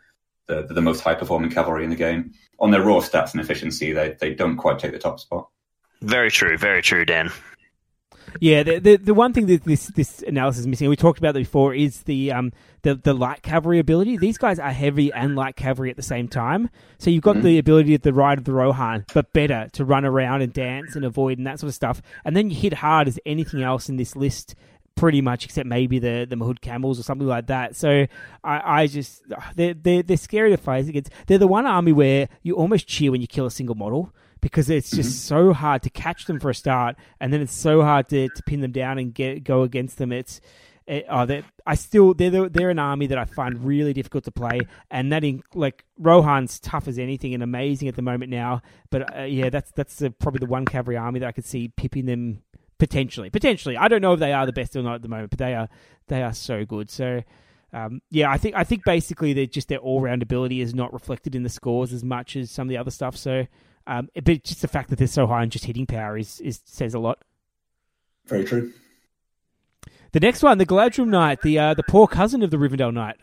the, 0.46 0.66
the 0.68 0.80
most 0.80 1.00
high 1.00 1.14
performing 1.14 1.50
cavalry 1.50 1.84
in 1.84 1.90
the 1.90 1.96
game. 1.96 2.32
On 2.58 2.70
their 2.70 2.82
raw 2.82 3.00
stats 3.00 3.32
and 3.32 3.40
efficiency, 3.40 3.92
they, 3.92 4.16
they 4.20 4.34
don't 4.34 4.56
quite 4.56 4.78
take 4.78 4.92
the 4.92 4.98
top 4.98 5.18
spot. 5.20 5.48
Very 6.00 6.30
true, 6.30 6.56
very 6.56 6.82
true, 6.82 7.04
Dan. 7.04 7.30
Yeah, 8.40 8.62
the, 8.62 8.78
the, 8.78 8.96
the 8.96 9.14
one 9.14 9.32
thing 9.32 9.46
that 9.46 9.64
this 9.64 9.88
this 9.88 10.22
analysis 10.22 10.60
is 10.60 10.66
missing, 10.66 10.88
we 10.88 10.96
talked 10.96 11.18
about 11.18 11.34
that 11.34 11.40
before, 11.40 11.74
is 11.74 12.02
the 12.04 12.32
um 12.32 12.52
the 12.82 12.94
the 12.94 13.12
light 13.12 13.42
cavalry 13.42 13.78
ability. 13.78 14.16
These 14.16 14.38
guys 14.38 14.58
are 14.58 14.72
heavy 14.72 15.12
and 15.12 15.36
light 15.36 15.56
cavalry 15.56 15.90
at 15.90 15.96
the 15.96 16.02
same 16.02 16.28
time, 16.28 16.70
so 16.98 17.10
you've 17.10 17.22
got 17.22 17.36
mm-hmm. 17.36 17.44
the 17.44 17.58
ability 17.58 17.94
at 17.94 18.02
the 18.02 18.12
ride 18.12 18.38
of 18.38 18.44
the 18.44 18.52
Rohan, 18.52 19.04
but 19.12 19.32
better 19.32 19.68
to 19.74 19.84
run 19.84 20.04
around 20.04 20.42
and 20.42 20.52
dance 20.52 20.96
and 20.96 21.04
avoid 21.04 21.38
and 21.38 21.46
that 21.46 21.60
sort 21.60 21.68
of 21.68 21.74
stuff. 21.74 22.00
And 22.24 22.34
then 22.34 22.48
you 22.48 22.56
hit 22.56 22.74
hard 22.74 23.06
as 23.06 23.18
anything 23.26 23.62
else 23.62 23.88
in 23.88 23.96
this 23.96 24.16
list 24.16 24.54
pretty 24.94 25.20
much, 25.20 25.44
except 25.44 25.66
maybe 25.66 25.98
the 25.98 26.26
the 26.28 26.36
Mahud 26.36 26.60
camels 26.60 26.98
or 26.98 27.02
something 27.02 27.26
like 27.26 27.46
that. 27.46 27.76
So 27.76 28.06
I, 28.44 28.82
I 28.82 28.86
just 28.86 29.22
they're, 29.54 29.74
they're 29.74 30.02
they're 30.02 30.16
scary 30.16 30.50
to 30.50 30.56
fight 30.56 30.88
against. 30.88 31.10
They're 31.26 31.38
the 31.38 31.46
one 31.46 31.66
army 31.66 31.92
where 31.92 32.28
you 32.42 32.54
almost 32.54 32.86
cheer 32.86 33.10
when 33.10 33.20
you 33.20 33.26
kill 33.26 33.46
a 33.46 33.50
single 33.50 33.74
model 33.74 34.14
because 34.40 34.68
it's 34.68 34.90
just 34.90 35.10
mm-hmm. 35.10 35.48
so 35.48 35.52
hard 35.52 35.82
to 35.82 35.90
catch 35.90 36.26
them 36.26 36.40
for 36.40 36.50
a 36.50 36.54
start, 36.54 36.96
and 37.20 37.32
then 37.32 37.40
it's 37.40 37.54
so 37.54 37.82
hard 37.82 38.08
to, 38.08 38.28
to 38.28 38.42
pin 38.42 38.60
them 38.60 38.72
down 38.72 38.98
and 38.98 39.14
get 39.14 39.44
go 39.44 39.62
against 39.62 39.98
them. 39.98 40.12
It's 40.12 40.40
it, 40.86 41.06
oh, 41.08 41.26
I 41.64 41.74
still 41.76 42.12
they're 42.12 42.48
they're 42.48 42.70
an 42.70 42.78
army 42.78 43.06
that 43.06 43.18
I 43.18 43.24
find 43.24 43.64
really 43.64 43.92
difficult 43.92 44.24
to 44.24 44.32
play, 44.32 44.60
and 44.90 45.12
that 45.12 45.22
in 45.24 45.42
like 45.54 45.84
Rohan's 45.98 46.58
tough 46.58 46.88
as 46.88 46.98
anything 46.98 47.34
and 47.34 47.42
amazing 47.42 47.88
at 47.88 47.94
the 47.94 48.02
moment 48.02 48.30
now. 48.30 48.62
But 48.90 49.16
uh, 49.16 49.22
yeah, 49.22 49.48
that's 49.48 49.70
that's 49.72 50.02
uh, 50.02 50.10
probably 50.18 50.40
the 50.40 50.46
one 50.46 50.64
cavalry 50.64 50.96
army 50.96 51.20
that 51.20 51.28
I 51.28 51.32
could 51.32 51.44
see 51.44 51.68
pipping 51.68 52.06
them 52.06 52.42
potentially. 52.82 53.30
Potentially, 53.30 53.76
I 53.76 53.86
don't 53.86 54.02
know 54.02 54.12
if 54.12 54.18
they 54.18 54.32
are 54.32 54.44
the 54.44 54.52
best 54.52 54.74
or 54.74 54.82
not 54.82 54.96
at 54.96 55.02
the 55.02 55.08
moment, 55.08 55.30
but 55.30 55.38
they 55.38 55.54
are 55.54 55.68
they 56.08 56.22
are 56.22 56.32
so 56.32 56.64
good. 56.64 56.90
So. 56.90 57.22
Um, 57.74 58.02
yeah, 58.10 58.30
I 58.30 58.36
think 58.36 58.54
I 58.54 58.64
think 58.64 58.84
basically 58.84 59.32
they 59.32 59.46
just 59.46 59.68
their 59.68 59.78
all 59.78 60.02
round 60.02 60.20
ability 60.20 60.60
is 60.60 60.74
not 60.74 60.92
reflected 60.92 61.34
in 61.34 61.42
the 61.42 61.48
scores 61.48 61.94
as 61.94 62.04
much 62.04 62.36
as 62.36 62.50
some 62.50 62.66
of 62.66 62.68
the 62.68 62.76
other 62.76 62.90
stuff. 62.90 63.16
So, 63.16 63.46
um, 63.86 64.10
but 64.14 64.44
just 64.44 64.60
the 64.60 64.68
fact 64.68 64.90
that 64.90 64.98
they're 64.98 65.08
so 65.08 65.26
high 65.26 65.40
on 65.40 65.48
just 65.48 65.64
hitting 65.64 65.86
power 65.86 66.18
is, 66.18 66.38
is 66.40 66.60
says 66.66 66.92
a 66.92 66.98
lot. 66.98 67.24
Very 68.26 68.44
true. 68.44 68.74
The 70.12 70.20
next 70.20 70.42
one, 70.42 70.58
the 70.58 70.66
Galadhrim 70.66 71.08
Knight, 71.08 71.40
the 71.40 71.58
uh, 71.58 71.72
the 71.72 71.82
poor 71.82 72.06
cousin 72.06 72.42
of 72.42 72.50
the 72.50 72.58
Rivendell 72.58 72.92
Knight. 72.92 73.16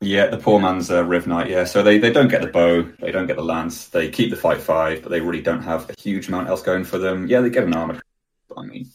Yeah, 0.00 0.28
the 0.28 0.38
poor 0.38 0.58
man's 0.58 0.90
uh, 0.90 1.04
Riv 1.04 1.26
Knight. 1.26 1.50
Yeah, 1.50 1.64
so 1.64 1.82
they, 1.82 1.98
they 1.98 2.10
don't 2.10 2.28
get 2.28 2.40
the 2.40 2.46
bow, 2.46 2.90
they 3.00 3.12
don't 3.12 3.26
get 3.26 3.36
the 3.36 3.44
lance, 3.44 3.88
they 3.88 4.08
keep 4.08 4.30
the 4.30 4.36
fight 4.36 4.62
five, 4.62 5.02
but 5.02 5.10
they 5.10 5.20
really 5.20 5.42
don't 5.42 5.62
have 5.62 5.90
a 5.90 6.00
huge 6.00 6.28
amount 6.28 6.48
else 6.48 6.62
going 6.62 6.84
for 6.84 6.96
them. 6.96 7.26
Yeah, 7.26 7.42
they 7.42 7.50
get 7.50 7.64
an 7.64 7.74
armored 7.74 8.00
I 8.56 8.62
mean, 8.62 8.90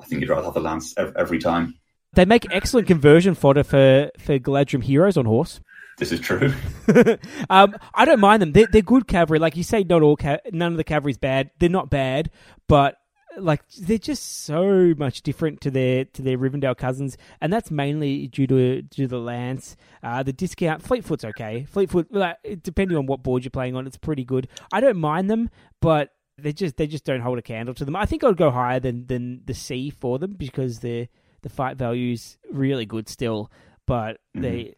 I 0.00 0.04
think 0.04 0.20
you'd 0.20 0.30
rather 0.30 0.44
have 0.44 0.54
the 0.54 0.60
lance 0.60 0.94
every 0.96 1.38
time. 1.38 1.78
They 2.14 2.24
make 2.24 2.46
excellent 2.50 2.88
conversion 2.88 3.34
fodder 3.34 3.62
for, 3.62 4.10
for 4.18 4.38
Galadhrim 4.38 4.82
heroes 4.82 5.16
on 5.16 5.26
horse. 5.26 5.60
This 5.98 6.12
is 6.12 6.20
true. 6.20 6.52
um, 7.50 7.76
I 7.94 8.04
don't 8.04 8.20
mind 8.20 8.42
them. 8.42 8.52
They're, 8.52 8.66
they're 8.66 8.82
good 8.82 9.06
cavalry. 9.06 9.38
Like 9.38 9.56
you 9.56 9.62
say, 9.62 9.84
not 9.84 10.02
all 10.02 10.16
ca- 10.16 10.38
none 10.50 10.72
of 10.72 10.78
the 10.78 10.84
cavalry's 10.84 11.18
bad. 11.18 11.50
They're 11.58 11.68
not 11.68 11.90
bad, 11.90 12.30
but 12.68 12.96
like 13.36 13.62
they're 13.78 13.98
just 13.98 14.44
so 14.44 14.94
much 14.96 15.22
different 15.22 15.60
to 15.60 15.70
their 15.70 16.04
to 16.06 16.22
their 16.22 16.38
Rivendell 16.38 16.76
cousins, 16.76 17.16
and 17.40 17.52
that's 17.52 17.70
mainly 17.70 18.26
due 18.28 18.46
to 18.46 18.82
due 18.82 19.04
to 19.04 19.08
the 19.08 19.18
lance. 19.18 19.76
Uh, 20.02 20.22
the 20.22 20.32
discount 20.32 20.82
Fleetfoot's 20.82 21.24
okay. 21.24 21.66
Fleetfoot, 21.68 22.08
like, 22.10 22.36
depending 22.62 22.96
on 22.96 23.06
what 23.06 23.22
board 23.22 23.44
you're 23.44 23.50
playing 23.50 23.76
on, 23.76 23.86
it's 23.86 23.98
pretty 23.98 24.24
good. 24.24 24.48
I 24.72 24.80
don't 24.80 24.98
mind 24.98 25.30
them, 25.30 25.50
but 25.80 26.10
they 26.42 26.52
just 26.52 26.76
they 26.76 26.86
just 26.86 27.04
don't 27.04 27.20
hold 27.20 27.38
a 27.38 27.42
candle 27.42 27.74
to 27.74 27.84
them. 27.84 27.96
I 27.96 28.06
think 28.06 28.24
I'd 28.24 28.36
go 28.36 28.50
higher 28.50 28.80
than 28.80 29.06
than 29.06 29.42
the 29.44 29.54
C 29.54 29.90
for 29.90 30.18
them 30.18 30.32
because 30.32 30.80
they're 30.80 31.08
the 31.42 31.48
fight 31.48 31.76
value's 31.76 32.36
really 32.50 32.84
good 32.86 33.08
still, 33.08 33.50
but 33.86 34.18
Mhm. 34.36 34.42
they. 34.42 34.74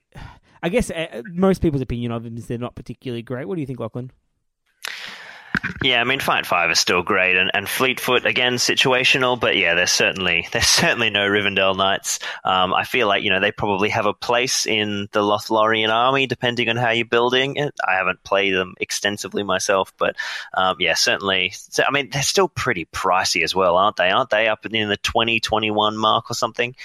I 0.65 0.69
guess 0.69 0.91
uh, 0.93 1.23
most 1.27 1.61
people's 1.61 1.83
opinion 1.83 2.13
of 2.13 2.23
them 2.23 2.37
is 2.37 2.47
they're 2.47 2.57
not 2.57 2.77
particularly 2.77 3.23
great. 3.23 3.49
What 3.49 3.57
do 3.57 3.61
you 3.61 3.67
think, 3.67 3.81
Lachlan? 3.81 4.13
Yeah, 5.83 6.01
I 6.01 6.05
mean, 6.05 6.21
Fight 6.21 6.47
Five 6.47 6.71
is 6.71 6.79
still 6.79 7.03
great, 7.03 7.37
and, 7.37 7.51
and 7.55 7.69
Fleetfoot 7.69 8.25
again 8.25 8.55
situational, 8.55 9.39
but 9.39 9.57
yeah, 9.57 9.75
there's 9.75 9.91
certainly 9.91 10.47
there's 10.53 10.67
certainly 10.67 11.11
no 11.11 11.29
Rivendell 11.29 11.77
Knights. 11.77 12.19
Um, 12.45 12.73
I 12.73 12.85
feel 12.85 13.09
like 13.09 13.23
you 13.23 13.31
know 13.31 13.41
they 13.41 13.53
probably 13.53 13.89
have 13.89 14.07
a 14.07 14.15
place 14.15 14.67
in 14.67 15.09
the 15.13 15.21
Lothlorien 15.21 15.89
army, 15.89 16.27
depending 16.27 16.69
on 16.69 16.77
how 16.77 16.91
you're 16.91 17.05
building 17.05 17.57
it. 17.57 17.75
I 17.87 17.95
haven't 17.97 18.23
played 18.23 18.55
them 18.55 18.75
extensively 18.81 19.43
myself, 19.43 19.93
but 19.99 20.17
um, 20.55 20.77
yeah, 20.79 20.95
certainly. 20.95 21.53
So, 21.55 21.83
I 21.87 21.91
mean, 21.91 22.11
they're 22.11 22.23
still 22.23 22.49
pretty 22.49 22.87
pricey 22.87 23.43
as 23.43 23.55
well, 23.55 23.77
aren't 23.77 23.97
they? 23.97 24.11
Aren't 24.11 24.31
they 24.31 24.49
up 24.49 24.65
in 24.67 24.89
the 24.89 24.97
twenty 24.99 25.41
twenty 25.41 25.71
one 25.71 25.97
mark 25.97 26.31
or 26.31 26.35
something? 26.35 26.77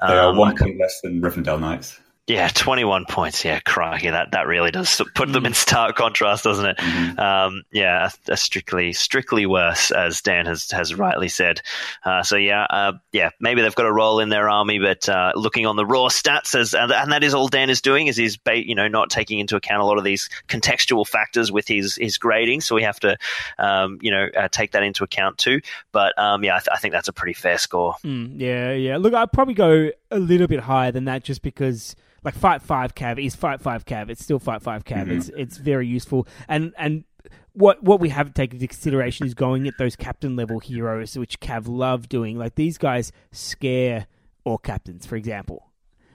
They 0.00 0.14
are 0.14 0.30
Um, 0.30 0.36
one 0.36 0.56
point 0.56 0.78
less 0.78 1.00
than 1.02 1.20
Rivendell 1.20 1.60
Knights. 1.60 2.00
Yeah, 2.26 2.48
21 2.48 3.04
points. 3.04 3.44
Yeah, 3.44 3.60
crikey, 3.60 4.10
that, 4.10 4.32
that 4.32 4.46
really 4.48 4.70
does 4.72 5.00
put 5.14 5.32
them 5.32 5.46
in 5.46 5.54
stark 5.54 5.94
contrast, 5.94 6.42
doesn't 6.44 6.66
it? 6.66 6.76
Mhm. 6.78 7.18
Um, 7.18 7.62
yeah, 7.72 8.10
a, 8.28 8.32
a 8.32 8.36
strictly 8.36 8.92
strictly 8.92 9.46
worse, 9.46 9.90
as 9.92 10.22
Dan 10.22 10.46
has 10.46 10.70
has 10.72 10.94
rightly 10.94 11.28
said. 11.28 11.60
Uh, 12.04 12.22
so 12.24 12.36
yeah, 12.36 12.64
uh, 12.68 12.92
yeah, 13.12 13.30
maybe 13.40 13.62
they've 13.62 13.74
got 13.74 13.86
a 13.86 13.92
role 13.92 14.18
in 14.20 14.28
their 14.28 14.48
army, 14.48 14.78
but 14.80 15.08
uh, 15.08 15.32
looking 15.36 15.66
on 15.66 15.76
the 15.76 15.86
raw 15.86 16.08
stats, 16.08 16.54
as 16.58 16.74
and, 16.74 16.90
and 16.90 17.12
that 17.12 17.22
is 17.22 17.32
all 17.32 17.46
Dan 17.48 17.70
is 17.70 17.80
doing, 17.80 18.08
is 18.08 18.16
he's 18.16 18.36
ba- 18.36 18.66
you 18.66 18.74
know 18.74 18.88
not 18.88 19.08
taking 19.10 19.38
into 19.38 19.54
account 19.54 19.82
a 19.82 19.84
lot 19.84 19.98
of 19.98 20.04
these 20.04 20.28
contextual 20.48 21.06
factors 21.06 21.52
with 21.52 21.68
his 21.68 21.94
his 21.94 22.18
grading. 22.18 22.60
So 22.60 22.74
we 22.74 22.82
have 22.82 22.98
to 23.00 23.16
um, 23.58 23.98
you 24.02 24.10
know 24.10 24.26
uh, 24.36 24.48
take 24.48 24.72
that 24.72 24.82
into 24.82 25.04
account 25.04 25.38
too. 25.38 25.60
But 25.92 26.18
um, 26.18 26.42
yeah, 26.42 26.56
I, 26.56 26.58
th- 26.58 26.68
I 26.72 26.78
think 26.78 26.92
that's 26.92 27.08
a 27.08 27.12
pretty 27.12 27.34
fair 27.34 27.58
score. 27.58 27.94
Mm, 28.04 28.40
yeah, 28.40 28.72
yeah. 28.72 28.96
Look, 28.96 29.14
I'd 29.14 29.30
probably 29.32 29.54
go 29.54 29.90
a 30.10 30.18
little 30.18 30.46
bit 30.46 30.60
higher 30.60 30.92
than 30.92 31.04
that 31.06 31.24
just 31.24 31.42
because 31.42 31.96
like 32.24 32.34
fight 32.34 32.62
five 32.62 32.94
cav 32.94 33.24
is 33.24 33.34
fight 33.34 33.60
five 33.60 33.84
cav. 33.84 34.08
It's 34.10 34.22
still 34.22 34.38
fight 34.38 34.62
five 34.62 34.84
cav. 34.84 35.06
Mhm. 35.06 35.16
It's 35.16 35.30
it's 35.36 35.56
very 35.58 35.86
useful. 35.86 36.26
And 36.48 36.72
and 36.76 37.04
what 37.52 37.82
what 37.82 38.00
we 38.00 38.10
haven't 38.10 38.34
taken 38.34 38.56
into 38.56 38.68
consideration 38.68 39.26
is 39.26 39.34
going 39.34 39.66
at 39.66 39.74
those 39.78 39.96
captain 39.96 40.36
level 40.36 40.60
heroes, 40.60 41.16
which 41.16 41.40
Cav 41.40 41.64
love 41.66 42.08
doing. 42.08 42.38
Like 42.38 42.54
these 42.54 42.78
guys 42.78 43.12
scare 43.32 44.06
all 44.44 44.58
captains, 44.58 45.06
for 45.06 45.16
example. 45.16 45.70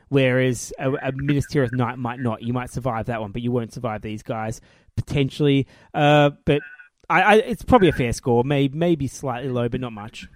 Whereas 0.10 0.74
a, 0.78 0.92
a 0.92 1.12
Minas 1.14 1.46
Tirith 1.52 1.72
Knight 1.74 1.98
might 1.98 2.20
not. 2.20 2.44
You 2.44 2.54
might 2.54 2.70
survive 2.70 3.06
that 3.06 3.22
one, 3.22 3.32
but 3.32 3.42
you 3.42 3.52
won't 3.52 3.74
survive 3.74 4.02
these 4.02 4.24
guys 4.24 4.62
potentially. 4.98 5.68
Uh, 5.94 6.32
but 6.46 6.62
I, 7.10 7.22
I, 7.22 7.36
it's 7.36 7.64
probably 7.64 7.88
a 7.88 7.94
fair 7.94 8.14
score. 8.14 8.44
Maybe 8.44 8.78
maybe 8.78 9.08
slightly 9.08 9.50
low, 9.50 9.68
but 9.70 9.80
not 9.82 9.94
much. 9.94 10.28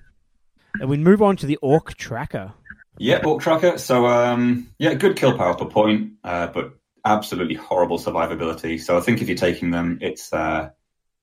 And 0.80 0.90
we 0.90 0.98
move 0.98 1.22
on 1.22 1.36
to 1.38 1.46
the 1.46 1.58
Orc 1.58 1.96
Tracker. 1.96 2.54
Yeah, 2.98 3.22
Orc 3.26 3.42
Tracker. 3.42 3.78
So, 3.78 4.06
um, 4.06 4.70
yeah, 4.80 4.94
good 4.94 5.18
kill 5.18 5.38
power 5.38 5.56
per 5.56 5.66
point, 5.66 6.14
uh, 6.24 6.48
but 6.48 6.74
absolutely 7.04 7.56
horrible 7.56 8.00
survivability. 8.00 8.82
So, 8.82 8.98
I 8.98 9.02
think 9.02 9.22
if 9.22 9.28
you're 9.28 9.38
taking 9.38 9.72
them, 9.72 10.00
it's 10.02 10.32
uh, 10.32 10.70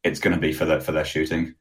it's 0.04 0.20
going 0.20 0.34
to 0.34 0.40
be 0.40 0.52
for 0.52 0.64
their 0.64 0.80
for 0.80 0.92
their 0.92 1.04
shooting. 1.04 1.54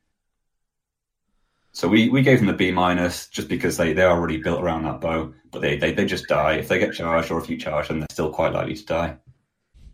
So 1.74 1.88
we, 1.88 2.10
we 2.10 2.22
gave 2.22 2.40
them 2.40 2.48
the 2.48 2.54
B 2.54 2.72
minus 2.72 3.28
just 3.28 3.48
because 3.48 3.78
they, 3.78 3.94
they 3.94 4.02
are 4.02 4.18
already 4.18 4.38
built 4.38 4.62
around 4.62 4.84
that 4.84 5.00
bow, 5.00 5.34
but 5.52 5.62
they, 5.62 5.78
they, 5.78 5.94
they 5.94 6.06
just 6.06 6.28
die 6.28 6.56
if 6.56 6.68
they 6.68 6.80
get 6.80 6.94
charged 6.94 7.32
or 7.32 7.42
if 7.42 7.50
you 7.50 7.58
charge 7.58 7.88
them, 7.88 8.00
they're 8.00 8.08
still 8.12 8.32
quite 8.32 8.54
likely 8.54 8.76
to 8.76 8.86
die. 8.86 9.18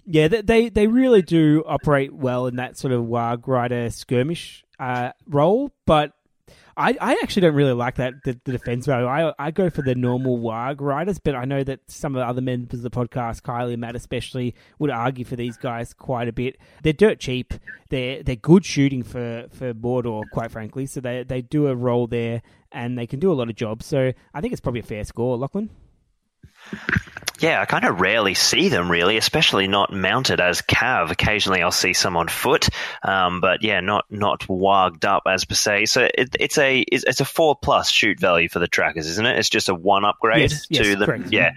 Yeah, 0.09 0.29
they 0.29 0.69
they, 0.69 0.87
really 0.87 1.21
do 1.21 1.65
operate 1.67 2.13
well 2.13 2.47
in 2.47 2.55
that 2.55 2.77
sort 2.77 2.93
of 2.93 3.03
Warg 3.03 3.45
Rider 3.45 3.89
skirmish 3.89 4.63
uh, 4.79 5.11
role, 5.27 5.73
but 5.85 6.13
I, 6.79 6.95
I 7.01 7.13
actually 7.23 7.41
don't 7.41 7.55
really 7.55 7.73
like 7.73 7.95
that 7.95 8.13
the, 8.23 8.39
the 8.43 8.51
defense 8.51 8.85
value. 8.85 9.07
I 9.07 9.33
I 9.39 9.49
go 9.49 9.71
for 9.71 9.81
the 9.81 9.95
normal 9.95 10.37
Warg 10.37 10.79
Riders, 10.79 11.17
but 11.17 11.33
I 11.33 11.43
know 11.43 11.63
that 11.63 11.79
some 11.87 12.15
of 12.15 12.19
the 12.19 12.27
other 12.27 12.41
members 12.41 12.79
of 12.79 12.83
the 12.83 12.91
podcast, 12.91 13.41
Kylie 13.41 13.73
and 13.73 13.81
Matt 13.81 13.95
especially, 13.95 14.53
would 14.77 14.91
argue 14.91 15.25
for 15.25 15.35
these 15.35 15.57
guys 15.57 15.93
quite 15.93 16.27
a 16.27 16.31
bit. 16.31 16.57
They're 16.83 16.93
dirt 16.93 17.19
cheap. 17.19 17.55
They're 17.89 18.21
they're 18.21 18.35
good 18.35 18.63
shooting 18.63 19.01
for 19.01 19.47
for 19.51 19.73
Mordor, 19.73 20.23
quite 20.31 20.51
frankly. 20.51 20.85
So 20.85 21.01
they 21.01 21.23
they 21.23 21.41
do 21.41 21.67
a 21.67 21.75
role 21.75 22.05
there, 22.05 22.43
and 22.71 22.95
they 22.95 23.07
can 23.07 23.19
do 23.19 23.31
a 23.31 23.33
lot 23.33 23.49
of 23.49 23.55
jobs. 23.55 23.87
So 23.87 24.13
I 24.33 24.41
think 24.41 24.53
it's 24.53 24.61
probably 24.61 24.81
a 24.81 24.83
fair 24.83 25.03
score, 25.03 25.35
Lachlan. 25.35 25.71
Yeah, 27.39 27.61
I 27.61 27.65
kind 27.65 27.85
of 27.85 28.01
rarely 28.01 28.33
see 28.33 28.69
them 28.69 28.89
really, 28.89 29.15
especially 29.17 29.67
not 29.67 29.93
mounted 29.93 30.41
as 30.41 30.63
cav. 30.63 31.11
Occasionally, 31.11 31.61
I'll 31.61 31.71
see 31.71 31.93
some 31.93 32.17
on 32.17 32.29
foot, 32.29 32.67
um, 33.03 33.41
but 33.41 33.61
yeah, 33.61 33.79
not 33.79 34.05
not 34.09 34.39
warged 34.47 35.05
up 35.05 35.21
as 35.27 35.45
per 35.45 35.53
se. 35.53 35.85
So 35.85 36.09
it, 36.11 36.35
it's 36.39 36.57
a 36.57 36.79
it's, 36.79 37.03
it's 37.03 37.21
a 37.21 37.25
four 37.25 37.55
plus 37.55 37.91
shoot 37.91 38.19
value 38.19 38.49
for 38.49 38.57
the 38.57 38.67
trackers, 38.67 39.05
isn't 39.05 39.23
it? 39.23 39.37
It's 39.37 39.49
just 39.49 39.69
a 39.69 39.75
one 39.75 40.03
upgrade 40.03 40.49
Yes, 40.49 40.65
to 40.65 40.73
yes, 40.83 40.97
the 40.97 41.05
correct. 41.05 41.31
yeah. 41.31 41.51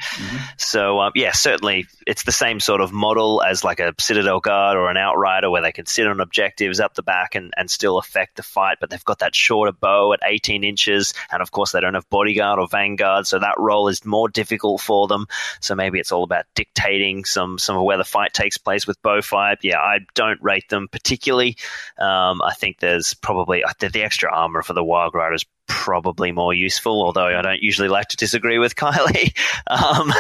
So 0.58 1.00
um, 1.00 1.12
yeah, 1.14 1.32
certainly 1.32 1.86
it's 2.06 2.24
the 2.24 2.32
same 2.32 2.60
sort 2.60 2.82
of 2.82 2.92
model 2.92 3.42
as 3.42 3.64
like 3.64 3.80
a 3.80 3.94
Citadel 3.98 4.40
Guard 4.40 4.76
or 4.76 4.90
an 4.90 4.98
Outrider, 4.98 5.48
where 5.48 5.62
they 5.62 5.72
can 5.72 5.86
sit 5.86 6.06
on 6.06 6.20
objectives 6.20 6.78
up 6.78 6.92
the 6.92 7.02
back 7.02 7.34
and, 7.36 7.54
and 7.56 7.70
still 7.70 7.96
affect 7.96 8.36
the 8.36 8.42
fight. 8.42 8.76
But 8.82 8.90
they've 8.90 9.02
got 9.06 9.20
that 9.20 9.34
shorter 9.34 9.72
bow 9.72 10.12
at 10.12 10.20
18 10.26 10.62
inches, 10.62 11.14
and 11.32 11.40
of 11.40 11.50
course 11.50 11.72
they 11.72 11.80
don't 11.80 11.94
have 11.94 12.10
Bodyguard 12.10 12.58
or 12.58 12.68
Vanguard, 12.68 13.26
so 13.26 13.38
that 13.38 13.54
role 13.56 13.88
is 13.88 14.04
more 14.04 14.28
difficult 14.28 14.82
for 14.82 14.99
them. 15.06 15.26
So 15.60 15.74
maybe 15.74 15.98
it's 15.98 16.12
all 16.12 16.24
about 16.24 16.46
dictating 16.54 17.24
some 17.24 17.58
some 17.58 17.76
of 17.76 17.82
where 17.82 17.98
the 17.98 18.04
fight 18.04 18.32
takes 18.32 18.58
place 18.58 18.86
with 18.86 19.00
bow 19.02 19.22
fight. 19.22 19.58
Yeah, 19.62 19.78
I 19.78 20.00
don't 20.14 20.40
rate 20.42 20.68
them 20.68 20.88
particularly. 20.88 21.56
Um, 21.98 22.42
I 22.42 22.54
think 22.54 22.78
there's 22.78 23.14
probably 23.14 23.64
the, 23.78 23.88
the 23.88 24.02
extra 24.02 24.32
armor 24.32 24.62
for 24.62 24.72
the 24.72 24.84
Wild 24.84 25.14
Rider 25.14 25.34
is 25.34 25.44
probably 25.66 26.32
more 26.32 26.52
useful. 26.52 27.02
Although 27.02 27.26
I 27.26 27.42
don't 27.42 27.62
usually 27.62 27.88
like 27.88 28.08
to 28.08 28.16
disagree 28.16 28.58
with 28.58 28.74
Kylie, 28.76 29.36
um, 29.66 30.12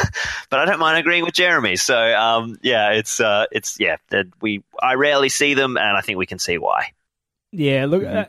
but 0.48 0.60
I 0.60 0.64
don't 0.64 0.80
mind 0.80 0.98
agreeing 0.98 1.24
with 1.24 1.34
Jeremy. 1.34 1.76
So 1.76 1.96
um, 1.96 2.58
yeah, 2.62 2.92
it's 2.92 3.20
uh, 3.20 3.46
it's 3.50 3.78
yeah 3.78 3.96
that 4.10 4.26
we 4.40 4.62
I 4.80 4.94
rarely 4.94 5.28
see 5.28 5.54
them, 5.54 5.76
and 5.76 5.96
I 5.96 6.00
think 6.00 6.18
we 6.18 6.26
can 6.26 6.38
see 6.38 6.58
why. 6.58 6.92
Yeah, 7.52 7.86
look, 7.86 8.04
uh, 8.04 8.26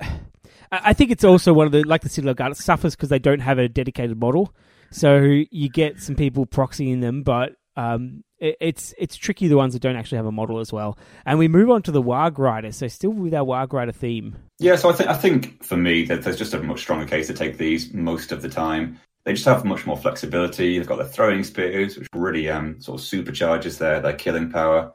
I 0.72 0.82
I 0.86 0.94
think 0.94 1.12
it's 1.12 1.24
also 1.24 1.54
one 1.54 1.68
of 1.68 1.72
the 1.72 1.84
like 1.84 2.02
the 2.02 2.10
Citadel 2.10 2.34
Guard. 2.34 2.52
It 2.54 2.58
suffers 2.58 2.96
because 2.96 3.10
they 3.10 3.20
don't 3.20 3.40
have 3.40 3.60
a 3.60 3.70
dedicated 3.70 4.20
model, 4.20 4.54
so 4.92 5.18
you 5.20 5.70
get 5.70 6.00
some 6.00 6.16
people 6.16 6.46
proxying 6.46 7.02
them, 7.02 7.24
but 7.24 7.54
um, 7.76 8.24
it, 8.38 8.58
it's 8.60 8.94
it's 8.98 9.16
tricky 9.16 9.48
the 9.48 9.58
ones 9.58 9.74
that 9.74 9.82
don't 9.82 9.96
actually 9.96 10.18
have 10.18 10.26
a 10.26 10.32
model 10.32 10.60
as 10.60 10.74
well. 10.74 10.98
And 11.26 11.40
we 11.40 11.48
move 11.48 11.70
on 11.70 11.82
to 11.84 11.92
the 11.92 12.02
Warg 12.02 12.38
Rider. 12.38 12.72
So 12.72 12.88
still 12.88 13.12
with 13.12 13.34
our 13.34 13.46
Warg 13.46 13.72
Rider 13.72 13.92
theme. 13.92 14.36
Yeah, 14.60 14.76
so 14.76 14.90
I 14.90 14.94
think 14.94 15.10
I 15.10 15.14
think 15.14 15.64
for 15.64 15.78
me 15.78 16.06
that 16.06 16.24
there's 16.24 16.38
just 16.38 16.54
a 16.54 16.62
much 16.62 16.82
stronger 16.82 17.06
case 17.06 17.28
to 17.28 17.34
take 17.34 17.58
these 17.58 17.94
most 17.94 18.32
of 18.32 18.42
the 18.42 18.50
time. 18.50 19.00
They 19.24 19.34
just 19.34 19.46
have 19.46 19.64
much 19.64 19.86
more 19.86 19.98
flexibility. 19.98 20.78
They've 20.78 20.88
got 20.88 20.98
their 20.98 21.08
throwing 21.08 21.44
spears, 21.44 21.98
which 21.98 22.08
really 22.14 22.50
um, 22.50 22.82
sort 22.82 23.00
of 23.00 23.06
supercharges 23.08 23.78
their 23.78 24.02
their 24.02 24.14
killing 24.14 24.52
power. 24.52 24.94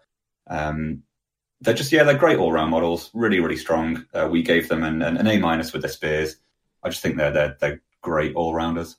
Um, 0.49 1.03
they're 1.61 1.75
just 1.75 1.93
yeah, 1.93 2.03
they're 2.03 2.19
great 2.19 2.39
all 2.39 2.53
round 2.53 2.71
models. 2.71 3.11
Really, 3.15 3.41
really 3.41 3.57
strong. 3.57 4.05
Uh, 4.13 4.29
we 4.31 4.43
gave 4.43 4.69
them 4.69 4.83
an, 4.83 5.01
an, 5.01 5.17
an 5.17 5.27
A 5.27 5.39
minus 5.39 5.73
with 5.73 5.83
their 5.83 5.91
spears. 5.91 6.37
I 6.83 6.91
just 6.91 7.03
think 7.03 7.17
they're 7.17 7.33
they're 7.33 7.57
they're 7.61 7.83
great 8.03 8.35
all 8.35 8.53
rounders. 8.53 8.97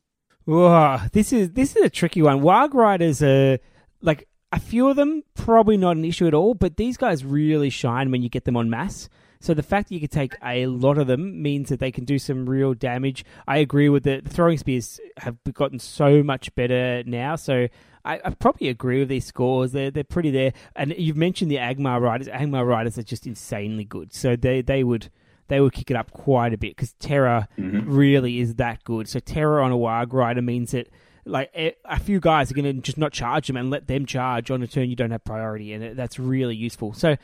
Whoa, 0.47 0.99
this 1.11 1.33
is 1.33 1.51
this 1.51 1.75
is 1.75 1.83
a 1.83 1.89
tricky 1.89 2.21
one. 2.21 2.39
Warg 2.39 2.73
Riders 2.73 3.21
are 3.21 3.59
like 4.01 4.29
a 4.53 4.61
few 4.61 4.87
of 4.87 4.95
them 4.95 5.23
probably 5.33 5.75
not 5.75 5.97
an 5.97 6.05
issue 6.05 6.25
at 6.25 6.33
all, 6.33 6.53
but 6.53 6.77
these 6.77 6.95
guys 6.95 7.25
really 7.25 7.69
shine 7.69 8.11
when 8.11 8.21
you 8.21 8.29
get 8.29 8.45
them 8.45 8.55
on 8.55 8.69
mass. 8.69 9.09
So 9.41 9.53
the 9.53 9.61
fact 9.61 9.89
that 9.89 9.95
you 9.95 9.99
can 9.99 10.07
take 10.07 10.35
a 10.41 10.67
lot 10.67 10.97
of 10.97 11.07
them 11.07 11.41
means 11.41 11.67
that 11.67 11.81
they 11.81 11.91
can 11.91 12.05
do 12.05 12.17
some 12.17 12.49
real 12.49 12.73
damage. 12.73 13.25
I 13.45 13.57
agree 13.57 13.89
with 13.89 14.03
the 14.03 14.21
throwing 14.25 14.57
spears 14.57 15.01
have 15.17 15.35
gotten 15.51 15.79
so 15.79 16.23
much 16.23 16.55
better 16.55 17.03
now. 17.05 17.35
So 17.35 17.67
I, 18.05 18.21
I 18.23 18.29
probably 18.29 18.69
agree 18.69 18.99
with 18.99 19.09
these 19.09 19.25
scores. 19.25 19.73
They're 19.73 19.91
they're 19.91 20.05
pretty 20.05 20.31
there. 20.31 20.53
And 20.77 20.95
you've 20.97 21.17
mentioned 21.17 21.51
the 21.51 21.57
Angmar 21.57 21.99
riders. 21.99 22.29
Angmar 22.29 22.65
riders 22.65 22.97
are 22.97 23.03
just 23.03 23.27
insanely 23.27 23.83
good. 23.83 24.13
So 24.13 24.37
they 24.37 24.61
they 24.61 24.85
would 24.85 25.09
they 25.47 25.59
would 25.59 25.73
kick 25.73 25.91
it 25.91 25.97
up 25.97 26.11
quite 26.11 26.53
a 26.53 26.57
bit 26.57 26.75
because 26.75 26.93
terror 26.93 27.47
mm-hmm. 27.57 27.89
really 27.89 28.39
is 28.39 28.55
that 28.55 28.83
good. 28.83 29.07
So 29.07 29.19
Terror 29.19 29.61
on 29.61 29.71
a 29.71 29.77
Warg 29.77 30.13
rider 30.13 30.41
means 30.41 30.71
that 30.71 30.89
like 31.25 31.51
a, 31.55 31.99
few 31.99 32.19
guys 32.19 32.51
are 32.51 32.53
going 32.53 32.65
to 32.65 32.81
just 32.81 32.97
not 32.97 33.11
charge 33.11 33.47
them 33.47 33.57
and 33.57 33.69
let 33.69 33.87
them 33.87 34.05
charge 34.05 34.49
on 34.49 34.63
a 34.63 34.67
turn 34.67 34.89
you 34.89 34.95
don't 34.95 35.11
have 35.11 35.23
priority, 35.23 35.73
and 35.73 35.97
that's 35.97 36.19
really 36.19 36.55
useful. 36.55 36.93
So 36.93 37.17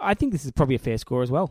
I 0.00 0.14
think 0.14 0.32
this 0.32 0.44
is 0.44 0.52
probably 0.52 0.74
a 0.74 0.78
fair 0.78 0.98
score 0.98 1.22
as 1.22 1.30
well. 1.30 1.50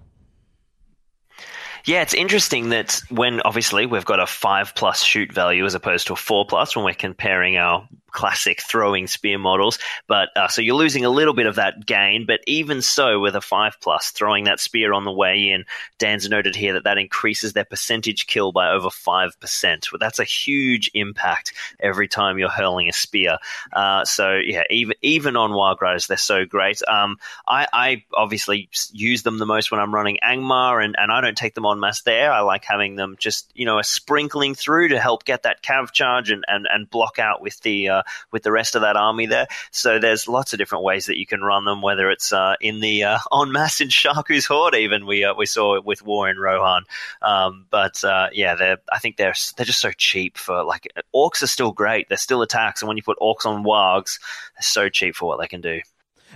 Yeah, 1.86 2.02
it's 2.02 2.14
interesting 2.14 2.70
that 2.70 3.02
when 3.10 3.42
obviously 3.42 3.86
we've 3.86 4.06
got 4.06 4.20
a 4.20 4.28
five 4.28 4.76
plus 4.76 5.02
shoot 5.02 5.32
value 5.32 5.66
as 5.66 5.76
opposed 5.76 6.08
to 6.08 6.14
a 6.14 6.18
four 6.18 6.46
plus 6.46 6.76
when 6.76 6.84
we're 6.84 6.94
comparing 6.94 7.58
our 7.58 7.88
classic 8.12 8.62
throwing 8.62 9.08
spear 9.08 9.38
models. 9.38 9.80
But 10.08 10.30
uh, 10.36 10.48
so 10.48 10.62
you're 10.62 10.76
losing 10.76 11.06
a 11.06 11.10
little 11.10 11.34
bit 11.34 11.46
of 11.46 11.56
that 11.56 11.86
gain. 11.86 12.26
But 12.26 12.42
even 12.48 12.82
so, 12.82 13.20
with 13.20 13.36
a 13.36 13.42
five 13.42 13.78
plus, 13.82 14.12
throwing 14.12 14.46
that 14.46 14.60
spear 14.60 14.94
on 14.94 15.06
the 15.06 15.12
way 15.12 15.50
in, 15.50 15.66
Dan's 15.98 16.30
noted 16.30 16.56
here 16.56 16.74
that 16.74 16.84
that 16.84 16.98
increases 16.98 17.54
their 17.54 17.66
percentage 17.66 18.28
kill 18.28 18.52
by 18.52 18.70
over 18.70 18.90
five 18.90 19.40
percent. 19.40 19.92
Well, 19.92 20.00
that's 20.00 20.20
a 20.20 20.24
huge 20.24 20.92
impact 20.94 21.54
every 21.80 22.08
time 22.08 22.38
you're 22.38 22.50
hurling 22.50 22.90
a 22.90 22.94
spear. 22.94 23.38
Uh, 23.72 24.06
so 24.06 24.36
yeah, 24.36 24.64
even 24.70 24.96
even 25.02 25.36
on 25.36 25.54
Wild 25.54 25.80
Riders, 25.82 26.08
they're 26.08 26.18
so 26.18 26.46
great. 26.46 26.82
Um, 26.88 27.18
I, 27.48 27.68
I, 27.72 28.04
obviously 28.14 28.70
use 28.92 29.24
them 29.24 29.38
the 29.38 29.46
most 29.46 29.72
when 29.72 29.80
I'm 29.80 29.94
running 29.94 30.20
Angmar, 30.24 30.84
and, 30.84 30.96
and 30.98 31.12
I 31.12 31.22
don't 31.22 31.38
take 31.38 31.56
them 31.56 31.66
on 31.66 31.80
mass 31.80 32.02
there. 32.02 32.32
I 32.32 32.42
like 32.42 32.66
having 32.66 32.96
them 32.96 33.16
just 33.20 33.50
you 33.54 33.66
know 33.66 33.80
a 33.80 33.84
sprinkling 33.84 34.56
through 34.56 34.90
to 34.90 35.00
help 35.00 35.26
get 35.26 35.44
that 35.44 35.62
cav 35.62 35.92
charge 35.92 36.32
and, 36.32 36.44
and, 36.48 36.68
and 36.72 36.90
block 36.90 37.20
out 37.20 37.42
with 37.42 37.60
the 37.62 37.90
uh, 37.90 37.99
with 38.32 38.44
the 38.44 38.52
rest 38.52 38.76
of 38.76 38.82
that 38.82 38.96
army 38.96 39.26
there. 39.26 39.48
So 39.72 40.00
there's 40.00 40.28
lots 40.28 40.54
of 40.54 40.60
different 40.60 40.84
ways 40.84 41.08
that 41.08 41.18
you 41.18 41.26
can 41.26 41.42
run 41.42 41.66
them, 41.66 41.82
whether 41.82 42.10
it's 42.10 42.32
uh, 42.34 42.56
in 42.62 42.80
the 42.80 43.04
uh, 43.04 43.20
en 43.34 43.52
masse 43.52 43.82
in 43.82 43.90
Sharku's 43.90 44.46
Horde, 44.46 44.76
even 44.76 45.06
we 45.06 45.24
uh, 45.24 45.34
we 45.34 45.46
saw 45.46 45.76
it 45.76 45.86
with 45.86 46.02
War 46.02 46.30
in 46.30 46.38
Rohan. 46.38 46.84
Um, 47.22 47.66
but 47.70 48.04
uh, 48.04 48.30
yeah, 48.32 48.56
they're 48.56 48.78
I 48.92 49.00
think 49.00 49.18
they're 49.18 49.36
they're 49.58 49.66
just 49.66 49.82
so 49.82 49.92
cheap 49.92 50.38
for 50.38 50.64
like 50.64 50.88
orcs 51.14 51.44
are 51.44 51.48
still 51.48 51.72
great. 51.72 52.10
They're 52.10 52.18
still 52.18 52.42
attacks, 52.42 52.82
and 52.82 52.88
when 52.88 52.98
you 52.98 53.04
put 53.04 53.20
orcs 53.20 53.46
on 53.46 53.64
wargs, 53.64 54.20
they're 54.56 54.62
so 54.62 54.90
cheap 54.90 55.16
for 55.16 55.28
what 55.28 55.40
they 55.40 55.48
can 55.48 55.62
do. 55.62 55.82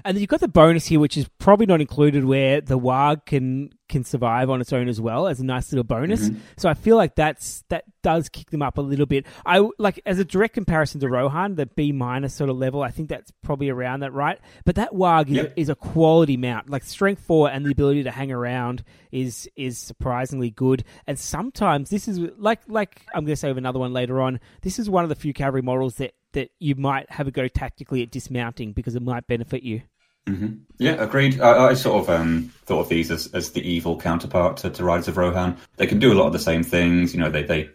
And 0.03 0.17
you've 0.17 0.29
got 0.29 0.39
the 0.39 0.47
bonus 0.47 0.85
here, 0.85 0.99
which 0.99 1.17
is 1.17 1.27
probably 1.39 1.65
not 1.65 1.81
included, 1.81 2.25
where 2.25 2.61
the 2.61 2.77
Warg 2.77 3.25
can 3.25 3.69
can 3.89 4.03
survive 4.03 4.49
on 4.49 4.59
its 4.59 4.73
own 4.73 4.87
as 4.87 4.99
well 4.99 5.27
as 5.27 5.39
a 5.39 5.45
nice 5.45 5.71
little 5.71 5.83
bonus. 5.83 6.27
Mm-hmm. 6.27 6.39
So 6.57 6.67
I 6.67 6.73
feel 6.73 6.95
like 6.97 7.15
that's 7.15 7.63
that 7.69 7.83
does 8.01 8.27
kick 8.27 8.49
them 8.49 8.61
up 8.61 8.77
a 8.77 8.81
little 8.81 9.05
bit. 9.05 9.25
I 9.45 9.67
like 9.77 10.01
as 10.05 10.19
a 10.19 10.25
direct 10.25 10.55
comparison 10.55 10.99
to 11.01 11.09
Rohan, 11.09 11.55
the 11.55 11.67
B 11.67 11.91
minus 11.91 12.33
sort 12.33 12.49
of 12.49 12.57
level. 12.57 12.81
I 12.81 12.89
think 12.89 13.09
that's 13.09 13.31
probably 13.43 13.69
around 13.69 13.99
that, 13.99 14.11
right? 14.11 14.39
But 14.65 14.75
that 14.75 14.93
Warg 14.93 15.29
is, 15.29 15.35
yep. 15.35 15.53
is 15.55 15.69
a 15.69 15.75
quality 15.75 16.37
mount. 16.37 16.69
Like 16.69 16.83
strength 16.83 17.21
four 17.21 17.49
and 17.49 17.65
the 17.65 17.71
ability 17.71 18.03
to 18.03 18.11
hang 18.11 18.31
around 18.31 18.83
is 19.11 19.49
is 19.55 19.77
surprisingly 19.77 20.49
good. 20.49 20.83
And 21.05 21.19
sometimes 21.19 21.89
this 21.89 22.07
is 22.07 22.19
like 22.37 22.61
like 22.67 23.05
I'm 23.13 23.25
going 23.25 23.33
to 23.33 23.39
say 23.39 23.51
of 23.51 23.57
another 23.57 23.79
one 23.79 23.93
later 23.93 24.21
on. 24.21 24.39
This 24.61 24.79
is 24.79 24.89
one 24.89 25.03
of 25.03 25.09
the 25.09 25.15
few 25.15 25.33
cavalry 25.33 25.61
models 25.61 25.95
that 25.95 26.13
that 26.33 26.51
you 26.59 26.75
might 26.75 27.09
have 27.09 27.27
a 27.27 27.31
go 27.31 27.47
tactically 27.47 28.03
at 28.03 28.11
dismounting 28.11 28.73
because 28.73 28.95
it 28.95 29.01
might 29.01 29.25
benefit 29.27 29.63
you. 29.63 29.81
Mm-hmm. 30.27 30.55
Yeah, 30.77 30.93
agreed. 30.93 31.41
I, 31.41 31.69
I 31.69 31.73
sort 31.73 32.03
of 32.03 32.09
um, 32.09 32.51
thought 32.65 32.81
of 32.81 32.89
these 32.89 33.11
as, 33.11 33.27
as 33.33 33.51
the 33.51 33.61
evil 33.61 33.99
counterpart 33.99 34.57
to, 34.57 34.69
to 34.69 34.83
Riders 34.83 35.07
of 35.07 35.17
Rohan. 35.17 35.57
They 35.77 35.87
can 35.87 35.99
do 35.99 36.13
a 36.13 36.15
lot 36.15 36.27
of 36.27 36.33
the 36.33 36.39
same 36.39 36.63
things. 36.63 37.13
You 37.13 37.19
know, 37.19 37.29
they, 37.29 37.43
they 37.43 37.69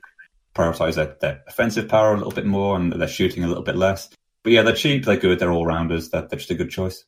prioritize 0.55 0.95
their, 0.95 1.17
their 1.21 1.43
offensive 1.47 1.89
power 1.89 2.15
a 2.15 2.17
little 2.17 2.33
bit 2.33 2.47
more 2.47 2.77
and 2.77 2.93
they're 2.93 3.09
shooting 3.09 3.45
a 3.45 3.49
little 3.49 3.63
bit 3.63 3.77
less. 3.77 4.09
But 4.43 4.53
yeah, 4.53 4.63
they're 4.63 4.75
cheap, 4.75 5.05
they're 5.05 5.17
good, 5.17 5.39
they're 5.39 5.53
all 5.53 5.67
rounders. 5.67 6.11
They're, 6.11 6.23
they're 6.23 6.39
just 6.39 6.51
a 6.51 6.55
good 6.55 6.71
choice. 6.71 7.05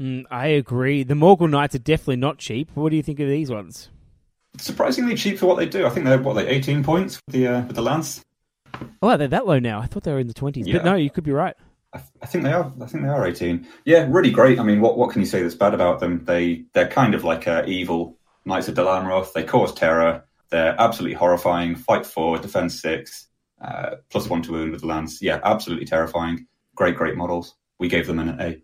Mm, 0.00 0.24
I 0.30 0.48
agree. 0.48 1.02
The 1.02 1.14
Morgul 1.14 1.48
Knights 1.48 1.74
are 1.74 1.78
definitely 1.78 2.16
not 2.16 2.38
cheap. 2.38 2.70
What 2.74 2.90
do 2.90 2.96
you 2.96 3.02
think 3.02 3.20
of 3.20 3.28
these 3.28 3.50
ones? 3.50 3.88
Surprisingly 4.58 5.14
cheap 5.14 5.38
for 5.38 5.46
what 5.46 5.56
they 5.56 5.66
do. 5.66 5.86
I 5.86 5.90
think 5.90 6.04
they're 6.04 6.20
what 6.20 6.36
like 6.36 6.48
eighteen 6.48 6.84
points 6.84 7.20
with 7.26 7.34
the 7.34 7.46
uh, 7.46 7.60
with 7.62 7.76
the 7.76 7.82
lance. 7.82 8.20
Oh, 9.02 9.16
they're 9.16 9.28
that 9.28 9.46
low 9.46 9.58
now. 9.58 9.80
I 9.80 9.86
thought 9.86 10.04
they 10.04 10.12
were 10.12 10.20
in 10.20 10.28
the 10.28 10.34
twenties, 10.34 10.66
yeah. 10.66 10.78
but 10.78 10.84
no, 10.84 10.94
you 10.94 11.10
could 11.10 11.24
be 11.24 11.32
right. 11.32 11.56
I, 11.92 12.00
I, 12.22 12.26
think 12.26 12.44
they 12.44 12.52
are. 12.52 12.72
I 12.80 12.86
think 12.86 13.04
they 13.04 13.08
are 13.08 13.26
eighteen. 13.26 13.66
Yeah, 13.84 14.06
really 14.08 14.30
great. 14.30 14.58
I 14.58 14.62
mean, 14.62 14.80
what 14.80 14.96
what 14.96 15.10
can 15.10 15.20
you 15.20 15.26
say 15.26 15.42
that's 15.42 15.54
bad 15.54 15.74
about 15.74 16.00
them? 16.00 16.24
They 16.24 16.64
they're 16.72 16.88
kind 16.88 17.14
of 17.14 17.24
like 17.24 17.46
uh, 17.46 17.64
evil 17.66 18.16
Knights 18.44 18.68
of 18.68 18.74
Dol 18.74 18.86
Amroth. 18.86 19.32
They 19.32 19.44
cause 19.44 19.74
terror. 19.74 20.24
They're 20.50 20.76
absolutely 20.78 21.16
horrifying. 21.16 21.76
Fight 21.76 22.06
four, 22.06 22.38
defense 22.38 22.80
six, 22.80 23.28
uh, 23.60 23.96
plus 24.10 24.28
one 24.28 24.42
to 24.42 24.52
wound 24.52 24.72
with 24.72 24.82
the 24.82 24.86
lance. 24.86 25.22
Yeah, 25.22 25.40
absolutely 25.44 25.86
terrifying. 25.86 26.46
Great, 26.74 26.96
great 26.96 27.16
models. 27.16 27.54
We 27.78 27.88
gave 27.88 28.06
them 28.06 28.18
an 28.18 28.40
A. 28.40 28.62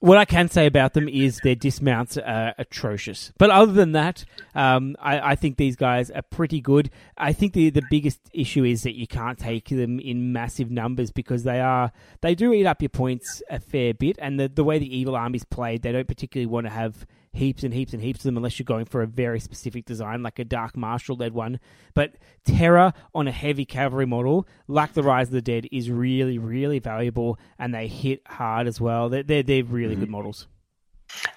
What 0.00 0.18
I 0.18 0.26
can 0.26 0.48
say 0.48 0.66
about 0.66 0.92
them 0.92 1.08
is 1.08 1.40
their 1.42 1.54
dismounts 1.54 2.18
are 2.18 2.54
atrocious. 2.58 3.32
But 3.38 3.50
other 3.50 3.72
than 3.72 3.92
that, 3.92 4.24
um, 4.56 4.96
I, 4.98 5.32
I, 5.32 5.34
think 5.36 5.58
these 5.58 5.76
guys 5.76 6.10
are 6.10 6.22
pretty 6.22 6.62
good. 6.62 6.88
I 7.18 7.34
think 7.34 7.52
the 7.52 7.68
the 7.68 7.82
biggest 7.90 8.20
issue 8.32 8.64
is 8.64 8.84
that 8.84 8.96
you 8.96 9.06
can't 9.06 9.38
take 9.38 9.68
them 9.68 10.00
in 10.00 10.32
massive 10.32 10.70
numbers 10.70 11.10
because 11.10 11.42
they 11.42 11.60
are 11.60 11.92
they 12.22 12.34
do 12.34 12.54
eat 12.54 12.64
up 12.64 12.80
your 12.80 12.88
points 12.88 13.42
a 13.50 13.60
fair 13.60 13.92
bit. 13.92 14.16
And 14.18 14.40
the 14.40 14.48
the 14.48 14.64
way 14.64 14.78
the 14.78 14.96
evil 14.96 15.14
army's 15.14 15.44
played, 15.44 15.82
they 15.82 15.92
don't 15.92 16.08
particularly 16.08 16.46
want 16.46 16.66
to 16.66 16.70
have 16.70 17.06
heaps 17.34 17.64
and 17.64 17.74
heaps 17.74 17.92
and 17.92 18.02
heaps 18.02 18.20
of 18.20 18.24
them 18.24 18.38
unless 18.38 18.58
you're 18.58 18.64
going 18.64 18.86
for 18.86 19.02
a 19.02 19.06
very 19.06 19.40
specific 19.40 19.84
design, 19.84 20.22
like 20.22 20.38
a 20.38 20.44
Dark 20.44 20.74
Marshal 20.74 21.16
led 21.16 21.34
one. 21.34 21.60
But 21.92 22.14
Terror 22.46 22.94
on 23.14 23.28
a 23.28 23.32
heavy 23.32 23.66
cavalry 23.66 24.06
model, 24.06 24.48
like 24.68 24.94
the 24.94 25.02
Riders 25.02 25.28
of 25.28 25.34
the 25.34 25.42
Dead, 25.42 25.68
is 25.70 25.90
really, 25.90 26.38
really 26.38 26.78
valuable 26.78 27.38
and 27.58 27.74
they 27.74 27.88
hit 27.88 28.22
hard 28.26 28.66
as 28.66 28.80
well. 28.80 29.10
They're, 29.10 29.22
they're, 29.22 29.42
they're 29.42 29.64
really 29.64 29.92
mm-hmm. 29.92 30.00
good 30.00 30.10
models. 30.10 30.48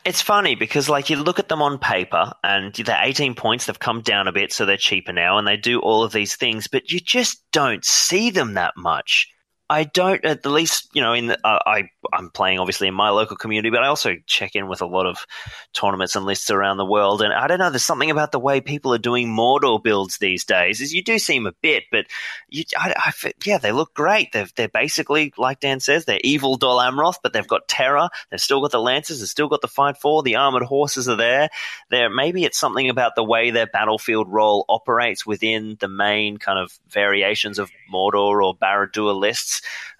It's 0.05 0.21
funny 0.21 0.55
because, 0.55 0.89
like, 0.89 1.09
you 1.09 1.17
look 1.17 1.39
at 1.39 1.49
them 1.49 1.61
on 1.61 1.77
paper 1.77 2.33
and 2.43 2.73
they're 2.73 2.99
18 3.01 3.35
points, 3.35 3.65
they've 3.65 3.79
come 3.79 4.01
down 4.01 4.27
a 4.27 4.31
bit, 4.31 4.51
so 4.51 4.65
they're 4.65 4.77
cheaper 4.77 5.13
now, 5.13 5.37
and 5.37 5.47
they 5.47 5.57
do 5.57 5.79
all 5.79 6.03
of 6.03 6.11
these 6.11 6.35
things, 6.35 6.67
but 6.67 6.91
you 6.91 6.99
just 6.99 7.43
don't 7.51 7.85
see 7.85 8.29
them 8.29 8.55
that 8.55 8.75
much. 8.75 9.27
I 9.69 9.83
don't, 9.83 10.25
at 10.25 10.41
the 10.41 10.49
least, 10.49 10.89
you 10.93 11.01
know, 11.01 11.13
in 11.13 11.27
the, 11.27 11.37
uh, 11.45 11.59
I 11.63 11.89
I'm 12.11 12.31
playing 12.31 12.57
obviously 12.57 12.87
in 12.87 12.95
my 12.95 13.09
local 13.09 13.37
community, 13.37 13.69
but 13.69 13.83
I 13.83 13.87
also 13.87 14.15
check 14.25 14.55
in 14.55 14.67
with 14.67 14.81
a 14.81 14.87
lot 14.87 15.05
of 15.05 15.27
tournaments 15.73 16.15
and 16.15 16.25
lists 16.25 16.49
around 16.49 16.77
the 16.77 16.85
world. 16.85 17.21
And 17.21 17.31
I 17.31 17.45
don't 17.45 17.59
know, 17.59 17.69
there's 17.69 17.85
something 17.85 18.09
about 18.09 18.31
the 18.31 18.39
way 18.39 18.61
people 18.61 18.95
are 18.95 18.99
doing 18.99 19.27
Mordor 19.27 19.81
builds 19.81 20.17
these 20.17 20.43
days. 20.43 20.81
Is 20.81 20.91
you 20.91 21.03
do 21.03 21.19
seem 21.19 21.45
a 21.45 21.51
bit, 21.61 21.83
but 21.91 22.07
you, 22.49 22.63
I, 22.75 22.93
I, 22.97 23.31
yeah, 23.45 23.59
they 23.59 23.71
look 23.71 23.93
great. 23.93 24.31
They're 24.31 24.47
they're 24.55 24.69
basically 24.69 25.33
like 25.37 25.59
Dan 25.59 25.79
says, 25.79 26.05
they're 26.05 26.19
evil 26.23 26.57
Dol 26.57 26.79
Amroth, 26.79 27.17
but 27.21 27.33
they've 27.33 27.47
got 27.47 27.67
terror. 27.67 28.09
They've 28.31 28.41
still 28.41 28.61
got 28.61 28.71
the 28.71 28.81
lances. 28.81 29.19
They've 29.19 29.29
still 29.29 29.49
got 29.49 29.61
the 29.61 29.67
fight 29.67 29.97
for. 29.97 30.23
The 30.23 30.37
armored 30.37 30.63
horses 30.63 31.07
are 31.07 31.15
there. 31.15 31.49
There, 31.91 32.09
maybe 32.09 32.43
it's 32.43 32.57
something 32.57 32.89
about 32.89 33.15
the 33.15 33.23
way 33.23 33.51
their 33.51 33.67
battlefield 33.67 34.29
role 34.29 34.65
operates 34.67 35.27
within 35.27 35.77
the 35.79 35.87
main 35.87 36.37
kind 36.37 36.57
of 36.57 36.71
variations 36.89 37.59
of 37.59 37.69
Mordor 37.93 38.43
or 38.43 38.55
Barad-dûr 38.55 39.15
lists 39.15 39.58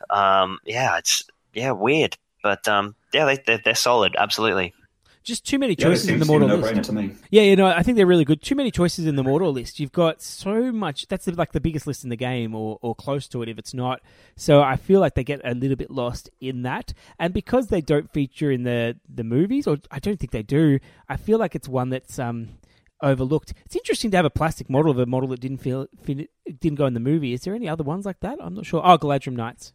um, 0.10 0.60
yeah, 0.66 0.98
it's 0.98 1.24
yeah 1.54 1.72
weird, 1.72 2.18
but 2.44 2.68
um, 2.68 2.96
yeah, 3.14 3.26
they, 3.26 3.38
they're, 3.46 3.62
they're 3.64 3.76
solid, 3.76 4.16
absolutely. 4.18 4.74
Just 5.22 5.46
too 5.46 5.60
many 5.60 5.76
choices 5.76 6.08
yeah, 6.08 6.14
in 6.14 6.20
the 6.20 6.26
Mordor 6.26 6.60
list. 6.60 7.20
Yeah, 7.30 7.42
you 7.42 7.56
know, 7.56 7.68
I 7.68 7.84
think 7.84 7.98
they're 7.98 8.08
really 8.08 8.24
good. 8.24 8.42
Too 8.42 8.56
many 8.56 8.72
choices 8.72 9.06
in 9.06 9.16
the 9.16 9.24
Mordor 9.24 9.54
list. 9.54 9.80
You've 9.80 9.92
got 9.92 10.22
so 10.22 10.72
much. 10.72 11.08
That's 11.08 11.28
like 11.28 11.52
the 11.52 11.60
biggest 11.60 11.86
list 11.86 12.04
in 12.04 12.10
the 12.10 12.16
game, 12.16 12.56
or 12.56 12.80
or 12.82 12.96
close 12.96 13.28
to 13.30 13.44
it, 13.44 13.50
if 13.50 13.60
it's 13.60 13.74
not. 13.74 14.02
So 14.38 14.62
I 14.62 14.78
feel 14.78 15.02
like 15.02 15.16
they 15.16 15.26
get 15.26 15.42
a 15.44 15.54
little 15.54 15.76
bit 15.76 15.92
lost 15.92 16.30
in 16.40 16.64
that, 16.64 16.94
and 17.20 17.34
because 17.34 17.68
they 17.68 17.82
don't 17.82 18.12
feature 18.12 18.50
in 18.50 18.64
the 18.64 18.98
the 19.14 19.24
movies, 19.24 19.68
or 19.68 19.78
I 19.92 20.00
don't 20.00 20.20
think 20.20 20.32
they 20.32 20.42
do. 20.42 20.80
I 21.10 21.18
feel 21.18 21.38
like 21.38 21.54
it's 21.54 21.68
one 21.68 21.90
that's 21.90 22.18
um 22.18 22.58
overlooked. 23.02 23.54
It's 23.66 23.76
interesting 23.76 24.12
to 24.12 24.18
have 24.18 24.26
a 24.26 24.30
plastic 24.30 24.70
model 24.70 24.92
of 24.92 25.00
a 25.00 25.06
model 25.06 25.30
that 25.30 25.40
didn't 25.40 25.60
feel 25.60 25.88
didn't 26.06 26.76
go 26.76 26.86
in 26.86 26.94
the 26.94 27.00
movie. 27.00 27.34
Is 27.34 27.42
there 27.42 27.56
any 27.56 27.68
other 27.68 27.84
ones 27.84 28.06
like 28.06 28.20
that? 28.22 28.38
I'm 28.42 28.54
not 28.54 28.66
sure. 28.66 28.82
Oh, 28.84 28.98
Galadhrim 28.98 29.34
Knights. 29.34 29.74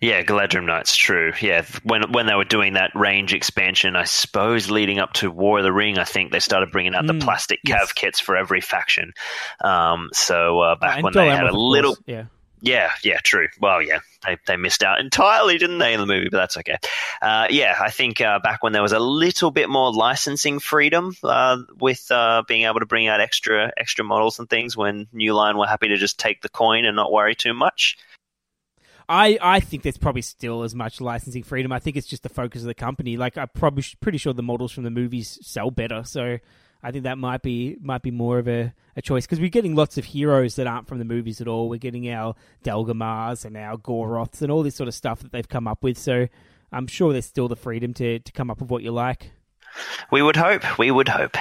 Yeah, 0.00 0.22
Galadhrim 0.22 0.66
Knights, 0.66 0.96
true. 0.96 1.32
Yeah, 1.40 1.64
when 1.82 2.12
when 2.12 2.26
they 2.26 2.34
were 2.34 2.44
doing 2.44 2.74
that 2.74 2.90
range 2.94 3.32
expansion, 3.32 3.96
I 3.96 4.04
suppose 4.04 4.70
leading 4.70 4.98
up 4.98 5.14
to 5.14 5.30
War 5.30 5.58
of 5.58 5.64
the 5.64 5.72
Ring, 5.72 5.98
I 5.98 6.04
think 6.04 6.30
they 6.30 6.40
started 6.40 6.70
bringing 6.70 6.94
out 6.94 7.04
mm, 7.04 7.18
the 7.18 7.24
plastic 7.24 7.60
cav 7.66 7.78
yes. 7.80 7.92
kits 7.92 8.20
for 8.20 8.36
every 8.36 8.60
faction. 8.60 9.12
Um, 9.62 10.10
so 10.12 10.60
uh, 10.60 10.74
back 10.76 10.98
uh, 10.98 11.02
when 11.02 11.14
they 11.14 11.28
had 11.28 11.46
a 11.46 11.56
little, 11.56 11.96
yeah. 12.06 12.24
Yeah, 12.64 12.92
yeah, 13.02 13.18
true. 13.22 13.48
Well, 13.60 13.82
yeah, 13.82 13.98
they, 14.24 14.38
they 14.46 14.56
missed 14.56 14.82
out 14.82 14.98
entirely, 14.98 15.58
didn't 15.58 15.78
they, 15.78 15.92
in 15.92 16.00
the 16.00 16.06
movie? 16.06 16.30
But 16.30 16.38
that's 16.38 16.56
okay. 16.56 16.78
Uh, 17.20 17.46
yeah, 17.50 17.76
I 17.78 17.90
think 17.90 18.22
uh, 18.22 18.38
back 18.38 18.62
when 18.62 18.72
there 18.72 18.80
was 18.80 18.92
a 18.92 18.98
little 18.98 19.50
bit 19.50 19.68
more 19.68 19.92
licensing 19.92 20.58
freedom 20.60 21.14
uh, 21.22 21.58
with 21.78 22.10
uh, 22.10 22.42
being 22.48 22.64
able 22.64 22.80
to 22.80 22.86
bring 22.86 23.06
out 23.06 23.20
extra 23.20 23.70
extra 23.76 24.02
models 24.02 24.38
and 24.38 24.48
things, 24.48 24.78
when 24.78 25.08
New 25.12 25.34
Line 25.34 25.58
were 25.58 25.66
happy 25.66 25.88
to 25.88 25.98
just 25.98 26.18
take 26.18 26.40
the 26.40 26.48
coin 26.48 26.86
and 26.86 26.96
not 26.96 27.12
worry 27.12 27.34
too 27.34 27.52
much. 27.52 27.98
I, 29.10 29.38
I 29.42 29.60
think 29.60 29.82
there's 29.82 29.98
probably 29.98 30.22
still 30.22 30.62
as 30.62 30.74
much 30.74 31.02
licensing 31.02 31.42
freedom. 31.42 31.70
I 31.70 31.80
think 31.80 31.98
it's 31.98 32.06
just 32.06 32.22
the 32.22 32.30
focus 32.30 32.62
of 32.62 32.68
the 32.68 32.74
company. 32.74 33.18
Like 33.18 33.36
I'm 33.36 33.48
probably 33.54 33.84
pretty 34.00 34.16
sure 34.16 34.32
the 34.32 34.42
models 34.42 34.72
from 34.72 34.84
the 34.84 34.90
movies 34.90 35.38
sell 35.42 35.70
better, 35.70 36.02
so 36.04 36.38
I 36.84 36.90
think 36.92 37.04
that 37.04 37.16
might 37.16 37.40
be 37.40 37.78
might 37.80 38.02
be 38.02 38.10
more 38.10 38.38
of 38.38 38.46
a, 38.46 38.74
a 38.94 39.00
choice 39.00 39.24
because 39.24 39.40
we're 39.40 39.48
getting 39.48 39.74
lots 39.74 39.96
of 39.96 40.04
heroes 40.04 40.56
that 40.56 40.66
aren't 40.66 40.86
from 40.86 40.98
the 40.98 41.06
movies 41.06 41.40
at 41.40 41.48
all. 41.48 41.70
We're 41.70 41.78
getting 41.78 42.10
our 42.10 42.34
Delgamars 42.62 43.46
and 43.46 43.56
our 43.56 43.78
Goroths 43.78 44.42
and 44.42 44.52
all 44.52 44.62
this 44.62 44.74
sort 44.74 44.88
of 44.88 44.94
stuff 44.94 45.20
that 45.20 45.32
they've 45.32 45.48
come 45.48 45.66
up 45.66 45.82
with. 45.82 45.96
So 45.96 46.28
I'm 46.70 46.86
sure 46.86 47.12
there's 47.12 47.24
still 47.24 47.48
the 47.48 47.56
freedom 47.56 47.94
to, 47.94 48.18
to 48.18 48.32
come 48.32 48.50
up 48.50 48.60
with 48.60 48.68
what 48.68 48.82
you 48.82 48.92
like. 48.92 49.32
We 50.12 50.20
would 50.20 50.36
hope. 50.36 50.78
We 50.78 50.90
would 50.90 51.08
hope. 51.08 51.36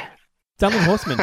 Dunland 0.62 0.86
Horseman. 0.86 1.20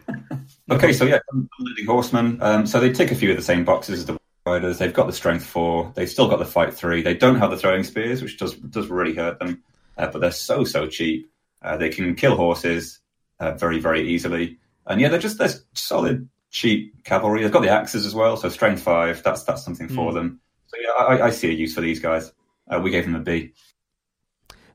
okay, 0.70 0.92
so 0.92 1.04
yeah, 1.04 1.20
Leading 1.60 1.86
Horseman. 1.86 2.42
Um, 2.42 2.66
so 2.66 2.80
they 2.80 2.90
tick 2.90 3.12
a 3.12 3.14
few 3.14 3.30
of 3.30 3.36
the 3.36 3.42
same 3.42 3.64
boxes 3.64 4.00
as 4.00 4.06
the 4.06 4.18
Riders. 4.44 4.78
They've 4.78 4.92
got 4.92 5.06
the 5.06 5.12
strength 5.12 5.46
four. 5.46 5.92
They've 5.94 6.10
still 6.10 6.28
got 6.28 6.40
the 6.40 6.44
fight 6.44 6.74
three. 6.74 7.02
They 7.02 7.14
don't 7.14 7.36
have 7.36 7.52
the 7.52 7.56
throwing 7.56 7.84
spears, 7.84 8.20
which 8.20 8.36
does 8.36 8.54
does 8.54 8.88
really 8.88 9.14
hurt 9.14 9.38
them. 9.38 9.62
Uh, 9.96 10.08
but 10.08 10.18
they're 10.18 10.32
so 10.32 10.64
so 10.64 10.88
cheap. 10.88 11.30
Uh, 11.62 11.76
they 11.76 11.88
can 11.88 12.14
kill 12.14 12.36
horses 12.36 13.00
uh, 13.44 13.54
very, 13.56 13.78
very 13.80 14.08
easily. 14.08 14.58
And 14.86 15.00
yeah, 15.00 15.08
they're 15.08 15.18
just 15.18 15.38
they're 15.38 15.50
solid, 15.74 16.28
cheap 16.50 17.04
cavalry. 17.04 17.42
They've 17.42 17.52
got 17.52 17.62
the 17.62 17.70
axes 17.70 18.04
as 18.06 18.14
well, 18.14 18.36
so 18.36 18.48
strength 18.48 18.82
five. 18.82 19.22
That's 19.22 19.42
that's 19.44 19.64
something 19.64 19.88
for 19.88 20.10
Mm. 20.10 20.14
them. 20.14 20.40
So 20.66 20.76
yeah, 20.80 21.04
I, 21.04 21.26
I 21.26 21.30
see 21.30 21.48
a 21.48 21.52
use 21.52 21.74
for 21.74 21.80
these 21.80 22.00
guys. 22.00 22.32
Uh, 22.70 22.80
we 22.82 22.90
gave 22.90 23.04
them 23.04 23.14
a 23.14 23.20
B. 23.20 23.52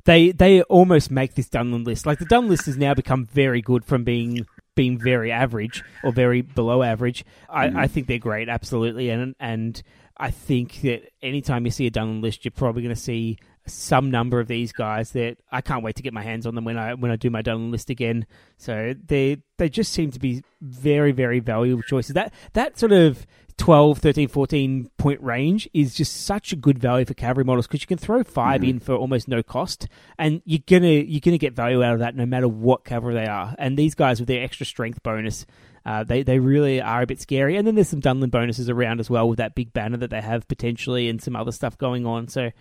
they 0.06 0.32
they 0.32 0.62
almost 0.64 1.12
make 1.12 1.36
this 1.36 1.50
Dunland 1.50 1.86
list. 1.86 2.06
Like 2.06 2.20
the 2.20 2.26
Dunland 2.26 2.50
list 2.50 2.66
has 2.66 2.78
now 2.78 2.94
become 2.94 3.26
very 3.26 3.62
good 3.62 3.84
from 3.86 4.04
being 4.04 4.46
being 4.76 4.98
very 4.98 5.32
average 5.32 5.84
or 6.04 6.12
very 6.12 6.41
below 6.41 6.84
average. 6.84 7.26
I, 7.50 7.68
Mhm. 7.68 7.76
I 7.78 7.88
think 7.88 8.08
they're 8.08 8.18
great, 8.18 8.50
absolutely, 8.50 9.10
and 9.10 9.36
and 9.40 9.82
I 10.18 10.32
think 10.32 10.82
that 10.82 11.02
anytime 11.22 11.66
you 11.66 11.72
see 11.72 11.86
a 11.88 11.91
Dunland 11.91 12.22
list, 12.22 12.46
you're 12.46 12.52
probably 12.52 12.82
going 12.82 12.96
to 12.96 13.02
see 13.02 13.38
some 13.65 14.10
number 14.10 14.40
of 14.40 14.48
these 14.48 14.72
guys 14.72 15.11
that 15.11 15.38
I 15.52 15.61
can't 15.61 15.84
wait 15.84 15.95
to 15.98 16.03
get 16.03 16.14
my 16.14 16.23
hands 16.23 16.45
on 16.48 16.56
them 16.56 16.65
when 16.65 16.77
I 16.77 16.94
when 16.95 17.11
I 17.11 17.15
do 17.15 17.30
my 17.30 17.41
Dunland 17.41 17.72
list 17.72 17.90
again. 17.90 18.26
So 18.57 18.95
they 19.06 19.38
they 19.57 19.69
just 19.69 19.94
seem 19.94 20.11
to 20.11 20.19
be 20.19 20.44
very 20.61 21.11
very 21.11 21.40
valuable 21.40 21.84
choices. 21.84 22.14
That 22.15 22.34
that 22.53 22.80
sort 22.80 22.91
of 22.91 23.26
12, 23.57 23.98
13, 23.99 24.30
14 24.30 24.90
point 24.98 25.22
range 25.22 25.68
is 25.73 25.94
just 25.94 26.26
such 26.26 26.53
a 26.53 26.56
good 26.56 26.80
value 26.80 27.03
for 27.06 27.14
cavalry 27.14 27.44
models 27.44 27.68
because 27.68 27.81
you 27.81 27.88
can 27.88 27.98
throw 27.98 28.23
5 28.23 28.61
Mhm. 28.61 28.69
in 28.69 28.80
for 28.80 28.95
almost 28.95 29.27
no 29.27 29.44
cost, 29.44 29.88
and 30.18 30.41
you're 30.45 30.61
gonna 30.65 30.88
you're 30.88 31.19
gonna 31.19 31.38
get 31.38 31.53
value 31.56 31.84
out 31.84 31.94
of 31.94 31.99
that 31.99 32.15
no 32.15 32.26
matter 32.26 32.48
what 32.48 32.86
cavalry 32.86 33.14
they 33.15 33.27
are. 33.27 33.53
And 33.60 33.77
these 33.77 33.95
guys 33.95 34.19
with 34.22 34.27
their 34.27 34.41
extra 34.44 34.65
strength 34.65 35.03
bonus, 35.03 35.45
uh, 35.86 36.03
they 36.06 36.23
they 36.23 36.40
really 36.40 36.81
are 36.81 37.02
a 37.02 37.06
bit 37.06 37.19
scary. 37.19 37.57
And 37.57 37.68
then 37.68 37.76
there's 37.76 37.90
some 37.90 38.02
Dunland 38.02 38.31
bonuses 38.31 38.69
around 38.69 38.99
as 39.02 39.10
well 39.10 39.27
with 39.27 39.38
that 39.38 39.56
big 39.56 39.73
banner 39.73 39.98
that 39.98 40.10
they 40.10 40.22
have 40.22 40.48
potentially, 40.48 41.10
and 41.10 41.22
some 41.22 41.36
other 41.36 41.52
stuff 41.52 41.77
going 41.77 42.06
on. 42.06 42.30
So 42.30 42.52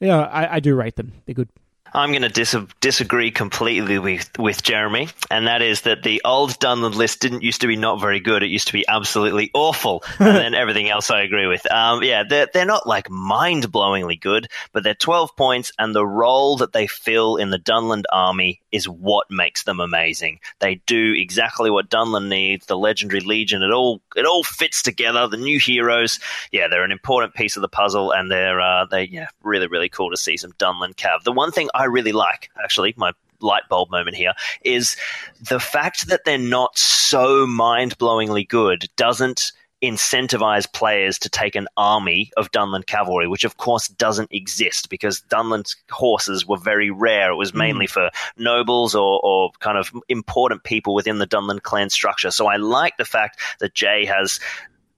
yeah, 0.00 0.20
I, 0.20 0.56
I 0.56 0.60
do 0.60 0.74
rate 0.74 0.96
them. 0.96 1.12
They're 1.26 1.34
good. 1.34 1.48
I'm 1.92 2.10
going 2.10 2.22
to 2.22 2.28
dis- 2.28 2.56
disagree 2.80 3.30
completely 3.30 3.98
with, 3.98 4.30
with 4.38 4.62
Jeremy, 4.62 5.08
and 5.30 5.46
that 5.46 5.62
is 5.62 5.82
that 5.82 6.02
the 6.02 6.22
old 6.24 6.50
Dunland 6.60 6.94
list 6.94 7.20
didn't 7.20 7.42
used 7.42 7.62
to 7.62 7.66
be 7.66 7.76
not 7.76 8.00
very 8.00 8.20
good. 8.20 8.42
It 8.42 8.48
used 8.48 8.68
to 8.68 8.72
be 8.72 8.86
absolutely 8.86 9.50
awful, 9.54 10.04
and 10.18 10.36
then 10.36 10.54
everything 10.54 10.88
else 10.88 11.10
I 11.10 11.22
agree 11.22 11.46
with. 11.46 11.70
Um, 11.70 12.02
yeah, 12.02 12.22
they're, 12.28 12.48
they're 12.52 12.64
not 12.64 12.86
like 12.86 13.10
mind 13.10 13.70
blowingly 13.72 14.20
good, 14.20 14.48
but 14.72 14.84
they're 14.84 14.94
12 14.94 15.36
points, 15.36 15.72
and 15.78 15.94
the 15.94 16.06
role 16.06 16.58
that 16.58 16.72
they 16.72 16.86
fill 16.86 17.36
in 17.36 17.50
the 17.50 17.58
Dunland 17.58 18.04
army 18.12 18.60
is 18.70 18.88
what 18.88 19.26
makes 19.30 19.64
them 19.64 19.80
amazing. 19.80 20.40
They 20.60 20.76
do 20.86 21.14
exactly 21.16 21.70
what 21.70 21.90
Dunland 21.90 22.28
needs. 22.28 22.66
The 22.66 22.78
legendary 22.78 23.20
legion, 23.20 23.62
it 23.62 23.72
all 23.72 24.00
it 24.16 24.26
all 24.26 24.44
fits 24.44 24.82
together. 24.82 25.26
The 25.28 25.36
new 25.36 25.58
heroes, 25.58 26.20
yeah, 26.52 26.68
they're 26.68 26.84
an 26.84 26.92
important 26.92 27.34
piece 27.34 27.56
of 27.56 27.62
the 27.62 27.68
puzzle, 27.68 28.12
and 28.12 28.30
they're 28.30 28.60
uh, 28.60 28.86
they 28.86 29.04
yeah 29.04 29.26
really 29.42 29.66
really 29.66 29.88
cool 29.88 30.10
to 30.10 30.16
see 30.16 30.36
some 30.36 30.52
Dunland 30.52 30.94
Cav. 30.94 31.22
The 31.24 31.32
one 31.32 31.50
thing 31.50 31.68
I 31.74 31.79
really 31.84 32.12
like, 32.12 32.50
actually, 32.62 32.94
my 32.96 33.12
light 33.42 33.62
bulb 33.68 33.90
moment 33.90 34.16
here 34.16 34.32
is 34.64 34.96
the 35.40 35.60
fact 35.60 36.08
that 36.08 36.24
they're 36.24 36.38
not 36.38 36.76
so 36.76 37.46
mind 37.46 37.96
blowingly 37.98 38.46
good 38.46 38.86
doesn't 38.96 39.52
incentivize 39.82 40.70
players 40.70 41.18
to 41.18 41.30
take 41.30 41.54
an 41.54 41.66
army 41.76 42.30
of 42.36 42.50
Dunland 42.52 42.86
cavalry, 42.86 43.26
which 43.26 43.44
of 43.44 43.56
course 43.56 43.88
doesn't 43.88 44.30
exist 44.30 44.90
because 44.90 45.22
Dunland 45.22 45.74
horses 45.90 46.46
were 46.46 46.58
very 46.58 46.90
rare. 46.90 47.32
It 47.32 47.36
was 47.36 47.50
hmm. 47.50 47.58
mainly 47.58 47.86
for 47.86 48.10
nobles 48.36 48.94
or, 48.94 49.20
or 49.22 49.50
kind 49.60 49.78
of 49.78 49.90
important 50.08 50.64
people 50.64 50.94
within 50.94 51.18
the 51.18 51.26
Dunland 51.26 51.62
clan 51.62 51.90
structure. 51.90 52.30
So 52.30 52.46
I 52.46 52.56
like 52.56 52.96
the 52.98 53.04
fact 53.04 53.40
that 53.60 53.74
Jay 53.74 54.04
has 54.04 54.38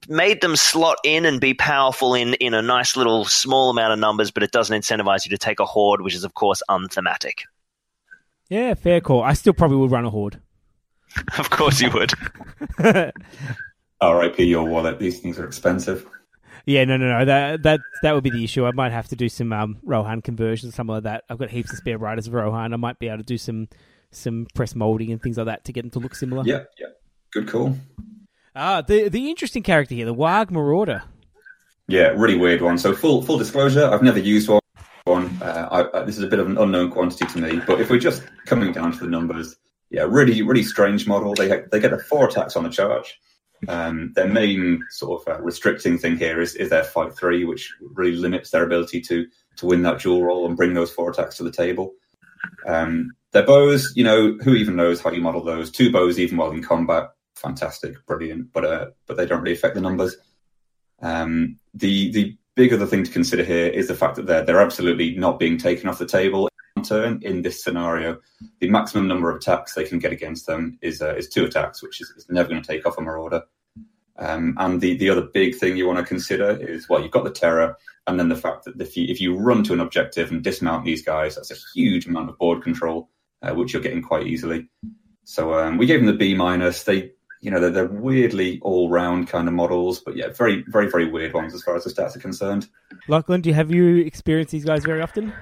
made 0.07 0.41
them 0.41 0.55
slot 0.55 0.97
in 1.03 1.25
and 1.25 1.39
be 1.39 1.53
powerful 1.53 2.13
in, 2.13 2.33
in 2.35 2.53
a 2.53 2.61
nice 2.61 2.95
little 2.95 3.25
small 3.25 3.69
amount 3.69 3.93
of 3.93 3.99
numbers, 3.99 4.31
but 4.31 4.43
it 4.43 4.51
doesn't 4.51 4.81
incentivize 4.81 5.25
you 5.25 5.29
to 5.29 5.37
take 5.37 5.59
a 5.59 5.65
horde, 5.65 6.01
which 6.01 6.15
is 6.15 6.23
of 6.23 6.33
course 6.33 6.61
unthematic. 6.69 7.43
Yeah, 8.49 8.73
fair 8.73 9.01
call. 9.01 9.23
I 9.23 9.33
still 9.33 9.53
probably 9.53 9.77
would 9.77 9.91
run 9.91 10.05
a 10.05 10.09
horde. 10.09 10.39
Of 11.37 11.51
course 11.51 11.79
you 11.79 11.91
would. 11.91 12.11
R.I.P. 14.01 14.43
your 14.43 14.65
wallet. 14.65 14.97
These 14.97 15.19
things 15.19 15.37
are 15.37 15.45
expensive. 15.45 16.07
Yeah, 16.65 16.85
no, 16.85 16.97
no, 16.97 17.19
no. 17.19 17.25
That 17.25 17.63
that 17.63 17.81
that 18.01 18.15
would 18.15 18.23
be 18.23 18.29
the 18.29 18.43
issue. 18.43 18.65
I 18.65 18.71
might 18.71 18.91
have 18.91 19.07
to 19.09 19.15
do 19.15 19.29
some 19.29 19.53
um, 19.53 19.77
Rohan 19.83 20.21
conversions, 20.21 20.75
something 20.75 20.93
like 20.95 21.03
that. 21.03 21.23
I've 21.29 21.37
got 21.37 21.49
heaps 21.49 21.71
of 21.71 21.77
spare 21.77 21.97
riders 21.97 22.27
of 22.27 22.33
Rohan. 22.33 22.73
I 22.73 22.77
might 22.77 22.99
be 22.99 23.09
able 23.09 23.17
to 23.17 23.23
do 23.23 23.37
some 23.37 23.67
some 24.11 24.47
press 24.53 24.73
molding 24.73 25.11
and 25.11 25.21
things 25.21 25.37
like 25.37 25.47
that 25.47 25.65
to 25.65 25.73
get 25.73 25.81
them 25.81 25.91
to 25.91 25.99
look 25.99 26.15
similar. 26.15 26.43
Yeah, 26.45 26.63
yeah. 26.79 26.87
Good 27.31 27.47
call. 27.47 27.77
Ah, 28.55 28.81
the 28.81 29.09
the 29.09 29.29
interesting 29.29 29.63
character 29.63 29.95
here, 29.95 30.05
the 30.05 30.13
Warg 30.13 30.51
Marauder. 30.51 31.03
Yeah, 31.87 32.09
really 32.15 32.37
weird 32.37 32.61
one. 32.61 32.77
So 32.77 32.93
full 32.93 33.23
full 33.23 33.37
disclosure, 33.37 33.85
I've 33.85 34.03
never 34.03 34.19
used 34.19 34.47
one. 34.47 34.61
Uh, 35.41 35.67
I, 35.71 35.99
I, 35.99 36.03
this 36.03 36.17
is 36.17 36.23
a 36.23 36.27
bit 36.27 36.39
of 36.39 36.47
an 36.47 36.57
unknown 36.57 36.91
quantity 36.91 37.25
to 37.25 37.39
me. 37.39 37.61
But 37.65 37.81
if 37.81 37.89
we're 37.89 37.99
just 37.99 38.23
coming 38.45 38.71
down 38.71 38.91
to 38.93 38.99
the 38.99 39.09
numbers, 39.09 39.55
yeah, 39.89 40.05
really 40.07 40.41
really 40.43 40.63
strange 40.63 41.07
model. 41.07 41.33
They 41.33 41.63
they 41.71 41.79
get 41.79 41.93
a 41.93 41.97
four 41.97 42.27
attacks 42.27 42.55
on 42.55 42.63
the 42.63 42.69
charge. 42.69 43.19
Um, 43.67 44.11
their 44.15 44.27
main 44.27 44.83
sort 44.89 45.21
of 45.21 45.35
uh, 45.35 45.41
restricting 45.41 45.97
thing 45.97 46.17
here 46.17 46.41
is, 46.41 46.53
is 46.55 46.69
their 46.69 46.83
fight 46.83 47.15
three, 47.17 47.45
which 47.45 47.73
really 47.81 48.17
limits 48.17 48.51
their 48.51 48.63
ability 48.63 49.01
to 49.01 49.25
to 49.57 49.65
win 49.65 49.81
that 49.83 49.99
duel 49.99 50.23
roll 50.23 50.45
and 50.45 50.57
bring 50.57 50.73
those 50.73 50.91
four 50.91 51.09
attacks 51.09 51.37
to 51.37 51.43
the 51.43 51.51
table. 51.51 51.93
Um, 52.67 53.11
their 53.31 53.45
bows, 53.45 53.93
you 53.95 54.03
know, 54.03 54.37
who 54.43 54.53
even 54.53 54.75
knows 54.75 55.01
how 55.01 55.11
you 55.11 55.21
model 55.21 55.43
those? 55.43 55.71
Two 55.71 55.91
bows, 55.91 56.19
even 56.19 56.37
while 56.37 56.51
in 56.51 56.61
combat, 56.61 57.09
fantastic, 57.43 58.03
brilliant, 58.07 58.51
but 58.53 58.65
uh, 58.65 58.85
but 59.05 59.17
they 59.17 59.25
don't 59.25 59.41
really 59.41 59.55
affect 59.55 59.75
the 59.75 59.81
numbers. 59.81 60.15
Um, 61.01 61.59
the 61.73 62.11
the 62.11 62.37
big 62.55 62.73
other 62.73 62.85
thing 62.85 63.03
to 63.03 63.11
consider 63.11 63.43
here 63.43 63.67
is 63.67 63.87
the 63.87 63.95
fact 63.95 64.15
that 64.15 64.25
they're 64.25 64.43
they're 64.43 64.61
absolutely 64.61 65.15
not 65.15 65.39
being 65.39 65.57
taken 65.57 65.89
off 65.89 65.99
the 65.99 66.07
table 66.07 66.49
on 66.77 66.83
turn 66.83 67.19
in 67.21 67.41
this 67.41 67.63
scenario. 67.63 68.19
The 68.59 68.69
maximum 68.69 69.07
number 69.07 69.29
of 69.29 69.37
attacks 69.37 69.73
they 69.73 69.83
can 69.85 69.99
get 69.99 70.13
against 70.13 70.47
them 70.47 70.79
is 70.81 71.01
uh, 71.01 71.15
is 71.15 71.29
two 71.29 71.45
attacks, 71.45 71.83
which 71.83 72.01
is, 72.01 72.09
is 72.11 72.27
never 72.29 72.49
going 72.49 72.61
to 72.61 72.67
take 72.67 72.87
off 72.87 72.97
a 72.97 73.01
marauder. 73.01 73.43
Um, 74.15 74.55
and 74.59 74.79
the, 74.79 74.95
the 74.95 75.09
other 75.09 75.23
big 75.23 75.55
thing 75.55 75.75
you 75.75 75.87
want 75.87 75.97
to 75.97 76.05
consider 76.05 76.51
is 76.51 76.87
well, 76.87 77.01
you've 77.01 77.11
got 77.11 77.23
the 77.23 77.31
terror, 77.31 77.77
and 78.07 78.19
then 78.19 78.29
the 78.29 78.35
fact 78.35 78.65
that 78.65 78.79
if 78.79 78.95
you 78.95 79.05
if 79.09 79.19
you 79.19 79.35
run 79.35 79.63
to 79.63 79.73
an 79.73 79.79
objective 79.81 80.31
and 80.31 80.43
dismount 80.43 80.85
these 80.85 81.03
guys, 81.03 81.35
that's 81.35 81.51
a 81.51 81.55
huge 81.73 82.07
amount 82.07 82.29
of 82.29 82.37
board 82.37 82.63
control, 82.63 83.09
uh, 83.41 83.53
which 83.53 83.73
you're 83.73 83.81
getting 83.81 84.03
quite 84.03 84.27
easily. 84.27 84.69
So 85.25 85.53
um, 85.53 85.77
we 85.77 85.85
gave 85.85 85.99
them 85.99 86.07
the 86.07 86.13
B 86.13 86.35
minus. 86.35 86.83
They 86.83 87.11
you 87.43 87.51
know 87.51 87.59
they're, 87.59 87.69
they're 87.69 87.85
weirdly 87.85 88.59
all 88.61 88.89
round 88.89 89.27
kind 89.27 89.49
of 89.49 89.53
models, 89.53 89.99
but 89.99 90.15
yeah, 90.15 90.29
very 90.29 90.63
very 90.69 90.89
very 90.89 91.09
weird 91.09 91.33
ones 91.33 91.53
as 91.53 91.61
far 91.61 91.75
as 91.75 91.83
the 91.83 91.89
stats 91.89 92.15
are 92.15 92.19
concerned. 92.19 92.69
Lachlan, 93.09 93.41
do 93.41 93.49
you 93.49 93.53
have 93.53 93.69
you 93.69 93.97
experienced 93.97 94.53
these 94.53 94.63
guys 94.63 94.85
very 94.85 95.01
often? 95.01 95.33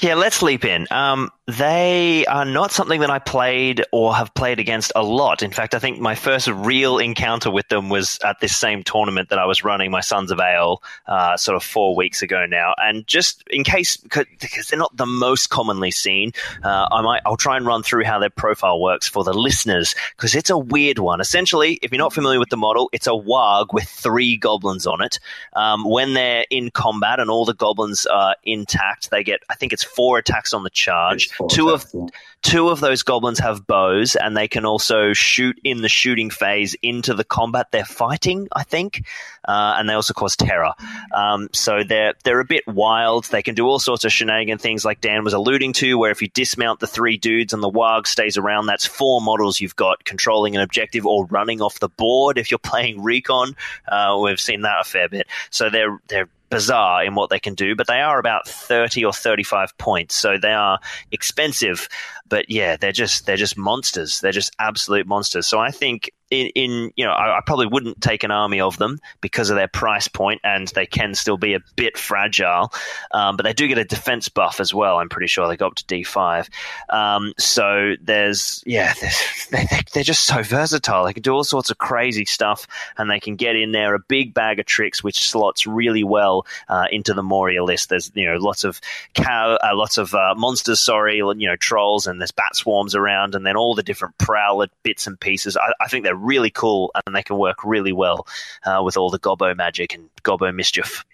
Yeah, 0.00 0.14
let's 0.14 0.42
leap 0.42 0.64
in. 0.64 0.88
Um, 0.90 1.30
they 1.46 2.24
are 2.24 2.46
not 2.46 2.72
something 2.72 3.00
that 3.00 3.10
I 3.10 3.18
played 3.18 3.84
or 3.92 4.14
have 4.14 4.32
played 4.32 4.58
against 4.58 4.92
a 4.96 5.02
lot. 5.02 5.42
In 5.42 5.50
fact, 5.50 5.74
I 5.74 5.78
think 5.78 5.98
my 5.98 6.14
first 6.14 6.48
real 6.48 6.96
encounter 6.96 7.50
with 7.50 7.68
them 7.68 7.90
was 7.90 8.18
at 8.24 8.40
this 8.40 8.56
same 8.56 8.82
tournament 8.82 9.28
that 9.28 9.38
I 9.38 9.44
was 9.44 9.62
running, 9.62 9.90
my 9.90 10.00
Sons 10.00 10.30
of 10.30 10.38
Eorl, 10.38 10.78
uh, 11.06 11.36
sort 11.36 11.56
of 11.56 11.62
four 11.62 11.94
weeks 11.94 12.22
ago 12.22 12.46
now. 12.46 12.72
And 12.78 13.06
just 13.06 13.44
in 13.50 13.62
case, 13.62 13.98
because 13.98 14.68
they're 14.70 14.78
not 14.78 14.96
the 14.96 15.04
most 15.04 15.50
commonly 15.50 15.90
seen, 15.90 16.32
uh, 16.62 16.88
I 16.90 17.02
might 17.02 17.20
I'll 17.26 17.36
try 17.36 17.58
and 17.58 17.66
run 17.66 17.82
through 17.82 18.04
how 18.04 18.18
their 18.18 18.30
profile 18.30 18.80
works 18.80 19.06
for 19.06 19.22
the 19.22 19.34
listeners 19.34 19.94
because 20.16 20.34
it's 20.34 20.48
a 20.48 20.56
weird 20.56 20.98
one. 20.98 21.20
Essentially, 21.20 21.78
if 21.82 21.92
you're 21.92 21.98
not 21.98 22.14
familiar 22.14 22.38
with 22.38 22.48
the 22.48 22.56
model, 22.56 22.88
it's 22.94 23.06
a 23.06 23.10
warg 23.10 23.66
with 23.74 23.84
three 23.84 24.38
goblins 24.38 24.86
on 24.86 25.02
it. 25.02 25.20
Um, 25.52 25.84
when 25.84 26.14
they're 26.14 26.46
in 26.48 26.70
combat 26.70 27.20
and 27.20 27.30
all 27.30 27.44
the 27.44 27.52
goblins 27.52 28.06
are 28.06 28.34
intact, 28.44 29.10
they 29.10 29.22
get 29.22 29.42
I 29.50 29.56
think 29.56 29.74
it's 29.74 29.84
four 29.84 30.16
attacks 30.16 30.54
on 30.54 30.64
the 30.64 30.70
charge. 30.70 31.33
Two 31.50 31.70
of 31.70 31.86
yeah. 31.92 32.06
two 32.42 32.68
of 32.68 32.80
those 32.80 33.02
goblins 33.02 33.38
have 33.38 33.66
bows 33.66 34.16
and 34.16 34.36
they 34.36 34.48
can 34.48 34.64
also 34.64 35.12
shoot 35.12 35.58
in 35.64 35.82
the 35.82 35.88
shooting 35.88 36.30
phase 36.30 36.74
into 36.82 37.14
the 37.14 37.24
combat 37.24 37.68
they're 37.70 37.84
fighting 37.84 38.48
i 38.52 38.62
think 38.62 39.02
uh, 39.46 39.74
and 39.78 39.88
they 39.88 39.94
also 39.94 40.14
cause 40.14 40.36
terror. 40.36 40.72
Um, 41.12 41.48
so 41.52 41.84
they're 41.84 42.14
they're 42.24 42.40
a 42.40 42.44
bit 42.44 42.66
wild. 42.66 43.24
They 43.26 43.42
can 43.42 43.54
do 43.54 43.66
all 43.66 43.78
sorts 43.78 44.04
of 44.04 44.12
shenanigan 44.12 44.58
things 44.58 44.84
like 44.84 45.00
dan 45.00 45.24
was 45.24 45.32
alluding 45.32 45.72
to 45.74 45.98
where 45.98 46.10
if 46.10 46.22
you 46.22 46.28
dismount 46.28 46.80
the 46.80 46.86
three 46.86 47.16
dudes 47.16 47.52
and 47.52 47.62
the 47.62 47.70
warg 47.70 48.06
stays 48.06 48.36
around 48.36 48.66
that's 48.66 48.86
four 48.86 49.20
models 49.20 49.60
you've 49.60 49.76
got 49.76 50.04
controlling 50.04 50.56
an 50.56 50.62
objective 50.62 51.06
or 51.06 51.26
running 51.26 51.60
off 51.60 51.80
the 51.80 51.88
board 51.88 52.38
if 52.38 52.50
you're 52.50 52.58
playing 52.64 53.02
recon. 53.02 53.54
Uh, 53.88 54.18
we've 54.22 54.40
seen 54.40 54.62
that 54.62 54.80
a 54.80 54.84
fair 54.84 55.08
bit. 55.08 55.26
So 55.50 55.70
they're 55.70 56.00
they're 56.08 56.28
bizarre 56.54 57.04
in 57.04 57.14
what 57.14 57.30
they 57.30 57.40
can 57.40 57.54
do, 57.54 57.74
but 57.74 57.86
they 57.86 58.00
are 58.00 58.18
about 58.18 58.46
30 58.48 59.04
or 59.04 59.12
35 59.12 59.76
points. 59.78 60.14
So 60.14 60.38
they 60.38 60.52
are 60.52 60.78
expensive, 61.10 61.88
but 62.28 62.48
yeah, 62.48 62.76
they're 62.76 62.92
just 62.92 63.26
they're 63.26 63.36
just 63.36 63.58
monsters. 63.58 64.20
They're 64.20 64.32
just 64.32 64.54
absolute 64.58 65.06
monsters. 65.06 65.46
So 65.46 65.58
I 65.58 65.70
think 65.70 66.10
in, 66.34 66.48
in 66.54 66.92
you 66.96 67.04
know, 67.04 67.12
I, 67.12 67.38
I 67.38 67.40
probably 67.44 67.66
wouldn't 67.66 68.00
take 68.00 68.24
an 68.24 68.30
army 68.30 68.60
of 68.60 68.76
them 68.76 68.98
because 69.20 69.50
of 69.50 69.56
their 69.56 69.68
price 69.68 70.08
point, 70.08 70.40
and 70.44 70.66
they 70.68 70.86
can 70.86 71.14
still 71.14 71.36
be 71.36 71.54
a 71.54 71.60
bit 71.76 71.96
fragile. 71.96 72.72
Um, 73.12 73.36
but 73.36 73.44
they 73.44 73.52
do 73.52 73.68
get 73.68 73.78
a 73.78 73.84
defense 73.84 74.28
buff 74.28 74.60
as 74.60 74.74
well. 74.74 74.98
I'm 74.98 75.08
pretty 75.08 75.28
sure 75.28 75.46
they 75.48 75.56
go 75.56 75.68
up 75.68 75.76
to 75.76 75.84
D5. 75.84 76.48
Um, 76.90 77.32
so 77.38 77.94
there's 78.02 78.62
yeah, 78.66 78.92
there's, 79.00 79.46
they, 79.50 79.66
they're 79.92 80.02
just 80.02 80.24
so 80.24 80.42
versatile. 80.42 81.04
They 81.04 81.12
can 81.12 81.22
do 81.22 81.32
all 81.32 81.44
sorts 81.44 81.70
of 81.70 81.78
crazy 81.78 82.24
stuff, 82.24 82.66
and 82.98 83.10
they 83.10 83.20
can 83.20 83.36
get 83.36 83.56
in 83.56 83.72
there 83.72 83.94
a 83.94 84.00
big 84.00 84.34
bag 84.34 84.58
of 84.58 84.66
tricks, 84.66 85.04
which 85.04 85.28
slots 85.28 85.66
really 85.66 86.04
well 86.04 86.46
uh, 86.68 86.86
into 86.90 87.14
the 87.14 87.22
Moria 87.22 87.62
list. 87.62 87.88
There's 87.88 88.10
you 88.14 88.26
know 88.26 88.38
lots 88.38 88.64
of 88.64 88.80
cow, 89.14 89.56
uh, 89.62 89.74
lots 89.74 89.98
of 89.98 90.14
uh, 90.14 90.34
monsters. 90.36 90.80
Sorry, 90.80 91.16
you 91.18 91.34
know 91.34 91.56
trolls, 91.56 92.06
and 92.06 92.20
there's 92.20 92.32
bat 92.32 92.56
swarms 92.56 92.94
around, 92.94 93.34
and 93.34 93.46
then 93.46 93.56
all 93.56 93.74
the 93.74 93.82
different 93.82 94.18
prowler 94.18 94.68
bits 94.82 95.06
and 95.06 95.18
pieces. 95.18 95.56
I, 95.56 95.72
I 95.80 95.88
think 95.88 96.04
they're 96.04 96.23
really 96.24 96.50
cool 96.50 96.90
and 97.06 97.14
they 97.14 97.22
can 97.22 97.38
work 97.38 97.64
really 97.64 97.92
well 97.92 98.26
uh, 98.64 98.82
with 98.82 98.96
all 98.96 99.10
the 99.10 99.18
Gobbo 99.18 99.56
magic 99.56 99.94
and 99.94 100.08
Gobbo 100.22 100.54
mischief. 100.54 101.04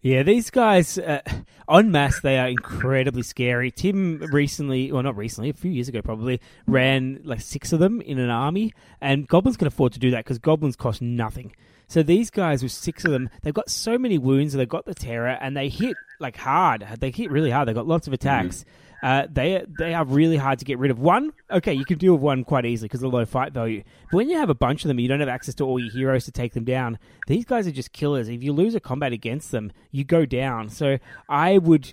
Yeah, 0.00 0.22
these 0.22 0.50
guys, 0.50 0.96
uh, 0.96 1.22
en 1.68 1.90
masse, 1.90 2.20
they 2.20 2.38
are 2.38 2.48
incredibly 2.48 3.22
scary. 3.22 3.72
Tim 3.72 4.18
recently, 4.32 4.92
well, 4.92 5.02
not 5.02 5.16
recently, 5.16 5.50
a 5.50 5.54
few 5.54 5.72
years 5.72 5.88
ago 5.88 6.02
probably, 6.02 6.40
ran 6.68 7.20
like 7.24 7.40
six 7.40 7.72
of 7.72 7.80
them 7.80 8.00
in 8.00 8.18
an 8.18 8.30
army, 8.30 8.72
and 9.00 9.26
goblins 9.26 9.56
can 9.56 9.66
afford 9.66 9.92
to 9.94 9.98
do 9.98 10.12
that 10.12 10.24
because 10.24 10.38
goblins 10.38 10.76
cost 10.76 11.02
nothing. 11.02 11.52
So 11.88 12.02
these 12.02 12.30
guys 12.30 12.62
with 12.62 12.70
six 12.70 13.04
of 13.04 13.10
them, 13.10 13.28
they've 13.42 13.54
got 13.54 13.70
so 13.70 13.98
many 13.98 14.18
wounds, 14.18 14.52
they've 14.52 14.68
got 14.68 14.84
the 14.84 14.94
terror, 14.94 15.36
and 15.40 15.56
they 15.56 15.68
hit 15.68 15.96
like 16.20 16.36
hard. 16.36 16.86
They 17.00 17.10
hit 17.10 17.30
really 17.30 17.50
hard. 17.50 17.66
They've 17.66 17.74
got 17.74 17.86
lots 17.86 18.06
of 18.06 18.12
attacks. 18.12 18.60
Mm-hmm. 18.60 18.87
Uh, 19.02 19.26
they 19.30 19.64
they 19.78 19.94
are 19.94 20.04
really 20.04 20.36
hard 20.36 20.58
to 20.58 20.64
get 20.64 20.78
rid 20.78 20.90
of. 20.90 20.98
One, 20.98 21.32
okay, 21.50 21.72
you 21.72 21.84
can 21.84 21.98
deal 21.98 22.14
with 22.14 22.22
one 22.22 22.44
quite 22.44 22.64
easily 22.64 22.88
because 22.88 23.02
of 23.02 23.10
the 23.10 23.16
low 23.16 23.24
fight 23.24 23.52
value. 23.52 23.84
But 24.10 24.16
when 24.16 24.28
you 24.28 24.38
have 24.38 24.50
a 24.50 24.54
bunch 24.54 24.84
of 24.84 24.88
them, 24.88 24.98
you 24.98 25.08
don't 25.08 25.20
have 25.20 25.28
access 25.28 25.54
to 25.56 25.64
all 25.64 25.78
your 25.78 25.92
heroes 25.92 26.24
to 26.24 26.32
take 26.32 26.54
them 26.54 26.64
down. 26.64 26.98
These 27.26 27.44
guys 27.44 27.66
are 27.66 27.72
just 27.72 27.92
killers. 27.92 28.28
If 28.28 28.42
you 28.42 28.52
lose 28.52 28.74
a 28.74 28.80
combat 28.80 29.12
against 29.12 29.52
them, 29.52 29.72
you 29.92 30.04
go 30.04 30.26
down. 30.26 30.68
So 30.68 30.98
I 31.28 31.58
would 31.58 31.92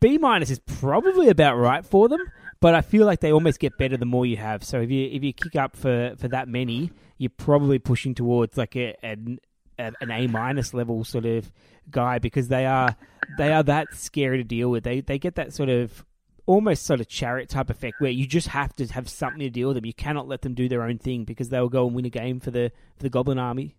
B 0.00 0.18
minus 0.18 0.50
is 0.50 0.58
probably 0.58 1.28
about 1.28 1.56
right 1.56 1.84
for 1.84 2.08
them, 2.08 2.20
but 2.60 2.74
I 2.74 2.80
feel 2.80 3.06
like 3.06 3.20
they 3.20 3.32
almost 3.32 3.60
get 3.60 3.76
better 3.78 3.96
the 3.96 4.06
more 4.06 4.26
you 4.26 4.36
have. 4.36 4.64
So 4.64 4.80
if 4.80 4.90
you 4.90 5.08
if 5.10 5.22
you 5.22 5.32
kick 5.32 5.56
up 5.56 5.76
for 5.76 6.14
for 6.18 6.28
that 6.28 6.48
many, 6.48 6.90
you're 7.18 7.30
probably 7.30 7.78
pushing 7.78 8.14
towards 8.14 8.56
like 8.56 8.76
a, 8.76 8.94
an 9.02 9.38
an 9.78 10.10
A 10.10 10.26
minus 10.26 10.74
level 10.74 11.04
sort 11.04 11.24
of 11.24 11.50
guy 11.90 12.18
because 12.18 12.48
they 12.48 12.66
are 12.66 12.96
they 13.36 13.52
are 13.52 13.62
that 13.62 13.88
scary 13.94 14.38
to 14.38 14.44
deal 14.44 14.70
with. 14.70 14.84
They 14.84 15.00
they 15.00 15.18
get 15.18 15.36
that 15.36 15.52
sort 15.52 15.68
of 15.68 16.04
almost 16.48 16.86
sort 16.86 16.98
of 16.98 17.06
chariot 17.06 17.50
type 17.50 17.68
effect 17.68 18.00
where 18.00 18.10
you 18.10 18.26
just 18.26 18.48
have 18.48 18.74
to 18.74 18.86
have 18.86 19.08
something 19.08 19.40
to 19.40 19.50
deal 19.50 19.68
with 19.68 19.76
them. 19.76 19.84
You 19.84 19.92
cannot 19.92 20.26
let 20.26 20.40
them 20.40 20.54
do 20.54 20.68
their 20.68 20.82
own 20.82 20.98
thing 20.98 21.24
because 21.24 21.50
they 21.50 21.60
will 21.60 21.68
go 21.68 21.86
and 21.86 21.94
win 21.94 22.06
a 22.06 22.10
game 22.10 22.40
for 22.40 22.50
the 22.50 22.72
for 22.96 23.02
the 23.02 23.10
Goblin 23.10 23.38
Army. 23.38 23.76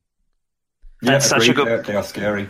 Yeah, 1.01 1.13
That's 1.13 1.25
such 1.25 1.49
a 1.49 1.53
good. 1.53 1.85
They're, 1.85 2.03
scary. 2.03 2.47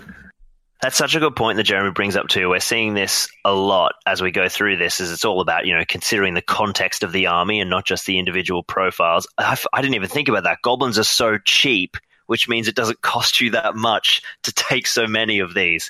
That's 0.82 0.98
such 0.98 1.16
a 1.16 1.20
good 1.20 1.36
point 1.36 1.58
that 1.58 1.64
Jeremy 1.64 1.92
brings 1.92 2.16
up 2.16 2.28
too. 2.28 2.50
We're 2.50 2.60
seeing 2.60 2.94
this 2.94 3.30
a 3.46 3.54
lot 3.54 3.94
as 4.06 4.22
we 4.22 4.32
go 4.32 4.50
through 4.50 4.78
this. 4.78 5.00
Is 5.00 5.12
it's 5.12 5.26
all 5.26 5.40
about 5.40 5.66
you 5.66 5.76
know 5.76 5.86
considering 5.88 6.34
the 6.34 6.42
context 6.42 7.02
of 7.02 7.14
the 7.14 7.28
army 7.28 7.62
and 7.62 7.70
not 7.70 7.86
just 7.86 8.06
the 8.06 8.20
individual 8.20 8.62
profiles. 8.62 9.26
I, 9.38 9.58
I 9.72 9.82
didn't 9.82 9.96
even 9.96 10.10
think 10.10 10.28
about 10.28 10.44
that. 10.44 10.60
Goblins 10.62 11.00
are 11.00 11.04
so 11.04 11.38
cheap 11.38 11.96
which 12.30 12.48
means 12.48 12.68
it 12.68 12.76
doesn't 12.76 13.02
cost 13.02 13.42
you 13.42 13.50
that 13.50 13.76
much 13.76 14.22
to 14.44 14.54
take 14.54 14.86
so 14.86 15.08
many 15.08 15.40
of 15.40 15.56
these. 15.56 15.90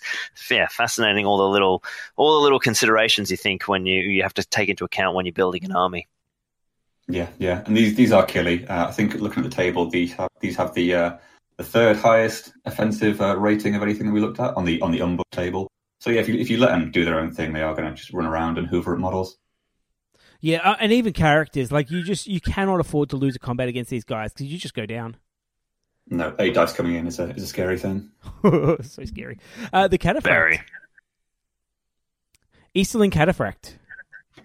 Yeah, 0.49 0.67
fascinating. 0.69 1.25
All 1.25 1.37
the 1.37 1.49
little, 1.49 1.83
all 2.15 2.39
the 2.39 2.43
little 2.43 2.61
considerations 2.61 3.29
you 3.29 3.35
think 3.35 3.67
when 3.67 3.85
you 3.85 4.01
you 4.01 4.23
have 4.23 4.33
to 4.35 4.45
take 4.45 4.69
into 4.69 4.85
account 4.85 5.15
when 5.15 5.25
you're 5.25 5.33
building 5.33 5.65
an 5.65 5.73
army. 5.73 6.07
Yeah, 7.09 7.27
yeah, 7.39 7.63
and 7.65 7.75
these 7.75 7.95
these 7.95 8.13
are 8.13 8.25
killy. 8.25 8.65
Uh, 8.67 8.87
I 8.87 8.91
think 8.91 9.15
looking 9.15 9.43
at 9.43 9.49
the 9.49 9.55
table, 9.55 9.89
these 9.89 10.13
have 10.13 10.29
these 10.39 10.55
have 10.55 10.73
the 10.73 10.95
uh, 10.95 11.17
the 11.57 11.65
third 11.65 11.97
highest 11.97 12.53
offensive 12.63 13.19
uh, 13.19 13.37
rating 13.37 13.75
of 13.75 13.83
anything 13.83 14.07
that 14.07 14.13
we 14.13 14.21
looked 14.21 14.39
at 14.39 14.55
on 14.55 14.63
the 14.63 14.79
on 14.79 14.91
the 14.91 14.99
unbook 14.99 15.29
table. 15.31 15.69
So 15.99 16.09
yeah, 16.09 16.21
if 16.21 16.29
you 16.29 16.35
if 16.35 16.49
you 16.49 16.57
let 16.57 16.69
them 16.69 16.89
do 16.89 17.03
their 17.03 17.19
own 17.19 17.33
thing, 17.33 17.51
they 17.51 17.63
are 17.63 17.75
going 17.75 17.89
to 17.89 17.93
just 17.93 18.13
run 18.13 18.25
around 18.25 18.57
and 18.57 18.65
hoover 18.65 18.93
at 18.93 18.99
models. 18.99 19.37
Yeah, 20.39 20.59
uh, 20.59 20.77
and 20.79 20.93
even 20.93 21.11
characters 21.11 21.69
like 21.69 21.91
you 21.91 22.01
just 22.01 22.27
you 22.27 22.39
cannot 22.39 22.79
afford 22.79 23.09
to 23.09 23.17
lose 23.17 23.35
a 23.35 23.39
combat 23.39 23.67
against 23.67 23.89
these 23.89 24.05
guys 24.05 24.31
because 24.31 24.45
you 24.45 24.57
just 24.57 24.73
go 24.73 24.85
down. 24.85 25.17
No, 26.09 26.35
eight 26.39 26.55
dice 26.55 26.73
coming 26.73 26.95
in 26.95 27.07
is 27.07 27.19
a 27.19 27.29
is 27.35 27.43
a 27.43 27.47
scary 27.47 27.77
thing. 27.77 28.09
so 28.43 29.05
scary. 29.05 29.37
Uh, 29.71 29.87
the 29.87 29.97
cataphract. 29.97 30.23
Very. 30.23 30.61
Easterling 32.73 33.11
cataphract. 33.11 33.75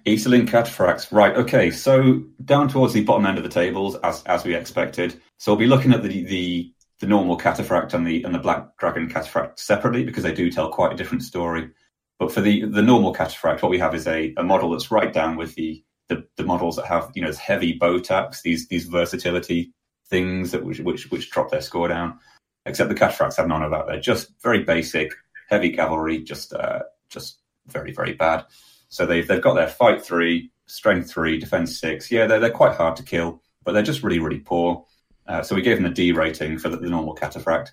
Easterling 0.05 0.47
cataphracts. 0.47 1.11
Right. 1.11 1.35
Okay. 1.37 1.71
So 1.71 2.25
down 2.45 2.69
towards 2.69 2.93
the 2.93 3.05
bottom 3.05 3.25
end 3.25 3.39
of 3.39 3.45
the 3.45 3.51
tables, 3.51 3.97
as 3.97 4.23
as 4.25 4.45
we 4.45 4.55
expected. 4.55 5.21
So 5.39 5.53
we'll 5.53 5.61
be 5.61 5.67
looking 5.67 5.93
at 5.93 6.03
the 6.03 6.25
the 6.25 6.75
the 7.01 7.07
normal 7.07 7.39
cataphract 7.39 7.95
and 7.95 8.07
the 8.07 8.23
and 8.25 8.35
the 8.35 8.39
black 8.39 8.77
dragon 8.79 9.09
cataphract 9.09 9.59
separately 9.59 10.05
because 10.05 10.23
they 10.23 10.35
do 10.35 10.51
tell 10.51 10.71
quite 10.71 10.93
a 10.93 10.97
different 10.97 11.23
story. 11.23 11.71
But 12.19 12.31
for 12.31 12.43
the 12.43 12.67
the 12.67 12.83
normal 12.83 13.15
cataphract, 13.15 13.63
what 13.63 13.71
we 13.71 13.79
have 13.79 13.95
is 13.95 14.07
a, 14.07 14.35
a 14.37 14.43
model 14.43 14.71
that's 14.71 14.91
right 14.91 15.13
down 15.13 15.37
with 15.37 15.55
the, 15.55 15.83
the 16.09 16.27
the 16.37 16.45
models 16.45 16.77
that 16.77 16.87
have 16.87 17.11
you 17.15 17.23
know 17.23 17.33
heavy 17.33 17.73
bow 17.73 18.01
tacks, 18.01 18.43
these 18.43 18.69
these 18.69 18.85
versatility 18.85 19.73
things 20.09 20.53
that 20.53 20.65
which 20.65 20.81
which, 20.81 21.11
which 21.11 21.31
drop 21.31 21.51
their 21.51 21.61
score 21.61 21.89
down. 21.89 22.19
Except 22.67 22.89
the 22.89 22.95
cataphracts 22.95 23.37
have 23.37 23.49
none 23.49 23.63
of 23.63 23.71
that. 23.73 23.87
They're 23.87 24.01
just 24.01 24.33
very 24.43 24.65
basic, 24.65 25.13
heavy 25.51 25.71
cavalry, 25.71 26.23
just 26.23 26.53
uh, 26.53 26.81
just 27.09 27.41
very 27.67 27.93
very 27.93 28.15
bad. 28.15 28.45
So 28.89 29.07
they've 29.07 29.27
they've 29.27 29.43
got 29.43 29.55
their 29.55 29.69
fight 29.69 30.03
three, 30.03 30.51
strength 30.67 31.11
three, 31.11 31.39
defense 31.39 31.79
six. 31.79 32.11
Yeah, 32.11 32.27
they're 32.27 32.41
they're 32.41 32.51
quite 32.51 32.77
hard 32.77 32.97
to 32.97 33.03
kill, 33.03 33.43
but 33.65 33.73
they're 33.73 33.83
just 33.83 34.03
really 34.03 34.19
really 34.19 34.41
poor. 34.41 34.87
Uh, 35.27 35.43
so 35.43 35.55
we 35.55 35.63
gave 35.63 35.77
them 35.77 35.91
a 35.91 35.95
D 35.95 36.13
rating 36.13 36.59
for 36.59 36.69
the, 36.69 36.77
the 36.77 36.91
normal 36.91 37.15
cataphract. 37.15 37.71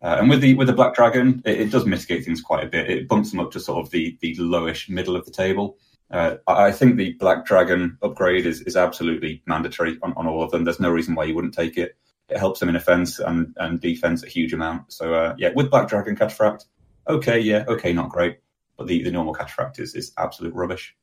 Uh, 0.00 0.16
and 0.20 0.30
with 0.30 0.40
the 0.40 0.54
with 0.54 0.68
the 0.68 0.72
black 0.72 0.94
dragon, 0.94 1.42
it, 1.44 1.60
it, 1.60 1.70
does 1.70 1.84
mitigate 1.84 2.24
things 2.24 2.40
quite 2.40 2.64
a 2.64 2.68
bit. 2.68 2.88
It 2.88 3.08
bumps 3.08 3.30
them 3.30 3.40
up 3.40 3.50
to 3.52 3.60
sort 3.60 3.84
of 3.84 3.90
the 3.90 4.16
the 4.20 4.36
lowish 4.36 4.88
middle 4.88 5.16
of 5.16 5.24
the 5.24 5.32
table. 5.32 5.76
Uh, 6.10 6.36
I 6.46 6.72
think 6.72 6.96
the 6.96 7.12
Black 7.14 7.44
Dragon 7.44 7.98
upgrade 8.02 8.46
is, 8.46 8.62
is 8.62 8.76
absolutely 8.76 9.42
mandatory 9.46 9.98
on, 10.02 10.14
on 10.16 10.26
all 10.26 10.42
of 10.42 10.50
them. 10.50 10.64
There's 10.64 10.80
no 10.80 10.90
reason 10.90 11.14
why 11.14 11.24
you 11.24 11.34
wouldn't 11.34 11.54
take 11.54 11.76
it. 11.76 11.96
It 12.28 12.38
helps 12.38 12.60
them 12.60 12.68
in 12.68 12.76
offense 12.76 13.18
and, 13.18 13.54
and 13.58 13.80
defense 13.80 14.22
a 14.22 14.28
huge 14.28 14.52
amount. 14.52 14.92
So, 14.92 15.14
uh, 15.14 15.34
yeah, 15.38 15.50
with 15.54 15.70
Black 15.70 15.88
Dragon 15.88 16.16
Cataphract, 16.16 16.64
okay, 17.08 17.38
yeah, 17.38 17.64
okay, 17.68 17.92
not 17.92 18.10
great. 18.10 18.38
But 18.76 18.86
the, 18.86 19.02
the 19.02 19.10
normal 19.10 19.34
Cataphract 19.34 19.80
is, 19.80 19.94
is 19.94 20.12
absolute 20.16 20.54
rubbish. 20.54 20.94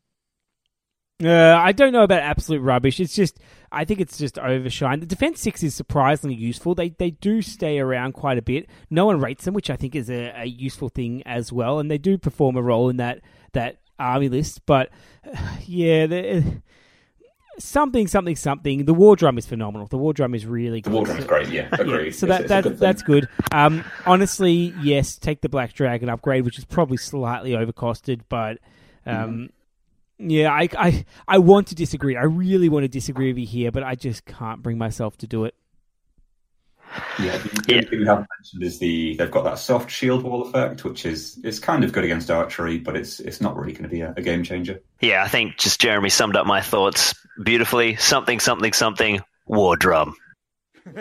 Uh, 1.23 1.56
I 1.56 1.72
don't 1.72 1.94
know 1.94 2.03
about 2.03 2.22
absolute 2.22 2.60
rubbish. 2.60 2.99
It's 2.99 3.15
just, 3.15 3.40
I 3.72 3.86
think 3.86 4.02
it's 4.02 4.18
just 4.18 4.38
overshine. 4.38 4.99
The 4.99 5.06
defense 5.06 5.40
six 5.40 5.64
is 5.64 5.73
surprisingly 5.73 6.36
useful. 6.36 6.76
They 6.76 6.90
they 6.90 7.11
do 7.11 7.41
stay 7.41 7.80
around 7.80 8.14
quite 8.14 8.38
a 8.38 8.41
bit. 8.41 8.68
No 8.90 9.06
one 9.06 9.22
rates 9.22 9.45
them, 9.45 9.53
which 9.53 9.69
I 9.69 9.77
think 9.77 9.95
is 9.95 10.10
a, 10.10 10.34
a 10.36 10.45
useful 10.45 10.90
thing 10.90 11.23
as 11.26 11.53
well, 11.53 11.80
and 11.80 11.90
they 11.90 11.98
do 11.98 12.18
perform 12.18 12.57
a 12.57 12.61
role 12.61 12.90
in 12.90 12.98
that 12.98 13.22
that 13.53 13.77
army 13.99 14.30
list, 14.30 14.65
but 14.65 14.89
yeah, 15.65 16.41
something, 17.59 18.07
something, 18.07 18.35
something. 18.35 18.85
The 18.85 18.93
war 18.93 19.15
drum 19.15 19.38
is 19.38 19.45
phenomenal. 19.45 19.88
The 19.88 19.97
war 19.97 20.13
drum 20.13 20.35
is 20.35 20.45
really 20.45 20.81
good. 20.81 20.91
The 20.91 20.95
war 20.95 21.05
drum 21.05 21.17
is 21.17 21.26
great. 21.26 21.49
Yeah, 21.49 21.69
agreed. 21.72 22.05
yeah, 22.05 22.11
so 22.11 22.26
that, 22.27 22.47
that 22.47 22.63
good 22.63 22.80
that's 22.80 23.01
good. 23.01 23.27
Um, 23.51 23.84
honestly, 24.05 24.73
yes, 24.81 25.17
take 25.17 25.41
the 25.41 25.49
black 25.49 25.73
dragon 25.73 26.09
upgrade, 26.09 26.45
which 26.45 26.57
is 26.57 26.65
probably 26.65 26.97
slightly 26.97 27.51
overcosted, 27.51 28.22
but. 28.30 28.59
Um, 29.05 29.35
mm. 29.35 29.49
Yeah, 30.17 30.49
I, 30.49 30.69
I 30.77 31.05
I 31.27 31.39
want 31.39 31.67
to 31.67 31.76
disagree. 31.76 32.15
I 32.15 32.23
really 32.23 32.69
want 32.69 32.85
to 32.85 32.88
disagree 32.88 33.34
with 33.34 33.38
you 33.38 33.45
here, 33.45 33.69
but 33.69 33.84
I 33.84 33.95
just 33.95 34.23
can't 34.23 34.63
bring 34.63 34.77
myself 34.77 35.17
to 35.17 35.27
do 35.27 35.43
it. 35.43 35.55
Yeah, 37.19 37.37
the, 37.37 37.63
yeah. 37.67 37.81
thing 37.81 37.99
we 37.99 38.05
haven't 38.05 38.27
mentioned 38.37 38.63
is 38.63 38.79
the 38.79 39.15
they've 39.15 39.31
got 39.31 39.43
that 39.43 39.59
soft 39.59 39.89
shield 39.89 40.23
wall 40.23 40.43
effect, 40.43 40.83
which 40.83 41.05
is 41.05 41.37
is 41.39 41.59
kind 41.59 41.83
of 41.83 41.91
good 41.91 42.03
against 42.03 42.31
archery, 42.31 42.77
but 42.77 42.95
it's 42.95 43.19
it's 43.19 43.41
not 43.41 43.55
really 43.55 43.73
going 43.73 43.83
to 43.83 43.89
be 43.89 44.01
a, 44.01 44.13
a, 44.15 44.21
game 44.21 44.43
changer. 44.43 44.81
Yeah, 45.01 45.23
I 45.23 45.27
think 45.27 45.57
just 45.57 45.79
Jeremy 45.79 46.09
summed 46.09 46.35
up 46.35 46.45
my 46.45 46.61
thoughts 46.61 47.13
beautifully. 47.41 47.95
Something, 47.95 48.39
something, 48.39 48.73
something. 48.73 49.21
War 49.45 49.75
drum. 49.75 50.15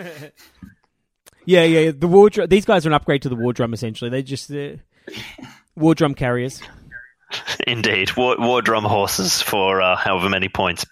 yeah, 1.44 1.64
yeah. 1.64 1.92
The 1.92 2.08
war 2.08 2.30
drum. 2.30 2.48
These 2.48 2.64
guys 2.64 2.86
are 2.86 2.90
an 2.90 2.94
upgrade 2.94 3.22
to 3.22 3.28
the 3.28 3.36
war 3.36 3.52
drum. 3.52 3.72
Essentially, 3.72 4.10
they're 4.10 4.22
just 4.22 4.48
the 4.48 4.78
war 5.76 5.94
drum 5.94 6.14
carriers. 6.14 6.60
Indeed, 7.66 8.16
war, 8.16 8.36
war 8.38 8.62
drum 8.62 8.84
horses 8.84 9.42
for 9.42 9.80
uh, 9.80 9.96
however 9.96 10.28
many 10.28 10.48
points 10.48 10.84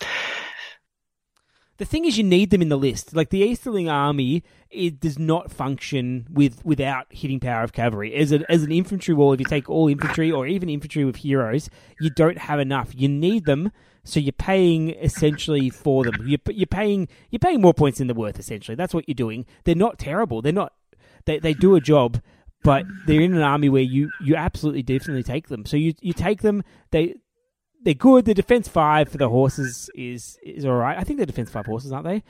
the 1.83 1.87
thing 1.87 2.05
is, 2.05 2.17
you 2.17 2.23
need 2.23 2.51
them 2.51 2.63
in 2.63 2.69
the 2.69 2.79
list. 2.79 3.13
Like 3.13 3.31
the 3.31 3.41
Easterling 3.41 3.89
army, 3.89 4.45
it 4.71 5.01
does 5.01 5.19
not 5.19 5.51
function 5.51 6.29
with 6.31 6.65
without 6.65 7.07
hitting 7.11 7.41
power 7.41 7.65
of 7.65 7.73
cavalry. 7.73 8.15
As, 8.15 8.31
as 8.31 8.63
an 8.63 8.71
infantry 8.71 9.15
wall, 9.15 9.33
if 9.33 9.41
you 9.41 9.47
take 9.47 9.69
all 9.69 9.89
infantry 9.89 10.31
or 10.31 10.47
even 10.47 10.69
infantry 10.69 11.05
with 11.05 11.17
heroes, 11.17 11.69
you 12.01 12.09
don't 12.09 12.39
have 12.39 12.61
enough. 12.61 12.93
You 12.95 13.09
need 13.09 13.47
them, 13.47 13.73
so 14.05 14.21
you're 14.21 14.31
paying 14.31 14.91
essentially 14.91 15.71
for 15.71 16.05
them. 16.05 16.15
You're, 16.25 16.39
you're 16.51 16.67
paying 16.69 17.09
you're 17.31 17.41
paying 17.41 17.61
more 17.61 17.75
points 17.75 17.99
than 17.99 18.07
they're 18.07 18.15
worth. 18.15 18.39
Essentially, 18.39 18.77
that's 18.77 18.95
what 18.95 19.09
you're 19.09 19.17
doing. 19.17 19.45
They're 19.65 19.75
not 19.75 19.99
terrible. 19.99 20.41
They're 20.41 20.53
not. 20.53 20.75
They 21.25 21.41
they 21.41 21.53
do 21.53 21.75
a 21.75 21.81
job, 21.81 22.23
but 22.63 22.85
they're 23.09 23.23
in 23.23 23.35
an 23.35 23.43
army 23.43 23.69
where 23.69 23.83
you 23.83 24.13
you 24.21 24.37
absolutely 24.37 24.85
definitely 24.85 25.25
take 25.25 25.49
them. 25.49 25.67
So 25.67 25.77
you 25.77 25.95
you 26.01 26.13
take 26.13 26.43
them. 26.43 26.63
They 26.93 27.17
they're 27.83 27.95
good. 27.95 28.25
The 28.25 28.35
defense 28.35 28.69
five 28.69 29.09
for 29.09 29.19
the 29.19 29.29
horses 29.29 29.91
is 29.95 30.39
is 30.43 30.65
all 30.65 30.75
right. 30.75 30.97
I 30.99 31.05
think 31.05 31.19
they're 31.19 31.27
defense 31.27 31.51
five 31.51 31.67
horses, 31.67 31.93
aren't 31.93 32.07
they? 32.07 32.23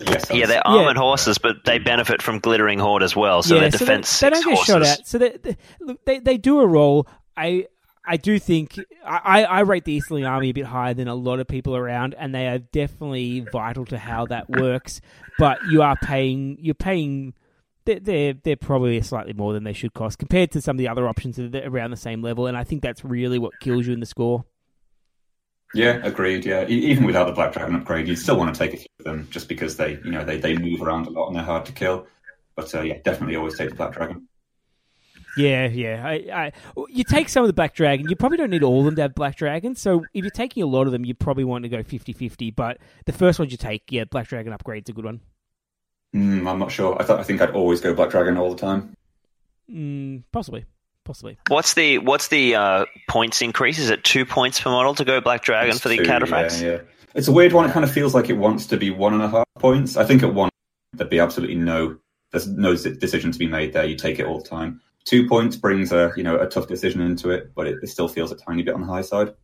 Yes. 0.00 0.30
Yeah, 0.30 0.46
they're 0.46 0.66
armored 0.66 0.96
yeah. 0.96 1.02
horses, 1.02 1.38
but 1.38 1.64
they 1.64 1.78
benefit 1.78 2.22
from 2.22 2.38
glittering 2.38 2.78
horde 2.78 3.02
as 3.02 3.14
well. 3.14 3.42
So 3.42 3.54
yeah, 3.54 3.62
they're 3.62 3.72
so 3.72 3.78
defense. 3.78 4.20
They, 4.20 4.26
they 4.26 4.30
don't 4.30 4.44
get 4.44 4.54
horses. 4.54 4.66
shot 4.66 4.82
at. 4.82 5.06
So 5.06 5.18
they, 5.18 5.36
they, 5.42 5.56
they 6.04 6.18
they 6.20 6.38
do 6.38 6.60
a 6.60 6.66
role. 6.66 7.06
I 7.36 7.66
I 8.06 8.16
do 8.16 8.38
think 8.38 8.78
I, 9.06 9.44
I 9.44 9.60
rate 9.60 9.84
the 9.84 9.92
Easterling 9.92 10.24
Army 10.24 10.50
a 10.50 10.52
bit 10.52 10.66
higher 10.66 10.94
than 10.94 11.08
a 11.08 11.14
lot 11.14 11.40
of 11.40 11.46
people 11.46 11.76
around, 11.76 12.14
and 12.18 12.34
they 12.34 12.48
are 12.48 12.58
definitely 12.58 13.40
vital 13.52 13.84
to 13.86 13.98
how 13.98 14.26
that 14.26 14.48
works. 14.48 15.00
But 15.38 15.58
you 15.70 15.82
are 15.82 15.96
paying 15.96 16.58
you're 16.60 16.74
paying 16.74 17.34
they're, 17.84 18.00
they're, 18.00 18.34
they're 18.34 18.56
probably 18.56 19.00
slightly 19.00 19.32
more 19.32 19.52
than 19.52 19.64
they 19.64 19.72
should 19.72 19.94
cost 19.94 20.18
compared 20.18 20.50
to 20.52 20.60
some 20.60 20.76
of 20.76 20.78
the 20.78 20.88
other 20.88 21.08
options 21.08 21.36
that 21.36 21.54
are 21.54 21.68
around 21.68 21.90
the 21.90 21.96
same 21.96 22.22
level, 22.22 22.46
and 22.46 22.56
I 22.56 22.64
think 22.64 22.82
that's 22.82 23.04
really 23.04 23.38
what 23.38 23.58
kills 23.60 23.86
you 23.86 23.92
in 23.92 24.00
the 24.00 24.06
score. 24.06 24.44
Yeah, 25.72 26.00
agreed. 26.02 26.44
Yeah, 26.44 26.66
even 26.66 27.04
without 27.04 27.26
the 27.26 27.32
Black 27.32 27.52
Dragon 27.52 27.76
upgrade, 27.76 28.08
you 28.08 28.16
still 28.16 28.36
want 28.36 28.54
to 28.54 28.58
take 28.58 28.74
a 28.74 28.76
few 28.76 28.88
of 28.98 29.04
them 29.04 29.28
just 29.30 29.48
because 29.48 29.76
they, 29.76 30.00
you 30.04 30.10
know, 30.10 30.24
they, 30.24 30.38
they 30.38 30.56
move 30.56 30.82
around 30.82 31.06
a 31.06 31.10
lot 31.10 31.28
and 31.28 31.36
they're 31.36 31.44
hard 31.44 31.64
to 31.66 31.72
kill. 31.72 32.06
But 32.56 32.74
uh, 32.74 32.82
yeah, 32.82 32.98
definitely 33.04 33.36
always 33.36 33.56
take 33.56 33.70
the 33.70 33.76
Black 33.76 33.92
Dragon. 33.92 34.26
Yeah, 35.36 35.68
yeah. 35.68 36.02
I, 36.04 36.12
I, 36.32 36.52
you 36.88 37.04
take 37.04 37.28
some 37.28 37.44
of 37.44 37.46
the 37.46 37.52
Black 37.54 37.74
Dragon, 37.74 38.08
you 38.08 38.16
probably 38.16 38.38
don't 38.38 38.50
need 38.50 38.64
all 38.64 38.80
of 38.80 38.84
them 38.84 38.96
to 38.96 39.02
have 39.02 39.14
Black 39.14 39.36
Dragon. 39.36 39.76
So 39.76 40.04
if 40.12 40.24
you're 40.24 40.30
taking 40.30 40.62
a 40.62 40.66
lot 40.66 40.86
of 40.86 40.92
them, 40.92 41.04
you 41.04 41.14
probably 41.14 41.44
want 41.44 41.62
to 41.62 41.68
go 41.68 41.82
50 41.82 42.12
50. 42.12 42.50
But 42.50 42.78
the 43.06 43.12
first 43.12 43.38
ones 43.38 43.52
you 43.52 43.58
take, 43.58 43.84
yeah, 43.90 44.04
Black 44.04 44.26
Dragon 44.26 44.52
upgrade's 44.52 44.90
a 44.90 44.92
good 44.92 45.04
one. 45.04 45.20
Mm, 46.14 46.50
I'm 46.50 46.58
not 46.58 46.72
sure. 46.72 47.00
I 47.00 47.04
thought 47.04 47.20
I 47.20 47.22
think 47.22 47.40
I'd 47.40 47.50
always 47.50 47.80
go 47.80 47.94
Black 47.94 48.10
Dragon 48.10 48.36
all 48.36 48.52
the 48.52 48.58
time. 48.58 48.96
Mm, 49.70 50.24
possibly, 50.32 50.64
possibly. 51.10 51.38
What's 51.48 51.74
the 51.74 51.98
what's 51.98 52.28
the 52.28 52.54
uh, 52.54 52.84
points 53.08 53.42
increase? 53.42 53.80
Is 53.80 53.90
it 53.90 54.04
two 54.04 54.24
points 54.24 54.60
per 54.60 54.70
model 54.70 54.94
to 54.94 55.04
go 55.04 55.20
Black 55.20 55.42
Dragon 55.42 55.72
It's 55.72 55.80
for 55.80 55.88
the 55.88 55.96
two, 55.96 56.04
Cataphracts? 56.04 56.62
Yeah, 56.62 56.68
yeah. 56.68 56.78
It's 57.16 57.26
a 57.26 57.32
weird 57.32 57.52
one. 57.52 57.68
It 57.68 57.72
kind 57.72 57.84
of 57.84 57.90
feels 57.90 58.14
like 58.14 58.30
it 58.30 58.34
wants 58.34 58.66
to 58.66 58.76
be 58.76 58.90
one 58.90 59.12
and 59.14 59.22
a 59.22 59.28
half 59.28 59.44
points. 59.58 59.96
I 59.96 60.04
think 60.04 60.22
at 60.22 60.32
one 60.32 60.50
there'd 60.92 61.10
be 61.10 61.18
absolutely 61.18 61.56
no 61.56 61.96
there's 62.30 62.46
no 62.46 62.76
decision 62.76 63.32
to 63.32 63.38
be 63.40 63.48
made 63.48 63.72
there. 63.72 63.84
You 63.84 63.96
take 63.96 64.20
it 64.20 64.26
all 64.26 64.38
the 64.38 64.48
time. 64.48 64.80
Two 65.04 65.26
points 65.26 65.56
brings 65.56 65.90
a 65.90 66.12
you 66.16 66.22
know 66.22 66.38
a 66.38 66.46
tough 66.46 66.68
decision 66.68 67.00
into 67.00 67.30
it, 67.30 67.56
but 67.56 67.66
it, 67.66 67.78
it 67.82 67.88
still 67.88 68.06
feels 68.06 68.30
a 68.30 68.36
tiny 68.36 68.62
bit 68.62 68.74
on 68.74 68.80
the 68.80 68.86
high 68.86 69.02
side. 69.02 69.34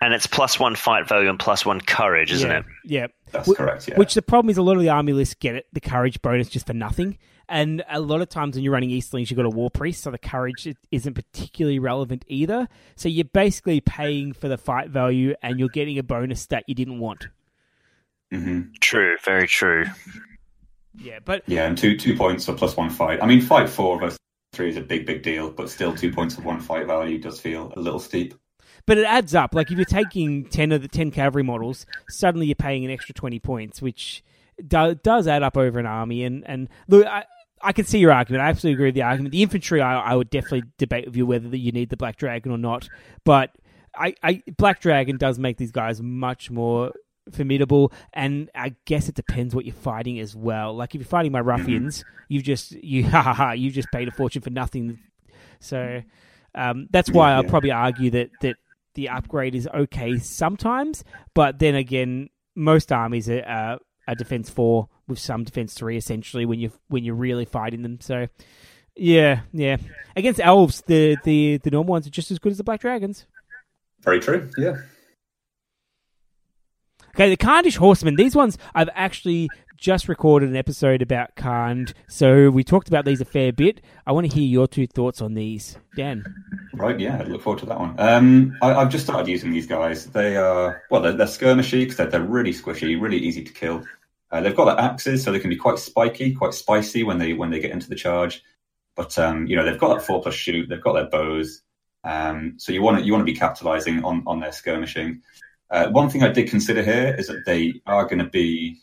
And 0.00 0.14
it's 0.14 0.26
plus 0.26 0.58
one 0.58 0.76
fight 0.76 1.06
value 1.06 1.28
and 1.28 1.38
plus 1.38 1.66
one 1.66 1.82
courage, 1.82 2.32
isn't 2.32 2.50
yeah, 2.50 2.58
it? 2.60 2.64
Yeah. 2.86 3.06
That's 3.32 3.52
Wh- 3.52 3.54
correct. 3.54 3.86
Yeah. 3.86 3.98
Which 3.98 4.14
the 4.14 4.22
problem 4.22 4.48
is, 4.48 4.56
a 4.56 4.62
lot 4.62 4.76
of 4.76 4.80
the 4.80 4.88
army 4.88 5.12
lists 5.12 5.34
get 5.34 5.56
it, 5.56 5.66
the 5.74 5.80
courage 5.80 6.22
bonus 6.22 6.48
just 6.48 6.66
for 6.66 6.72
nothing, 6.72 7.18
and 7.50 7.82
a 7.90 8.00
lot 8.00 8.22
of 8.22 8.28
times 8.30 8.54
when 8.54 8.64
you're 8.64 8.72
running 8.72 8.90
Easterlings, 8.90 9.30
you've 9.30 9.36
got 9.36 9.44
a 9.46 9.50
war 9.50 9.70
priest, 9.70 10.02
so 10.02 10.10
the 10.10 10.18
courage 10.18 10.72
isn't 10.90 11.14
particularly 11.14 11.78
relevant 11.78 12.24
either. 12.28 12.68
So 12.96 13.08
you're 13.10 13.24
basically 13.24 13.80
paying 13.80 14.32
for 14.32 14.48
the 14.48 14.56
fight 14.56 14.88
value, 14.90 15.34
and 15.42 15.58
you're 15.58 15.68
getting 15.68 15.98
a 15.98 16.02
bonus 16.02 16.46
that 16.46 16.64
you 16.66 16.74
didn't 16.74 17.00
want. 17.00 17.28
hmm 18.30 18.62
True, 18.80 19.16
very 19.24 19.46
true. 19.46 19.84
Yeah, 20.94 21.18
but 21.24 21.42
Yeah, 21.46 21.66
and 21.66 21.76
two 21.78 21.96
two 21.96 22.16
points 22.16 22.46
for 22.46 22.54
plus 22.54 22.76
one 22.76 22.90
fight. 22.90 23.22
I 23.22 23.26
mean, 23.26 23.40
fight 23.40 23.68
four 23.68 23.98
versus 24.00 24.18
three 24.52 24.68
is 24.70 24.76
a 24.76 24.80
big 24.82 25.06
big 25.06 25.22
deal, 25.22 25.50
but 25.50 25.70
still 25.70 25.94
two 25.94 26.12
points 26.12 26.36
of 26.38 26.44
one 26.44 26.60
fight 26.60 26.86
value 26.86 27.18
does 27.18 27.40
feel 27.40 27.72
a 27.76 27.80
little 27.80 28.00
steep. 28.00 28.34
but 28.86 28.98
it 28.98 29.04
adds 29.04 29.34
up. 29.34 29.54
Like 29.54 29.70
if 29.70 29.78
you're 29.78 29.84
taking 29.84 30.44
ten 30.46 30.72
of 30.72 30.82
the 30.82 30.88
ten 30.88 31.10
cavalry 31.10 31.42
models, 31.44 31.86
suddenly 32.08 32.46
you're 32.46 32.54
paying 32.56 32.84
an 32.84 32.90
extra 32.90 33.14
twenty 33.14 33.38
points, 33.38 33.80
which 33.80 34.22
do, 34.66 34.94
does 34.94 35.26
add 35.28 35.42
up 35.42 35.56
over 35.56 35.78
an 35.78 35.86
army. 35.86 36.24
And 36.24 36.44
and 36.46 36.68
look, 36.88 37.06
I, 37.06 37.24
I 37.62 37.72
can 37.72 37.84
see 37.84 37.98
your 37.98 38.12
argument. 38.12 38.42
I 38.42 38.48
absolutely 38.48 38.74
agree 38.74 38.86
with 38.88 38.94
the 38.94 39.02
argument. 39.02 39.32
The 39.32 39.42
infantry, 39.42 39.80
I, 39.80 39.98
I 40.00 40.14
would 40.14 40.30
definitely 40.30 40.64
debate 40.78 41.06
with 41.06 41.16
you 41.16 41.26
whether 41.26 41.56
you 41.56 41.72
need 41.72 41.90
the 41.90 41.96
black 41.96 42.16
dragon 42.16 42.52
or 42.52 42.58
not. 42.58 42.88
But 43.24 43.50
I, 43.94 44.14
I 44.22 44.42
black 44.56 44.80
dragon 44.80 45.16
does 45.16 45.38
make 45.38 45.56
these 45.56 45.72
guys 45.72 46.00
much 46.00 46.50
more 46.50 46.92
formidable 47.32 47.92
and 48.12 48.50
i 48.56 48.74
guess 48.86 49.08
it 49.08 49.14
depends 49.14 49.54
what 49.54 49.64
you're 49.64 49.74
fighting 49.74 50.18
as 50.18 50.34
well 50.34 50.74
like 50.74 50.94
if 50.96 51.00
you're 51.00 51.06
fighting 51.06 51.30
my 51.30 51.38
ruffians 51.38 52.02
you've 52.28 52.42
just 52.42 52.72
you 52.72 53.04
ha 53.08 53.22
ha 53.22 53.32
ha 53.34 53.52
you've 53.52 53.74
just 53.74 53.86
paid 53.92 54.08
a 54.08 54.10
fortune 54.10 54.42
for 54.42 54.50
nothing 54.50 54.98
so 55.60 56.00
um, 56.54 56.88
that's 56.90 57.10
why 57.10 57.30
Yeah, 57.30 57.36
I'll 57.36 57.44
yeah. 57.44 57.50
probably 57.50 57.70
argue 57.70 58.10
that 58.12 58.30
that 58.40 58.56
the 58.94 59.10
upgrade 59.10 59.54
is 59.54 59.68
okay 59.72 60.18
sometimes, 60.18 61.04
but 61.34 61.60
then 61.60 61.76
again, 61.76 62.28
most 62.56 62.90
armies 62.90 63.28
are, 63.30 63.42
uh, 63.46 63.78
are 64.08 64.14
defense 64.16 64.50
four 64.50 64.88
with 65.10 65.18
some 65.18 65.44
defense 65.44 65.74
three 65.74 65.96
essentially 65.96 66.46
when 66.46 66.58
you 66.58 66.72
when 66.88 67.04
you're 67.04 67.14
really 67.14 67.44
fighting 67.44 67.82
them. 67.82 68.00
So 68.00 68.28
yeah, 68.96 69.40
yeah. 69.52 69.76
Against 70.16 70.40
elves, 70.40 70.82
the 70.86 71.16
the 71.24 71.58
the 71.58 71.70
normal 71.70 71.92
ones 71.92 72.06
are 72.06 72.10
just 72.10 72.30
as 72.30 72.38
good 72.38 72.52
as 72.52 72.58
the 72.58 72.64
black 72.64 72.80
dragons. 72.80 73.26
Very 74.00 74.20
true. 74.20 74.50
Yeah. 74.56 74.76
Okay, 77.10 77.30
the 77.30 77.36
Khandish 77.36 77.76
Horsemen. 77.76 78.16
These 78.16 78.36
ones 78.36 78.56
I've 78.74 78.88
actually 78.94 79.48
just 79.76 80.08
recorded 80.08 80.48
an 80.50 80.56
episode 80.56 81.02
about 81.02 81.34
Khand, 81.36 81.94
so 82.06 82.50
we 82.50 82.62
talked 82.62 82.88
about 82.88 83.04
these 83.04 83.20
a 83.20 83.24
fair 83.24 83.52
bit. 83.52 83.80
I 84.06 84.12
want 84.12 84.30
to 84.30 84.34
hear 84.34 84.46
your 84.46 84.68
two 84.68 84.86
thoughts 84.86 85.22
on 85.22 85.34
these, 85.34 85.78
Dan. 85.96 86.22
Right, 86.74 87.00
yeah, 87.00 87.18
I 87.18 87.24
look 87.24 87.42
forward 87.42 87.60
to 87.60 87.66
that 87.66 87.80
one. 87.80 87.94
Um, 87.98 88.56
I, 88.62 88.74
I've 88.74 88.90
just 88.90 89.04
started 89.04 89.28
using 89.28 89.50
these 89.50 89.66
guys. 89.66 90.06
They 90.06 90.36
are 90.36 90.82
well, 90.90 91.00
they're, 91.00 91.14
they're 91.14 91.26
skirmishy 91.26 91.80
because 91.80 91.96
they're, 91.96 92.06
they're 92.06 92.22
really 92.22 92.52
squishy, 92.52 93.00
really 93.00 93.18
easy 93.18 93.42
to 93.42 93.52
kill. 93.52 93.82
Uh, 94.32 94.40
they've 94.40 94.56
got 94.56 94.66
their 94.66 94.84
axes, 94.84 95.22
so 95.22 95.32
they 95.32 95.40
can 95.40 95.50
be 95.50 95.56
quite 95.56 95.78
spiky, 95.78 96.32
quite 96.32 96.54
spicy 96.54 97.02
when 97.02 97.18
they 97.18 97.32
when 97.32 97.50
they 97.50 97.60
get 97.60 97.72
into 97.72 97.88
the 97.88 97.94
charge. 97.96 98.42
But 98.96 99.18
um, 99.18 99.46
you 99.46 99.56
know, 99.56 99.64
they've 99.64 99.80
got 99.80 99.94
that 99.94 100.06
four 100.06 100.22
plus 100.22 100.34
shoot. 100.34 100.68
They've 100.68 100.82
got 100.82 100.94
their 100.94 101.08
bows. 101.08 101.62
Um, 102.04 102.54
so 102.56 102.72
you 102.72 102.82
want 102.82 102.98
to 102.98 103.04
you 103.04 103.12
want 103.12 103.22
to 103.26 103.32
be 103.32 103.38
capitalizing 103.38 104.04
on 104.04 104.22
on 104.26 104.40
their 104.40 104.52
skirmishing. 104.52 105.22
Uh, 105.70 105.88
one 105.90 106.10
thing 106.10 106.22
I 106.22 106.28
did 106.28 106.48
consider 106.48 106.82
here 106.82 107.14
is 107.16 107.28
that 107.28 107.44
they 107.46 107.80
are 107.86 108.04
going 108.04 108.18
to 108.18 108.28
be, 108.28 108.80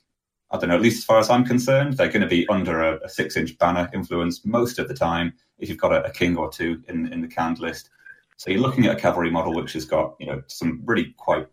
I 0.51 0.57
don't 0.57 0.69
know, 0.69 0.75
at 0.75 0.81
least 0.81 0.99
as 0.99 1.03
far 1.03 1.19
as 1.19 1.29
I'm 1.29 1.43
concerned, 1.43 1.97
they're 1.97 2.07
going 2.07 2.21
to 2.21 2.27
be 2.27 2.47
under 2.47 2.81
a, 2.81 3.03
a 3.03 3.09
six 3.09 3.35
inch 3.35 3.57
banner 3.57 3.89
influence 3.93 4.45
most 4.45 4.79
of 4.79 4.87
the 4.87 4.93
time 4.93 5.33
if 5.59 5.67
you've 5.67 5.77
got 5.77 5.91
a, 5.91 6.05
a 6.05 6.11
king 6.11 6.37
or 6.37 6.49
two 6.49 6.81
in 6.87 7.11
in 7.11 7.21
the 7.21 7.27
Khand 7.27 7.59
list. 7.59 7.89
So 8.37 8.51
you're 8.51 8.61
looking 8.61 8.85
at 8.85 8.95
a 8.95 8.99
cavalry 8.99 9.31
model 9.31 9.55
which 9.55 9.73
has 9.73 9.85
got 9.85 10.15
you 10.19 10.27
know 10.27 10.43
some 10.47 10.81
really 10.85 11.13
quite 11.17 11.47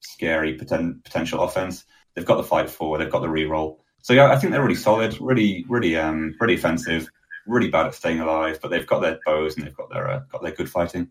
scary 0.00 0.58
poten- 0.58 1.04
potential 1.04 1.42
offense. 1.42 1.84
They've 2.14 2.24
got 2.24 2.36
the 2.36 2.44
fight 2.44 2.70
four, 2.70 2.98
they've 2.98 3.10
got 3.10 3.20
the 3.20 3.28
reroll. 3.28 3.78
So 4.02 4.12
yeah, 4.12 4.30
I 4.30 4.36
think 4.36 4.52
they're 4.52 4.62
really 4.62 4.74
solid, 4.74 5.20
really, 5.20 5.64
really, 5.68 5.96
um, 5.96 6.34
really 6.40 6.54
offensive, 6.54 7.08
really 7.46 7.70
bad 7.70 7.86
at 7.86 7.94
staying 7.94 8.20
alive, 8.20 8.58
but 8.62 8.70
they've 8.70 8.86
got 8.86 9.00
their 9.00 9.18
bows 9.24 9.56
and 9.56 9.66
they've 9.66 9.76
got 9.76 9.90
their 9.90 10.08
uh, 10.08 10.20
got 10.30 10.42
their 10.42 10.52
good 10.52 10.70
fighting. 10.70 11.10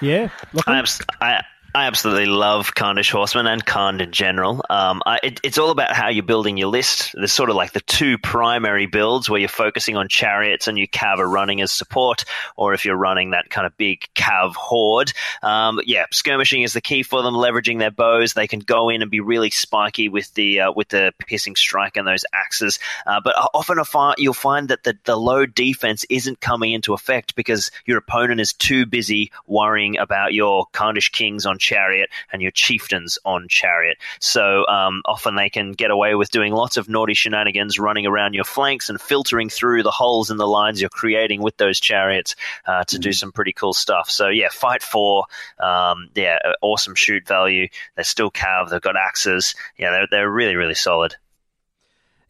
Yeah, 0.00 0.28
Lachlan? 0.52 0.76
I, 0.76 0.78
abs- 0.78 1.02
I, 1.20 1.42
I 1.74 1.84
absolutely 1.86 2.26
love 2.26 2.74
Khandish 2.74 3.10
Horsemen 3.10 3.46
and 3.46 3.64
Khand 3.64 4.00
in 4.00 4.10
general. 4.10 4.64
Um, 4.70 5.02
I, 5.04 5.20
it, 5.22 5.40
it's 5.44 5.58
all 5.58 5.68
about 5.68 5.92
how 5.92 6.08
you're 6.08 6.24
building 6.24 6.56
your 6.56 6.68
list. 6.68 7.12
There's 7.12 7.30
sort 7.30 7.50
of 7.50 7.56
like 7.56 7.72
the 7.72 7.82
two 7.82 8.16
primary 8.16 8.86
builds 8.86 9.28
where 9.28 9.38
you're 9.38 9.50
focusing 9.50 9.94
on 9.94 10.08
chariots 10.08 10.66
and 10.66 10.78
you 10.78 10.88
cav 10.88 11.18
are 11.18 11.28
running 11.28 11.60
as 11.60 11.70
support, 11.70 12.24
or 12.56 12.72
if 12.72 12.86
you're 12.86 12.96
running 12.96 13.32
that 13.32 13.50
kind 13.50 13.66
of 13.66 13.76
big 13.76 14.08
cav 14.14 14.54
horde. 14.54 15.12
Um, 15.42 15.78
yeah, 15.84 16.06
skirmishing 16.10 16.62
is 16.62 16.72
the 16.72 16.80
key 16.80 17.02
for 17.02 17.22
them. 17.22 17.34
Leveraging 17.34 17.78
their 17.78 17.90
bows, 17.90 18.32
they 18.32 18.46
can 18.46 18.60
go 18.60 18.88
in 18.88 19.02
and 19.02 19.10
be 19.10 19.20
really 19.20 19.50
spiky 19.50 20.08
with 20.08 20.32
the 20.32 20.60
uh, 20.60 20.72
with 20.72 20.88
the 20.88 21.12
piercing 21.18 21.54
strike 21.54 21.98
and 21.98 22.08
those 22.08 22.24
axes. 22.32 22.78
Uh, 23.06 23.20
but 23.22 23.34
often 23.52 23.78
a 23.78 23.84
fi- 23.84 24.14
you'll 24.16 24.32
find 24.32 24.68
that 24.68 24.84
the, 24.84 24.96
the 25.04 25.16
low 25.16 25.44
defense 25.44 26.06
isn't 26.08 26.40
coming 26.40 26.72
into 26.72 26.94
effect 26.94 27.34
because 27.34 27.70
your 27.84 27.98
opponent 27.98 28.40
is 28.40 28.54
too 28.54 28.86
busy 28.86 29.32
worrying 29.46 29.98
about 29.98 30.32
your 30.32 30.66
Khandish 30.72 31.12
kings 31.12 31.44
on 31.44 31.57
chariot 31.58 32.10
and 32.32 32.42
your 32.42 32.50
chieftains 32.50 33.18
on 33.24 33.48
chariot. 33.48 33.98
So 34.20 34.66
um, 34.66 35.02
often 35.04 35.36
they 35.36 35.50
can 35.50 35.72
get 35.72 35.90
away 35.90 36.14
with 36.14 36.30
doing 36.30 36.52
lots 36.52 36.76
of 36.76 36.88
naughty 36.88 37.14
shenanigans, 37.14 37.78
running 37.78 38.06
around 38.06 38.34
your 38.34 38.44
flanks 38.44 38.88
and 38.90 39.00
filtering 39.00 39.48
through 39.48 39.82
the 39.82 39.90
holes 39.90 40.30
in 40.30 40.36
the 40.36 40.46
lines 40.46 40.80
you're 40.80 40.90
creating 40.90 41.42
with 41.42 41.56
those 41.56 41.80
chariots 41.80 42.34
uh, 42.66 42.84
to 42.84 42.98
do 42.98 43.12
some 43.12 43.32
pretty 43.32 43.52
cool 43.52 43.72
stuff. 43.72 44.10
So 44.10 44.28
yeah, 44.28 44.48
fight 44.50 44.82
four, 44.82 45.24
um, 45.58 46.08
yeah, 46.14 46.38
awesome 46.62 46.94
shoot 46.94 47.26
value. 47.26 47.68
They're 47.94 48.04
still 48.04 48.30
cav. 48.30 48.70
They've 48.70 48.80
got 48.80 48.96
axes. 48.96 49.54
Yeah, 49.76 49.90
they're 49.90 50.06
they're 50.10 50.30
really 50.30 50.56
really 50.56 50.74
solid. 50.74 51.16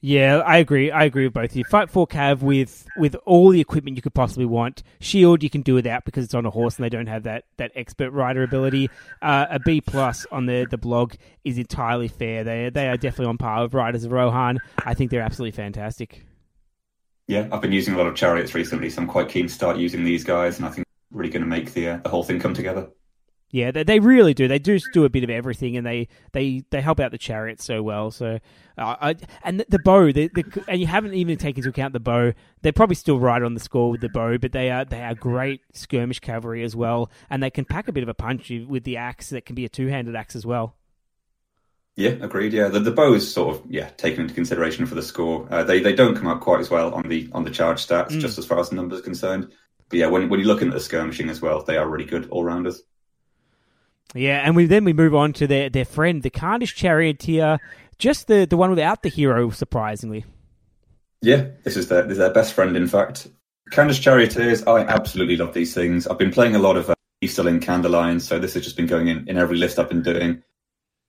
Yeah, 0.00 0.38
I 0.38 0.58
agree. 0.58 0.92
I 0.92 1.04
agree 1.04 1.24
with 1.24 1.34
both 1.34 1.50
of 1.50 1.56
you. 1.56 1.64
Fight 1.64 1.90
for 1.90 2.06
Cav 2.06 2.40
with 2.40 2.86
with 2.96 3.16
all 3.24 3.50
the 3.50 3.60
equipment 3.60 3.96
you 3.96 4.02
could 4.02 4.14
possibly 4.14 4.44
want. 4.44 4.84
Shield 5.00 5.42
you 5.42 5.50
can 5.50 5.62
do 5.62 5.74
without 5.74 6.04
because 6.04 6.24
it's 6.24 6.34
on 6.34 6.46
a 6.46 6.50
horse 6.50 6.76
and 6.76 6.84
they 6.84 6.88
don't 6.88 7.08
have 7.08 7.24
that, 7.24 7.44
that 7.56 7.72
expert 7.74 8.12
rider 8.12 8.44
ability. 8.44 8.90
Uh, 9.20 9.46
a 9.50 9.58
B 9.58 9.80
plus 9.80 10.24
on 10.30 10.46
the, 10.46 10.66
the 10.70 10.78
blog 10.78 11.14
is 11.44 11.58
entirely 11.58 12.06
fair. 12.06 12.44
They 12.44 12.70
they 12.70 12.88
are 12.88 12.96
definitely 12.96 13.26
on 13.26 13.38
par 13.38 13.62
with 13.64 13.74
Riders 13.74 14.04
of 14.04 14.12
Rohan. 14.12 14.58
I 14.84 14.94
think 14.94 15.10
they're 15.10 15.20
absolutely 15.20 15.56
fantastic. 15.56 16.24
Yeah, 17.26 17.48
I've 17.50 17.60
been 17.60 17.72
using 17.72 17.94
a 17.94 17.98
lot 17.98 18.06
of 18.06 18.14
chariots 18.14 18.54
recently, 18.54 18.90
so 18.90 19.02
I'm 19.02 19.08
quite 19.08 19.28
keen 19.28 19.48
to 19.48 19.52
start 19.52 19.76
using 19.78 20.04
these 20.04 20.24
guys, 20.24 20.58
and 20.58 20.66
I 20.66 20.70
think 20.70 20.86
really 21.10 21.30
going 21.30 21.42
to 21.42 21.48
make 21.48 21.72
the 21.74 21.88
uh, 21.88 21.96
the 21.98 22.08
whole 22.08 22.22
thing 22.22 22.38
come 22.38 22.54
together. 22.54 22.88
Yeah, 23.50 23.70
they, 23.70 23.82
they 23.82 23.98
really 23.98 24.34
do. 24.34 24.46
They 24.46 24.58
do 24.58 24.78
do 24.92 25.04
a 25.06 25.08
bit 25.08 25.24
of 25.24 25.30
everything, 25.30 25.76
and 25.78 25.86
they, 25.86 26.08
they, 26.32 26.64
they 26.70 26.82
help 26.82 27.00
out 27.00 27.12
the 27.12 27.18
chariot 27.18 27.62
so 27.62 27.82
well. 27.82 28.10
So, 28.10 28.40
uh, 28.76 28.96
I, 29.00 29.16
and 29.42 29.60
the, 29.60 29.66
the 29.70 29.78
bow, 29.78 30.12
the, 30.12 30.28
the, 30.28 30.64
and 30.68 30.78
you 30.78 30.86
haven't 30.86 31.14
even 31.14 31.38
taken 31.38 31.60
into 31.60 31.70
account 31.70 31.94
the 31.94 32.00
bow. 32.00 32.34
They're 32.60 32.74
probably 32.74 32.96
still 32.96 33.18
right 33.18 33.42
on 33.42 33.54
the 33.54 33.60
score 33.60 33.90
with 33.90 34.02
the 34.02 34.10
bow, 34.10 34.36
but 34.36 34.52
they 34.52 34.70
are 34.70 34.84
they 34.84 35.02
are 35.02 35.14
great 35.14 35.62
skirmish 35.72 36.20
cavalry 36.20 36.62
as 36.62 36.76
well, 36.76 37.10
and 37.30 37.42
they 37.42 37.48
can 37.48 37.64
pack 37.64 37.88
a 37.88 37.92
bit 37.92 38.02
of 38.02 38.10
a 38.10 38.14
punch 38.14 38.50
with 38.50 38.84
the 38.84 38.98
axe. 38.98 39.30
That 39.30 39.46
can 39.46 39.54
be 39.54 39.64
a 39.64 39.68
two 39.70 39.86
handed 39.86 40.14
axe 40.14 40.36
as 40.36 40.44
well. 40.44 40.74
Yeah, 41.96 42.10
agreed. 42.20 42.52
Yeah, 42.52 42.68
the, 42.68 42.78
the 42.80 42.92
bow 42.92 43.14
is 43.14 43.32
sort 43.32 43.56
of 43.56 43.62
yeah 43.68 43.88
taken 43.96 44.22
into 44.22 44.34
consideration 44.34 44.86
for 44.86 44.94
the 44.94 45.02
score. 45.02 45.48
Uh, 45.50 45.64
they 45.64 45.80
they 45.80 45.94
don't 45.94 46.14
come 46.14 46.28
out 46.28 46.40
quite 46.42 46.60
as 46.60 46.70
well 46.70 46.92
on 46.94 47.08
the 47.08 47.28
on 47.32 47.44
the 47.44 47.50
charge 47.50 47.86
stats, 47.86 48.10
Mm. 48.10 48.20
just 48.20 48.38
as 48.38 48.44
far 48.46 48.60
as 48.60 48.68
the 48.68 48.76
numbers 48.76 49.00
are 49.00 49.02
concerned. 49.02 49.50
But 49.88 49.98
yeah, 49.98 50.06
when 50.06 50.28
when 50.28 50.38
you're 50.38 50.46
looking 50.46 50.68
at 50.68 50.74
the 50.74 50.80
skirmishing 50.80 51.30
as 51.30 51.40
well, 51.40 51.62
they 51.64 51.78
are 51.78 51.88
really 51.88 52.04
good 52.04 52.28
all 52.28 52.44
rounders. 52.44 52.82
Yeah, 54.14 54.42
and 54.44 54.56
we 54.56 54.66
then 54.66 54.84
we 54.84 54.92
move 54.92 55.14
on 55.14 55.32
to 55.34 55.46
their 55.46 55.68
their 55.68 55.84
friend, 55.84 56.22
the 56.22 56.30
Khandish 56.30 56.74
charioteer, 56.74 57.58
just 57.98 58.26
the 58.26 58.46
the 58.46 58.56
one 58.56 58.70
without 58.70 59.02
the 59.02 59.08
hero, 59.08 59.50
surprisingly. 59.50 60.24
Yeah, 61.20 61.48
this 61.64 61.76
is 61.76 61.88
their 61.88 62.02
this 62.02 62.12
is 62.12 62.18
their 62.18 62.32
best 62.32 62.54
friend. 62.54 62.76
In 62.76 62.88
fact, 62.88 63.28
Khandish 63.70 64.00
Charioteers, 64.00 64.66
I 64.66 64.80
absolutely 64.80 65.36
love 65.36 65.52
these 65.52 65.74
things. 65.74 66.06
I've 66.06 66.18
been 66.18 66.30
playing 66.30 66.54
a 66.54 66.58
lot 66.58 66.76
of 66.76 66.88
uh, 66.90 66.94
He's 67.20 67.32
still 67.32 67.46
so 67.46 68.38
this 68.38 68.54
has 68.54 68.62
just 68.62 68.76
been 68.76 68.86
going 68.86 69.08
in, 69.08 69.28
in 69.28 69.36
every 69.36 69.56
list 69.56 69.78
I've 69.78 69.88
been 69.88 70.02
doing. 70.02 70.42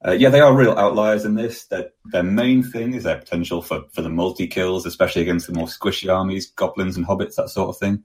Uh, 0.05 0.11
yeah, 0.11 0.29
they 0.29 0.39
are 0.39 0.55
real 0.55 0.71
outliers 0.71 1.23
in 1.23 1.35
this. 1.35 1.65
Their, 1.65 1.89
their 2.05 2.23
main 2.23 2.63
thing 2.63 2.95
is 2.95 3.03
their 3.03 3.19
potential 3.19 3.61
for, 3.61 3.83
for 3.91 4.01
the 4.01 4.09
multi 4.09 4.47
kills, 4.47 4.87
especially 4.87 5.21
against 5.21 5.45
the 5.45 5.53
more 5.53 5.67
squishy 5.67 6.11
armies, 6.11 6.47
goblins 6.47 6.97
and 6.97 7.05
hobbits, 7.05 7.35
that 7.35 7.49
sort 7.49 7.69
of 7.69 7.77
thing, 7.77 8.03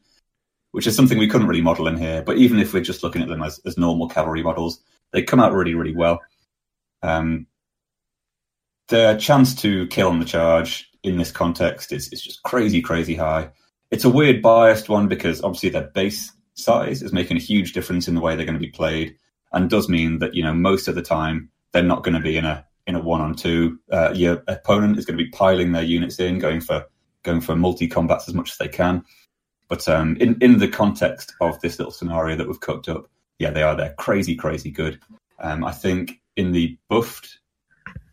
which 0.75 0.89
is 0.89 0.97
something 0.97 1.19
we 1.19 1.29
couldn't 1.29 1.47
really 1.47 1.61
model 1.61 1.87
in 1.87 1.97
here. 1.97 2.21
But 2.21 2.37
even 2.37 2.59
if 2.59 2.75
we're 2.75 2.83
just 2.83 3.05
looking 3.05 3.23
at 3.23 3.29
them 3.29 3.45
as, 3.45 3.61
as 3.65 3.79
normal 3.79 4.09
cavalry 4.09 4.43
models, 4.43 4.81
they 5.13 5.23
come 5.23 5.39
out 5.39 5.53
really, 5.53 5.73
really 5.73 5.95
well. 5.95 6.21
Um, 7.01 7.47
their 8.89 9.17
chance 9.17 9.55
to 9.63 9.87
kill 9.87 10.09
on 10.09 10.19
the 10.19 10.25
charge 10.25 10.91
in 11.05 11.17
this 11.17 11.31
context 11.31 11.93
is, 11.93 12.13
is 12.13 12.21
just 12.21 12.43
crazy, 12.43 12.83
crazy 12.83 13.15
high. 13.15 13.51
It's 13.93 14.05
a 14.05 14.11
weird 14.11 14.43
biased 14.43 14.89
one 14.89 15.07
because 15.07 15.41
obviously 15.43 15.69
their 15.69 15.93
base 15.95 16.33
size 16.55 17.03
is 17.03 17.13
making 17.13 17.37
a 17.37 17.41
huge 17.41 17.73
difference 17.73 18.09
in 18.09 18.17
the 18.17 18.21
way 18.21 18.35
they're 18.35 18.45
going 18.45 18.59
to 18.59 18.67
be 18.67 18.69
played, 18.69 19.15
and 19.53 19.71
does 19.71 19.89
mean 19.89 20.19
that 20.19 20.35
you 20.35 20.43
know 20.43 20.55
most 20.55 20.89
of 20.89 20.97
the 20.97 21.03
time 21.03 21.51
they're 21.71 21.85
not 21.85 22.03
going 22.03 22.15
to 22.15 22.21
be 22.21 22.37
in 22.37 22.45
a 22.45 22.67
in 22.89 22.97
a 22.97 23.01
one 23.01 23.21
on 23.21 23.37
two. 23.37 23.79
Uh, 23.93 24.11
your 24.13 24.43
opponent 24.49 24.99
is 24.99 25.05
going 25.05 25.17
to 25.17 25.25
be 25.25 25.31
piling 25.31 25.71
their 25.71 25.85
units 25.85 26.19
in, 26.19 26.41
going 26.41 26.61
for 26.61 26.85
going 27.23 27.41
for 27.41 27.55
multi 27.55 27.87
combats 27.87 28.29
as 28.29 28.35
much 28.35 28.51
as 28.51 28.59
they 28.59 28.69
can. 28.69 29.05
But 29.75 29.89
um, 29.89 30.17
in 30.21 30.37
in 30.41 30.59
the 30.61 30.69
context 30.69 31.35
of 31.41 31.61
this 31.61 31.81
little 31.81 31.91
scenario 31.91 32.37
that 32.37 32.47
we've 32.47 32.61
cooked 32.61 32.89
up, 32.89 33.11
yeah, 33.41 33.51
they 33.51 33.65
are 33.65 33.75
they're 33.75 33.95
crazy, 33.99 34.37
crazy 34.37 34.71
good. 34.71 35.01
Um, 35.41 35.65
I 35.65 35.73
think 35.73 36.21
in 36.37 36.53
the 36.53 36.79
buffed 36.89 37.41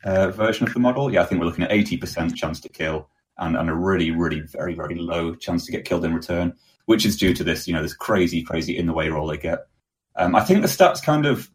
uh, 0.04 0.32
version 0.32 0.66
of 0.66 0.74
the 0.74 0.80
model, 0.80 1.14
yeah, 1.14 1.22
I 1.22 1.26
think 1.26 1.40
we're 1.40 1.46
looking 1.46 1.64
at 1.64 1.72
eighty 1.72 1.98
percent 1.98 2.36
chance 2.36 2.60
to 2.62 2.70
kill 2.70 3.10
and, 3.38 3.56
and 3.56 3.70
a 3.70 3.76
really, 3.76 4.10
really, 4.10 4.40
very, 4.40 4.74
very 4.74 4.96
low 4.96 5.36
chance 5.36 5.68
to 5.68 5.72
get 5.72 5.86
killed 5.86 6.04
in 6.04 6.16
return, 6.16 6.56
which 6.86 7.06
is 7.06 7.16
due 7.16 7.36
to 7.36 7.44
this, 7.44 7.68
you 7.68 7.76
know, 7.76 7.84
this 7.84 7.94
crazy, 7.94 8.42
crazy 8.42 8.76
in 8.76 8.88
the 8.88 8.94
way 8.94 9.10
roll 9.10 9.28
they 9.28 9.38
get. 9.38 9.68
Um, 10.16 10.36
I 10.36 10.42
think 10.42 10.64
the 10.64 10.68
stats 10.68 11.04
kind 11.04 11.28
of 11.28 11.48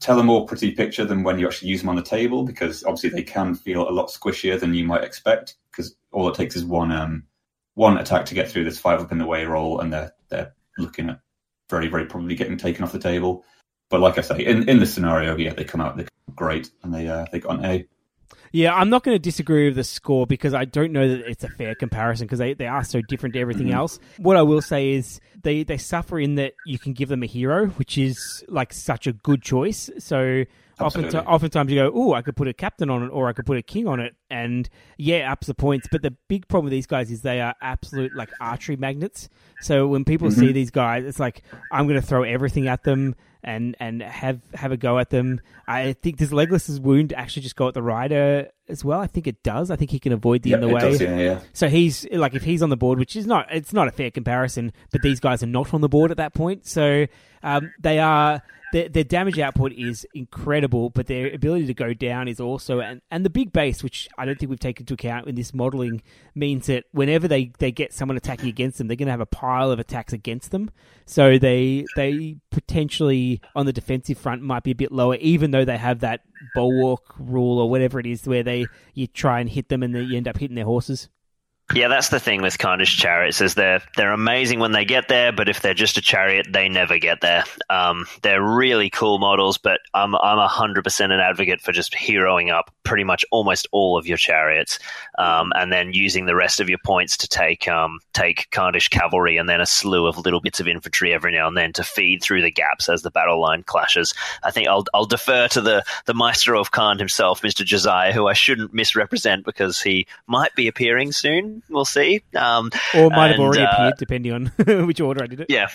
tell 0.00 0.18
a 0.18 0.24
more 0.24 0.46
pretty 0.46 0.72
picture 0.72 1.04
than 1.04 1.22
when 1.22 1.38
you 1.38 1.46
actually 1.46 1.70
use 1.70 1.82
them 1.82 1.90
on 1.90 1.96
the 1.96 2.02
table 2.02 2.42
because 2.42 2.82
obviously 2.82 3.10
they 3.10 3.22
can 3.22 3.54
feel 3.54 3.88
a 3.88 3.92
lot 3.92 4.08
squishier 4.08 4.58
than 4.58 4.74
you 4.74 4.84
might 4.84 5.04
expect 5.04 5.54
because 5.70 5.94
all 6.10 6.28
it 6.28 6.34
takes 6.34 6.56
is 6.56 6.64
one 6.64 6.90
um, 6.90 7.22
one 7.80 7.96
attack 7.96 8.26
to 8.26 8.34
get 8.34 8.50
through 8.50 8.64
this 8.64 8.78
five 8.78 9.00
up 9.00 9.10
in 9.10 9.16
the 9.16 9.24
way 9.24 9.46
roll 9.46 9.80
and 9.80 9.90
they're 9.90 10.12
they're 10.28 10.52
looking 10.76 11.08
at 11.08 11.20
very 11.70 11.88
very 11.88 12.04
probably 12.04 12.34
getting 12.34 12.58
taken 12.58 12.84
off 12.84 12.92
the 12.92 12.98
table. 12.98 13.42
But 13.88 14.00
like 14.00 14.18
I 14.18 14.20
say, 14.20 14.44
in 14.44 14.68
in 14.68 14.78
this 14.78 14.92
scenario, 14.92 15.34
yeah, 15.36 15.54
they 15.54 15.64
come 15.64 15.80
out 15.80 15.96
they 15.96 16.04
come 16.04 16.34
great 16.34 16.70
and 16.82 16.92
they 16.92 17.08
uh, 17.08 17.24
they 17.32 17.40
got 17.40 17.58
an 17.58 17.64
A. 17.64 17.88
Yeah, 18.52 18.74
I'm 18.74 18.90
not 18.90 19.04
going 19.04 19.14
to 19.14 19.18
disagree 19.20 19.66
with 19.66 19.76
the 19.76 19.84
score 19.84 20.26
because 20.26 20.54
I 20.54 20.64
don't 20.64 20.92
know 20.92 21.08
that 21.08 21.20
it's 21.26 21.44
a 21.44 21.48
fair 21.48 21.74
comparison 21.74 22.26
because 22.26 22.40
they, 22.40 22.52
they 22.52 22.66
are 22.66 22.82
so 22.82 23.00
different 23.00 23.34
to 23.34 23.40
everything 23.40 23.68
mm-hmm. 23.68 23.76
else. 23.76 24.00
What 24.18 24.36
I 24.36 24.42
will 24.42 24.60
say 24.60 24.90
is 24.90 25.20
they, 25.42 25.62
they 25.62 25.78
suffer 25.78 26.18
in 26.18 26.34
that 26.34 26.54
you 26.66 26.76
can 26.76 26.92
give 26.92 27.08
them 27.08 27.22
a 27.22 27.26
hero, 27.26 27.68
which 27.68 27.96
is 27.96 28.44
like 28.48 28.72
such 28.72 29.06
a 29.06 29.12
good 29.12 29.40
choice. 29.40 29.88
So 29.98 30.44
often, 30.80 31.04
oftentimes 31.14 31.70
you 31.70 31.78
go, 31.78 31.90
oh, 31.94 32.12
I 32.14 32.22
could 32.22 32.36
put 32.36 32.48
a 32.48 32.52
captain 32.52 32.90
on 32.90 33.04
it 33.04 33.08
or 33.08 33.28
I 33.28 33.32
could 33.32 33.46
put 33.46 33.58
a 33.58 33.62
king 33.62 33.86
on 33.86 34.00
it, 34.00 34.14
and 34.28 34.68
yeah, 34.98 35.30
ups 35.30 35.46
the 35.46 35.54
points. 35.54 35.88
But 35.90 36.02
the 36.02 36.14
big 36.28 36.48
problem 36.48 36.66
with 36.66 36.72
these 36.72 36.86
guys 36.86 37.10
is 37.10 37.22
they 37.22 37.40
are 37.40 37.54
absolute 37.60 38.14
like 38.14 38.30
archery 38.40 38.76
magnets. 38.76 39.28
So 39.60 39.86
when 39.86 40.04
people 40.04 40.28
mm-hmm. 40.28 40.40
see 40.40 40.52
these 40.52 40.70
guys, 40.70 41.04
it's 41.04 41.20
like 41.20 41.42
I'm 41.70 41.86
going 41.86 42.00
to 42.00 42.06
throw 42.06 42.22
everything 42.22 42.68
at 42.68 42.84
them 42.84 43.14
and 43.42 43.76
and 43.80 44.02
have 44.02 44.40
have 44.54 44.72
a 44.72 44.76
go 44.76 44.98
at 44.98 45.10
them. 45.10 45.40
I 45.66 45.92
think 45.94 46.18
does 46.18 46.32
Legolas's 46.32 46.80
wound 46.80 47.12
actually 47.12 47.42
just 47.42 47.56
go 47.56 47.68
at 47.68 47.74
the 47.74 47.82
rider 47.82 48.48
as 48.68 48.84
well? 48.84 49.00
I 49.00 49.06
think 49.06 49.26
it 49.26 49.42
does. 49.42 49.70
I 49.70 49.76
think 49.76 49.90
he 49.90 49.98
can 49.98 50.12
avoid 50.12 50.42
the 50.42 50.50
yep, 50.50 50.62
in 50.62 50.68
the 50.68 50.74
way. 50.74 50.80
Does, 50.80 51.00
yeah, 51.00 51.16
yeah. 51.18 51.40
So 51.52 51.68
he's 51.68 52.06
like 52.10 52.34
if 52.34 52.42
he's 52.42 52.62
on 52.62 52.70
the 52.70 52.76
board, 52.76 52.98
which 52.98 53.16
is 53.16 53.26
not 53.26 53.46
it's 53.50 53.72
not 53.72 53.88
a 53.88 53.92
fair 53.92 54.10
comparison, 54.10 54.72
but 54.92 55.02
these 55.02 55.20
guys 55.20 55.42
are 55.42 55.46
not 55.46 55.72
on 55.74 55.80
the 55.80 55.88
board 55.88 56.10
at 56.10 56.16
that 56.18 56.34
point. 56.34 56.66
So 56.66 57.06
um, 57.42 57.72
they 57.80 57.98
are 57.98 58.42
their, 58.72 58.88
their 58.88 59.04
damage 59.04 59.38
output 59.38 59.72
is 59.72 60.06
incredible, 60.14 60.90
but 60.90 61.06
their 61.06 61.32
ability 61.32 61.66
to 61.66 61.74
go 61.74 61.92
down 61.92 62.28
is 62.28 62.40
also 62.40 62.80
and, 62.80 63.02
and 63.10 63.24
the 63.24 63.30
big 63.30 63.52
base, 63.52 63.82
which 63.82 64.08
I 64.16 64.24
don't 64.24 64.38
think 64.38 64.50
we've 64.50 64.60
taken 64.60 64.84
into 64.84 64.94
account 64.94 65.26
in 65.26 65.34
this 65.34 65.52
modeling, 65.52 66.02
means 66.34 66.66
that 66.66 66.84
whenever 66.92 67.26
they, 67.26 67.52
they 67.58 67.72
get 67.72 67.92
someone 67.92 68.16
attacking 68.16 68.48
against 68.48 68.78
them, 68.78 68.86
they're 68.86 68.96
going 68.96 69.06
to 69.06 69.12
have 69.12 69.20
a 69.20 69.26
pile 69.26 69.70
of 69.70 69.78
attacks 69.78 70.12
against 70.12 70.50
them. 70.50 70.70
So 71.06 71.38
they 71.38 71.84
they 71.96 72.36
potentially 72.50 73.40
on 73.54 73.66
the 73.66 73.72
defensive 73.72 74.18
front 74.18 74.42
might 74.42 74.62
be 74.62 74.72
a 74.72 74.74
bit 74.74 74.92
lower, 74.92 75.16
even 75.16 75.50
though 75.50 75.64
they 75.64 75.78
have 75.78 76.00
that 76.00 76.20
bulwark 76.54 77.14
rule 77.18 77.58
or 77.58 77.70
whatever 77.70 77.98
it 78.00 78.06
is, 78.06 78.26
where 78.26 78.42
they 78.42 78.66
you 78.94 79.06
try 79.06 79.40
and 79.40 79.50
hit 79.50 79.68
them 79.68 79.82
and 79.82 79.94
then 79.94 80.08
you 80.08 80.16
end 80.16 80.28
up 80.28 80.36
hitting 80.36 80.56
their 80.56 80.64
horses. 80.64 81.08
Yeah, 81.72 81.86
that's 81.86 82.08
the 82.08 82.18
thing 82.18 82.42
with 82.42 82.58
Khandish 82.58 82.98
chariots 82.98 83.40
is 83.40 83.54
they're 83.54 83.80
they're 83.96 84.12
amazing 84.12 84.58
when 84.58 84.72
they 84.72 84.84
get 84.84 85.06
there, 85.06 85.30
but 85.30 85.48
if 85.48 85.60
they're 85.60 85.72
just 85.72 85.96
a 85.96 86.00
chariot, 86.00 86.48
they 86.50 86.68
never 86.68 86.98
get 86.98 87.20
there. 87.20 87.44
Um, 87.68 88.06
they're 88.22 88.42
really 88.42 88.90
cool 88.90 89.18
models, 89.20 89.56
but 89.56 89.80
I'm 89.94 90.16
I'm 90.16 90.38
hundred 90.48 90.82
percent 90.82 91.12
an 91.12 91.20
advocate 91.20 91.60
for 91.60 91.70
just 91.70 91.94
heroing 91.94 92.52
up 92.52 92.72
pretty 92.82 93.04
much 93.04 93.24
almost 93.30 93.68
all 93.70 93.96
of 93.96 94.08
your 94.08 94.16
chariots, 94.16 94.80
um, 95.16 95.52
and 95.54 95.72
then 95.72 95.92
using 95.92 96.26
the 96.26 96.34
rest 96.34 96.58
of 96.58 96.68
your 96.68 96.80
points 96.84 97.16
to 97.18 97.28
take 97.28 97.68
um, 97.68 98.00
take 98.14 98.48
Khandish 98.50 98.90
cavalry 98.90 99.36
and 99.36 99.48
then 99.48 99.60
a 99.60 99.66
slew 99.66 100.06
of 100.06 100.18
little 100.18 100.40
bits 100.40 100.58
of 100.58 100.66
infantry 100.66 101.14
every 101.14 101.30
now 101.30 101.46
and 101.46 101.56
then 101.56 101.72
to 101.74 101.84
feed 101.84 102.20
through 102.20 102.42
the 102.42 102.50
gaps 102.50 102.88
as 102.88 103.02
the 103.02 103.12
battle 103.12 103.40
line 103.40 103.62
clashes. 103.62 104.12
I 104.42 104.50
think 104.50 104.66
I'll 104.66 104.86
I'll 104.92 105.04
defer 105.04 105.46
to 105.48 105.60
the 105.60 105.84
the 106.06 106.14
Maestro 106.14 106.60
of 106.60 106.72
Khand 106.72 106.98
himself, 106.98 107.44
Mister 107.44 107.64
Josiah, 107.64 108.12
who 108.12 108.26
I 108.26 108.32
shouldn't 108.32 108.74
misrepresent 108.74 109.44
because 109.44 109.80
he 109.80 110.08
might 110.26 110.56
be 110.56 110.66
appearing 110.66 111.12
soon. 111.12 111.59
We'll 111.68 111.84
see. 111.84 112.22
Um, 112.34 112.70
or 112.94 113.10
might 113.10 113.26
and, 113.26 113.32
have 113.32 113.40
already 113.40 113.62
uh, 113.62 113.72
appeared, 113.72 113.94
depending 113.98 114.32
on 114.32 114.46
which 114.86 115.00
order 115.00 115.22
I 115.22 115.26
did 115.26 115.40
it. 115.40 115.46
Yeah. 115.48 115.68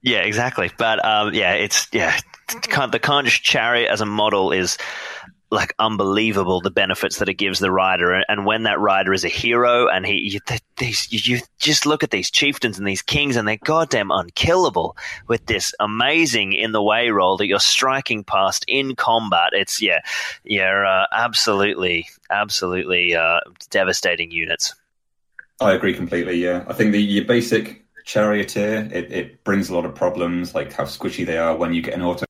Yeah, 0.00 0.20
exactly. 0.20 0.70
But 0.78 1.04
um, 1.04 1.34
yeah, 1.34 1.54
it's 1.54 1.88
yeah, 1.92 2.16
the 2.48 3.00
Khandish 3.00 3.42
chariot 3.42 3.90
as 3.90 4.00
a 4.00 4.06
model 4.06 4.52
is 4.52 4.78
like 5.50 5.74
unbelievable 5.78 6.60
the 6.60 6.70
benefits 6.70 7.18
that 7.18 7.28
it 7.28 7.34
gives 7.34 7.58
the 7.58 7.70
rider 7.70 8.22
and 8.28 8.44
when 8.44 8.64
that 8.64 8.78
rider 8.78 9.14
is 9.14 9.24
a 9.24 9.28
hero 9.28 9.88
and 9.88 10.04
he 10.04 10.32
you, 10.32 10.40
these, 10.76 11.10
you 11.10 11.40
just 11.58 11.86
look 11.86 12.02
at 12.02 12.10
these 12.10 12.30
chieftains 12.30 12.78
and 12.78 12.86
these 12.86 13.00
kings 13.00 13.36
and 13.36 13.48
they're 13.48 13.56
goddamn 13.56 14.10
unkillable 14.10 14.96
with 15.26 15.44
this 15.46 15.72
amazing 15.80 16.52
in 16.52 16.72
the 16.72 16.82
way 16.82 17.08
roll 17.08 17.38
that 17.38 17.46
you're 17.46 17.58
striking 17.58 18.24
past 18.24 18.64
in 18.68 18.94
combat 18.94 19.50
it's 19.52 19.80
yeah 19.80 20.00
yeah 20.44 20.84
uh, 20.86 21.06
absolutely 21.12 22.06
absolutely 22.30 23.14
uh, 23.14 23.40
devastating 23.70 24.30
units 24.30 24.74
I 25.60 25.72
agree 25.72 25.94
completely. 25.94 26.42
Yeah, 26.42 26.64
I 26.68 26.72
think 26.72 26.92
the 26.92 27.02
your 27.02 27.24
basic 27.24 27.84
charioteer 28.04 28.88
it, 28.92 29.12
it 29.12 29.44
brings 29.44 29.68
a 29.68 29.74
lot 29.74 29.84
of 29.84 29.94
problems, 29.94 30.54
like 30.54 30.72
how 30.72 30.84
squishy 30.84 31.26
they 31.26 31.36
are 31.36 31.56
when 31.56 31.74
you 31.74 31.82
get 31.82 31.94
an 31.94 32.02
auto, 32.02 32.24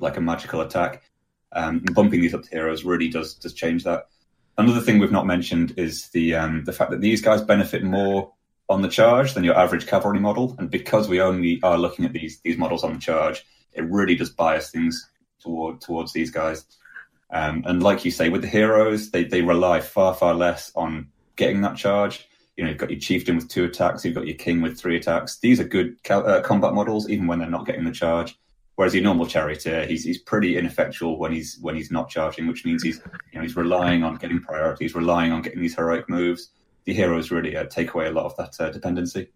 like 0.00 0.16
a 0.16 0.20
magical 0.20 0.60
attack. 0.60 1.02
Um, 1.52 1.80
bumping 1.94 2.20
these 2.20 2.34
up 2.34 2.42
to 2.42 2.50
heroes 2.50 2.84
really 2.84 3.08
does 3.08 3.34
does 3.34 3.54
change 3.54 3.84
that. 3.84 4.08
Another 4.58 4.80
thing 4.80 4.98
we've 4.98 5.12
not 5.12 5.26
mentioned 5.26 5.74
is 5.76 6.08
the 6.08 6.34
um, 6.34 6.64
the 6.64 6.72
fact 6.72 6.90
that 6.90 7.00
these 7.00 7.22
guys 7.22 7.42
benefit 7.42 7.82
more 7.82 8.32
on 8.68 8.82
the 8.82 8.88
charge 8.88 9.34
than 9.34 9.44
your 9.44 9.58
average 9.58 9.86
cavalry 9.86 10.20
model, 10.20 10.54
and 10.58 10.70
because 10.70 11.08
we 11.08 11.20
only 11.20 11.60
are 11.62 11.78
looking 11.78 12.04
at 12.04 12.12
these 12.12 12.40
these 12.40 12.58
models 12.58 12.84
on 12.84 12.92
the 12.92 13.00
charge, 13.00 13.44
it 13.72 13.88
really 13.88 14.16
does 14.16 14.30
bias 14.30 14.70
things 14.70 15.08
toward 15.40 15.80
towards 15.80 16.12
these 16.12 16.30
guys. 16.30 16.64
Um, 17.32 17.62
and 17.66 17.82
like 17.82 18.04
you 18.04 18.10
say, 18.10 18.28
with 18.28 18.42
the 18.42 18.48
heroes, 18.48 19.10
they 19.10 19.24
they 19.24 19.42
rely 19.42 19.80
far 19.80 20.14
far 20.14 20.34
less 20.34 20.72
on 20.74 21.08
getting 21.36 21.60
that 21.62 21.76
charge. 21.76 22.26
You 22.56 22.64
know, 22.64 22.70
you've 22.70 22.78
got 22.78 22.90
your 22.90 23.00
chieftain 23.00 23.36
with 23.36 23.48
two 23.48 23.64
attacks, 23.64 24.04
you've 24.04 24.14
got 24.14 24.26
your 24.26 24.36
king 24.36 24.60
with 24.60 24.78
three 24.78 24.96
attacks. 24.96 25.38
These 25.38 25.60
are 25.60 25.64
good 25.64 25.96
uh, 26.08 26.42
combat 26.42 26.74
models, 26.74 27.08
even 27.08 27.26
when 27.26 27.38
they're 27.38 27.50
not 27.50 27.66
getting 27.66 27.84
the 27.84 27.92
charge. 27.92 28.38
Whereas 28.76 28.94
your 28.94 29.04
normal 29.04 29.26
charioteer, 29.26 29.86
he's 29.86 30.04
he's 30.04 30.18
pretty 30.18 30.56
ineffectual 30.56 31.18
when 31.18 31.32
he's 31.32 31.58
when 31.60 31.74
he's 31.74 31.90
not 31.90 32.08
charging, 32.08 32.46
which 32.46 32.64
means 32.64 32.82
he's 32.82 33.00
you 33.32 33.38
know 33.38 33.42
he's 33.42 33.56
relying 33.56 34.02
on 34.02 34.16
getting 34.16 34.40
priorities, 34.40 34.94
relying 34.94 35.32
on 35.32 35.42
getting 35.42 35.60
these 35.60 35.74
heroic 35.74 36.08
moves. 36.08 36.50
The 36.84 36.94
heroes 36.94 37.30
really 37.30 37.56
uh, 37.56 37.64
take 37.64 37.92
away 37.94 38.06
a 38.06 38.12
lot 38.12 38.24
of 38.24 38.36
that 38.36 38.54
uh, 38.58 38.70
dependency. 38.70 39.28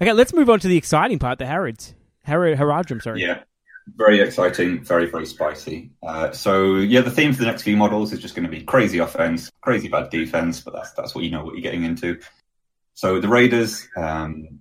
Okay, 0.00 0.12
let's 0.12 0.32
move 0.32 0.48
on 0.50 0.60
to 0.60 0.68
the 0.68 0.76
exciting 0.76 1.18
part, 1.18 1.38
the 1.38 1.44
Harads. 1.44 1.94
Harad, 2.26 2.56
Haradrim, 2.56 3.02
sorry. 3.02 3.22
Yeah 3.22 3.42
very 3.86 4.20
exciting, 4.20 4.82
very 4.82 5.10
very 5.10 5.26
spicy. 5.26 5.90
Uh, 6.02 6.32
so 6.32 6.76
yeah, 6.76 7.00
the 7.00 7.10
theme 7.10 7.32
for 7.32 7.40
the 7.40 7.46
next 7.46 7.62
few 7.62 7.76
models 7.76 8.12
is 8.12 8.20
just 8.20 8.34
going 8.34 8.44
to 8.44 8.50
be 8.50 8.62
crazy 8.62 8.98
offense, 8.98 9.50
crazy 9.60 9.88
bad 9.88 10.10
defense, 10.10 10.60
but 10.60 10.74
that's 10.74 10.92
that's 10.92 11.14
what 11.14 11.24
you 11.24 11.30
know 11.30 11.44
what 11.44 11.54
you're 11.54 11.62
getting 11.62 11.84
into. 11.84 12.18
So 12.94 13.20
the 13.20 13.28
Raiders, 13.28 13.88
um, 13.96 14.60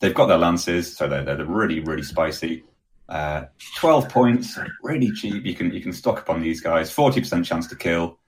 they've 0.00 0.14
got 0.14 0.26
their 0.26 0.38
lances, 0.38 0.96
so 0.96 1.08
they're 1.08 1.24
they're 1.24 1.44
really 1.44 1.80
really 1.80 2.02
spicy. 2.02 2.64
Uh, 3.08 3.44
Twelve 3.76 4.08
points, 4.08 4.58
really 4.82 5.12
cheap. 5.12 5.44
You 5.44 5.54
can 5.54 5.72
you 5.72 5.80
can 5.80 5.92
stock 5.92 6.18
up 6.18 6.30
on 6.30 6.42
these 6.42 6.60
guys. 6.60 6.90
Forty 6.90 7.20
percent 7.20 7.46
chance 7.46 7.66
to 7.68 7.76
kill, 7.76 8.18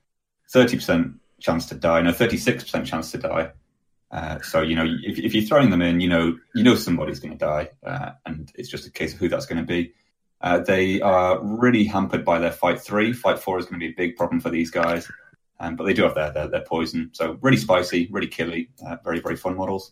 thirty 0.50 0.76
percent 0.76 1.14
chance 1.40 1.66
to 1.66 1.74
die. 1.74 2.02
No, 2.02 2.12
thirty 2.12 2.36
six 2.36 2.64
percent 2.64 2.86
chance 2.86 3.10
to 3.12 3.18
die. 3.18 3.52
Uh, 4.10 4.40
so 4.40 4.62
you 4.62 4.76
know, 4.76 4.86
if, 5.02 5.18
if, 5.18 5.34
you're 5.34 5.44
throwing 5.44 5.70
them 5.70 5.82
in, 5.82 6.00
you 6.00 6.08
know, 6.08 6.38
you 6.54 6.62
know 6.62 6.76
somebody's 6.76 7.18
going 7.18 7.36
to 7.36 7.44
die, 7.44 7.68
uh, 7.84 8.12
and 8.24 8.52
it's 8.54 8.68
just 8.68 8.86
a 8.86 8.90
case 8.90 9.12
of 9.12 9.18
who 9.18 9.28
that's 9.28 9.46
going 9.46 9.58
to 9.58 9.66
be. 9.66 9.92
Uh, 10.46 10.60
they 10.60 11.00
are 11.00 11.40
really 11.42 11.82
hampered 11.82 12.24
by 12.24 12.38
their 12.38 12.52
fight 12.52 12.80
three. 12.80 13.12
Fight 13.12 13.40
four 13.40 13.58
is 13.58 13.66
going 13.66 13.80
to 13.80 13.84
be 13.84 13.92
a 13.92 13.96
big 13.96 14.14
problem 14.14 14.38
for 14.40 14.48
these 14.48 14.70
guys, 14.70 15.10
um, 15.58 15.74
but 15.74 15.86
they 15.86 15.92
do 15.92 16.04
have 16.04 16.14
their, 16.14 16.30
their, 16.32 16.46
their 16.46 16.60
poison. 16.60 17.10
So 17.14 17.36
really 17.42 17.56
spicy, 17.56 18.08
really 18.12 18.28
killy, 18.28 18.70
uh, 18.86 18.96
very 19.02 19.18
very 19.18 19.34
fun 19.34 19.56
models. 19.56 19.90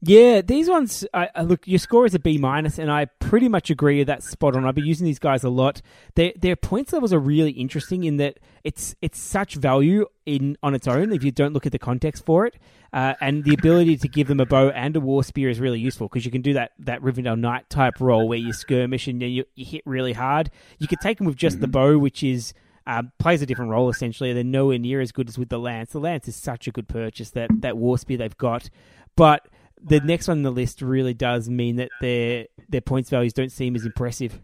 Yeah, 0.00 0.42
these 0.42 0.70
ones. 0.70 1.04
I, 1.12 1.28
I 1.34 1.42
look, 1.42 1.66
your 1.66 1.80
score 1.80 2.06
is 2.06 2.14
a 2.14 2.20
B 2.20 2.38
minus, 2.38 2.78
and 2.78 2.88
I 2.90 3.06
pretty 3.06 3.48
much 3.48 3.68
agree 3.68 3.98
with 3.98 4.06
that 4.06 4.22
spot 4.22 4.54
on. 4.54 4.64
I've 4.64 4.76
been 4.76 4.86
using 4.86 5.04
these 5.04 5.18
guys 5.18 5.42
a 5.42 5.48
lot. 5.48 5.82
Their 6.14 6.32
their 6.36 6.54
points 6.54 6.92
levels 6.92 7.12
are 7.12 7.18
really 7.18 7.50
interesting 7.50 8.04
in 8.04 8.16
that 8.18 8.38
it's 8.62 8.94
it's 9.02 9.18
such 9.18 9.56
value 9.56 10.06
in 10.24 10.56
on 10.62 10.76
its 10.76 10.86
own 10.86 11.12
if 11.12 11.24
you 11.24 11.32
don't 11.32 11.52
look 11.52 11.66
at 11.66 11.72
the 11.72 11.80
context 11.80 12.24
for 12.24 12.46
it, 12.46 12.58
uh, 12.92 13.14
and 13.20 13.42
the 13.42 13.54
ability 13.54 13.96
to 13.96 14.06
give 14.06 14.28
them 14.28 14.38
a 14.38 14.46
bow 14.46 14.68
and 14.68 14.94
a 14.94 15.00
war 15.00 15.24
spear 15.24 15.50
is 15.50 15.58
really 15.58 15.80
useful 15.80 16.06
because 16.06 16.24
you 16.24 16.30
can 16.30 16.42
do 16.42 16.52
that 16.52 16.72
that 16.78 17.02
Rivendell 17.02 17.38
Knight 17.38 17.68
type 17.68 17.94
role 17.98 18.28
where 18.28 18.38
you 18.38 18.52
skirmish 18.52 19.08
and 19.08 19.20
you, 19.20 19.44
you 19.56 19.64
hit 19.64 19.82
really 19.84 20.12
hard. 20.12 20.48
You 20.78 20.86
could 20.86 21.00
take 21.00 21.18
them 21.18 21.26
with 21.26 21.36
just 21.36 21.56
mm-hmm. 21.56 21.62
the 21.62 21.68
bow, 21.68 21.98
which 21.98 22.22
is 22.22 22.54
um, 22.86 23.10
plays 23.18 23.42
a 23.42 23.46
different 23.46 23.72
role 23.72 23.88
essentially. 23.88 24.32
They're 24.32 24.44
nowhere 24.44 24.78
near 24.78 25.00
as 25.00 25.10
good 25.10 25.28
as 25.28 25.36
with 25.36 25.48
the 25.48 25.58
lance. 25.58 25.90
The 25.90 25.98
lance 25.98 26.28
is 26.28 26.36
such 26.36 26.68
a 26.68 26.70
good 26.70 26.86
purchase 26.86 27.30
that 27.30 27.50
that 27.62 27.76
war 27.76 27.98
spear 27.98 28.16
they've 28.16 28.38
got, 28.38 28.70
but 29.16 29.48
the 29.82 30.00
next 30.00 30.28
one 30.28 30.38
on 30.38 30.42
the 30.42 30.50
list 30.50 30.82
really 30.82 31.14
does 31.14 31.48
mean 31.48 31.76
that 31.76 31.90
their 32.00 32.46
their 32.68 32.80
points 32.80 33.10
values 33.10 33.32
don't 33.32 33.52
seem 33.52 33.76
as 33.76 33.84
impressive. 33.84 34.38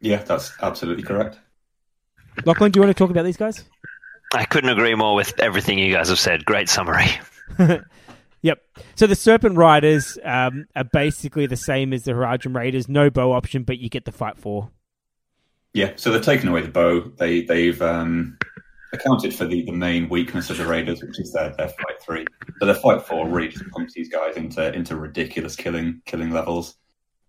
Yeah, 0.00 0.22
that's 0.22 0.52
absolutely 0.60 1.02
correct. 1.02 1.38
Lachlan, 2.44 2.72
do 2.72 2.78
you 2.78 2.82
want 2.82 2.94
to 2.96 2.98
talk 2.98 3.10
about 3.10 3.24
these 3.24 3.36
guys? 3.36 3.64
I 4.34 4.44
couldn't 4.44 4.70
agree 4.70 4.94
more 4.94 5.14
with 5.14 5.38
everything 5.40 5.78
you 5.78 5.92
guys 5.92 6.08
have 6.08 6.18
said. 6.18 6.44
Great 6.44 6.68
summary. 6.68 7.06
yep. 8.42 8.60
So 8.96 9.06
the 9.06 9.14
Serpent 9.14 9.56
Riders 9.56 10.18
um, 10.24 10.66
are 10.74 10.84
basically 10.84 11.46
the 11.46 11.56
same 11.56 11.92
as 11.92 12.02
the 12.02 12.12
Haradrim 12.12 12.54
Raiders. 12.56 12.88
No 12.88 13.10
bow 13.10 13.32
option, 13.32 13.62
but 13.62 13.78
you 13.78 13.88
get 13.88 14.04
the 14.04 14.12
fight 14.12 14.36
four. 14.36 14.70
Yeah. 15.72 15.92
So 15.96 16.10
they're 16.10 16.20
taking 16.20 16.48
away 16.48 16.62
the 16.62 16.68
bow. 16.68 17.12
They 17.16 17.42
they've 17.42 17.80
um, 17.80 18.38
accounted 18.94 19.34
for 19.34 19.46
the, 19.46 19.64
the 19.64 19.72
main 19.72 20.08
weakness 20.08 20.50
of 20.50 20.58
the 20.58 20.66
Raiders, 20.66 21.02
which 21.02 21.20
is 21.20 21.32
their, 21.32 21.54
their 21.56 21.68
fight 21.68 22.02
three. 22.02 22.24
So 22.58 22.66
their 22.66 22.74
fight 22.74 23.02
four 23.02 23.28
really 23.28 23.48
just 23.48 23.68
pumps 23.70 23.94
these 23.94 24.08
guys 24.08 24.36
into 24.36 24.72
into 24.72 24.96
ridiculous 24.96 25.56
killing 25.56 26.00
killing 26.06 26.30
levels. 26.30 26.76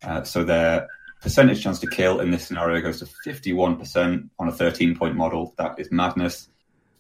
Uh, 0.04 0.24
so 0.24 0.44
their 0.44 0.88
percentage 1.22 1.64
chance 1.64 1.80
to 1.80 1.88
kill 1.88 2.20
in 2.20 2.32
this 2.32 2.46
scenario 2.46 2.82
goes 2.82 3.00
to 3.00 3.06
51% 3.06 4.30
on 4.38 4.48
a 4.48 4.52
13 4.52 4.96
point 4.96 5.16
model. 5.16 5.54
That 5.58 5.80
is 5.80 5.92
madness. 5.92 6.50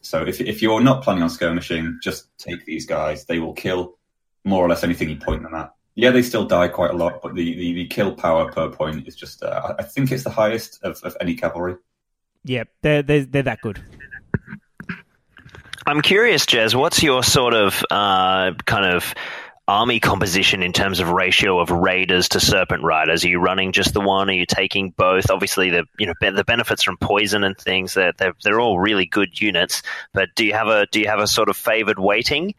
So 0.01 0.23
if, 0.23 0.39
if 0.41 0.61
you're 0.61 0.81
not 0.81 1.03
planning 1.03 1.23
on 1.23 1.29
skirmishing, 1.29 1.99
just 2.01 2.27
take 2.37 2.65
these 2.65 2.85
guys. 2.85 3.25
They 3.25 3.39
will 3.39 3.53
kill 3.53 3.97
more 4.43 4.63
or 4.63 4.69
less 4.69 4.83
anything 4.83 5.09
you 5.09 5.17
point 5.17 5.43
them 5.43 5.53
at. 5.55 5.71
Yeah, 5.95 6.11
they 6.11 6.21
still 6.21 6.45
die 6.45 6.67
quite 6.67 6.91
a 6.91 6.95
lot, 6.95 7.21
but 7.21 7.35
the, 7.35 7.55
the, 7.55 7.73
the 7.73 7.87
kill 7.87 8.13
power 8.13 8.51
per 8.51 8.69
point 8.69 9.07
is 9.07 9.15
just, 9.15 9.41
uh, 9.41 9.75
I 9.79 9.83
think 9.83 10.11
it's 10.11 10.23
the 10.23 10.29
highest 10.29 10.83
of, 10.83 10.99
of 11.03 11.15
any 11.21 11.35
cavalry. 11.35 11.75
Yeah, 12.43 12.65
they're, 12.81 13.01
they're, 13.01 13.25
they're 13.25 13.43
that 13.43 13.61
good. 13.61 13.81
I'm 15.87 16.01
curious, 16.01 16.45
Jez, 16.45 16.73
what's 16.73 17.03
your 17.03 17.23
sort 17.23 17.53
of 17.53 17.83
uh, 17.91 18.53
kind 18.65 18.85
of 18.85 19.13
army 19.67 19.99
composition 19.99 20.61
in 20.61 20.73
terms 20.73 20.99
of 20.99 21.09
ratio 21.09 21.59
of 21.59 21.69
raiders 21.69 22.29
to 22.29 22.39
serpent 22.39 22.83
riders? 22.83 23.23
Are 23.23 23.29
you 23.29 23.39
running 23.39 23.71
just 23.71 23.93
the 23.93 24.01
one? 24.01 24.29
Are 24.29 24.33
you 24.33 24.45
taking 24.45 24.91
both? 24.91 25.29
Obviously, 25.29 25.69
the 25.69 25.85
you 25.99 26.07
know 26.07 26.13
the 26.19 26.43
benefits 26.43 26.83
from 26.83 26.97
poison 26.97 27.43
and 27.43 27.57
things 27.57 27.93
they're, 27.93 28.13
they're 28.17 28.33
they're 28.43 28.59
all 28.59 28.79
really 28.79 29.05
good 29.05 29.39
units. 29.39 29.83
But 30.13 30.29
do 30.35 30.45
you 30.45 30.53
have 30.53 30.67
a 30.67 30.87
do 30.91 30.99
you 30.99 31.07
have 31.07 31.19
a 31.19 31.27
sort 31.27 31.49
of 31.49 31.57
favored 31.57 31.99
weighting? 31.99 32.55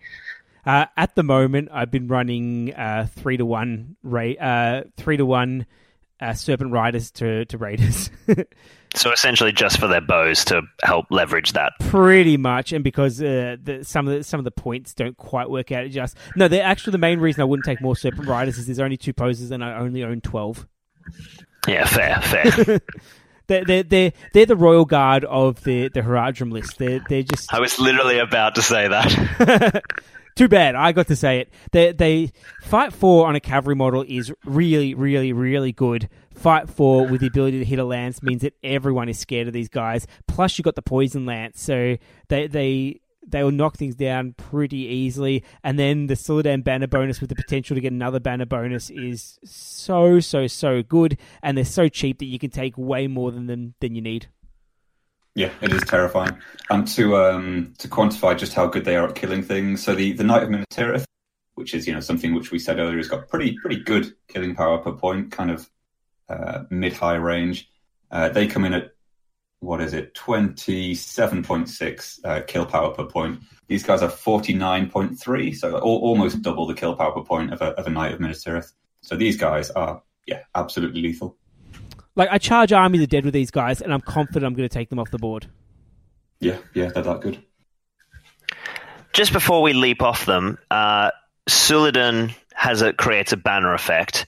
Uh, 0.64 0.86
at 0.96 1.14
the 1.14 1.22
moment, 1.22 1.68
I've 1.72 1.92
been 1.92 2.08
running 2.08 2.74
uh, 2.74 3.06
three 3.10 3.36
to 3.36 3.46
one 3.46 3.96
ra- 4.02 4.32
uh, 4.40 4.82
three 4.96 5.16
to 5.16 5.26
one 5.26 5.66
uh, 6.20 6.34
serpent 6.34 6.72
riders 6.72 7.10
to 7.12 7.44
to 7.46 7.58
raiders. 7.58 8.10
So 8.96 9.12
essentially, 9.12 9.52
just 9.52 9.78
for 9.78 9.86
their 9.86 10.00
bows 10.00 10.44
to 10.46 10.62
help 10.82 11.06
leverage 11.10 11.52
that. 11.52 11.72
Pretty 11.80 12.38
much, 12.38 12.72
and 12.72 12.82
because 12.82 13.20
uh, 13.20 13.56
the, 13.62 13.84
some 13.84 14.08
of 14.08 14.14
the 14.14 14.24
some 14.24 14.40
of 14.40 14.44
the 14.44 14.50
points 14.50 14.94
don't 14.94 15.16
quite 15.18 15.50
work 15.50 15.70
out. 15.70 15.88
Just 15.90 16.16
no, 16.34 16.48
they're 16.48 16.64
actually 16.64 16.92
the 16.92 16.98
main 16.98 17.20
reason 17.20 17.42
I 17.42 17.44
wouldn't 17.44 17.66
take 17.66 17.82
more 17.82 17.94
Serpent 17.94 18.26
Riders 18.26 18.56
is 18.56 18.66
there's 18.66 18.80
only 18.80 18.96
two 18.96 19.12
poses 19.12 19.50
and 19.50 19.62
I 19.62 19.76
only 19.76 20.02
own 20.02 20.22
twelve. 20.22 20.66
Yeah, 21.68 21.84
fair, 21.84 22.20
fair. 22.22 22.80
they're, 23.48 23.64
they're, 23.64 23.82
they're, 23.82 24.12
they're 24.32 24.46
the 24.46 24.56
royal 24.56 24.86
guard 24.86 25.24
of 25.26 25.62
the 25.64 25.88
the 25.88 26.00
Haradrim 26.00 26.50
list. 26.50 26.78
They're 26.78 27.00
they're 27.06 27.22
just. 27.22 27.52
I 27.52 27.60
was 27.60 27.78
literally 27.78 28.18
about 28.18 28.54
to 28.54 28.62
say 28.62 28.88
that. 28.88 29.82
Too 30.36 30.48
bad. 30.48 30.74
I 30.74 30.92
got 30.92 31.06
to 31.06 31.16
say 31.16 31.40
it. 31.40 31.52
They 31.72 31.92
they 31.92 32.32
fight 32.60 32.92
four 32.92 33.26
on 33.26 33.34
a 33.34 33.40
cavalry 33.40 33.74
model 33.74 34.04
is 34.06 34.30
really 34.44 34.94
really 34.94 35.32
really 35.32 35.72
good. 35.72 36.10
Fight 36.34 36.68
four 36.68 37.06
with 37.06 37.22
the 37.22 37.28
ability 37.28 37.58
to 37.58 37.64
hit 37.64 37.78
a 37.78 37.84
lance 37.84 38.22
means 38.22 38.42
that 38.42 38.52
everyone 38.62 39.08
is 39.08 39.18
scared 39.18 39.46
of 39.46 39.54
these 39.54 39.70
guys. 39.70 40.06
Plus 40.28 40.58
you 40.58 40.62
got 40.62 40.74
the 40.74 40.82
poison 40.82 41.24
lance, 41.24 41.62
so 41.62 41.96
they 42.28 42.46
they 42.48 43.00
they 43.26 43.42
will 43.42 43.50
knock 43.50 43.78
things 43.78 43.94
down 43.94 44.34
pretty 44.34 44.76
easily. 44.76 45.42
And 45.64 45.78
then 45.78 46.06
the 46.06 46.14
Suladan 46.14 46.62
banner 46.62 46.86
bonus 46.86 47.22
with 47.22 47.30
the 47.30 47.34
potential 47.34 47.74
to 47.74 47.80
get 47.80 47.92
another 47.92 48.20
banner 48.20 48.46
bonus 48.46 48.90
is 48.90 49.38
so 49.42 50.20
so 50.20 50.46
so 50.46 50.82
good, 50.82 51.18
and 51.42 51.56
they're 51.56 51.64
so 51.64 51.88
cheap 51.88 52.18
that 52.18 52.26
you 52.26 52.38
can 52.38 52.50
take 52.50 52.76
way 52.76 53.06
more 53.06 53.32
than 53.32 53.46
them 53.46 53.72
than 53.80 53.94
you 53.94 54.02
need. 54.02 54.28
Yeah, 55.36 55.50
it 55.60 55.70
is 55.70 55.82
terrifying. 55.82 56.38
And 56.70 56.88
to 56.88 57.18
um, 57.18 57.74
to 57.76 57.88
quantify 57.88 58.38
just 58.38 58.54
how 58.54 58.68
good 58.68 58.86
they 58.86 58.96
are 58.96 59.06
at 59.06 59.14
killing 59.16 59.42
things, 59.42 59.84
so 59.84 59.94
the, 59.94 60.12
the 60.12 60.24
Knight 60.24 60.44
of 60.44 60.48
Minas 60.48 60.64
Tirith, 60.72 61.04
which 61.56 61.74
is 61.74 61.86
you 61.86 61.92
know 61.92 62.00
something 62.00 62.32
which 62.32 62.50
we 62.50 62.58
said 62.58 62.78
earlier, 62.78 62.96
has 62.96 63.08
got 63.08 63.28
pretty 63.28 63.54
pretty 63.60 63.82
good 63.82 64.14
killing 64.28 64.54
power 64.54 64.78
per 64.78 64.92
point, 64.92 65.30
kind 65.30 65.50
of 65.50 65.68
uh, 66.30 66.62
mid 66.70 66.94
high 66.94 67.16
range. 67.16 67.70
Uh, 68.10 68.30
they 68.30 68.46
come 68.46 68.64
in 68.64 68.72
at 68.72 68.92
what 69.60 69.82
is 69.82 69.92
it, 69.92 70.14
twenty 70.14 70.94
seven 70.94 71.42
point 71.42 71.68
six 71.68 72.18
uh, 72.24 72.40
kill 72.46 72.64
power 72.64 72.94
per 72.94 73.04
point. 73.04 73.40
These 73.68 73.82
guys 73.82 74.00
are 74.00 74.08
forty 74.08 74.54
nine 74.54 74.88
point 74.88 75.20
three, 75.20 75.52
so 75.52 75.78
almost 75.80 76.40
double 76.40 76.66
the 76.66 76.72
kill 76.72 76.96
power 76.96 77.12
per 77.12 77.22
point 77.22 77.52
of 77.52 77.60
a, 77.60 77.72
of 77.78 77.86
a 77.86 77.90
Knight 77.90 78.14
of 78.14 78.20
Minas 78.20 78.42
Tirith. 78.42 78.72
So 79.02 79.16
these 79.16 79.36
guys 79.36 79.70
are 79.72 80.02
yeah 80.26 80.44
absolutely 80.54 81.02
lethal. 81.02 81.36
Like 82.16 82.30
I 82.30 82.38
charge 82.38 82.72
Army 82.72 82.98
the 82.98 83.06
Dead 83.06 83.24
with 83.24 83.34
these 83.34 83.50
guys, 83.50 83.80
and 83.80 83.92
I'm 83.92 84.00
confident 84.00 84.44
I'm 84.44 84.54
going 84.54 84.68
to 84.68 84.72
take 84.72 84.88
them 84.88 84.98
off 84.98 85.10
the 85.10 85.18
board. 85.18 85.46
Yeah, 86.40 86.58
yeah, 86.74 86.88
they're 86.88 87.02
that 87.02 87.20
good. 87.20 87.38
Just 89.12 89.32
before 89.32 89.62
we 89.62 89.72
leap 89.72 90.02
off 90.02 90.26
them, 90.26 90.58
uh, 90.70 91.10
Suladan 91.48 92.34
has 92.54 92.82
a 92.82 92.92
creates 92.92 93.32
a 93.32 93.36
banner 93.36 93.72
effect, 93.74 94.26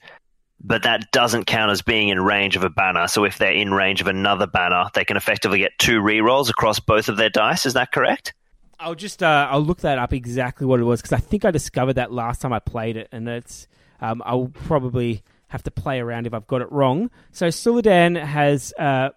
but 0.63 0.83
that 0.83 1.11
doesn't 1.11 1.45
count 1.45 1.71
as 1.71 1.81
being 1.81 2.09
in 2.09 2.19
range 2.19 2.55
of 2.55 2.63
a 2.63 2.69
banner. 2.69 3.07
So 3.07 3.23
if 3.25 3.37
they're 3.37 3.51
in 3.51 3.73
range 3.73 4.01
of 4.01 4.07
another 4.07 4.47
banner, 4.47 4.85
they 4.93 5.05
can 5.05 5.17
effectively 5.17 5.59
get 5.59 5.71
two 5.77 5.99
rerolls 5.99 6.49
across 6.49 6.79
both 6.79 7.09
of 7.09 7.17
their 7.17 7.29
dice. 7.29 7.65
Is 7.65 7.73
that 7.73 7.91
correct? 7.91 8.33
I'll 8.79 8.95
just 8.95 9.21
uh, 9.21 9.47
I'll 9.49 9.61
look 9.61 9.81
that 9.81 9.97
up 9.97 10.13
exactly 10.13 10.65
what 10.65 10.79
it 10.79 10.83
was 10.83 11.01
because 11.01 11.13
I 11.13 11.19
think 11.19 11.43
I 11.43 11.51
discovered 11.51 11.93
that 11.93 12.11
last 12.11 12.41
time 12.41 12.53
I 12.53 12.59
played 12.59 12.97
it, 12.97 13.09
and 13.11 13.27
it's 13.27 13.67
um, 13.99 14.21
I'll 14.25 14.47
probably 14.47 15.23
have 15.49 15.63
to 15.63 15.71
play 15.71 15.99
around 15.99 16.25
if 16.25 16.33
I've 16.33 16.47
got 16.47 16.61
it 16.61 16.71
wrong. 16.71 17.11
So 17.31 17.47
Suladan 17.47 18.21
has 18.23 18.73
uh, 18.79 19.09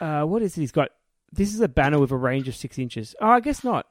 uh, 0.00 0.24
what 0.24 0.42
is 0.42 0.56
it? 0.56 0.60
He's 0.60 0.72
got 0.72 0.90
this 1.30 1.54
is 1.54 1.60
a 1.60 1.68
banner 1.68 1.98
with 1.98 2.10
a 2.10 2.16
range 2.16 2.48
of 2.48 2.56
six 2.56 2.78
inches. 2.78 3.14
Oh, 3.20 3.28
I 3.28 3.40
guess 3.40 3.64
not. 3.64 3.86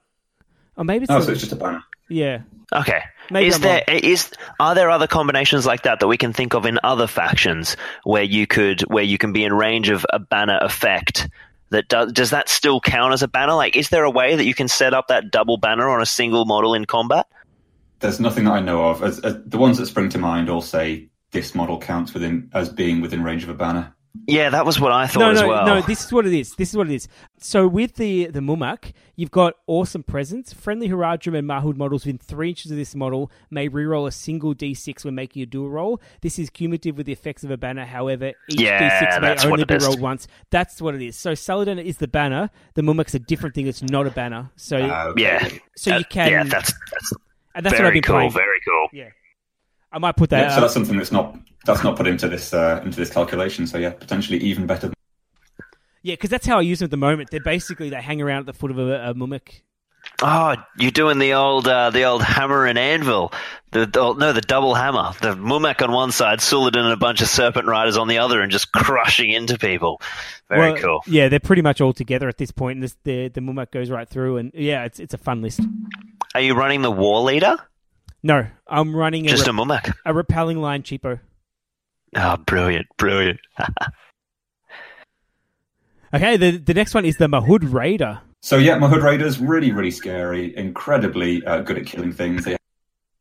Or 0.77 0.83
maybe 0.83 1.03
it's 1.03 1.11
oh, 1.11 1.17
a, 1.17 1.23
so 1.23 1.31
it's 1.31 1.41
just 1.41 1.53
a 1.53 1.55
banner. 1.55 1.83
Yeah. 2.09 2.41
Okay. 2.73 3.01
Maybe 3.29 3.47
is 3.47 3.55
I'm 3.55 3.61
there 3.61 3.83
wrong. 3.87 3.99
is 3.99 4.31
are 4.59 4.75
there 4.75 4.89
other 4.89 5.07
combinations 5.07 5.65
like 5.65 5.83
that 5.83 5.99
that 5.99 6.07
we 6.07 6.17
can 6.17 6.33
think 6.33 6.53
of 6.53 6.65
in 6.65 6.79
other 6.83 7.07
factions 7.07 7.77
where 8.03 8.23
you 8.23 8.47
could 8.47 8.81
where 8.81 9.03
you 9.03 9.17
can 9.17 9.33
be 9.33 9.43
in 9.43 9.53
range 9.53 9.89
of 9.89 10.05
a 10.11 10.19
banner 10.19 10.59
effect? 10.61 11.29
That 11.69 11.87
does 11.87 12.11
does 12.11 12.29
that 12.31 12.49
still 12.49 12.81
count 12.81 13.13
as 13.13 13.23
a 13.23 13.27
banner? 13.27 13.53
Like, 13.53 13.75
is 13.75 13.89
there 13.89 14.03
a 14.03 14.11
way 14.11 14.35
that 14.35 14.45
you 14.45 14.53
can 14.53 14.67
set 14.67 14.93
up 14.93 15.07
that 15.07 15.31
double 15.31 15.57
banner 15.57 15.89
on 15.89 16.01
a 16.01 16.05
single 16.05 16.45
model 16.45 16.73
in 16.73 16.85
combat? 16.85 17.27
There's 18.01 18.19
nothing 18.19 18.45
that 18.45 18.51
I 18.51 18.59
know 18.59 18.89
of. 18.89 19.03
As, 19.03 19.19
as, 19.19 19.37
the 19.45 19.57
ones 19.57 19.77
that 19.77 19.85
spring 19.85 20.09
to 20.09 20.17
mind 20.17 20.49
all 20.49 20.61
say 20.61 21.09
this 21.31 21.55
model 21.55 21.79
counts 21.79 22.13
within 22.13 22.49
as 22.53 22.69
being 22.69 23.01
within 23.01 23.23
range 23.23 23.43
of 23.43 23.49
a 23.49 23.53
banner. 23.53 23.95
Yeah, 24.27 24.49
that 24.49 24.65
was 24.65 24.79
what 24.79 24.91
I 24.91 25.07
thought 25.07 25.19
no, 25.19 25.31
as 25.31 25.41
well. 25.41 25.65
No, 25.65 25.81
this 25.81 26.03
is 26.03 26.11
what 26.11 26.27
it 26.27 26.33
is. 26.33 26.53
This 26.55 26.69
is 26.69 26.77
what 26.77 26.89
it 26.89 26.93
is. 26.93 27.07
So 27.39 27.65
with 27.65 27.95
the 27.95 28.25
the 28.27 28.41
Mumak, 28.41 28.91
you've 29.15 29.31
got 29.31 29.53
awesome 29.67 30.03
presence. 30.03 30.51
Friendly 30.51 30.89
Haradrim 30.89 31.37
and 31.37 31.47
Mahud 31.47 31.77
models 31.77 32.05
within 32.05 32.17
three 32.17 32.49
inches 32.49 32.71
of 32.71 32.77
this 32.77 32.93
model 32.93 33.31
may 33.49 33.69
reroll 33.69 34.07
a 34.07 34.11
single 34.11 34.53
d6 34.53 35.05
when 35.05 35.15
making 35.15 35.41
a 35.43 35.45
duel 35.45 35.69
roll. 35.69 36.01
This 36.21 36.37
is 36.39 36.49
cumulative 36.49 36.97
with 36.97 37.05
the 37.05 37.13
effects 37.13 37.45
of 37.45 37.51
a 37.51 37.57
banner. 37.57 37.85
However, 37.85 38.33
each 38.49 38.59
yeah, 38.59 39.17
d6 39.17 39.21
may 39.21 39.49
only 39.49 39.63
be 39.63 39.77
rolled 39.77 40.01
once. 40.01 40.27
That's 40.49 40.81
what 40.81 40.93
it 40.93 41.01
is. 41.01 41.15
So 41.15 41.31
Suladan 41.31 41.81
is 41.81 41.97
the 41.97 42.09
banner. 42.09 42.49
The 42.73 42.81
Mumak's 42.81 43.15
a 43.15 43.19
different 43.19 43.55
thing. 43.55 43.67
It's 43.67 43.81
not 43.81 44.07
a 44.07 44.11
banner. 44.11 44.51
So 44.57 44.77
uh, 44.77 45.13
yeah, 45.15 45.47
so 45.77 45.97
you 45.97 46.03
can 46.03 46.31
yeah, 46.31 46.43
that's, 46.43 46.73
that's 46.73 47.13
and 47.55 47.65
that's 47.65 47.75
very 47.75 47.83
what 47.83 47.87
I've 47.87 47.93
been 47.93 48.03
cool. 48.03 48.15
playing. 48.15 48.31
Very 48.31 48.59
cool. 48.67 48.87
Yeah, 48.93 49.09
I 49.91 49.99
might 49.99 50.15
put 50.15 50.29
that. 50.31 50.41
Yeah, 50.41 50.55
so 50.55 50.61
that's 50.61 50.73
something 50.73 50.97
that's 50.97 51.11
not 51.11 51.37
that's 51.65 51.83
not 51.83 51.97
put 51.97 52.07
into 52.07 52.27
this 52.27 52.53
uh, 52.53 52.81
into 52.83 52.97
this 52.97 53.09
calculation. 53.09 53.67
So 53.67 53.77
yeah, 53.77 53.91
potentially 53.91 54.39
even 54.39 54.65
better. 54.67 54.87
Than- 54.87 54.95
yeah, 56.03 56.13
because 56.13 56.29
that's 56.29 56.47
how 56.47 56.57
I 56.57 56.61
use 56.61 56.79
them 56.79 56.85
at 56.85 56.91
the 56.91 56.97
moment. 56.97 57.29
They're 57.29 57.39
basically 57.39 57.89
they 57.89 58.01
hang 58.01 58.21
around 58.21 58.41
at 58.41 58.45
the 58.47 58.53
foot 58.53 58.71
of 58.71 58.79
a, 58.79 59.09
a 59.09 59.13
Mumak. 59.13 59.61
Oh, 60.23 60.55
you're 60.77 60.91
doing 60.91 61.19
the 61.19 61.33
old 61.33 61.67
uh, 61.67 61.89
the 61.89 62.03
old 62.03 62.23
hammer 62.23 62.65
and 62.65 62.77
anvil. 62.77 63.31
The, 63.71 63.85
the, 63.85 64.13
no, 64.13 64.33
the 64.33 64.41
double 64.41 64.73
hammer. 64.73 65.11
The 65.21 65.35
Mumak 65.35 65.81
on 65.81 65.91
one 65.91 66.11
side, 66.11 66.39
Suladan 66.39 66.83
and 66.83 66.93
a 66.93 66.97
bunch 66.97 67.21
of 67.21 67.27
serpent 67.27 67.67
riders 67.67 67.97
on 67.97 68.07
the 68.07 68.17
other, 68.17 68.41
and 68.41 68.51
just 68.51 68.71
crushing 68.71 69.31
into 69.31 69.57
people. 69.57 70.01
Very 70.49 70.73
well, 70.73 70.81
cool. 70.81 71.03
Yeah, 71.07 71.29
they're 71.29 71.39
pretty 71.39 71.61
much 71.61 71.81
all 71.81 71.93
together 71.93 72.27
at 72.27 72.37
this 72.37 72.51
point. 72.51 72.77
And 72.77 72.83
this, 72.83 72.95
the 73.03 73.29
the 73.29 73.41
Mumak 73.41 73.71
goes 73.71 73.89
right 73.89 74.07
through, 74.07 74.37
and 74.37 74.51
yeah, 74.53 74.85
it's 74.85 74.99
it's 74.99 75.13
a 75.13 75.19
fun 75.19 75.41
list. 75.41 75.61
Are 76.35 76.41
you 76.41 76.53
running 76.55 76.81
the 76.81 76.91
war 76.91 77.21
leader? 77.21 77.57
No, 78.23 78.47
I'm 78.67 78.95
running 78.95 79.25
a, 79.25 79.29
Just 79.29 79.47
re- 79.47 79.51
a 79.51 79.53
Mumak. 79.53 79.93
a 80.05 80.13
repelling 80.13 80.59
line 80.61 80.83
cheapo. 80.83 81.19
Ah, 82.15 82.37
brilliant, 82.37 82.87
brilliant. 82.97 83.39
Okay, 86.13 86.35
the 86.35 86.57
the 86.57 86.73
next 86.73 86.93
one 86.93 87.05
is 87.05 87.15
the 87.15 87.29
Mahud 87.29 87.63
Raider. 87.63 88.19
So 88.41 88.57
yeah, 88.57 88.77
Mahud 88.77 89.01
Raiders 89.01 89.39
really, 89.39 89.71
really 89.71 89.91
scary. 89.91 90.53
Incredibly 90.57 91.41
uh, 91.45 91.61
good 91.61 91.77
at 91.77 91.85
killing 91.85 92.11
things. 92.11 92.43
They 92.43 92.57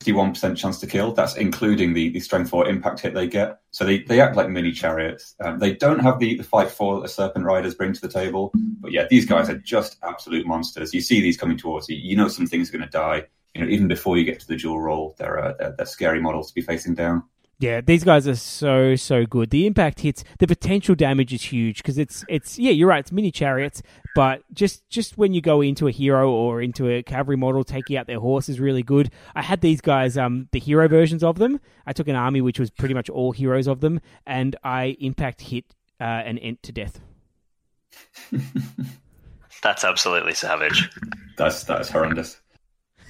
have 0.07 0.17
61% 0.17 0.57
chance 0.57 0.79
to 0.81 0.87
kill. 0.87 1.13
That's 1.13 1.37
including 1.37 1.93
the, 1.93 2.11
the 2.11 2.21
strength 2.21 2.51
four 2.51 2.69
impact 2.69 3.01
hit 3.01 3.15
they 3.15 3.27
get. 3.27 3.61
So 3.71 3.85
they, 3.85 4.03
they 4.03 4.21
act 4.21 4.37
like 4.37 4.49
mini 4.49 4.73
chariots. 4.73 5.35
Um, 5.41 5.59
they 5.59 5.75
don't 5.75 6.01
have 6.01 6.19
the, 6.19 6.37
the 6.37 6.45
fight 6.45 6.71
four 6.71 6.97
that 6.97 7.03
the 7.03 7.09
Serpent 7.09 7.45
Riders 7.45 7.75
bring 7.75 7.93
to 7.93 8.01
the 8.01 8.09
table. 8.09 8.51
But 8.55 8.93
yeah, 8.93 9.07
these 9.09 9.27
guys 9.27 9.49
are 9.49 9.59
just 9.59 9.99
absolute 10.03 10.47
monsters. 10.47 10.95
You 10.95 11.01
see 11.01 11.21
these 11.21 11.37
coming 11.37 11.57
towards 11.57 11.89
you. 11.89 11.97
You 11.97 12.17
know 12.17 12.29
some 12.29 12.47
things 12.47 12.69
are 12.69 12.79
going 12.79 12.85
to 12.85 12.91
die. 12.91 13.27
You 13.55 13.63
know, 13.63 13.69
even 13.69 13.89
before 13.89 14.17
you 14.17 14.25
get 14.25 14.41
to 14.41 14.47
the 14.47 14.57
duel 14.57 14.81
roll, 14.81 15.17
they're, 15.19 15.39
uh, 15.39 15.55
they're, 15.59 15.75
they're 15.77 15.87
scary 15.87 16.21
models 16.21 16.49
to 16.49 16.55
be 16.55 16.63
facing 16.63 16.95
down. 16.95 17.25
Yeah, 17.61 17.83
these 17.83 18.05
guys 18.05 18.27
are 18.27 18.37
so 18.37 18.97
so 18.97 19.27
good. 19.27 19.51
The 19.51 19.67
impact 19.67 20.01
hits, 20.01 20.25
the 20.39 20.47
potential 20.47 20.95
damage 20.95 21.35
is 21.35 21.43
huge 21.43 21.83
because 21.83 21.99
it's 21.99 22.25
it's 22.27 22.59
yeah, 22.59 22.71
you're 22.71 22.89
right. 22.89 23.01
It's 23.01 23.13
mini 23.13 23.31
chariots, 23.31 23.83
but 24.15 24.43
just 24.55 24.89
just 24.89 25.19
when 25.19 25.35
you 25.35 25.43
go 25.43 25.61
into 25.61 25.87
a 25.87 25.91
hero 25.91 26.31
or 26.31 26.63
into 26.63 26.89
a 26.89 27.03
cavalry 27.03 27.37
model, 27.37 27.63
taking 27.63 27.99
out 27.99 28.07
their 28.07 28.19
horse 28.19 28.49
is 28.49 28.61
really 28.61 28.83
good. 28.83 29.11
I 29.35 29.43
had 29.43 29.61
these 29.61 29.83
guys, 29.83 30.17
um, 30.17 30.49
the 30.53 30.59
hero 30.59 30.89
versions 30.89 31.23
of 31.23 31.37
them. 31.37 31.61
I 31.87 31.93
took 31.93 32.09
an 32.09 32.17
army 32.17 32.41
which 32.41 32.59
was 32.59 32.71
pretty 32.71 32.95
much 32.95 33.11
all 33.11 33.31
heroes 33.31 33.69
of 33.69 33.81
them, 33.81 34.01
and 34.27 34.57
I 34.65 34.97
impact 34.99 35.43
hit 35.43 35.67
uh, 36.01 36.05
an 36.05 36.39
ent 36.39 36.63
to 36.63 36.73
death. 36.73 36.99
That's 39.63 39.85
absolutely 39.85 40.33
savage. 40.33 40.89
That's 41.37 41.65
that's 41.65 41.91
horrendous. 41.91 42.41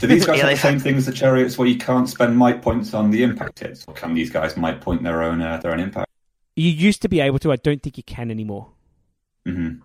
Do 0.00 0.06
these 0.06 0.24
guys 0.26 0.38
Yeah, 0.38 0.46
have 0.48 0.56
the 0.56 0.56
same 0.56 0.78
thing 0.80 0.96
as 0.96 1.06
the 1.06 1.12
chariots 1.12 1.58
where 1.58 1.68
you 1.68 1.76
can't 1.78 2.08
spend 2.08 2.36
might 2.36 2.62
points 2.62 2.94
on 2.94 3.10
the 3.10 3.22
impact 3.22 3.58
hits? 3.60 3.84
Or 3.86 3.94
can 3.94 4.14
these 4.14 4.30
guys 4.30 4.56
might 4.56 4.80
point 4.80 5.02
their 5.02 5.22
own 5.22 5.40
uh, 5.42 5.58
their 5.58 5.72
own 5.72 5.80
impact? 5.80 6.08
You 6.56 6.70
used 6.70 7.02
to 7.02 7.08
be 7.08 7.20
able 7.20 7.38
to. 7.40 7.52
I 7.52 7.56
don't 7.56 7.82
think 7.82 7.96
you 7.96 8.02
can 8.04 8.30
anymore. 8.30 8.72
hmm 9.46 9.80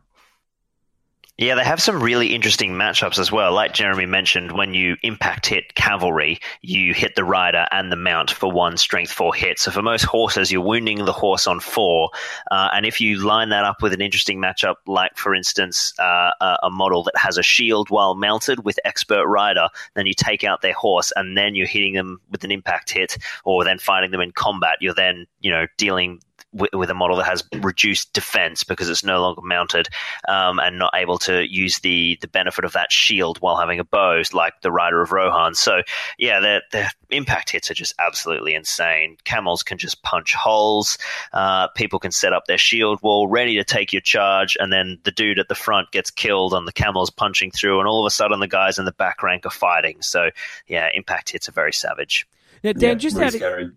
Yeah, 1.38 1.56
they 1.56 1.66
have 1.66 1.82
some 1.82 2.02
really 2.02 2.34
interesting 2.34 2.72
matchups 2.72 3.20
as 3.20 3.30
well. 3.30 3.52
Like 3.52 3.74
Jeremy 3.74 4.06
mentioned, 4.06 4.54
when 4.54 4.74
you 4.74 4.96
impact 5.04 5.48
hit 5.48 5.76
cavalry, 5.76 6.40
you 6.62 6.94
hit 6.94 7.16
the 7.16 7.26
rider 7.26 7.68
and 7.72 7.92
the 7.92 7.98
mount 7.98 8.32
for 8.32 8.50
one 8.50 8.78
strength 8.78 9.12
four 9.12 9.36
hit. 9.36 9.60
So 9.60 9.70
for 9.70 9.82
most 9.82 10.04
horses, 10.04 10.50
you're 10.50 10.62
wounding 10.62 11.04
the 11.04 11.12
horse 11.12 11.46
on 11.46 11.60
four. 11.60 12.12
Uh, 12.50 12.70
and 12.72 12.86
if 12.86 13.02
you 13.02 13.22
line 13.22 13.50
that 13.50 13.66
up 13.66 13.82
with 13.82 13.92
an 13.92 14.00
interesting 14.00 14.40
matchup, 14.40 14.76
like 14.88 15.18
for 15.18 15.36
instance, 15.36 15.94
uh, 16.00 16.32
a, 16.40 16.58
a 16.64 16.70
model 16.70 17.04
that 17.04 17.18
has 17.18 17.38
a 17.38 17.44
shield 17.44 17.90
while 17.90 18.16
mounted 18.16 18.64
with 18.64 18.80
expert 18.86 19.28
rider, 19.28 19.68
then 19.94 20.06
you 20.06 20.14
take 20.14 20.46
out 20.46 20.62
their 20.62 20.74
horse 20.74 21.12
and 21.18 21.38
then 21.38 21.54
you're 21.54 21.68
hitting 21.68 21.96
them 21.96 22.22
with 22.32 22.46
an 22.46 22.52
impact 22.52 22.92
hit 22.92 23.18
or 23.44 23.66
then 23.66 23.78
fighting 23.78 24.12
them 24.12 24.22
in 24.22 24.32
combat. 24.32 24.78
You're 24.80 24.94
then, 24.94 25.26
you 25.42 25.52
know, 25.52 25.68
dealing 25.76 26.22
with, 26.56 26.74
with 26.74 26.90
a 26.90 26.94
model 26.94 27.18
that 27.18 27.26
has 27.26 27.44
reduced 27.62 28.14
defense 28.14 28.64
because 28.64 28.90
it's 28.90 29.04
no 29.04 29.22
longer 29.22 29.42
mounted 29.44 29.88
um, 30.28 30.60
and 30.60 30.80
not 30.80 30.94
able 30.96 31.18
to 31.20 31.46
use 31.48 31.80
the 31.80 32.18
the 32.22 32.28
benefit 32.28 32.66
of 32.66 32.74
that 32.74 32.92
shield 32.92 33.38
while 33.40 33.58
having 33.58 33.80
a 33.80 33.84
bow, 33.84 34.22
like 34.34 34.54
the 34.62 34.72
Rider 34.72 35.02
of 35.02 35.12
Rohan. 35.12 35.54
So 35.54 35.82
yeah, 36.18 36.40
their 36.40 36.62
their 36.72 36.90
impact 37.10 37.52
hits 37.52 37.70
are 37.70 37.76
just 37.76 37.94
absolutely 38.00 38.56
insane. 38.56 39.18
Camels 39.26 39.64
can 39.64 39.78
just 39.78 40.02
punch 40.02 40.34
holes. 40.34 40.98
Uh, 41.34 41.68
people 41.70 42.00
can 42.00 42.12
set 42.12 42.34
up 42.34 42.46
their 42.46 42.58
shield 42.58 43.02
wall 43.02 43.28
ready 43.28 43.56
to 43.56 43.64
take 43.64 43.92
your 43.92 44.02
charge, 44.02 44.58
and 44.60 44.72
then 44.72 45.00
the 45.04 45.12
dude 45.12 45.40
at 45.40 45.48
the 45.48 45.56
front 45.56 45.92
gets 45.92 46.10
killed 46.10 46.54
on 46.54 46.66
the 46.66 46.72
camels 46.72 47.10
punching 47.10 47.52
through, 47.52 47.80
and 47.80 47.88
all 47.88 48.06
of 48.06 48.08
a 48.08 48.12
sudden 48.12 48.40
the 48.40 48.48
guys 48.48 48.80
in 48.80 48.86
the 48.86 48.92
back 48.94 49.22
rank 49.22 49.46
are 49.46 49.52
fighting. 49.52 50.02
So 50.02 50.30
yeah, 50.68 50.88
impact 50.94 51.32
hits 51.32 51.50
are 51.50 51.54
very 51.54 51.74
savage. 51.74 52.28
Now, 52.64 52.74
Dan, 52.74 52.82
Yeah, 52.82 52.96
just 52.96 53.16
really 53.16 53.28
out 53.28 53.34
of, 53.34 53.40
scary. 53.40 53.72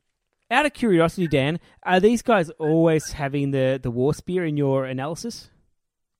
Out 0.50 0.64
of 0.64 0.72
curiosity, 0.72 1.28
Dan, 1.28 1.60
are 1.82 2.00
these 2.00 2.22
guys 2.22 2.48
always 2.58 3.12
having 3.12 3.50
the 3.50 3.78
the 3.82 3.90
war 3.90 4.14
spear 4.14 4.46
in 4.46 4.56
your 4.56 4.86
analysis? 4.86 5.50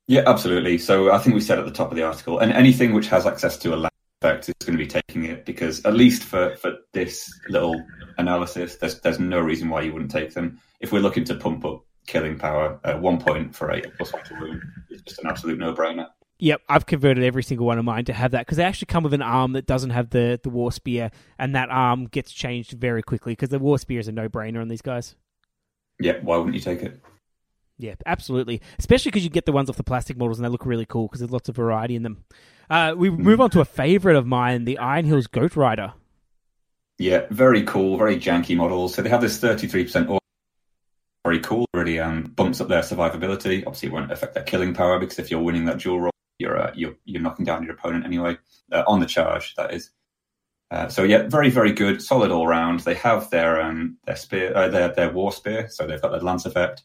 Yeah, 0.06 0.22
absolutely. 0.26 0.78
So 0.78 1.12
I 1.12 1.18
think 1.18 1.34
we 1.34 1.40
said 1.40 1.58
at 1.58 1.64
the 1.64 1.70
top 1.70 1.90
of 1.90 1.96
the 1.96 2.02
article, 2.02 2.38
and 2.38 2.52
anything 2.52 2.92
which 2.92 3.08
has 3.08 3.26
access 3.26 3.56
to 3.58 3.74
a 3.74 3.76
lance 3.76 3.94
effect 4.20 4.48
is 4.48 4.54
going 4.66 4.76
to 4.76 4.84
be 4.84 4.86
taking 4.86 5.24
it 5.24 5.44
because 5.46 5.84
at 5.84 5.94
least 5.94 6.24
for, 6.24 6.56
for 6.56 6.76
this 6.92 7.30
little 7.48 7.82
analysis, 8.18 8.76
there's 8.76 9.00
there's 9.00 9.18
no 9.18 9.40
reason 9.40 9.70
why 9.70 9.80
you 9.80 9.92
wouldn't 9.92 10.10
take 10.10 10.34
them. 10.34 10.60
If 10.80 10.92
we're 10.92 11.00
looking 11.00 11.24
to 11.24 11.34
pump 11.34 11.64
up 11.64 11.84
killing 12.06 12.38
power, 12.38 12.80
uh, 12.84 12.98
one 12.98 13.18
point 13.18 13.54
for 13.54 13.70
a 13.70 13.80
plus 13.96 14.12
one 14.12 14.24
to 14.24 14.34
wound 14.34 14.62
is 14.90 15.02
just 15.02 15.20
an 15.20 15.28
absolute 15.28 15.58
no 15.58 15.72
brainer. 15.72 16.08
Yep, 16.40 16.62
I've 16.68 16.86
converted 16.86 17.24
every 17.24 17.42
single 17.42 17.66
one 17.66 17.78
of 17.78 17.84
mine 17.84 18.04
to 18.04 18.12
have 18.12 18.30
that 18.30 18.46
because 18.46 18.58
they 18.58 18.64
actually 18.64 18.86
come 18.86 19.02
with 19.02 19.12
an 19.12 19.22
arm 19.22 19.52
that 19.54 19.66
doesn't 19.66 19.90
have 19.90 20.10
the, 20.10 20.38
the 20.42 20.50
war 20.50 20.70
spear, 20.70 21.10
and 21.38 21.54
that 21.54 21.68
arm 21.68 22.06
gets 22.06 22.32
changed 22.32 22.72
very 22.72 23.02
quickly 23.02 23.32
because 23.32 23.48
the 23.48 23.58
war 23.58 23.78
spear 23.78 23.98
is 23.98 24.06
a 24.06 24.12
no 24.12 24.28
brainer 24.28 24.60
on 24.60 24.68
these 24.68 24.82
guys. 24.82 25.16
Yeah, 25.98 26.18
why 26.22 26.36
wouldn't 26.36 26.54
you 26.54 26.60
take 26.60 26.82
it? 26.82 27.00
Yeah, 27.76 27.94
absolutely. 28.06 28.60
Especially 28.78 29.10
because 29.10 29.24
you 29.24 29.30
get 29.30 29.46
the 29.46 29.52
ones 29.52 29.68
off 29.68 29.76
the 29.76 29.84
plastic 29.84 30.16
models 30.16 30.38
and 30.38 30.44
they 30.44 30.48
look 30.48 30.66
really 30.66 30.86
cool 30.86 31.06
because 31.06 31.20
there's 31.20 31.30
lots 31.30 31.48
of 31.48 31.56
variety 31.56 31.96
in 31.96 32.02
them. 32.02 32.24
Uh, 32.70 32.94
we 32.96 33.08
move 33.10 33.40
on 33.40 33.50
to 33.50 33.60
a 33.60 33.64
favorite 33.64 34.16
of 34.16 34.26
mine, 34.26 34.64
the 34.64 34.78
Iron 34.78 35.06
Hills 35.06 35.26
Goat 35.26 35.56
Rider. 35.56 35.92
Yeah, 36.98 37.26
very 37.30 37.62
cool, 37.62 37.96
very 37.96 38.16
janky 38.16 38.56
models. 38.56 38.94
So 38.94 39.02
they 39.02 39.08
have 39.08 39.20
this 39.20 39.40
33% 39.40 40.18
very 41.24 41.40
cool, 41.40 41.66
really 41.74 42.00
um, 42.00 42.22
bumps 42.22 42.60
up 42.60 42.68
their 42.68 42.82
survivability. 42.82 43.64
Obviously, 43.66 43.88
it 43.88 43.92
won't 43.92 44.10
affect 44.10 44.34
their 44.34 44.44
killing 44.44 44.74
power 44.74 44.98
because 44.98 45.18
if 45.18 45.30
you're 45.30 45.40
winning 45.40 45.66
that 45.66 45.78
duel 45.78 46.00
roll, 46.00 46.12
you're 46.38 46.58
uh, 46.58 46.72
you're, 46.74 46.94
you're 47.04 47.22
knocking 47.22 47.44
down 47.44 47.64
your 47.64 47.74
opponent 47.74 48.04
anyway 48.04 48.36
uh, 48.72 48.84
on 48.86 49.00
the 49.00 49.06
charge. 49.06 49.54
That 49.56 49.74
is. 49.74 49.90
Uh, 50.70 50.88
so 50.88 51.02
yeah, 51.02 51.26
very 51.28 51.50
very 51.50 51.72
good, 51.72 52.02
solid 52.02 52.30
all 52.30 52.46
round. 52.46 52.80
They 52.80 52.94
have 52.94 53.30
their 53.30 53.60
um 53.60 53.96
their 54.06 54.16
spear, 54.16 54.54
uh, 54.56 54.68
their 54.68 54.88
their 54.88 55.10
war 55.12 55.32
spear, 55.32 55.68
so 55.68 55.86
they've 55.86 56.00
got 56.00 56.10
their 56.10 56.20
lance 56.20 56.46
effect. 56.46 56.82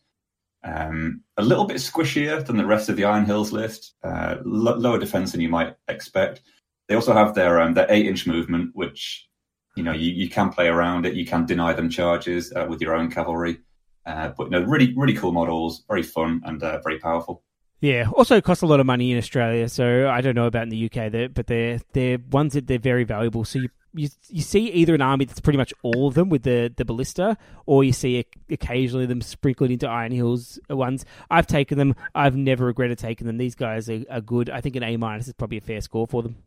Um, 0.66 1.22
a 1.36 1.44
little 1.44 1.66
bit 1.66 1.78
squishier 1.78 2.46
than 2.46 2.56
the 2.56 2.66
rest 2.66 2.88
of 2.88 2.96
the 2.96 3.04
Iron 3.04 3.26
Hills 3.26 3.52
list, 3.52 3.96
uh, 4.04 4.38
lo- 4.46 4.78
lower 4.78 4.98
defense 4.98 5.34
than 5.34 5.42
you 5.42 5.50
might 5.50 5.76
expect. 5.90 6.42
They 6.88 6.96
also 6.96 7.14
have 7.14 7.36
their 7.36 7.60
um, 7.60 7.74
their 7.74 7.88
eight 7.90 8.06
inch 8.08 8.26
movement, 8.26 8.72
which 8.74 9.28
you 9.76 9.84
know 9.84 9.92
you, 9.92 10.12
you 10.12 10.30
can 10.30 10.50
play 10.50 10.68
around 10.68 11.06
it. 11.06 11.16
You 11.16 11.26
can 11.26 11.46
deny 11.46 11.74
them 11.74 11.90
charges 11.90 12.54
uh, 12.54 12.66
with 12.70 12.82
your 12.82 12.96
own 12.96 13.12
cavalry. 13.12 13.60
Uh, 14.06 14.30
but 14.38 14.50
no, 14.50 14.62
really 14.62 14.94
really 14.96 15.14
cool 15.14 15.34
models, 15.34 15.84
very 15.90 16.04
fun 16.04 16.42
and 16.46 16.64
uh, 16.64 16.80
very 16.84 17.00
powerful. 17.00 17.44
Yeah, 17.84 18.06
also 18.16 18.40
cost 18.40 18.62
a 18.62 18.66
lot 18.66 18.80
of 18.80 18.86
money 18.86 19.12
in 19.12 19.18
Australia, 19.18 19.68
so 19.68 20.10
I 20.10 20.22
don't 20.22 20.36
know 20.36 20.46
about 20.46 20.64
in 20.64 20.70
the 20.70 20.86
UK, 20.86 21.34
but 21.34 21.48
they're 21.48 21.82
they're 21.92 22.18
ones 22.32 22.54
that 22.54 22.66
they're 22.66 22.80
very 22.80 23.04
valuable. 23.04 23.44
So 23.44 23.60
you, 23.60 23.68
you 23.94 24.08
you 24.30 24.42
see 24.42 24.68
either 24.70 24.96
an 24.96 25.02
army 25.02 25.26
that's 25.26 25.42
pretty 25.42 25.58
much 25.58 25.74
all 25.84 26.08
of 26.08 26.14
them 26.14 26.30
with 26.30 26.44
the 26.44 26.74
the 26.74 26.86
ballista, 26.86 27.38
or 27.66 27.84
you 27.84 27.92
see 27.92 28.26
occasionally 28.50 29.06
them 29.06 29.20
sprinkled 29.20 29.70
into 29.70 29.86
Iron 29.86 30.14
Hills 30.14 30.60
ones. 30.70 31.04
I've 31.30 31.46
taken 31.46 31.78
them. 31.78 31.94
I've 32.16 32.38
never 32.38 32.68
regretted 32.68 33.00
taking 33.00 33.28
them. 33.28 33.36
These 33.38 33.56
guys 33.56 33.90
are, 33.90 34.06
are 34.10 34.22
good. 34.22 34.50
I 34.50 34.62
think 34.62 34.78
an 34.78 34.84
A 34.84 34.96
minus 34.96 35.28
is 35.28 35.34
probably 35.34 35.58
a 35.58 35.62
fair 35.62 35.82
score 35.82 36.08
for 36.08 36.24
them. 36.24 36.38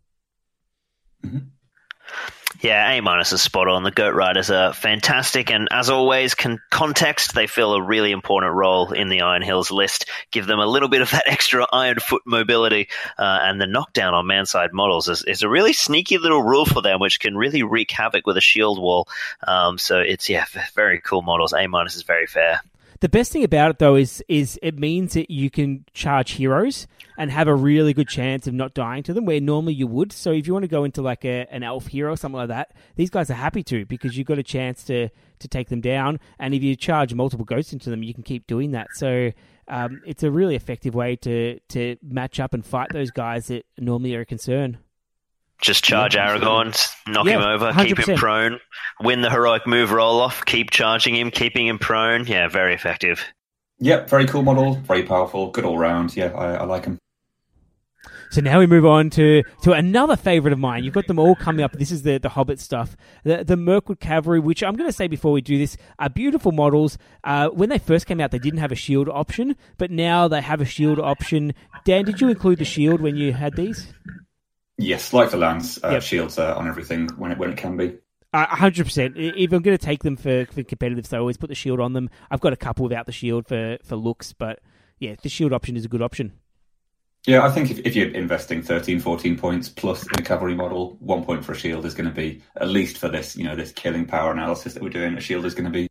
Mm-hmm. 1.23 1.39
Yeah, 2.63 2.91
A 2.91 3.03
minus 3.03 3.33
is 3.33 3.43
spot 3.43 3.69
on. 3.69 3.83
The 3.83 3.91
Goat 3.91 4.15
Riders 4.15 4.51
are 4.51 4.73
fantastic, 4.73 5.51
and 5.51 5.69
as 5.71 5.91
always, 5.91 6.35
con- 6.35 6.61
context 6.71 7.35
they 7.35 7.47
fill 7.47 7.75
a 7.75 7.83
really 7.83 8.13
important 8.13 8.55
role 8.55 8.93
in 8.93 9.09
the 9.09 9.21
Iron 9.21 9.43
Hills 9.43 9.71
list. 9.71 10.07
Give 10.31 10.47
them 10.47 10.59
a 10.59 10.67
little 10.67 10.89
bit 10.89 11.03
of 11.03 11.11
that 11.11 11.25
extra 11.27 11.67
iron 11.71 11.99
foot 11.99 12.23
mobility, 12.25 12.89
uh, 13.19 13.39
and 13.43 13.61
the 13.61 13.67
knockdown 13.67 14.15
on 14.15 14.27
manside 14.27 14.73
models 14.73 15.09
is, 15.09 15.23
is 15.25 15.43
a 15.43 15.49
really 15.49 15.75
sneaky 15.75 16.19
little 16.19 16.43
rule 16.43 16.65
for 16.65 16.81
them, 16.81 16.99
which 16.99 17.21
can 17.21 17.37
really 17.37 17.63
wreak 17.63 17.91
havoc 17.91 18.27
with 18.27 18.37
a 18.39 18.43
shield 18.43 18.81
wall. 18.81 19.07
Um, 19.47 19.77
so 19.77 19.99
it's 19.99 20.29
yeah, 20.29 20.47
very 20.75 21.01
cool 21.01 21.23
models. 21.23 21.53
A 21.53 21.67
minus 21.67 21.97
is 21.97 22.03
very 22.03 22.27
fair. 22.27 22.61
The 23.01 23.09
best 23.09 23.33
thing 23.33 23.45
about 23.45 23.71
it 23.71 23.79
though 23.79 23.95
is 23.95 24.23
is 24.29 24.59
it 24.63 24.79
means 24.79 25.15
that 25.15 25.31
you 25.31 25.51
can 25.51 25.85
charge 25.93 26.33
heroes 26.33 26.87
and 27.19 27.31
have 27.31 27.49
a 27.49 27.55
really 27.55 27.93
good 27.93 28.09
chance 28.09 28.47
of 28.47 28.55
not 28.55 28.75
dying 28.75 29.03
to 29.05 29.13
them 29.13 29.25
where 29.27 29.41
normally 29.41 29.75
you 29.75 29.87
would. 29.87 30.13
So 30.13 30.33
if 30.33 30.47
you 30.47 30.53
want 30.53 30.65
to 30.65 30.69
go 30.69 30.85
into 30.85 31.03
like 31.03 31.25
a, 31.25 31.47
an 31.51 31.63
elf 31.63 31.87
hero 31.89 32.13
or 32.13 32.17
something 32.17 32.37
like 32.37 32.49
that, 32.49 32.73
these 32.97 33.11
guys 33.11 33.31
are 33.31 33.35
happy 33.35 33.63
to 33.65 33.85
because 33.85 34.17
you've 34.17 34.27
got 34.27 34.39
a 34.39 34.43
chance 34.43 34.85
to 34.85 35.09
to 35.39 35.49
take 35.49 35.69
them 35.69 35.81
down. 35.81 36.21
And 36.39 36.55
if 36.55 36.63
you 36.63 36.77
charge 36.77 37.13
multiple 37.13 37.45
ghosts 37.45 37.73
into 37.73 37.91
them, 37.91 38.03
you 38.03 38.15
can 38.15 38.23
keep 38.23 38.47
doing 38.47 38.73
that. 38.73 38.89
So 38.95 39.33
um, 39.69 40.01
it's 40.07 40.23
a 40.23 40.31
really 40.31 40.57
effective 40.57 40.95
way 40.95 41.17
to 41.17 41.59
to 41.69 41.97
match 42.03 42.41
up 42.41 42.55
and 42.55 42.65
fight 42.65 42.89
those 42.93 43.11
guys 43.11 43.49
that 43.49 43.67
normally 43.79 44.15
are 44.15 44.23
a 44.23 44.27
concern. 44.27 44.79
Just 45.61 45.85
charge 45.85 46.15
Yeah, 46.15 46.37
Aragorn, 46.37 46.77
knock 47.09 47.27
Yeah, 47.27 47.39
him 47.39 47.43
over, 47.43 47.73
keep 47.73 47.97
100%. 47.97 48.09
him 48.09 48.19
prone, 48.19 48.61
win 49.01 49.23
the 49.23 49.31
heroic 49.31 49.67
move 49.67 49.91
roll 49.91 50.21
off, 50.21 50.45
keep 50.45 50.71
charging 50.71 51.17
him, 51.17 51.31
keeping 51.31 51.67
him 51.67 51.79
prone. 51.79 52.27
Yeah, 52.27 52.49
very 52.49 52.75
effective. 52.75 53.25
Yeah, 53.79 54.05
very 54.07 54.27
cool 54.27 54.43
model, 54.43 54.75
very 54.75 55.03
powerful, 55.03 55.51
good 55.51 55.65
all 55.65 55.79
round. 55.79 56.15
Yeah, 56.17 56.27
I, 56.35 56.55
I 56.57 56.65
like 56.65 56.85
him. 56.85 56.99
So 58.31 58.41
now 58.41 58.59
we 58.59 58.67
move 58.67 58.85
on 58.85 59.09
to, 59.11 59.45
to 59.63 59.73
another 59.73 60.17
favorite 60.17 60.53
of 60.53 60.59
mine. 60.59 60.83
You've 60.83 60.95
got 60.95 61.07
them 61.07 61.19
all 61.19 61.37
coming 61.37 61.63
up. 61.65 61.73
This 61.73 61.93
is 61.93 62.03
the, 62.03 62.19
the 62.19 62.31
Hobbit 62.31 62.59
stuff. 62.59 62.97
The, 63.23 63.45
the 63.45 63.57
Mirkwood 63.57 64.01
Cavalry, 64.01 64.41
which 64.41 64.65
I'm 64.65 64.75
going 64.75 64.89
to 64.89 64.93
say 64.93 65.07
before 65.07 65.31
we 65.31 65.41
do 65.41 65.59
this, 65.59 65.77
are 66.01 66.11
beautiful 66.11 66.51
models. 66.51 66.99
Uh, 67.23 67.49
when 67.51 67.69
they 67.69 67.79
first 67.79 68.07
came 68.07 68.21
out, 68.21 68.33
they 68.33 68.41
didn't 68.41 68.59
have 68.59 68.73
a 68.73 68.77
shield 68.77 69.09
option, 69.09 69.55
but 69.79 69.91
now 69.93 70.27
they 70.27 70.41
have 70.41 70.61
a 70.61 70.65
shield 70.65 70.99
option. 70.99 71.55
Dan, 71.85 72.05
did 72.05 72.21
you 72.21 72.29
include 72.29 72.59
the 72.59 72.65
shield 72.65 73.01
when 73.01 73.17
you 73.17 73.33
had 73.33 73.55
these? 73.55 73.93
Yes, 74.79 75.13
like 75.13 75.31
the 75.31 75.37
lance, 75.39 75.83
uh, 75.83 75.91
Yep. 75.93 76.03
shields 76.03 76.39
uh, 76.39 76.55
on 76.57 76.69
everything 76.69 77.09
when 77.17 77.33
it 77.33 77.39
when 77.39 77.51
it 77.51 77.57
can 77.57 77.77
be. 77.77 77.97
hundred 78.35 78.85
percent. 78.85 79.15
If 79.17 79.53
I'm 79.53 79.63
going 79.63 79.77
to 79.77 79.85
take 79.85 80.03
them 80.03 80.17
for 80.17 80.47
for 80.47 80.63
competitive, 80.63 81.07
so 81.07 81.17
I 81.17 81.21
always 81.21 81.37
put 81.39 81.49
the 81.49 81.55
shield 81.55 81.81
on 81.81 81.93
them. 81.95 82.11
I've 82.31 82.41
got 82.41 82.53
a 82.53 82.57
couple 82.57 82.83
without 82.85 83.07
the 83.07 83.13
shield 83.13 83.47
for 83.47 83.79
for 83.83 83.97
looks, 83.97 84.33
but 84.33 84.61
yeah, 84.99 85.15
the 85.23 85.29
shield 85.29 85.53
option 85.53 85.77
is 85.77 85.85
a 85.85 85.89
good 85.89 86.03
option. 86.03 86.33
Yeah, 87.27 87.45
I 87.45 87.51
think 87.51 87.73
if, 87.73 87.81
if 87.81 87.97
you're 87.97 88.11
investing 88.11 88.63
13, 88.63 89.01
14 89.01 89.37
points 89.37 89.69
plus 89.69 90.05
in 90.05 90.21
a 90.21 90.23
cavalry 90.23 90.55
model, 90.55 90.97
one 91.01 91.25
point 91.25 91.45
for 91.45 91.53
a 91.53 91.57
shield 91.57 91.85
is 91.85 91.93
going 91.93 92.09
to 92.09 92.15
be 92.15 92.41
at 92.55 92.69
least 92.69 92.99
for 92.99 93.09
this, 93.09 93.37
you 93.37 93.43
know, 93.43 93.57
this 93.57 93.73
killing 93.73 94.07
power 94.07 94.31
analysis 94.31 94.75
that 94.75 94.83
we're 94.83 94.91
doing. 94.91 95.17
A 95.17 95.21
shield 95.21 95.45
is 95.45 95.53
going 95.53 95.65
to 95.65 95.71
be 95.71 95.89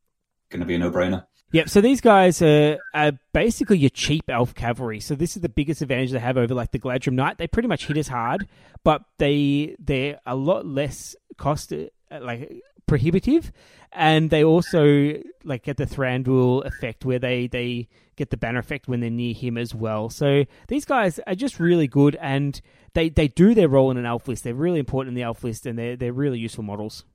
going 0.49 0.61
to 0.61 0.65
be 0.65 0.75
a 0.75 0.79
no 0.79 0.91
brainer. 0.91 1.25
Yep. 1.51 1.69
So 1.69 1.79
these 1.81 2.01
guys 2.01 2.41
are, 2.41 2.79
are, 2.93 3.13
basically 3.31 3.77
your 3.77 3.89
cheap 3.89 4.29
elf 4.29 4.53
cavalry. 4.55 4.99
So 4.99 5.15
this 5.15 5.35
is 5.35 5.41
the 5.41 5.49
biggest 5.49 5.81
advantage 5.81 6.11
they 6.11 6.19
have 6.19 6.37
over 6.37 6.53
like 6.53 6.71
the 6.71 6.79
Galadhrim 6.79 7.13
Knight. 7.13 7.37
They 7.37 7.47
pretty 7.47 7.67
much 7.67 7.85
hit 7.85 7.97
as 7.97 8.07
hard, 8.07 8.47
but 8.83 9.03
they 9.19 9.75
they're 9.79 10.19
a 10.25 10.35
lot 10.35 10.65
less 10.65 11.15
cost 11.37 11.71
uh, 11.71 11.87
like 12.19 12.61
prohibitive, 12.87 13.51
and 13.91 14.29
they 14.29 14.43
also 14.43 15.13
like 15.43 15.63
get 15.63 15.77
the 15.77 15.85
Thranduil 15.85 16.65
effect 16.65 17.05
where 17.05 17.19
they 17.19 17.47
they 17.47 17.87
get 18.15 18.29
the 18.29 18.37
banner 18.37 18.59
effect 18.59 18.87
when 18.87 18.99
they're 18.99 19.09
near 19.09 19.33
him 19.33 19.57
as 19.57 19.75
well. 19.75 20.09
So 20.09 20.45
these 20.67 20.85
guys 20.85 21.19
are 21.27 21.35
just 21.35 21.59
really 21.59 21.87
good, 21.87 22.17
and 22.19 22.59
they 22.93 23.09
they 23.09 23.27
do 23.27 23.53
their 23.53 23.69
role 23.69 23.91
in 23.91 23.97
an 23.97 24.05
elf 24.05 24.27
list. 24.27 24.43
They're 24.43 24.53
really 24.53 24.79
important 24.79 25.09
in 25.09 25.15
the 25.15 25.23
elf 25.23 25.43
list, 25.43 25.65
and 25.65 25.77
they're 25.77 25.95
they're 25.95 26.13
really 26.13 26.39
useful 26.39 26.63
models. 26.63 27.05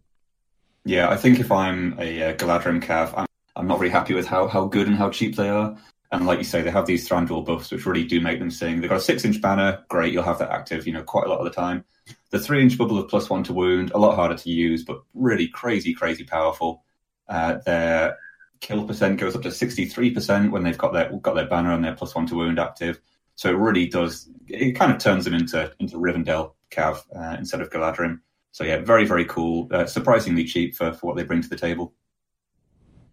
Yeah, 0.84 1.10
I 1.10 1.16
think 1.16 1.40
if 1.40 1.52
I'm 1.52 1.98
a 1.98 2.30
uh, 2.30 2.34
Galadhrim 2.34 2.82
Cav, 2.82 3.12
I'm, 3.16 3.26
I'm 3.60 3.66
not 3.66 3.78
really 3.78 3.92
happy 3.92 4.14
with 4.14 4.26
how, 4.26 4.48
how 4.48 4.66
good 4.66 4.86
and 4.86 4.96
how 4.96 5.10
cheap 5.10 5.36
they 5.36 5.50
are. 5.50 5.76
And 6.12 6.26
like 6.26 6.38
you 6.38 6.44
say, 6.44 6.62
they 6.62 6.70
have 6.70 6.86
these 6.86 7.06
Thranduil 7.08 7.44
buffs, 7.44 7.70
which 7.70 7.84
really 7.84 8.04
do 8.04 8.20
make 8.20 8.38
them 8.38 8.50
sing. 8.50 8.80
They've 8.80 8.88
got 8.88 8.98
a 8.98 9.02
six 9.02 9.24
inch 9.24 9.40
banner, 9.40 9.84
great, 9.88 10.12
you'll 10.12 10.22
have 10.22 10.38
that 10.38 10.50
active, 10.50 10.86
you 10.86 10.92
know, 10.92 11.02
quite 11.02 11.26
a 11.26 11.28
lot 11.28 11.38
of 11.38 11.44
the 11.44 11.50
time. 11.50 11.84
The 12.30 12.38
three 12.40 12.62
inch 12.62 12.78
bubble 12.78 12.98
of 12.98 13.08
plus 13.08 13.28
one 13.28 13.44
to 13.44 13.52
wound, 13.52 13.92
a 13.92 13.98
lot 13.98 14.16
harder 14.16 14.34
to 14.34 14.50
use, 14.50 14.82
but 14.82 15.02
really 15.12 15.46
crazy, 15.46 15.92
crazy 15.92 16.24
powerful. 16.24 16.82
Uh, 17.28 17.58
their 17.64 18.16
kill 18.60 18.86
percent 18.86 19.20
goes 19.20 19.36
up 19.36 19.42
to 19.42 19.48
63% 19.48 20.50
when 20.50 20.62
they've 20.62 20.78
got 20.78 20.92
their 20.92 21.12
got 21.18 21.34
their 21.34 21.46
banner 21.46 21.72
and 21.72 21.84
their 21.84 21.94
plus 21.94 22.14
one 22.14 22.26
to 22.26 22.36
wound 22.36 22.58
active. 22.58 22.98
So 23.36 23.50
it 23.50 23.56
really 23.56 23.86
does, 23.86 24.28
it 24.48 24.72
kind 24.72 24.92
of 24.92 24.98
turns 24.98 25.26
them 25.26 25.34
into, 25.34 25.72
into 25.78 25.96
Rivendell 25.96 26.54
Cav 26.70 27.02
uh, 27.14 27.36
instead 27.38 27.60
of 27.60 27.70
Galadhrim. 27.70 28.20
So 28.52 28.64
yeah, 28.64 28.78
very, 28.78 29.04
very 29.04 29.26
cool. 29.26 29.68
Uh, 29.70 29.86
surprisingly 29.86 30.44
cheap 30.44 30.74
for, 30.74 30.92
for 30.92 31.06
what 31.06 31.16
they 31.16 31.24
bring 31.24 31.42
to 31.42 31.48
the 31.48 31.56
table. 31.56 31.94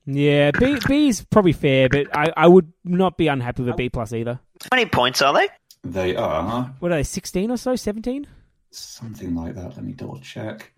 Yeah, 0.09 0.51
B 0.51 0.77
B 0.87 1.09
is 1.09 1.25
probably 1.25 1.51
fair, 1.51 1.89
but 1.89 2.07
I, 2.15 2.31
I 2.35 2.47
would 2.47 2.71
not 2.85 3.17
be 3.17 3.27
unhappy 3.27 3.63
with 3.63 3.73
a 3.73 3.75
B 3.75 3.89
plus 3.89 4.13
either. 4.13 4.39
How 4.71 4.77
many 4.77 4.89
points 4.89 5.21
are 5.21 5.33
they? 5.33 5.49
They 5.83 6.15
are 6.15 6.73
What 6.79 6.91
are 6.91 6.95
they? 6.95 7.03
Sixteen 7.03 7.51
or 7.51 7.57
so? 7.57 7.75
Seventeen? 7.75 8.25
something 8.71 9.35
like 9.35 9.55
that. 9.55 9.75
Let 9.75 9.83
me 9.83 9.93
double 9.93 10.19
check. 10.19 10.71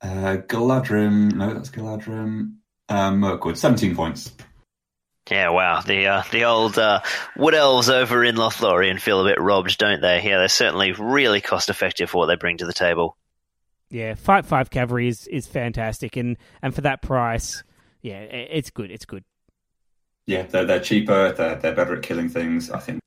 Uh, 0.00 0.38
Galadhrim, 0.46 1.32
no, 1.34 1.54
that's 1.54 1.70
Galadhrim. 1.70 2.54
Um, 2.88 3.20
Mirkwood, 3.20 3.56
seventeen 3.56 3.94
points. 3.94 4.32
Yeah, 5.30 5.50
wow. 5.50 5.80
The 5.80 6.06
uh, 6.06 6.22
the 6.32 6.44
old 6.44 6.78
uh, 6.78 7.00
wood 7.36 7.54
elves 7.54 7.88
over 7.88 8.24
in 8.24 8.34
Lothlorien 8.34 9.00
feel 9.00 9.20
a 9.20 9.30
bit 9.30 9.40
robbed, 9.40 9.78
don't 9.78 10.00
they? 10.00 10.22
Yeah, 10.24 10.38
they're 10.38 10.48
certainly 10.48 10.92
really 10.92 11.40
cost 11.40 11.68
effective 11.70 12.10
for 12.10 12.18
what 12.18 12.26
they 12.26 12.36
bring 12.36 12.58
to 12.58 12.66
the 12.66 12.72
table. 12.72 13.16
Yeah, 13.90 14.14
fight 14.14 14.44
five 14.46 14.70
cavalry 14.70 15.06
is, 15.06 15.26
is 15.28 15.46
fantastic, 15.46 16.16
and, 16.16 16.36
and 16.62 16.74
for 16.74 16.80
that 16.80 17.02
price, 17.02 17.62
yeah, 18.02 18.20
it's 18.20 18.70
good. 18.70 18.90
It's 18.90 19.04
good. 19.04 19.24
Yeah, 20.26 20.42
they're 20.42 20.64
they're 20.64 20.80
cheaper. 20.80 21.32
They're 21.32 21.56
they're 21.56 21.74
better 21.74 21.96
at 21.96 22.02
killing 22.02 22.28
things. 22.28 22.70
I 22.70 22.78
think 22.78 23.00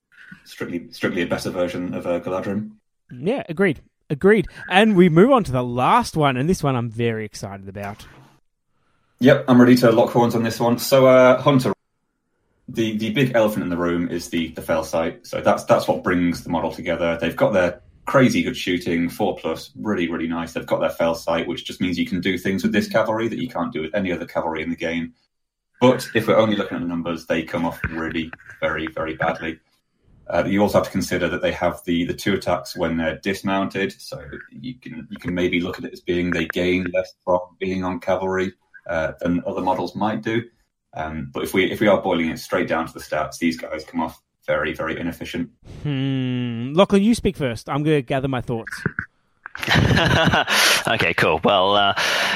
strictly 0.44 0.90
strictly 0.90 1.22
a 1.22 1.26
better 1.26 1.50
version 1.50 1.94
of 1.94 2.06
uh, 2.06 2.20
Galadhrim. 2.20 2.72
Yeah, 3.10 3.42
agreed. 3.48 3.82
Agreed. 4.08 4.46
And 4.68 4.96
we 4.96 5.08
move 5.08 5.30
on 5.32 5.44
to 5.44 5.52
the 5.52 5.64
last 5.64 6.16
one, 6.16 6.36
and 6.36 6.48
this 6.48 6.62
one 6.62 6.76
I'm 6.76 6.90
very 6.90 7.24
excited 7.24 7.68
about. 7.68 8.06
Yep, 9.18 9.46
I'm 9.48 9.60
ready 9.60 9.76
to 9.76 9.90
lock 9.90 10.10
horns 10.10 10.34
on 10.34 10.42
this 10.42 10.60
one. 10.60 10.78
So, 10.78 11.06
uh, 11.06 11.40
Hunter, 11.40 11.72
the 12.68 12.96
the 12.96 13.10
big 13.10 13.34
elephant 13.34 13.62
in 13.62 13.70
the 13.70 13.76
room 13.76 14.08
is 14.08 14.28
the 14.28 14.48
the 14.48 14.62
fell 14.62 14.84
sight. 14.84 15.26
So 15.26 15.40
that's 15.40 15.64
that's 15.64 15.88
what 15.88 16.02
brings 16.02 16.44
the 16.44 16.50
model 16.50 16.72
together. 16.72 17.18
They've 17.20 17.36
got 17.36 17.52
their 17.52 17.80
crazy 18.06 18.42
good 18.42 18.56
shooting, 18.56 19.08
four 19.08 19.36
plus, 19.36 19.70
really 19.76 20.10
really 20.10 20.28
nice. 20.28 20.52
They've 20.52 20.66
got 20.66 20.80
their 20.80 20.90
fell 20.90 21.14
sight, 21.14 21.46
which 21.46 21.64
just 21.64 21.80
means 21.80 21.98
you 21.98 22.06
can 22.06 22.20
do 22.20 22.38
things 22.38 22.62
with 22.62 22.72
this 22.72 22.88
cavalry 22.88 23.28
that 23.28 23.38
you 23.38 23.48
can't 23.48 23.72
do 23.72 23.82
with 23.82 23.94
any 23.94 24.12
other 24.12 24.26
cavalry 24.26 24.62
in 24.62 24.70
the 24.70 24.76
game. 24.76 25.14
But 25.80 26.08
if 26.14 26.26
we're 26.26 26.38
only 26.38 26.56
looking 26.56 26.76
at 26.76 26.80
the 26.80 26.88
numbers, 26.88 27.26
they 27.26 27.42
come 27.42 27.66
off 27.66 27.80
really 27.90 28.30
very 28.60 28.86
very 28.88 29.16
badly. 29.16 29.60
Uh, 30.28 30.44
you 30.44 30.60
also 30.60 30.78
have 30.78 30.86
to 30.86 30.90
consider 30.90 31.28
that 31.28 31.40
they 31.40 31.52
have 31.52 31.80
the, 31.84 32.04
the 32.04 32.14
two 32.14 32.34
attacks 32.34 32.76
when 32.76 32.96
they're 32.96 33.18
dismounted, 33.18 33.92
so 34.00 34.20
you 34.50 34.74
can 34.74 35.06
you 35.10 35.18
can 35.18 35.34
maybe 35.34 35.60
look 35.60 35.78
at 35.78 35.84
it 35.84 35.92
as 35.92 36.00
being 36.00 36.30
they 36.30 36.46
gain 36.46 36.84
less 36.92 37.14
from 37.24 37.40
being 37.60 37.84
on 37.84 38.00
cavalry 38.00 38.52
uh, 38.88 39.12
than 39.20 39.42
other 39.46 39.60
models 39.60 39.94
might 39.94 40.22
do. 40.22 40.42
Um, 40.94 41.30
but 41.32 41.44
if 41.44 41.54
we 41.54 41.70
if 41.70 41.80
we 41.80 41.86
are 41.86 42.00
boiling 42.00 42.30
it 42.30 42.38
straight 42.38 42.66
down 42.66 42.86
to 42.86 42.92
the 42.92 43.00
stats, 43.00 43.38
these 43.38 43.56
guys 43.56 43.84
come 43.84 44.00
off 44.00 44.20
very 44.46 44.72
very 44.72 44.98
inefficient. 44.98 45.50
Hmm. 45.82 46.72
Lachlan, 46.74 47.02
you 47.02 47.14
speak 47.14 47.36
first. 47.36 47.68
I'm 47.68 47.82
going 47.82 47.98
to 47.98 48.02
gather 48.02 48.28
my 48.28 48.40
thoughts. 48.40 48.82
okay, 50.88 51.14
cool. 51.14 51.40
Well, 51.42 51.76
uh, 51.76 51.94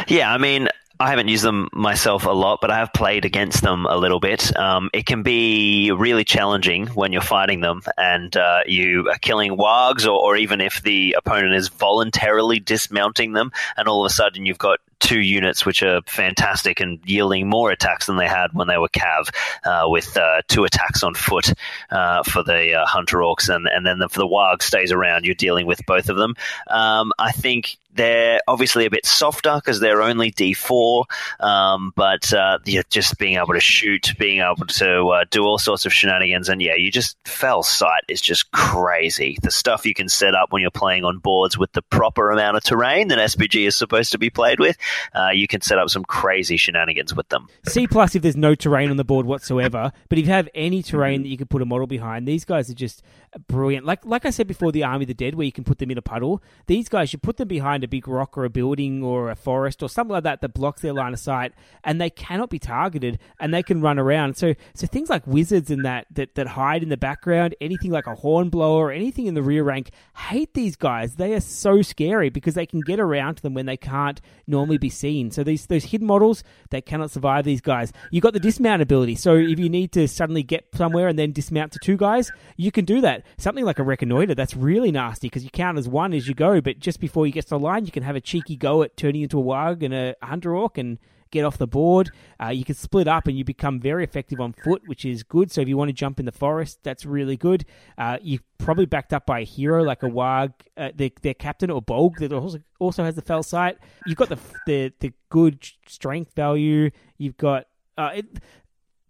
yeah, 0.08 0.32
I 0.32 0.38
mean, 0.38 0.68
I 1.00 1.08
haven't 1.08 1.28
used 1.28 1.44
them 1.44 1.70
myself 1.72 2.26
a 2.26 2.30
lot, 2.30 2.58
but 2.60 2.70
I 2.70 2.76
have 2.76 2.92
played 2.92 3.24
against 3.24 3.62
them 3.62 3.86
a 3.86 3.96
little 3.96 4.20
bit. 4.20 4.54
Um, 4.54 4.90
it 4.92 5.06
can 5.06 5.22
be 5.22 5.92
really 5.92 6.24
challenging 6.24 6.88
when 6.88 7.10
you're 7.10 7.22
fighting 7.22 7.62
them 7.62 7.80
and 7.96 8.36
uh, 8.36 8.60
you 8.66 9.08
are 9.08 9.16
killing 9.18 9.56
wargs, 9.56 10.04
or, 10.04 10.10
or, 10.10 10.36
even 10.36 10.60
if 10.60 10.82
the 10.82 11.16
opponent 11.16 11.54
is 11.54 11.68
voluntarily 11.68 12.60
dismounting 12.60 13.32
them, 13.32 13.50
and 13.78 13.88
all 13.88 14.04
of 14.04 14.10
a 14.10 14.14
sudden 14.14 14.44
you've 14.44 14.58
got 14.58 14.78
two 15.00 15.18
units 15.18 15.66
which 15.66 15.82
are 15.82 16.02
fantastic 16.06 16.80
and 16.80 17.00
yielding 17.04 17.48
more 17.48 17.70
attacks 17.70 18.06
than 18.06 18.16
they 18.16 18.28
had 18.28 18.52
when 18.52 18.68
they 18.68 18.78
were 18.78 18.88
Cav, 18.88 19.30
uh, 19.64 19.88
with 19.88 20.16
uh, 20.16 20.42
two 20.46 20.64
attacks 20.64 21.02
on 21.02 21.14
foot 21.14 21.52
uh, 21.90 22.22
for 22.22 22.42
the 22.42 22.74
uh, 22.74 22.86
Hunter 22.86 23.18
Orcs, 23.18 23.54
and, 23.54 23.66
and 23.66 23.84
then 23.84 23.98
the, 23.98 24.08
for 24.08 24.20
the 24.20 24.28
Warg 24.28 24.62
stays 24.62 24.92
around, 24.92 25.24
you're 25.24 25.34
dealing 25.34 25.66
with 25.66 25.84
both 25.86 26.08
of 26.08 26.16
them. 26.16 26.36
Um, 26.68 27.12
I 27.18 27.32
think 27.32 27.78
they're 27.94 28.40
obviously 28.46 28.86
a 28.86 28.90
bit 28.90 29.04
softer 29.04 29.56
because 29.56 29.80
they're 29.80 30.02
only 30.02 30.30
D4, 30.30 31.04
um, 31.40 31.92
but 31.96 32.32
uh, 32.32 32.58
yeah, 32.64 32.82
just 32.88 33.18
being 33.18 33.36
able 33.36 33.54
to 33.54 33.60
shoot, 33.60 34.12
being 34.18 34.40
able 34.40 34.66
to 34.66 35.08
uh, 35.08 35.24
do 35.30 35.44
all 35.44 35.58
sorts 35.58 35.86
of 35.86 35.92
shenanigans, 35.92 36.48
and 36.48 36.62
yeah, 36.62 36.74
you 36.74 36.90
just 36.90 37.16
fell 37.24 37.62
sight 37.62 38.04
is 38.08 38.20
just 38.20 38.50
crazy. 38.52 39.38
The 39.42 39.50
stuff 39.50 39.84
you 39.86 39.94
can 39.94 40.08
set 40.08 40.34
up 40.34 40.52
when 40.52 40.62
you're 40.62 40.70
playing 40.70 41.04
on 41.04 41.18
boards 41.18 41.58
with 41.58 41.72
the 41.72 41.82
proper 41.82 42.30
amount 42.30 42.56
of 42.56 42.62
terrain 42.62 43.08
that 43.08 43.18
SBG 43.18 43.66
is 43.66 43.76
supposed 43.76 44.12
to 44.12 44.18
be 44.18 44.30
played 44.30 44.60
with, 44.60 44.76
uh, 45.14 45.30
you 45.30 45.48
can 45.48 45.60
set 45.60 45.78
up 45.78 45.90
some 45.90 46.04
crazy 46.04 46.56
shenanigans 46.56 47.14
with 47.14 47.28
them. 47.28 47.48
C 47.66 47.86
plus 47.86 48.14
if 48.14 48.22
there's 48.22 48.36
no 48.36 48.54
terrain 48.54 48.90
on 48.90 48.96
the 48.96 49.04
board 49.04 49.26
whatsoever, 49.26 49.92
but 50.08 50.18
if 50.18 50.26
you 50.26 50.32
have 50.32 50.48
any 50.54 50.82
terrain 50.82 51.22
that 51.22 51.28
you 51.28 51.36
can 51.36 51.46
put 51.46 51.62
a 51.62 51.66
model 51.66 51.86
behind, 51.86 52.26
these 52.26 52.44
guys 52.44 52.70
are 52.70 52.74
just 52.74 53.02
brilliant. 53.46 53.86
Like 53.86 54.04
like 54.04 54.24
I 54.24 54.30
said 54.30 54.46
before, 54.46 54.72
the 54.72 54.84
Army 54.84 55.04
of 55.04 55.08
the 55.08 55.14
Dead, 55.14 55.34
where 55.34 55.44
you 55.44 55.52
can 55.52 55.64
put 55.64 55.78
them 55.78 55.90
in 55.90 55.98
a 55.98 56.02
puddle. 56.02 56.42
These 56.66 56.88
guys, 56.88 57.12
you 57.12 57.18
put 57.18 57.36
them 57.36 57.48
behind 57.48 57.79
a 57.84 57.88
big 57.88 58.08
rock 58.08 58.36
or 58.36 58.44
a 58.44 58.50
building 58.50 59.02
or 59.02 59.30
a 59.30 59.36
forest 59.36 59.82
or 59.82 59.88
something 59.88 60.12
like 60.12 60.24
that 60.24 60.40
that 60.40 60.54
blocks 60.54 60.82
their 60.82 60.92
line 60.92 61.12
of 61.12 61.18
sight, 61.18 61.52
and 61.84 62.00
they 62.00 62.10
cannot 62.10 62.50
be 62.50 62.58
targeted, 62.58 63.18
and 63.38 63.52
they 63.52 63.62
can 63.62 63.80
run 63.80 63.98
around. 63.98 64.36
So 64.36 64.54
so 64.74 64.86
things 64.86 65.10
like 65.10 65.26
wizards 65.26 65.70
and 65.70 65.84
that 65.84 66.06
that, 66.12 66.34
that 66.34 66.48
hide 66.48 66.82
in 66.82 66.88
the 66.88 66.96
background, 66.96 67.54
anything 67.60 67.90
like 67.90 68.06
a 68.06 68.14
hornblower 68.14 68.86
or 68.86 68.92
anything 68.92 69.26
in 69.26 69.34
the 69.34 69.42
rear 69.42 69.62
rank, 69.64 69.90
hate 70.16 70.54
these 70.54 70.76
guys. 70.76 71.16
They 71.16 71.34
are 71.34 71.40
so 71.40 71.82
scary 71.82 72.30
because 72.30 72.54
they 72.54 72.66
can 72.66 72.80
get 72.80 73.00
around 73.00 73.36
to 73.36 73.42
them 73.42 73.54
when 73.54 73.66
they 73.66 73.76
can't 73.76 74.20
normally 74.46 74.78
be 74.78 74.90
seen. 74.90 75.30
So 75.30 75.42
these 75.42 75.66
those 75.66 75.84
hidden 75.84 76.06
models 76.06 76.42
they 76.70 76.80
cannot 76.80 77.10
survive 77.10 77.44
these 77.44 77.60
guys. 77.60 77.92
You 78.10 78.20
got 78.20 78.32
the 78.32 78.40
dismount 78.40 78.82
ability. 78.82 79.16
So 79.16 79.34
if 79.36 79.58
you 79.58 79.68
need 79.68 79.92
to 79.92 80.06
suddenly 80.08 80.42
get 80.42 80.74
somewhere 80.74 81.08
and 81.08 81.18
then 81.18 81.32
dismount 81.32 81.72
to 81.72 81.78
two 81.78 81.96
guys, 81.96 82.30
you 82.56 82.70
can 82.70 82.84
do 82.84 83.00
that. 83.00 83.24
Something 83.38 83.64
like 83.64 83.78
a 83.78 83.82
reconnoiter 83.82 84.34
that's 84.34 84.56
really 84.56 84.90
nasty 84.90 85.28
because 85.28 85.44
you 85.44 85.50
count 85.50 85.78
as 85.78 85.88
one 85.88 86.12
as 86.12 86.28
you 86.28 86.34
go, 86.34 86.60
but 86.60 86.78
just 86.78 87.00
before 87.00 87.26
you 87.26 87.32
get 87.32 87.44
to 87.44 87.50
the 87.50 87.58
line, 87.70 87.86
you 87.86 87.92
can 87.92 88.02
have 88.02 88.16
a 88.16 88.20
cheeky 88.20 88.56
go 88.56 88.82
at 88.82 88.96
turning 88.96 89.22
into 89.22 89.38
a 89.38 89.42
warg 89.42 89.82
and 89.82 89.94
a 89.94 90.14
hunter 90.22 90.54
orc 90.54 90.78
and 90.78 90.98
get 91.30 91.44
off 91.44 91.58
the 91.58 91.66
board. 91.66 92.10
Uh, 92.42 92.48
you 92.48 92.64
can 92.64 92.74
split 92.74 93.08
up 93.08 93.26
and 93.26 93.38
you 93.38 93.44
become 93.44 93.80
very 93.80 94.04
effective 94.04 94.40
on 94.40 94.52
foot, 94.52 94.82
which 94.86 95.04
is 95.04 95.22
good. 95.22 95.50
So 95.50 95.60
if 95.60 95.68
you 95.68 95.76
want 95.76 95.88
to 95.88 95.92
jump 95.92 96.18
in 96.18 96.26
the 96.26 96.32
forest, 96.32 96.80
that's 96.82 97.06
really 97.06 97.36
good. 97.36 97.64
Uh, 97.96 98.18
you're 98.20 98.40
probably 98.58 98.86
backed 98.86 99.12
up 99.12 99.26
by 99.26 99.40
a 99.40 99.44
hero 99.44 99.82
like 99.82 100.02
a 100.02 100.10
Warg, 100.10 100.52
uh, 100.76 100.90
their, 100.94 101.10
their 101.22 101.34
captain 101.34 101.70
or 101.70 101.82
Bolg 101.82 102.16
that 102.18 102.32
also 102.32 102.58
also 102.78 103.04
has 103.04 103.14
the 103.14 103.22
fell 103.22 103.42
sight. 103.42 103.78
You've 104.06 104.18
got 104.18 104.28
the 104.28 104.38
the 104.66 104.92
the 105.00 105.12
good 105.28 105.64
strength 105.86 106.34
value. 106.34 106.90
You've 107.16 107.36
got 107.36 107.66
uh, 107.96 108.10
it, 108.14 108.26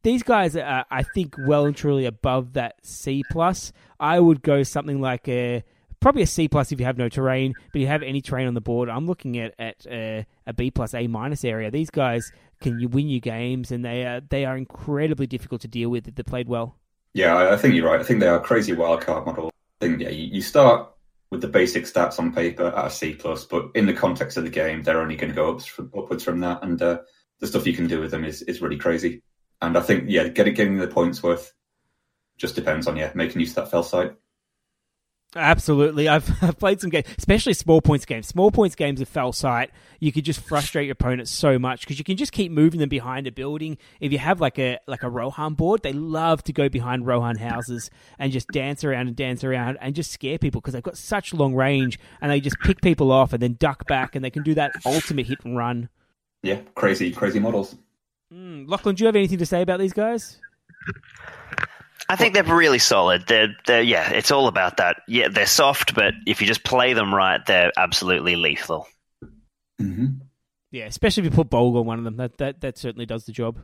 these 0.03 0.23
guys 0.23 0.57
are, 0.57 0.87
I 0.91 1.03
think, 1.03 1.37
well 1.39 1.67
and 1.67 1.77
truly 1.77 2.07
above 2.07 2.55
that 2.55 2.85
C 2.85 3.23
plus. 3.31 3.73
I 3.99 4.19
would 4.19 4.43
go 4.43 4.63
something 4.63 5.01
like 5.01 5.29
a 5.29 5.63
probably 6.01 6.23
a 6.23 6.27
C 6.27 6.49
plus 6.49 6.73
if 6.73 6.81
you 6.81 6.87
have 6.87 6.99
no 6.99 7.09
terrain, 7.09 7.55
but 7.73 7.81
you 7.81 7.87
have 7.87 8.03
any 8.03 8.21
terrain 8.21 8.49
on 8.49 8.55
the 8.55 8.61
board. 8.61 8.89
I'm 8.89 9.07
looking 9.07 9.39
at 9.39 9.55
at 9.59 9.87
a, 9.87 10.27
a 10.47 10.53
B 10.53 10.71
plus 10.71 10.95
A 10.95 11.07
minus 11.07 11.45
area. 11.45 11.71
These 11.71 11.91
guys 11.91 12.33
can 12.61 12.79
you 12.81 12.89
win 12.89 13.09
you 13.09 13.21
games, 13.21 13.71
and 13.71 13.85
they 13.85 14.05
are 14.05 14.21
they 14.21 14.45
are 14.45 14.57
incredibly 14.57 15.27
difficult 15.27 15.61
to 15.63 15.69
deal 15.69 15.91
with 15.91 16.09
if 16.09 16.15
they're 16.15 16.25
played 16.25 16.49
well. 16.49 16.77
Yeah, 17.13 17.51
I 17.53 17.57
think 17.57 17.75
you're 17.75 17.87
right. 17.87 18.01
I 18.01 18.05
think 18.05 18.21
they 18.21 18.29
are 18.29 18.41
crazy 18.41 18.73
wildcard 18.73 19.27
model. 19.27 19.51
I 19.81 19.87
think 19.87 20.01
yeah, 20.01 20.11
you, 20.11 20.27
you 20.27 20.43
start 20.43 20.91
with 21.31 21.41
the 21.41 21.49
basic 21.49 21.85
stats 21.85 22.19
on 22.19 22.33
paper 22.33 22.67
at 22.67 22.87
a 22.87 22.91
C 22.91 23.15
plus, 23.15 23.45
but 23.45 23.71
in 23.75 23.87
the 23.87 23.93
context 23.93 24.37
of 24.37 24.45
the 24.45 24.51
game, 24.51 24.83
they're 24.83 25.01
only 25.01 25.17
going 25.17 25.31
to 25.31 25.35
go 25.35 25.55
up, 25.55 25.63
upwards 25.97 26.25
from 26.25 26.41
that, 26.41 26.63
and 26.63 26.81
uh, 26.83 26.99
the 27.39 27.47
stuff 27.47 27.67
you 27.67 27.73
can 27.73 27.87
do 27.87 28.01
with 28.01 28.11
them 28.11 28.25
is, 28.25 28.43
is 28.43 28.61
really 28.61 28.77
crazy. 28.77 29.23
And 29.63 29.77
I 29.77 29.81
think 29.81 30.05
yeah, 30.09 30.29
getting 30.29 30.55
getting 30.55 30.79
the 30.79 30.87
points 30.87 31.23
worth 31.23 31.53
just 32.39 32.55
depends 32.55 32.87
on 32.87 32.97
yeah 32.97 33.13
making 33.15 33.41
use 33.41 33.51
of 33.51 33.57
that 33.57 33.71
fell 33.71 33.83
sight. 33.83 34.15
Absolutely. 35.37 36.09
I've, 36.09 36.29
I've 36.43 36.59
played 36.59 36.81
some 36.81 36.91
games, 36.91 37.07
especially 37.19 37.55
small 37.55 37.81
points 37.81 38.05
games. 38.05 38.27
Small 38.27 38.51
points 38.51 38.75
games 38.75 39.01
with 39.01 39.09
fell 39.09 39.33
sight, 39.33 39.71
you 40.01 40.13
could 40.13 40.25
just 40.25 40.41
frustrate 40.41 40.87
your 40.87 40.93
opponent 40.93 41.29
so 41.29 41.59
much 41.59 41.83
because 41.83 41.99
you 41.99 42.05
can 42.05 42.17
just 42.17 42.33
keep 42.33 42.51
moving 42.51 42.81
them 42.81 42.89
behind 42.89 43.27
a 43.27 43.33
building. 43.33 43.79
If 44.01 44.13
you 44.13 44.19
have 44.19 44.41
like 44.41 44.59
a 44.59 44.79
like 44.87 45.03
a 45.03 45.11
Rohan 45.11 45.55
board, 45.55 45.83
they 45.83 45.93
love 45.93 46.43
to 46.45 46.53
go 46.53 46.69
behind 46.69 47.07
Rohan 47.07 47.37
houses 47.37 47.91
and 48.19 48.33
just 48.33 48.49
dance 48.49 48.83
around 48.83 49.07
and 49.07 49.17
dance 49.17 49.45
around 49.45 49.79
and 49.81 49.95
just 49.95 50.11
scare 50.11 50.39
people 50.39 50.61
because 50.61 50.75
they've 50.75 50.83
got 50.83 50.99
such 50.99 51.33
long 51.33 51.55
range 51.55 51.99
and 52.21 52.33
they 52.33 52.41
just 52.41 52.59
pick 52.61 52.81
people 52.81 53.13
off 53.13 53.33
and 53.33 53.43
then 53.43 53.55
duck 53.55 53.87
back 53.87 54.17
and 54.17 54.25
they 54.25 54.31
can 54.31 54.43
do 54.43 54.55
that 54.55 54.73
ultimate 54.85 55.27
hit 55.27 55.39
and 55.45 55.57
run. 55.57 55.89
Yeah, 56.43 56.61
crazy, 56.75 57.13
crazy 57.13 57.39
models. 57.39 57.77
Mm. 58.33 58.69
Lachlan, 58.69 58.95
do 58.95 59.03
you 59.03 59.07
have 59.07 59.17
anything 59.17 59.39
to 59.39 59.47
say 59.47 59.63
about 59.63 59.79
these 59.79 59.93
guys? 59.93 60.39
I 62.11 62.17
think 62.17 62.35
they're 62.35 62.43
really 62.43 62.81
solid. 62.81 63.25
They're, 63.27 63.55
they're, 63.67 63.83
yeah, 63.83 64.11
it's 64.11 64.31
all 64.31 64.49
about 64.49 64.79
that. 64.79 65.03
Yeah, 65.07 65.29
they're 65.29 65.47
soft, 65.47 65.95
but 65.95 66.15
if 66.27 66.41
you 66.41 66.47
just 66.47 66.65
play 66.65 66.93
them 66.93 67.15
right, 67.15 67.41
they're 67.47 67.71
absolutely 67.77 68.35
lethal. 68.35 68.89
Mm-hmm. 69.81 70.07
Yeah, 70.73 70.87
especially 70.87 71.27
if 71.27 71.33
you 71.33 71.37
put 71.37 71.51
Bolg 71.51 71.79
on 71.79 71.87
one 71.87 71.99
of 71.99 72.05
them. 72.05 72.17
That 72.17 72.39
that 72.39 72.61
that 72.61 72.79
certainly 72.79 73.07
does 73.07 73.25
the 73.25 73.33
job. 73.33 73.59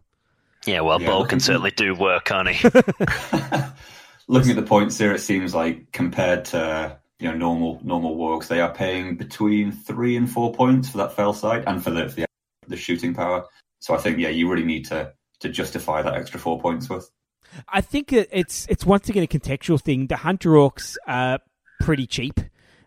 Yeah, 0.64 0.81
well, 0.81 1.01
yeah, 1.01 1.09
Bolg 1.09 1.28
can 1.28 1.40
certainly 1.40 1.70
do 1.70 1.94
work, 1.94 2.24
can't 2.24 2.48
he? 2.51 2.68
looking 4.28 4.51
at 4.51 4.56
the 4.56 4.66
points 4.66 4.98
here, 4.98 5.12
it 5.12 5.20
seems 5.20 5.55
like 5.55 5.93
compared 5.93 6.47
to 6.47 6.98
you 7.18 7.28
know 7.28 7.36
normal 7.36 7.81
normal 7.82 8.16
wargs, 8.16 8.48
they 8.48 8.60
are 8.60 8.73
paying 8.73 9.16
between 9.16 9.73
three 9.73 10.16
and 10.16 10.31
four 10.31 10.52
points 10.52 10.89
for 10.89 10.98
that 10.98 11.14
fell 11.14 11.32
sight 11.32 11.64
and 11.66 11.82
for 11.82 11.90
the 11.90 12.09
for 12.09 12.20
the, 12.20 12.27
the 12.68 12.77
shooting 12.77 13.14
power. 13.14 13.44
So 13.81 13.94
I 13.94 13.98
think 13.98 14.18
yeah, 14.18 14.28
you 14.28 14.51
really 14.51 14.64
need 14.64 14.86
to 14.86 15.12
to 15.40 15.48
justify 15.48 16.02
that 16.02 16.14
extra 16.14 16.40
four 16.40 16.60
points 16.60 16.89
worth. 16.89 17.10
I 17.69 17.81
think 17.81 18.12
it's 18.12 18.66
it's 18.69 18.85
once 18.85 19.09
again 19.09 19.23
a 19.23 19.27
contextual 19.27 19.81
thing. 19.81 20.07
The 20.07 20.16
hunter 20.16 20.51
orcs 20.51 20.97
are 21.07 21.41
pretty 21.81 22.07
cheap. 22.07 22.41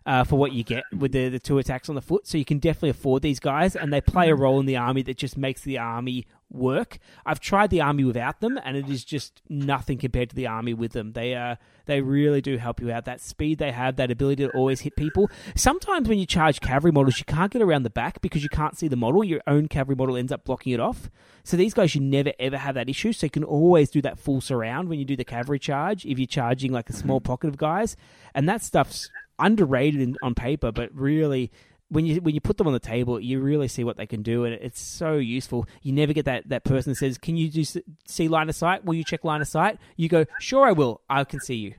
Uh, 0.06 0.24
for 0.24 0.38
what 0.38 0.54
you 0.54 0.64
get 0.64 0.84
with 0.98 1.12
the, 1.12 1.30
the 1.30 1.38
two 1.38 1.60
attacks 1.60 1.88
on 1.88 1.94
the 1.94 2.02
foot. 2.02 2.26
So 2.26 2.40
you 2.40 2.46
can 2.46 2.58
definitely 2.58 2.90
afford 2.90 3.22
these 3.22 3.40
guys, 3.40 3.76
and 3.76 3.94
they 3.94 4.02
play 4.02 4.32
a 4.32 4.36
role 4.36 4.60
in 4.60 4.66
the 4.66 4.78
army 4.78 5.04
that 5.04 5.18
just 5.18 5.38
makes 5.38 5.62
the 5.62 5.78
army 5.78 6.26
work. 6.52 7.00
I've 7.26 7.40
tried 7.40 7.70
the 7.70 7.82
army 7.82 8.04
without 8.04 8.42
them, 8.42 8.60
and 8.64 8.76
it 8.76 8.90
is 8.90 9.04
just 9.04 9.42
nothing 9.50 9.98
compared 9.98 10.30
to 10.32 10.36
the 10.36 10.48
army 10.48 10.74
with 10.74 10.92
them. 10.92 11.14
They 11.14 11.36
uh, 11.36 11.56
they 11.86 12.02
really 12.02 12.42
do 12.42 12.58
help 12.58 12.82
you 12.82 12.92
out. 12.92 13.06
That 13.06 13.22
speed 13.22 13.58
they 13.58 13.72
have, 13.72 13.96
that 13.98 14.12
ability 14.12 14.44
to 14.48 14.52
always 14.52 14.82
hit 14.82 14.96
people. 14.96 15.30
Sometimes 15.56 16.08
when 16.08 16.20
you 16.20 16.26
charge 16.26 16.60
cavalry 16.62 16.92
models, 16.92 17.20
you 17.20 17.26
can't 17.26 17.52
get 17.52 17.62
around 17.62 17.84
the 17.84 17.90
back 17.90 18.22
because 18.22 18.44
you 18.44 18.50
can't 18.50 18.78
see 18.78 18.88
the 18.88 18.96
model. 18.96 19.24
Your 19.24 19.42
own 19.48 19.68
cavalry 19.68 19.96
model 19.96 20.18
ends 20.18 20.32
up 20.32 20.44
blocking 20.44 20.74
it 20.74 20.80
off. 20.80 21.10
So 21.44 21.58
these 21.58 21.74
guys, 21.74 21.96
you 21.96 22.02
never 22.02 22.34
ever 22.40 22.58
have 22.58 22.76
that 22.76 22.90
issue. 22.90 23.14
So 23.14 23.26
you 23.26 23.32
can 23.32 23.44
always 23.44 23.90
do 23.90 24.02
that 24.02 24.20
full 24.20 24.42
surround 24.42 24.90
when 24.90 25.00
you 25.00 25.06
do 25.06 25.16
the 25.16 25.26
cavalry 25.26 25.60
charge 25.60 26.06
if 26.06 26.20
you're 26.20 26.28
charging 26.28 26.72
like 26.72 26.90
a 26.90 26.94
small 26.94 27.22
pocket 27.22 27.48
of 27.48 27.58
guys, 27.58 27.96
and 28.34 28.48
that 28.48 28.62
stuff's 28.62 29.10
underrated 29.40 30.02
in, 30.02 30.18
on 30.22 30.36
paper, 30.36 30.72
but 30.72 30.94
really 30.94 31.52
when 31.90 32.06
you 32.06 32.22
when 32.22 32.36
you 32.36 32.42
put 32.42 32.58
them 32.58 32.68
on 32.68 32.74
the 32.74 32.80
table, 32.80 33.20
you 33.20 33.40
really 33.40 33.68
see 33.68 33.84
what 33.84 33.98
they 33.98 34.06
can 34.06 34.22
do, 34.22 34.46
and 34.46 34.54
it's 34.54 34.80
so 34.80 35.18
useful. 35.18 35.68
You 35.82 35.92
never 35.92 36.14
get 36.14 36.26
that, 36.26 36.48
that 36.50 36.64
person 36.64 36.92
that 36.92 36.98
says, 36.98 37.18
"Can 37.18 37.36
you 37.36 37.50
do 37.50 37.64
see 38.08 38.28
line 38.28 38.50
of 38.50 38.56
sight? 38.56 38.86
Will 38.86 38.94
you 38.94 39.04
check 39.04 39.24
line 39.24 39.42
of 39.42 39.48
sight?" 39.48 39.80
You 39.98 40.08
go, 40.08 40.26
"Sure, 40.40 40.66
I 40.66 40.72
will. 40.72 41.02
I 41.10 41.24
can 41.24 41.40
see 41.40 41.56
you," 41.56 41.74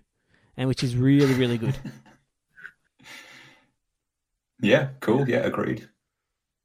and 0.56 0.68
which 0.68 0.82
is 0.82 0.96
really 0.96 1.34
really 1.34 1.58
good. 1.58 1.76
yeah, 4.60 4.88
cool. 5.00 5.28
Yeah, 5.28 5.38
agreed. 5.38 5.88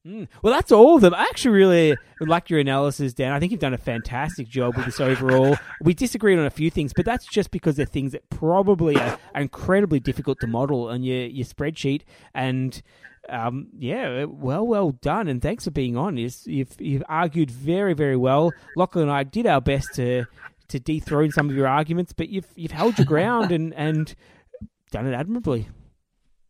Mm. 0.05 0.27
Well, 0.43 0.53
that's 0.53 0.71
all 0.71 0.95
of 0.95 1.01
them. 1.01 1.15
I 1.15 1.21
actually 1.21 1.55
really 1.55 1.97
like 2.19 2.51
your 2.51 2.59
analysis, 2.59 3.13
Dan. 3.13 3.31
I 3.31 3.39
think 3.39 3.51
you've 3.51 3.61
done 3.61 3.73
a 3.73 3.77
fantastic 3.79 4.47
job 4.47 4.75
with 4.75 4.85
this 4.85 4.99
overall. 4.99 5.57
We 5.81 5.95
disagreed 5.95 6.37
on 6.37 6.45
a 6.45 6.51
few 6.51 6.69
things, 6.69 6.93
but 6.95 7.05
that's 7.05 7.25
just 7.25 7.49
because 7.49 7.75
they're 7.75 7.87
things 7.87 8.11
that 8.11 8.29
probably 8.29 8.97
are, 8.97 9.17
are 9.33 9.41
incredibly 9.41 9.99
difficult 9.99 10.39
to 10.41 10.47
model 10.47 10.89
on 10.89 11.01
your, 11.01 11.25
your 11.25 11.45
spreadsheet. 11.45 12.03
And 12.35 12.83
um, 13.29 13.67
yeah, 13.77 14.25
well, 14.25 14.65
well 14.65 14.91
done, 14.91 15.27
and 15.27 15.41
thanks 15.41 15.63
for 15.63 15.71
being 15.71 15.97
on. 15.97 16.17
You've, 16.17 16.75
you've 16.79 17.03
argued 17.09 17.51
very, 17.51 17.93
very 17.93 18.17
well. 18.17 18.53
Lachlan 18.75 19.03
and 19.03 19.11
I 19.11 19.23
did 19.23 19.47
our 19.47 19.61
best 19.61 19.93
to 19.95 20.25
to 20.67 20.79
dethrone 20.79 21.31
some 21.31 21.49
of 21.49 21.55
your 21.55 21.67
arguments, 21.67 22.13
but 22.13 22.29
you've 22.29 22.47
you've 22.55 22.71
held 22.71 22.97
your 22.97 23.05
ground 23.05 23.51
and 23.51 23.73
and 23.75 24.15
done 24.91 25.07
it 25.07 25.13
admirably. 25.13 25.67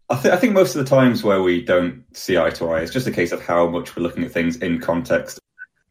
I, 0.10 0.16
th- 0.22 0.34
I 0.34 0.38
think 0.38 0.54
most 0.54 0.76
of 0.76 0.84
the 0.84 0.90
times 0.90 1.24
where 1.24 1.42
we 1.42 1.64
don't 1.64 2.04
see 2.16 2.38
eye 2.38 2.52
to 2.52 2.70
eye, 2.70 2.82
it's 2.82 2.94
just 2.94 3.08
a 3.08 3.12
case 3.12 3.32
of 3.32 3.42
how 3.42 3.68
much 3.68 3.96
we're 3.96 4.04
looking 4.04 4.24
at 4.24 4.32
things 4.32 4.58
in 4.58 4.80
context. 4.80 5.40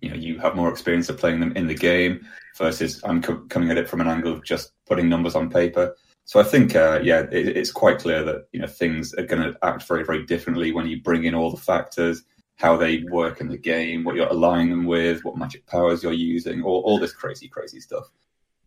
You 0.00 0.10
know, 0.10 0.16
you 0.16 0.38
have 0.38 0.54
more 0.54 0.68
experience 0.68 1.08
of 1.08 1.18
playing 1.18 1.40
them 1.40 1.52
in 1.56 1.66
the 1.66 1.74
game 1.74 2.24
versus 2.56 3.00
I'm 3.04 3.20
co- 3.22 3.44
coming 3.48 3.70
at 3.70 3.78
it 3.78 3.88
from 3.88 4.00
an 4.00 4.06
angle 4.06 4.32
of 4.32 4.44
just 4.44 4.72
putting 4.86 5.08
numbers 5.08 5.34
on 5.34 5.50
paper. 5.50 5.96
So 6.26 6.40
I 6.40 6.42
think, 6.42 6.74
uh, 6.74 7.00
yeah, 7.02 7.20
it, 7.30 7.56
it's 7.56 7.70
quite 7.70 7.98
clear 7.98 8.24
that 8.24 8.48
you 8.52 8.60
know 8.60 8.66
things 8.66 9.12
are 9.14 9.26
going 9.26 9.42
to 9.42 9.58
act 9.62 9.86
very, 9.86 10.04
very 10.04 10.24
differently 10.24 10.72
when 10.72 10.86
you 10.86 11.02
bring 11.02 11.24
in 11.24 11.34
all 11.34 11.50
the 11.50 11.60
factors, 11.60 12.22
how 12.56 12.76
they 12.76 13.04
work 13.10 13.40
in 13.40 13.48
the 13.48 13.58
game, 13.58 14.04
what 14.04 14.16
you're 14.16 14.28
aligning 14.28 14.70
them 14.70 14.86
with, 14.86 15.24
what 15.24 15.36
magic 15.36 15.66
powers 15.66 16.02
you're 16.02 16.12
using, 16.12 16.62
all, 16.62 16.82
all 16.82 16.98
this 16.98 17.12
crazy, 17.12 17.48
crazy 17.48 17.80
stuff. 17.80 18.10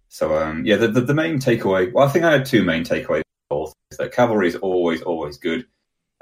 So 0.10 0.38
um, 0.38 0.66
yeah, 0.66 0.78
the, 0.78 0.88
the, 0.88 1.02
the 1.02 1.14
main 1.14 1.40
takeaway. 1.40 1.92
Well, 1.92 2.08
I 2.08 2.12
think 2.12 2.26
I 2.26 2.32
had 2.32 2.46
two 2.46 2.64
main 2.64 2.84
takeaways. 2.84 3.24
Is 3.90 3.98
that 3.98 4.12
cavalry 4.12 4.50
is 4.50 4.58
always, 4.58 5.02
always 5.02 5.38
good. 5.38 5.66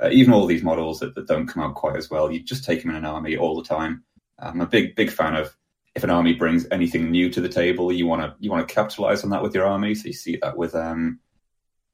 Uh, 0.01 0.09
even 0.11 0.33
all 0.33 0.45
these 0.45 0.63
models 0.63 0.99
that, 0.99 1.15
that, 1.15 1.27
don't 1.27 1.47
come 1.47 1.63
out 1.63 1.73
quite 1.73 1.95
as 1.95 2.09
well, 2.11 2.31
you 2.31 2.43
just 2.43 2.63
take 2.63 2.81
them 2.81 2.91
in 2.91 2.97
an 2.97 3.05
army 3.05 3.37
all 3.37 3.55
the 3.55 3.67
time. 3.67 4.03
I'm 4.37 4.61
a 4.61 4.67
big, 4.67 4.95
big 4.95 5.09
fan 5.09 5.35
of 5.35 5.55
if 5.95 6.03
an 6.03 6.09
army 6.09 6.33
brings 6.33 6.67
anything 6.71 7.09
new 7.09 7.29
to 7.29 7.41
the 7.41 7.49
table, 7.49 7.91
you 7.91 8.05
want 8.05 8.21
to 8.21 8.35
you 8.39 8.51
want 8.51 8.67
to 8.67 8.73
capitalize 8.73 9.23
on 9.23 9.29
that 9.29 9.41
with 9.41 9.55
your 9.55 9.65
army. 9.65 9.95
So 9.95 10.07
you 10.07 10.13
see 10.13 10.37
that 10.41 10.57
with 10.57 10.75
um, 10.75 11.19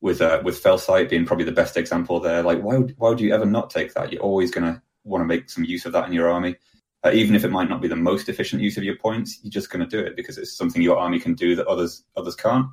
with 0.02 0.22
uh, 0.22 0.42
with 0.44 0.62
Felsight 0.62 1.10
being 1.10 1.26
probably 1.26 1.46
the 1.46 1.52
best 1.52 1.78
example 1.78 2.20
there. 2.20 2.44
Like, 2.44 2.62
why 2.62 2.78
would, 2.78 2.96
why 2.98 3.10
would 3.10 3.22
you 3.22 3.34
ever 3.34 3.46
not 3.46 3.70
take 3.70 3.94
that? 3.94 4.12
You're 4.12 4.22
always 4.22 4.52
going 4.52 4.74
to 4.74 4.82
want 5.04 5.22
to 5.22 5.26
make 5.26 5.50
some 5.50 5.64
use 5.64 5.86
of 5.86 5.94
that 5.94 6.08
in 6.08 6.14
your 6.14 6.30
army, 6.30 6.56
uh, 7.04 7.12
even 7.14 7.36
if 7.36 7.44
it 7.44 7.52
might 7.52 7.70
not 7.70 7.82
be 7.82 7.88
the 7.88 7.96
most 7.96 8.28
efficient 8.28 8.62
use 8.62 8.78
of 8.78 8.84
your 8.84 8.98
points. 8.98 9.40
You're 9.44 9.52
just 9.52 9.70
going 9.70 9.88
to 9.88 9.98
do 9.98 10.06
it 10.06 10.16
because 10.16 10.38
it's 10.38 10.58
something 10.58 10.82
your 10.82 10.98
army 10.98 11.20
can 11.20 11.36
do 11.36 11.56
that 11.56 11.68
others 11.68 12.04
others 12.18 12.36
can't. 12.36 12.68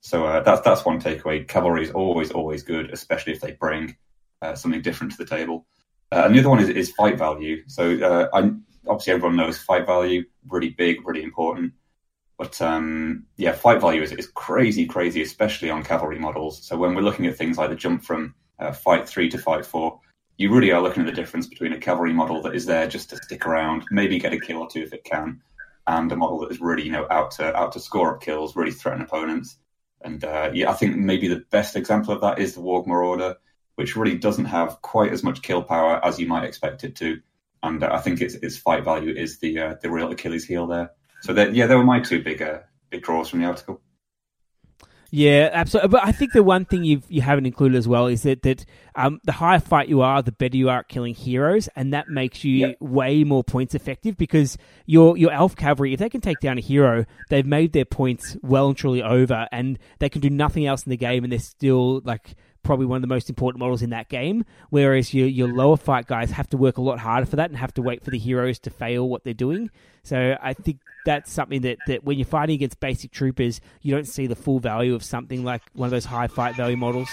So 0.00 0.26
uh, 0.26 0.42
that's 0.42 0.60
that's 0.60 0.84
one 0.84 1.00
takeaway. 1.00 1.46
Cavalry 1.46 1.82
is 1.82 1.90
always 1.90 2.30
always 2.30 2.62
good, 2.62 2.90
especially 2.90 3.32
if 3.32 3.40
they 3.40 3.52
bring 3.52 3.96
uh, 4.40 4.54
something 4.54 4.82
different 4.82 5.12
to 5.12 5.18
the 5.18 5.26
table. 5.26 5.66
Uh, 6.12 6.24
and 6.26 6.34
the 6.34 6.38
other 6.38 6.50
one 6.50 6.60
is, 6.60 6.68
is 6.68 6.92
fight 6.92 7.18
value. 7.18 7.64
So 7.66 7.98
uh, 7.98 8.28
I, 8.32 8.50
obviously 8.86 9.14
everyone 9.14 9.36
knows 9.36 9.58
fight 9.58 9.86
value 9.86 10.24
really 10.48 10.70
big, 10.70 11.06
really 11.06 11.22
important. 11.22 11.72
But 12.36 12.60
um, 12.60 13.26
yeah, 13.36 13.52
fight 13.52 13.80
value 13.80 14.02
is, 14.02 14.12
is 14.12 14.26
crazy, 14.26 14.86
crazy, 14.86 15.22
especially 15.22 15.70
on 15.70 15.84
cavalry 15.84 16.18
models. 16.18 16.66
So 16.66 16.76
when 16.76 16.94
we're 16.94 17.02
looking 17.02 17.26
at 17.26 17.36
things 17.36 17.58
like 17.58 17.70
the 17.70 17.76
jump 17.76 18.02
from 18.02 18.34
uh, 18.58 18.72
fight 18.72 19.08
three 19.08 19.28
to 19.30 19.38
fight 19.38 19.64
four, 19.64 20.00
you 20.36 20.52
really 20.52 20.72
are 20.72 20.82
looking 20.82 21.04
at 21.04 21.06
the 21.06 21.20
difference 21.20 21.46
between 21.46 21.72
a 21.72 21.78
cavalry 21.78 22.12
model 22.12 22.42
that 22.42 22.54
is 22.54 22.66
there 22.66 22.88
just 22.88 23.10
to 23.10 23.16
stick 23.16 23.46
around, 23.46 23.84
maybe 23.90 24.18
get 24.18 24.32
a 24.32 24.40
kill 24.40 24.58
or 24.58 24.68
two 24.68 24.82
if 24.82 24.92
it 24.92 25.04
can, 25.04 25.40
and 25.86 26.10
a 26.10 26.16
model 26.16 26.40
that 26.40 26.50
is 26.50 26.60
really, 26.60 26.82
you 26.82 26.90
know, 26.90 27.06
out 27.10 27.30
to 27.32 27.54
out 27.54 27.72
to 27.72 27.80
score 27.80 28.14
up 28.14 28.20
kills, 28.20 28.56
really 28.56 28.72
threaten 28.72 29.02
opponents. 29.02 29.56
And 30.02 30.24
uh, 30.24 30.50
yeah, 30.52 30.70
I 30.70 30.74
think 30.74 30.96
maybe 30.96 31.28
the 31.28 31.44
best 31.50 31.76
example 31.76 32.12
of 32.12 32.20
that 32.22 32.38
is 32.38 32.54
the 32.54 32.60
Warg 32.60 32.86
Marauder, 32.86 33.36
which 33.76 33.96
really 33.96 34.18
doesn't 34.18 34.46
have 34.46 34.82
quite 34.82 35.12
as 35.12 35.22
much 35.22 35.42
kill 35.42 35.62
power 35.62 36.04
as 36.04 36.18
you 36.18 36.26
might 36.26 36.44
expect 36.44 36.84
it 36.84 36.96
to. 36.96 37.20
And 37.62 37.82
uh, 37.82 37.90
I 37.92 38.00
think 38.00 38.20
its 38.20 38.34
its 38.34 38.56
fight 38.56 38.84
value 38.84 39.14
is 39.14 39.38
the 39.38 39.58
uh, 39.58 39.74
the 39.80 39.90
real 39.90 40.10
Achilles 40.10 40.44
heel 40.44 40.66
there. 40.66 40.90
So 41.24 41.32
that 41.32 41.54
yeah, 41.54 41.66
they 41.66 41.74
were 41.74 41.84
my 41.84 42.00
two 42.00 42.22
big 42.22 42.42
uh, 42.42 42.58
big 42.90 43.02
draws 43.02 43.30
from 43.30 43.40
the 43.40 43.46
article. 43.46 43.80
Yeah, 45.10 45.48
absolutely. 45.54 45.88
But 45.88 46.04
I 46.04 46.12
think 46.12 46.32
the 46.32 46.42
one 46.42 46.66
thing 46.66 46.84
you 46.84 47.00
you 47.08 47.22
haven't 47.22 47.46
included 47.46 47.78
as 47.78 47.88
well 47.88 48.08
is 48.08 48.24
that 48.24 48.42
that 48.42 48.66
um, 48.94 49.20
the 49.24 49.32
higher 49.32 49.58
fight 49.58 49.88
you 49.88 50.02
are, 50.02 50.20
the 50.20 50.32
better 50.32 50.58
you 50.58 50.68
are 50.68 50.80
at 50.80 50.88
killing 50.88 51.14
heroes, 51.14 51.66
and 51.76 51.94
that 51.94 52.10
makes 52.10 52.44
you 52.44 52.66
yep. 52.66 52.76
way 52.78 53.24
more 53.24 53.42
points 53.42 53.74
effective 53.74 54.18
because 54.18 54.58
your 54.84 55.16
your 55.16 55.32
elf 55.32 55.56
cavalry, 55.56 55.94
if 55.94 55.98
they 55.98 56.10
can 56.10 56.20
take 56.20 56.40
down 56.40 56.58
a 56.58 56.60
hero, 56.60 57.06
they've 57.30 57.46
made 57.46 57.72
their 57.72 57.86
points 57.86 58.36
well 58.42 58.68
and 58.68 58.76
truly 58.76 59.02
over, 59.02 59.48
and 59.50 59.78
they 60.00 60.10
can 60.10 60.20
do 60.20 60.28
nothing 60.28 60.66
else 60.66 60.84
in 60.84 60.90
the 60.90 60.96
game, 60.98 61.24
and 61.24 61.32
they're 61.32 61.38
still 61.38 62.02
like 62.04 62.34
probably 62.64 62.86
one 62.86 62.96
of 62.96 63.02
the 63.02 63.08
most 63.08 63.28
important 63.28 63.60
models 63.60 63.82
in 63.82 63.90
that 63.90 64.08
game. 64.08 64.44
Whereas 64.70 65.14
your 65.14 65.28
your 65.28 65.48
lower 65.48 65.76
fight 65.76 66.06
guys 66.06 66.30
have 66.32 66.48
to 66.50 66.56
work 66.56 66.78
a 66.78 66.82
lot 66.82 66.98
harder 66.98 67.26
for 67.26 67.36
that 67.36 67.50
and 67.50 67.58
have 67.58 67.74
to 67.74 67.82
wait 67.82 68.02
for 68.02 68.10
the 68.10 68.18
heroes 68.18 68.58
to 68.60 68.70
fail 68.70 69.08
what 69.08 69.22
they're 69.24 69.34
doing. 69.34 69.70
So 70.02 70.36
I 70.42 70.54
think 70.54 70.80
that's 71.06 71.32
something 71.32 71.62
that, 71.62 71.78
that 71.86 72.04
when 72.04 72.18
you're 72.18 72.26
fighting 72.26 72.54
against 72.54 72.80
basic 72.80 73.10
troopers, 73.12 73.60
you 73.82 73.94
don't 73.94 74.08
see 74.08 74.26
the 74.26 74.36
full 74.36 74.58
value 74.58 74.94
of 74.94 75.04
something 75.04 75.44
like 75.44 75.62
one 75.74 75.86
of 75.86 75.90
those 75.90 76.04
high 76.04 76.26
fight 76.26 76.56
value 76.56 76.76
models. 76.76 77.08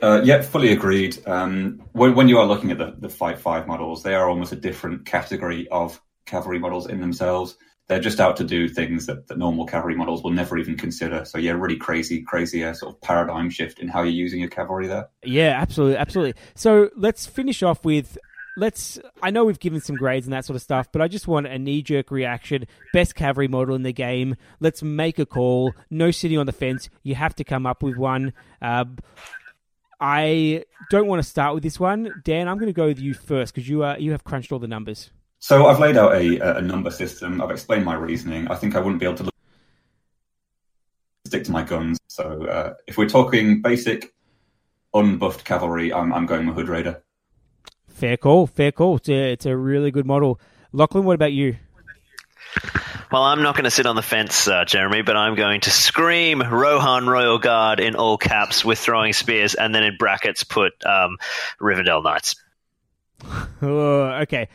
Uh, 0.00 0.20
yeah, 0.24 0.42
fully 0.42 0.72
agreed. 0.72 1.18
Um, 1.26 1.82
when, 1.92 2.14
when, 2.14 2.28
you 2.28 2.38
are 2.38 2.46
looking 2.46 2.70
at 2.70 2.78
the, 2.78 2.94
the 2.98 3.08
Fight 3.08 3.38
5 3.38 3.66
models, 3.66 4.02
they 4.02 4.14
are 4.14 4.28
almost 4.28 4.52
a 4.52 4.56
different 4.56 5.06
category 5.06 5.68
of 5.68 6.00
cavalry 6.24 6.58
models 6.58 6.86
in 6.86 7.00
themselves. 7.00 7.56
They're 7.92 8.00
just 8.00 8.20
out 8.20 8.38
to 8.38 8.44
do 8.44 8.70
things 8.70 9.04
that, 9.04 9.28
that 9.28 9.36
normal 9.36 9.66
cavalry 9.66 9.94
models 9.94 10.22
will 10.22 10.30
never 10.30 10.56
even 10.56 10.78
consider. 10.78 11.26
So 11.26 11.36
yeah, 11.36 11.52
really 11.52 11.76
crazy, 11.76 12.22
crazy 12.22 12.64
uh, 12.64 12.72
sort 12.72 12.94
of 12.94 13.00
paradigm 13.02 13.50
shift 13.50 13.80
in 13.80 13.88
how 13.88 14.00
you're 14.00 14.12
using 14.12 14.40
your 14.40 14.48
cavalry 14.48 14.86
there. 14.86 15.10
Yeah, 15.22 15.60
absolutely, 15.60 15.98
absolutely. 15.98 16.40
So 16.54 16.88
let's 16.96 17.26
finish 17.26 17.62
off 17.62 17.84
with 17.84 18.16
let's 18.56 18.98
I 19.22 19.30
know 19.30 19.44
we've 19.44 19.60
given 19.60 19.82
some 19.82 19.96
grades 19.96 20.26
and 20.26 20.32
that 20.32 20.46
sort 20.46 20.56
of 20.56 20.62
stuff, 20.62 20.90
but 20.90 21.02
I 21.02 21.08
just 21.08 21.28
want 21.28 21.46
a 21.46 21.58
knee 21.58 21.82
jerk 21.82 22.10
reaction. 22.10 22.66
Best 22.94 23.14
cavalry 23.14 23.48
model 23.48 23.74
in 23.74 23.82
the 23.82 23.92
game. 23.92 24.36
Let's 24.58 24.82
make 24.82 25.18
a 25.18 25.26
call. 25.26 25.74
No 25.90 26.10
sitting 26.10 26.38
on 26.38 26.46
the 26.46 26.52
fence. 26.52 26.88
You 27.02 27.14
have 27.14 27.34
to 27.36 27.44
come 27.44 27.66
up 27.66 27.82
with 27.82 27.98
one. 27.98 28.32
Uh, 28.62 28.86
I 30.00 30.64
don't 30.90 31.08
want 31.08 31.22
to 31.22 31.28
start 31.28 31.52
with 31.52 31.62
this 31.62 31.78
one, 31.78 32.22
Dan. 32.24 32.48
I'm 32.48 32.56
going 32.56 32.68
to 32.68 32.72
go 32.72 32.86
with 32.86 32.98
you 32.98 33.12
first 33.12 33.54
because 33.54 33.68
you 33.68 33.84
are 33.84 33.98
you 33.98 34.12
have 34.12 34.24
crunched 34.24 34.50
all 34.50 34.58
the 34.58 34.66
numbers. 34.66 35.10
So 35.42 35.66
I've 35.66 35.80
laid 35.80 35.96
out 35.96 36.14
a, 36.14 36.58
a 36.58 36.62
number 36.62 36.88
system. 36.92 37.42
I've 37.42 37.50
explained 37.50 37.84
my 37.84 37.94
reasoning. 37.94 38.46
I 38.46 38.54
think 38.54 38.76
I 38.76 38.78
wouldn't 38.78 39.00
be 39.00 39.06
able 39.06 39.16
to 39.16 39.30
stick 41.26 41.42
to 41.44 41.50
my 41.50 41.64
guns. 41.64 41.98
So 42.06 42.46
uh, 42.46 42.74
if 42.86 42.96
we're 42.96 43.08
talking 43.08 43.60
basic, 43.60 44.14
unbuffed 44.94 45.42
cavalry, 45.42 45.92
I'm, 45.92 46.14
I'm 46.14 46.26
going 46.26 46.46
with 46.46 46.54
Hood 46.54 46.68
Raider. 46.68 47.02
Fair 47.88 48.16
call, 48.16 48.46
fair 48.46 48.70
call. 48.70 48.98
It's 48.98 49.08
a, 49.08 49.32
it's 49.32 49.44
a 49.44 49.56
really 49.56 49.90
good 49.90 50.06
model. 50.06 50.40
Lachlan, 50.72 51.02
what 51.02 51.16
about 51.16 51.32
you? 51.32 51.56
Well, 53.10 53.24
I'm 53.24 53.42
not 53.42 53.56
going 53.56 53.64
to 53.64 53.70
sit 53.72 53.86
on 53.86 53.96
the 53.96 54.02
fence, 54.02 54.46
uh, 54.46 54.64
Jeremy, 54.64 55.02
but 55.02 55.16
I'm 55.16 55.34
going 55.34 55.62
to 55.62 55.72
scream 55.72 56.40
Rohan 56.40 57.08
Royal 57.08 57.40
Guard 57.40 57.80
in 57.80 57.96
all 57.96 58.16
caps 58.16 58.64
with 58.64 58.78
throwing 58.78 59.12
spears, 59.12 59.56
and 59.56 59.74
then 59.74 59.82
in 59.82 59.96
brackets 59.96 60.44
put 60.44 60.72
um, 60.86 61.16
Rivendell 61.60 62.04
Knights. 62.04 62.36
oh, 63.62 64.02
okay, 64.22 64.48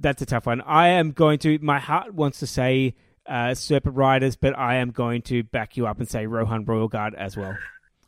that's 0.00 0.22
a 0.22 0.26
tough 0.26 0.46
one. 0.46 0.60
I 0.62 0.88
am 0.88 1.12
going 1.12 1.38
to. 1.40 1.58
My 1.60 1.78
heart 1.78 2.14
wants 2.14 2.40
to 2.40 2.46
say 2.46 2.94
uh, 3.26 3.54
Serpent 3.54 3.96
Riders, 3.96 4.36
but 4.36 4.58
I 4.58 4.76
am 4.76 4.90
going 4.90 5.22
to 5.22 5.42
back 5.42 5.76
you 5.76 5.86
up 5.86 5.98
and 5.98 6.08
say 6.08 6.26
Rohan 6.26 6.64
Royal 6.64 6.88
Guard 6.88 7.14
as 7.14 7.36
well. 7.36 7.56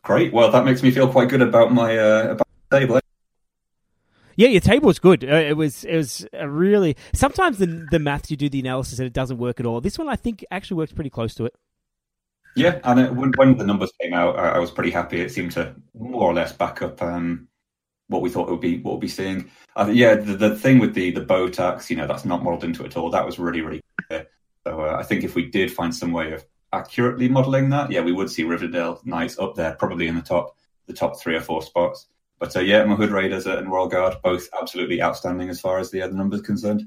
Great. 0.03 0.33
Well, 0.33 0.51
that 0.51 0.65
makes 0.65 0.83
me 0.83 0.91
feel 0.91 1.09
quite 1.09 1.29
good 1.29 1.43
about 1.43 1.73
my 1.73 1.97
uh, 1.97 2.23
about 2.33 2.49
the 2.71 2.81
table. 2.81 3.01
Yeah, 4.35 4.49
your 4.49 4.61
table 4.61 4.87
was 4.87 4.99
good. 4.99 5.25
Uh, 5.25 5.37
it 5.37 5.57
was 5.57 5.85
it 5.85 5.97
was 5.97 6.27
a 6.33 6.49
really 6.49 6.97
sometimes 7.13 7.59
the 7.59 7.87
the 7.91 7.99
maths 7.99 8.31
you 8.31 8.37
do 8.37 8.49
the 8.49 8.61
analysis 8.61 8.99
and 8.99 9.07
it 9.07 9.13
doesn't 9.13 9.39
work 9.39 9.61
at 9.61 9.67
all. 9.67 9.81
This 9.81 9.99
one 9.99 10.09
I 10.09 10.17
think 10.17 10.45
actually 10.51 10.79
works 10.79 10.93
pretty 10.93 11.11
close 11.11 11.35
to 11.35 11.45
it. 11.45 11.55
Yeah, 12.55 12.81
and 12.85 13.01
it, 13.01 13.15
when, 13.15 13.33
when 13.37 13.57
the 13.57 13.65
numbers 13.65 13.91
came 14.01 14.13
out, 14.13 14.39
I, 14.39 14.51
I, 14.51 14.59
was 14.59 14.71
pretty 14.71 14.91
happy. 14.91 15.23
It 15.23 15.31
seemed 15.31 15.53
to 15.53 15.75
more 15.95 16.25
or 16.25 16.35
less 16.35 16.53
back 16.53 16.83
up 16.83 17.01
um, 17.01 17.49
what 18.09 18.23
we 18.23 18.31
thought 18.31 18.49
it 18.49 18.53
would 18.53 18.61
be 18.61 18.79
what 18.79 18.95
we'd 18.95 19.01
be 19.01 19.09
seeing. 19.09 19.51
Uh, 19.75 19.91
yeah, 19.93 20.15
the, 20.15 20.35
the 20.37 20.57
thing 20.57 20.79
with 20.79 20.95
the 20.95 21.11
the 21.11 21.21
bow 21.21 21.49
tax, 21.49 21.91
you 21.91 21.97
know, 21.97 22.07
that's 22.07 22.25
not 22.25 22.43
modelled 22.43 22.65
into 22.65 22.85
it 22.85 22.89
at 22.89 22.97
all. 22.97 23.11
That 23.11 23.27
was 23.27 23.39
really 23.39 23.61
really 23.61 23.83
clear. 24.09 24.29
So 24.65 24.81
uh, 24.81 24.97
I 24.99 25.03
think 25.03 25.25
if 25.25 25.35
we 25.35 25.51
did 25.51 25.73
find 25.73 25.95
some 25.95 26.13
way 26.13 26.33
of 26.33 26.45
accurately 26.73 27.29
modelling 27.29 27.71
that, 27.71 27.91
yeah, 27.91 28.01
we 28.01 28.13
would 28.13 28.31
see 28.31 28.45
Rivendell 28.45 29.05
Knights 29.05 29.39
up 29.39 29.55
there, 29.55 29.75
probably 29.75 30.07
in 30.07 30.17
the 30.17 30.23
top 30.23 30.57
the 30.87 30.93
top 30.93 31.21
three 31.21 31.37
or 31.37 31.41
four 31.41 31.63
spots. 31.63 32.07
But 32.39 32.57
uh, 32.57 32.61
yeah, 32.61 32.85
Mahud 32.85 33.11
Raiders 33.11 33.47
and 33.47 33.71
Royal 33.71 33.89
Guard 33.89 34.17
both 34.23 34.49
absolutely 34.61 35.01
outstanding 35.01 35.49
as 35.49 35.61
far 35.61 35.79
as 35.79 35.91
the 35.91 36.03
other 36.03 36.15
numbers 36.15 36.41
concerned. 36.41 36.83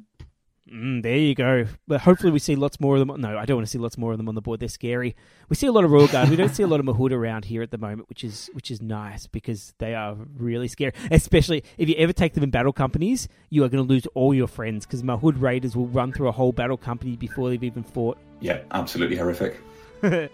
Mm, 0.72 1.04
there 1.04 1.18
you 1.18 1.36
go. 1.36 1.68
But 1.88 2.02
hopefully 2.02 2.32
we 2.32 2.40
see 2.40 2.56
lots 2.56 2.80
more 2.80 2.96
of 2.96 3.08
them. 3.08 3.22
No, 3.22 3.38
I 3.38 3.46
don't 3.46 3.58
want 3.58 3.68
to 3.68 3.72
see 3.72 3.78
lots 3.78 3.98
more 3.98 4.12
of 4.12 4.18
them 4.18 4.28
on 4.28 4.34
the 4.34 4.42
board. 4.42 4.60
They're 4.60 4.68
scary. 4.70 5.16
We 5.48 5.56
see 5.56 5.68
a 5.68 5.72
lot 5.72 5.84
of 5.84 5.92
Royal 5.92 6.08
Guard. 6.08 6.30
we 6.30 6.36
don't 6.36 6.56
see 6.56 6.64
a 6.64 6.68
lot 6.68 6.80
of 6.80 6.86
Mahud 6.86 7.12
around 7.12 7.46
here 7.46 7.62
at 7.62 7.70
the 7.70 7.78
moment, 7.78 8.10
which 8.10 8.24
is 8.24 8.50
which 8.54 8.72
is 8.72 8.82
nice 8.82 9.28
because 9.28 9.74
they 9.78 9.94
are 9.94 10.18
really 10.38 10.68
scary. 10.68 10.94
Especially 11.12 11.64
if 11.78 11.88
you 11.88 11.96
ever 11.98 12.14
take 12.14 12.34
them 12.34 12.44
in 12.44 12.50
battle 12.50 12.74
companies, 12.74 13.28
you 13.50 13.64
are 13.64 13.70
going 13.70 13.86
to 13.86 13.88
lose 13.88 14.08
all 14.16 14.34
your 14.34 14.48
friends 14.48 14.86
because 14.86 15.04
Mahud 15.04 15.38
Raiders 15.38 15.76
will 15.76 15.88
run 15.88 16.12
through 16.12 16.30
a 16.30 16.32
whole 16.32 16.52
battle 16.52 16.78
company 16.78 17.16
before 17.16 17.50
they've 17.50 17.64
even 17.64 17.84
fought. 17.84 18.18
Yeah, 18.40 18.62
absolutely 18.72 19.18
horrific. 19.18 19.60
okay, 20.04 20.30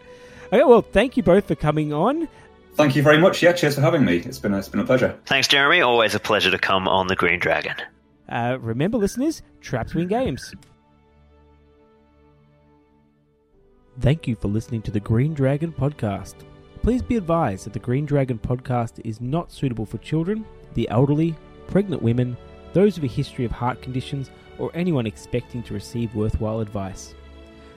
well, 0.52 0.82
thank 0.82 1.18
you 1.18 1.24
both 1.24 1.48
for 1.48 1.56
coming 1.56 1.92
on. 1.92 2.30
Thank 2.76 2.96
you 2.96 3.04
very 3.04 3.18
much. 3.18 3.44
Yeah, 3.44 3.52
cheers 3.52 3.76
for 3.76 3.82
having 3.82 4.06
me. 4.06 4.18
It's 4.18 4.40
been 4.40 4.54
a, 4.54 4.58
it's 4.58 4.70
been 4.70 4.80
a 4.80 4.86
pleasure. 4.86 5.20
Thanks, 5.26 5.50
Jeremy. 5.50 5.82
Always 5.82 6.16
a 6.16 6.22
pleasure 6.22 6.52
to 6.52 6.58
come 6.58 6.88
on 6.88 7.08
the 7.08 7.18
Green 7.18 7.38
Dragon. 7.38 7.76
Uh, 8.32 8.58
remember, 8.62 8.98
listeners, 8.98 9.42
traps 9.60 9.94
win 9.94 10.08
games. 10.08 10.54
Thank 14.00 14.28
you 14.28 14.36
for 14.36 14.48
listening 14.48 14.82
to 14.84 14.92
the 14.92 15.00
Green 15.00 15.34
Dragon 15.34 15.72
podcast. 15.72 16.36
Please 16.82 17.02
be 17.02 17.18
advised 17.18 17.66
that 17.66 17.74
the 17.74 17.80
Green 17.80 18.06
Dragon 18.06 18.40
podcast 18.40 19.02
is 19.04 19.22
not 19.22 19.52
suitable 19.52 19.86
for 19.86 19.98
children, 20.00 20.46
the 20.74 20.90
elderly, 20.90 21.36
pregnant 21.68 22.02
women, 22.02 22.38
those 22.74 22.96
with 23.00 23.12
a 23.12 23.14
history 23.14 23.46
of 23.46 23.52
heart 23.52 23.82
conditions, 23.82 24.32
or 24.58 24.72
anyone 24.74 25.06
expecting 25.06 25.62
to 25.64 25.74
receive 25.74 26.16
worthwhile 26.16 26.62
advice. 26.62 27.14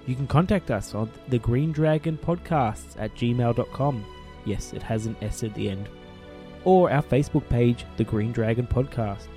You 0.06 0.14
can 0.14 0.26
contact 0.26 0.70
us 0.70 0.94
on 0.94 1.10
the 1.28 1.38
Green 1.38 1.72
Dragon 1.72 2.16
Podcasts 2.16 2.94
at 2.98 3.14
gmail.com 3.16 4.04
Yes, 4.44 4.72
it 4.72 4.82
has 4.82 5.06
an 5.06 5.16
S 5.22 5.42
at 5.42 5.54
the 5.54 5.70
end. 5.70 5.88
Or 6.64 6.90
our 6.90 7.02
Facebook 7.02 7.48
page, 7.48 7.84
The 7.96 8.04
Green 8.04 8.32
Dragon 8.32 8.66
Podcast. 8.66 9.28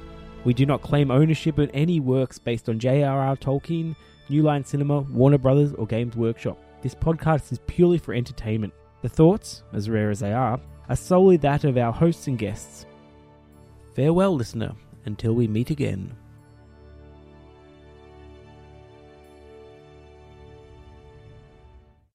We 0.48 0.54
do 0.54 0.66
not 0.66 0.82
claim 0.82 1.12
ownership 1.12 1.58
of 1.58 1.70
any 1.74 2.00
works 2.00 2.40
based 2.40 2.70
on 2.70 2.80
J.R.R. 2.80 3.36
Tolkien, 3.36 3.98
New 4.30 4.44
Line 4.44 4.64
Cinema, 4.64 5.02
Warner 5.02 5.38
Brothers, 5.38 5.74
or 5.74 5.86
Games 5.86 6.16
Workshop. 6.16 6.58
This 6.82 6.96
podcast 6.96 7.52
is 7.52 7.60
purely 7.68 7.98
for 7.98 8.14
entertainment. 8.14 8.74
The 9.02 9.10
thoughts, 9.10 9.64
as 9.74 9.90
rare 9.90 10.10
as 10.10 10.22
they 10.22 10.32
are, 10.32 10.58
are 10.88 10.96
solely 10.96 11.36
that 11.36 11.66
of 11.66 11.78
our 11.78 11.92
hosts 11.92 12.28
and 12.28 12.40
guests. 12.40 12.86
Farewell, 13.94 14.36
listener, 14.36 14.72
until 15.04 15.34
we 15.34 15.50
meet 15.50 15.70
again. 15.70 16.16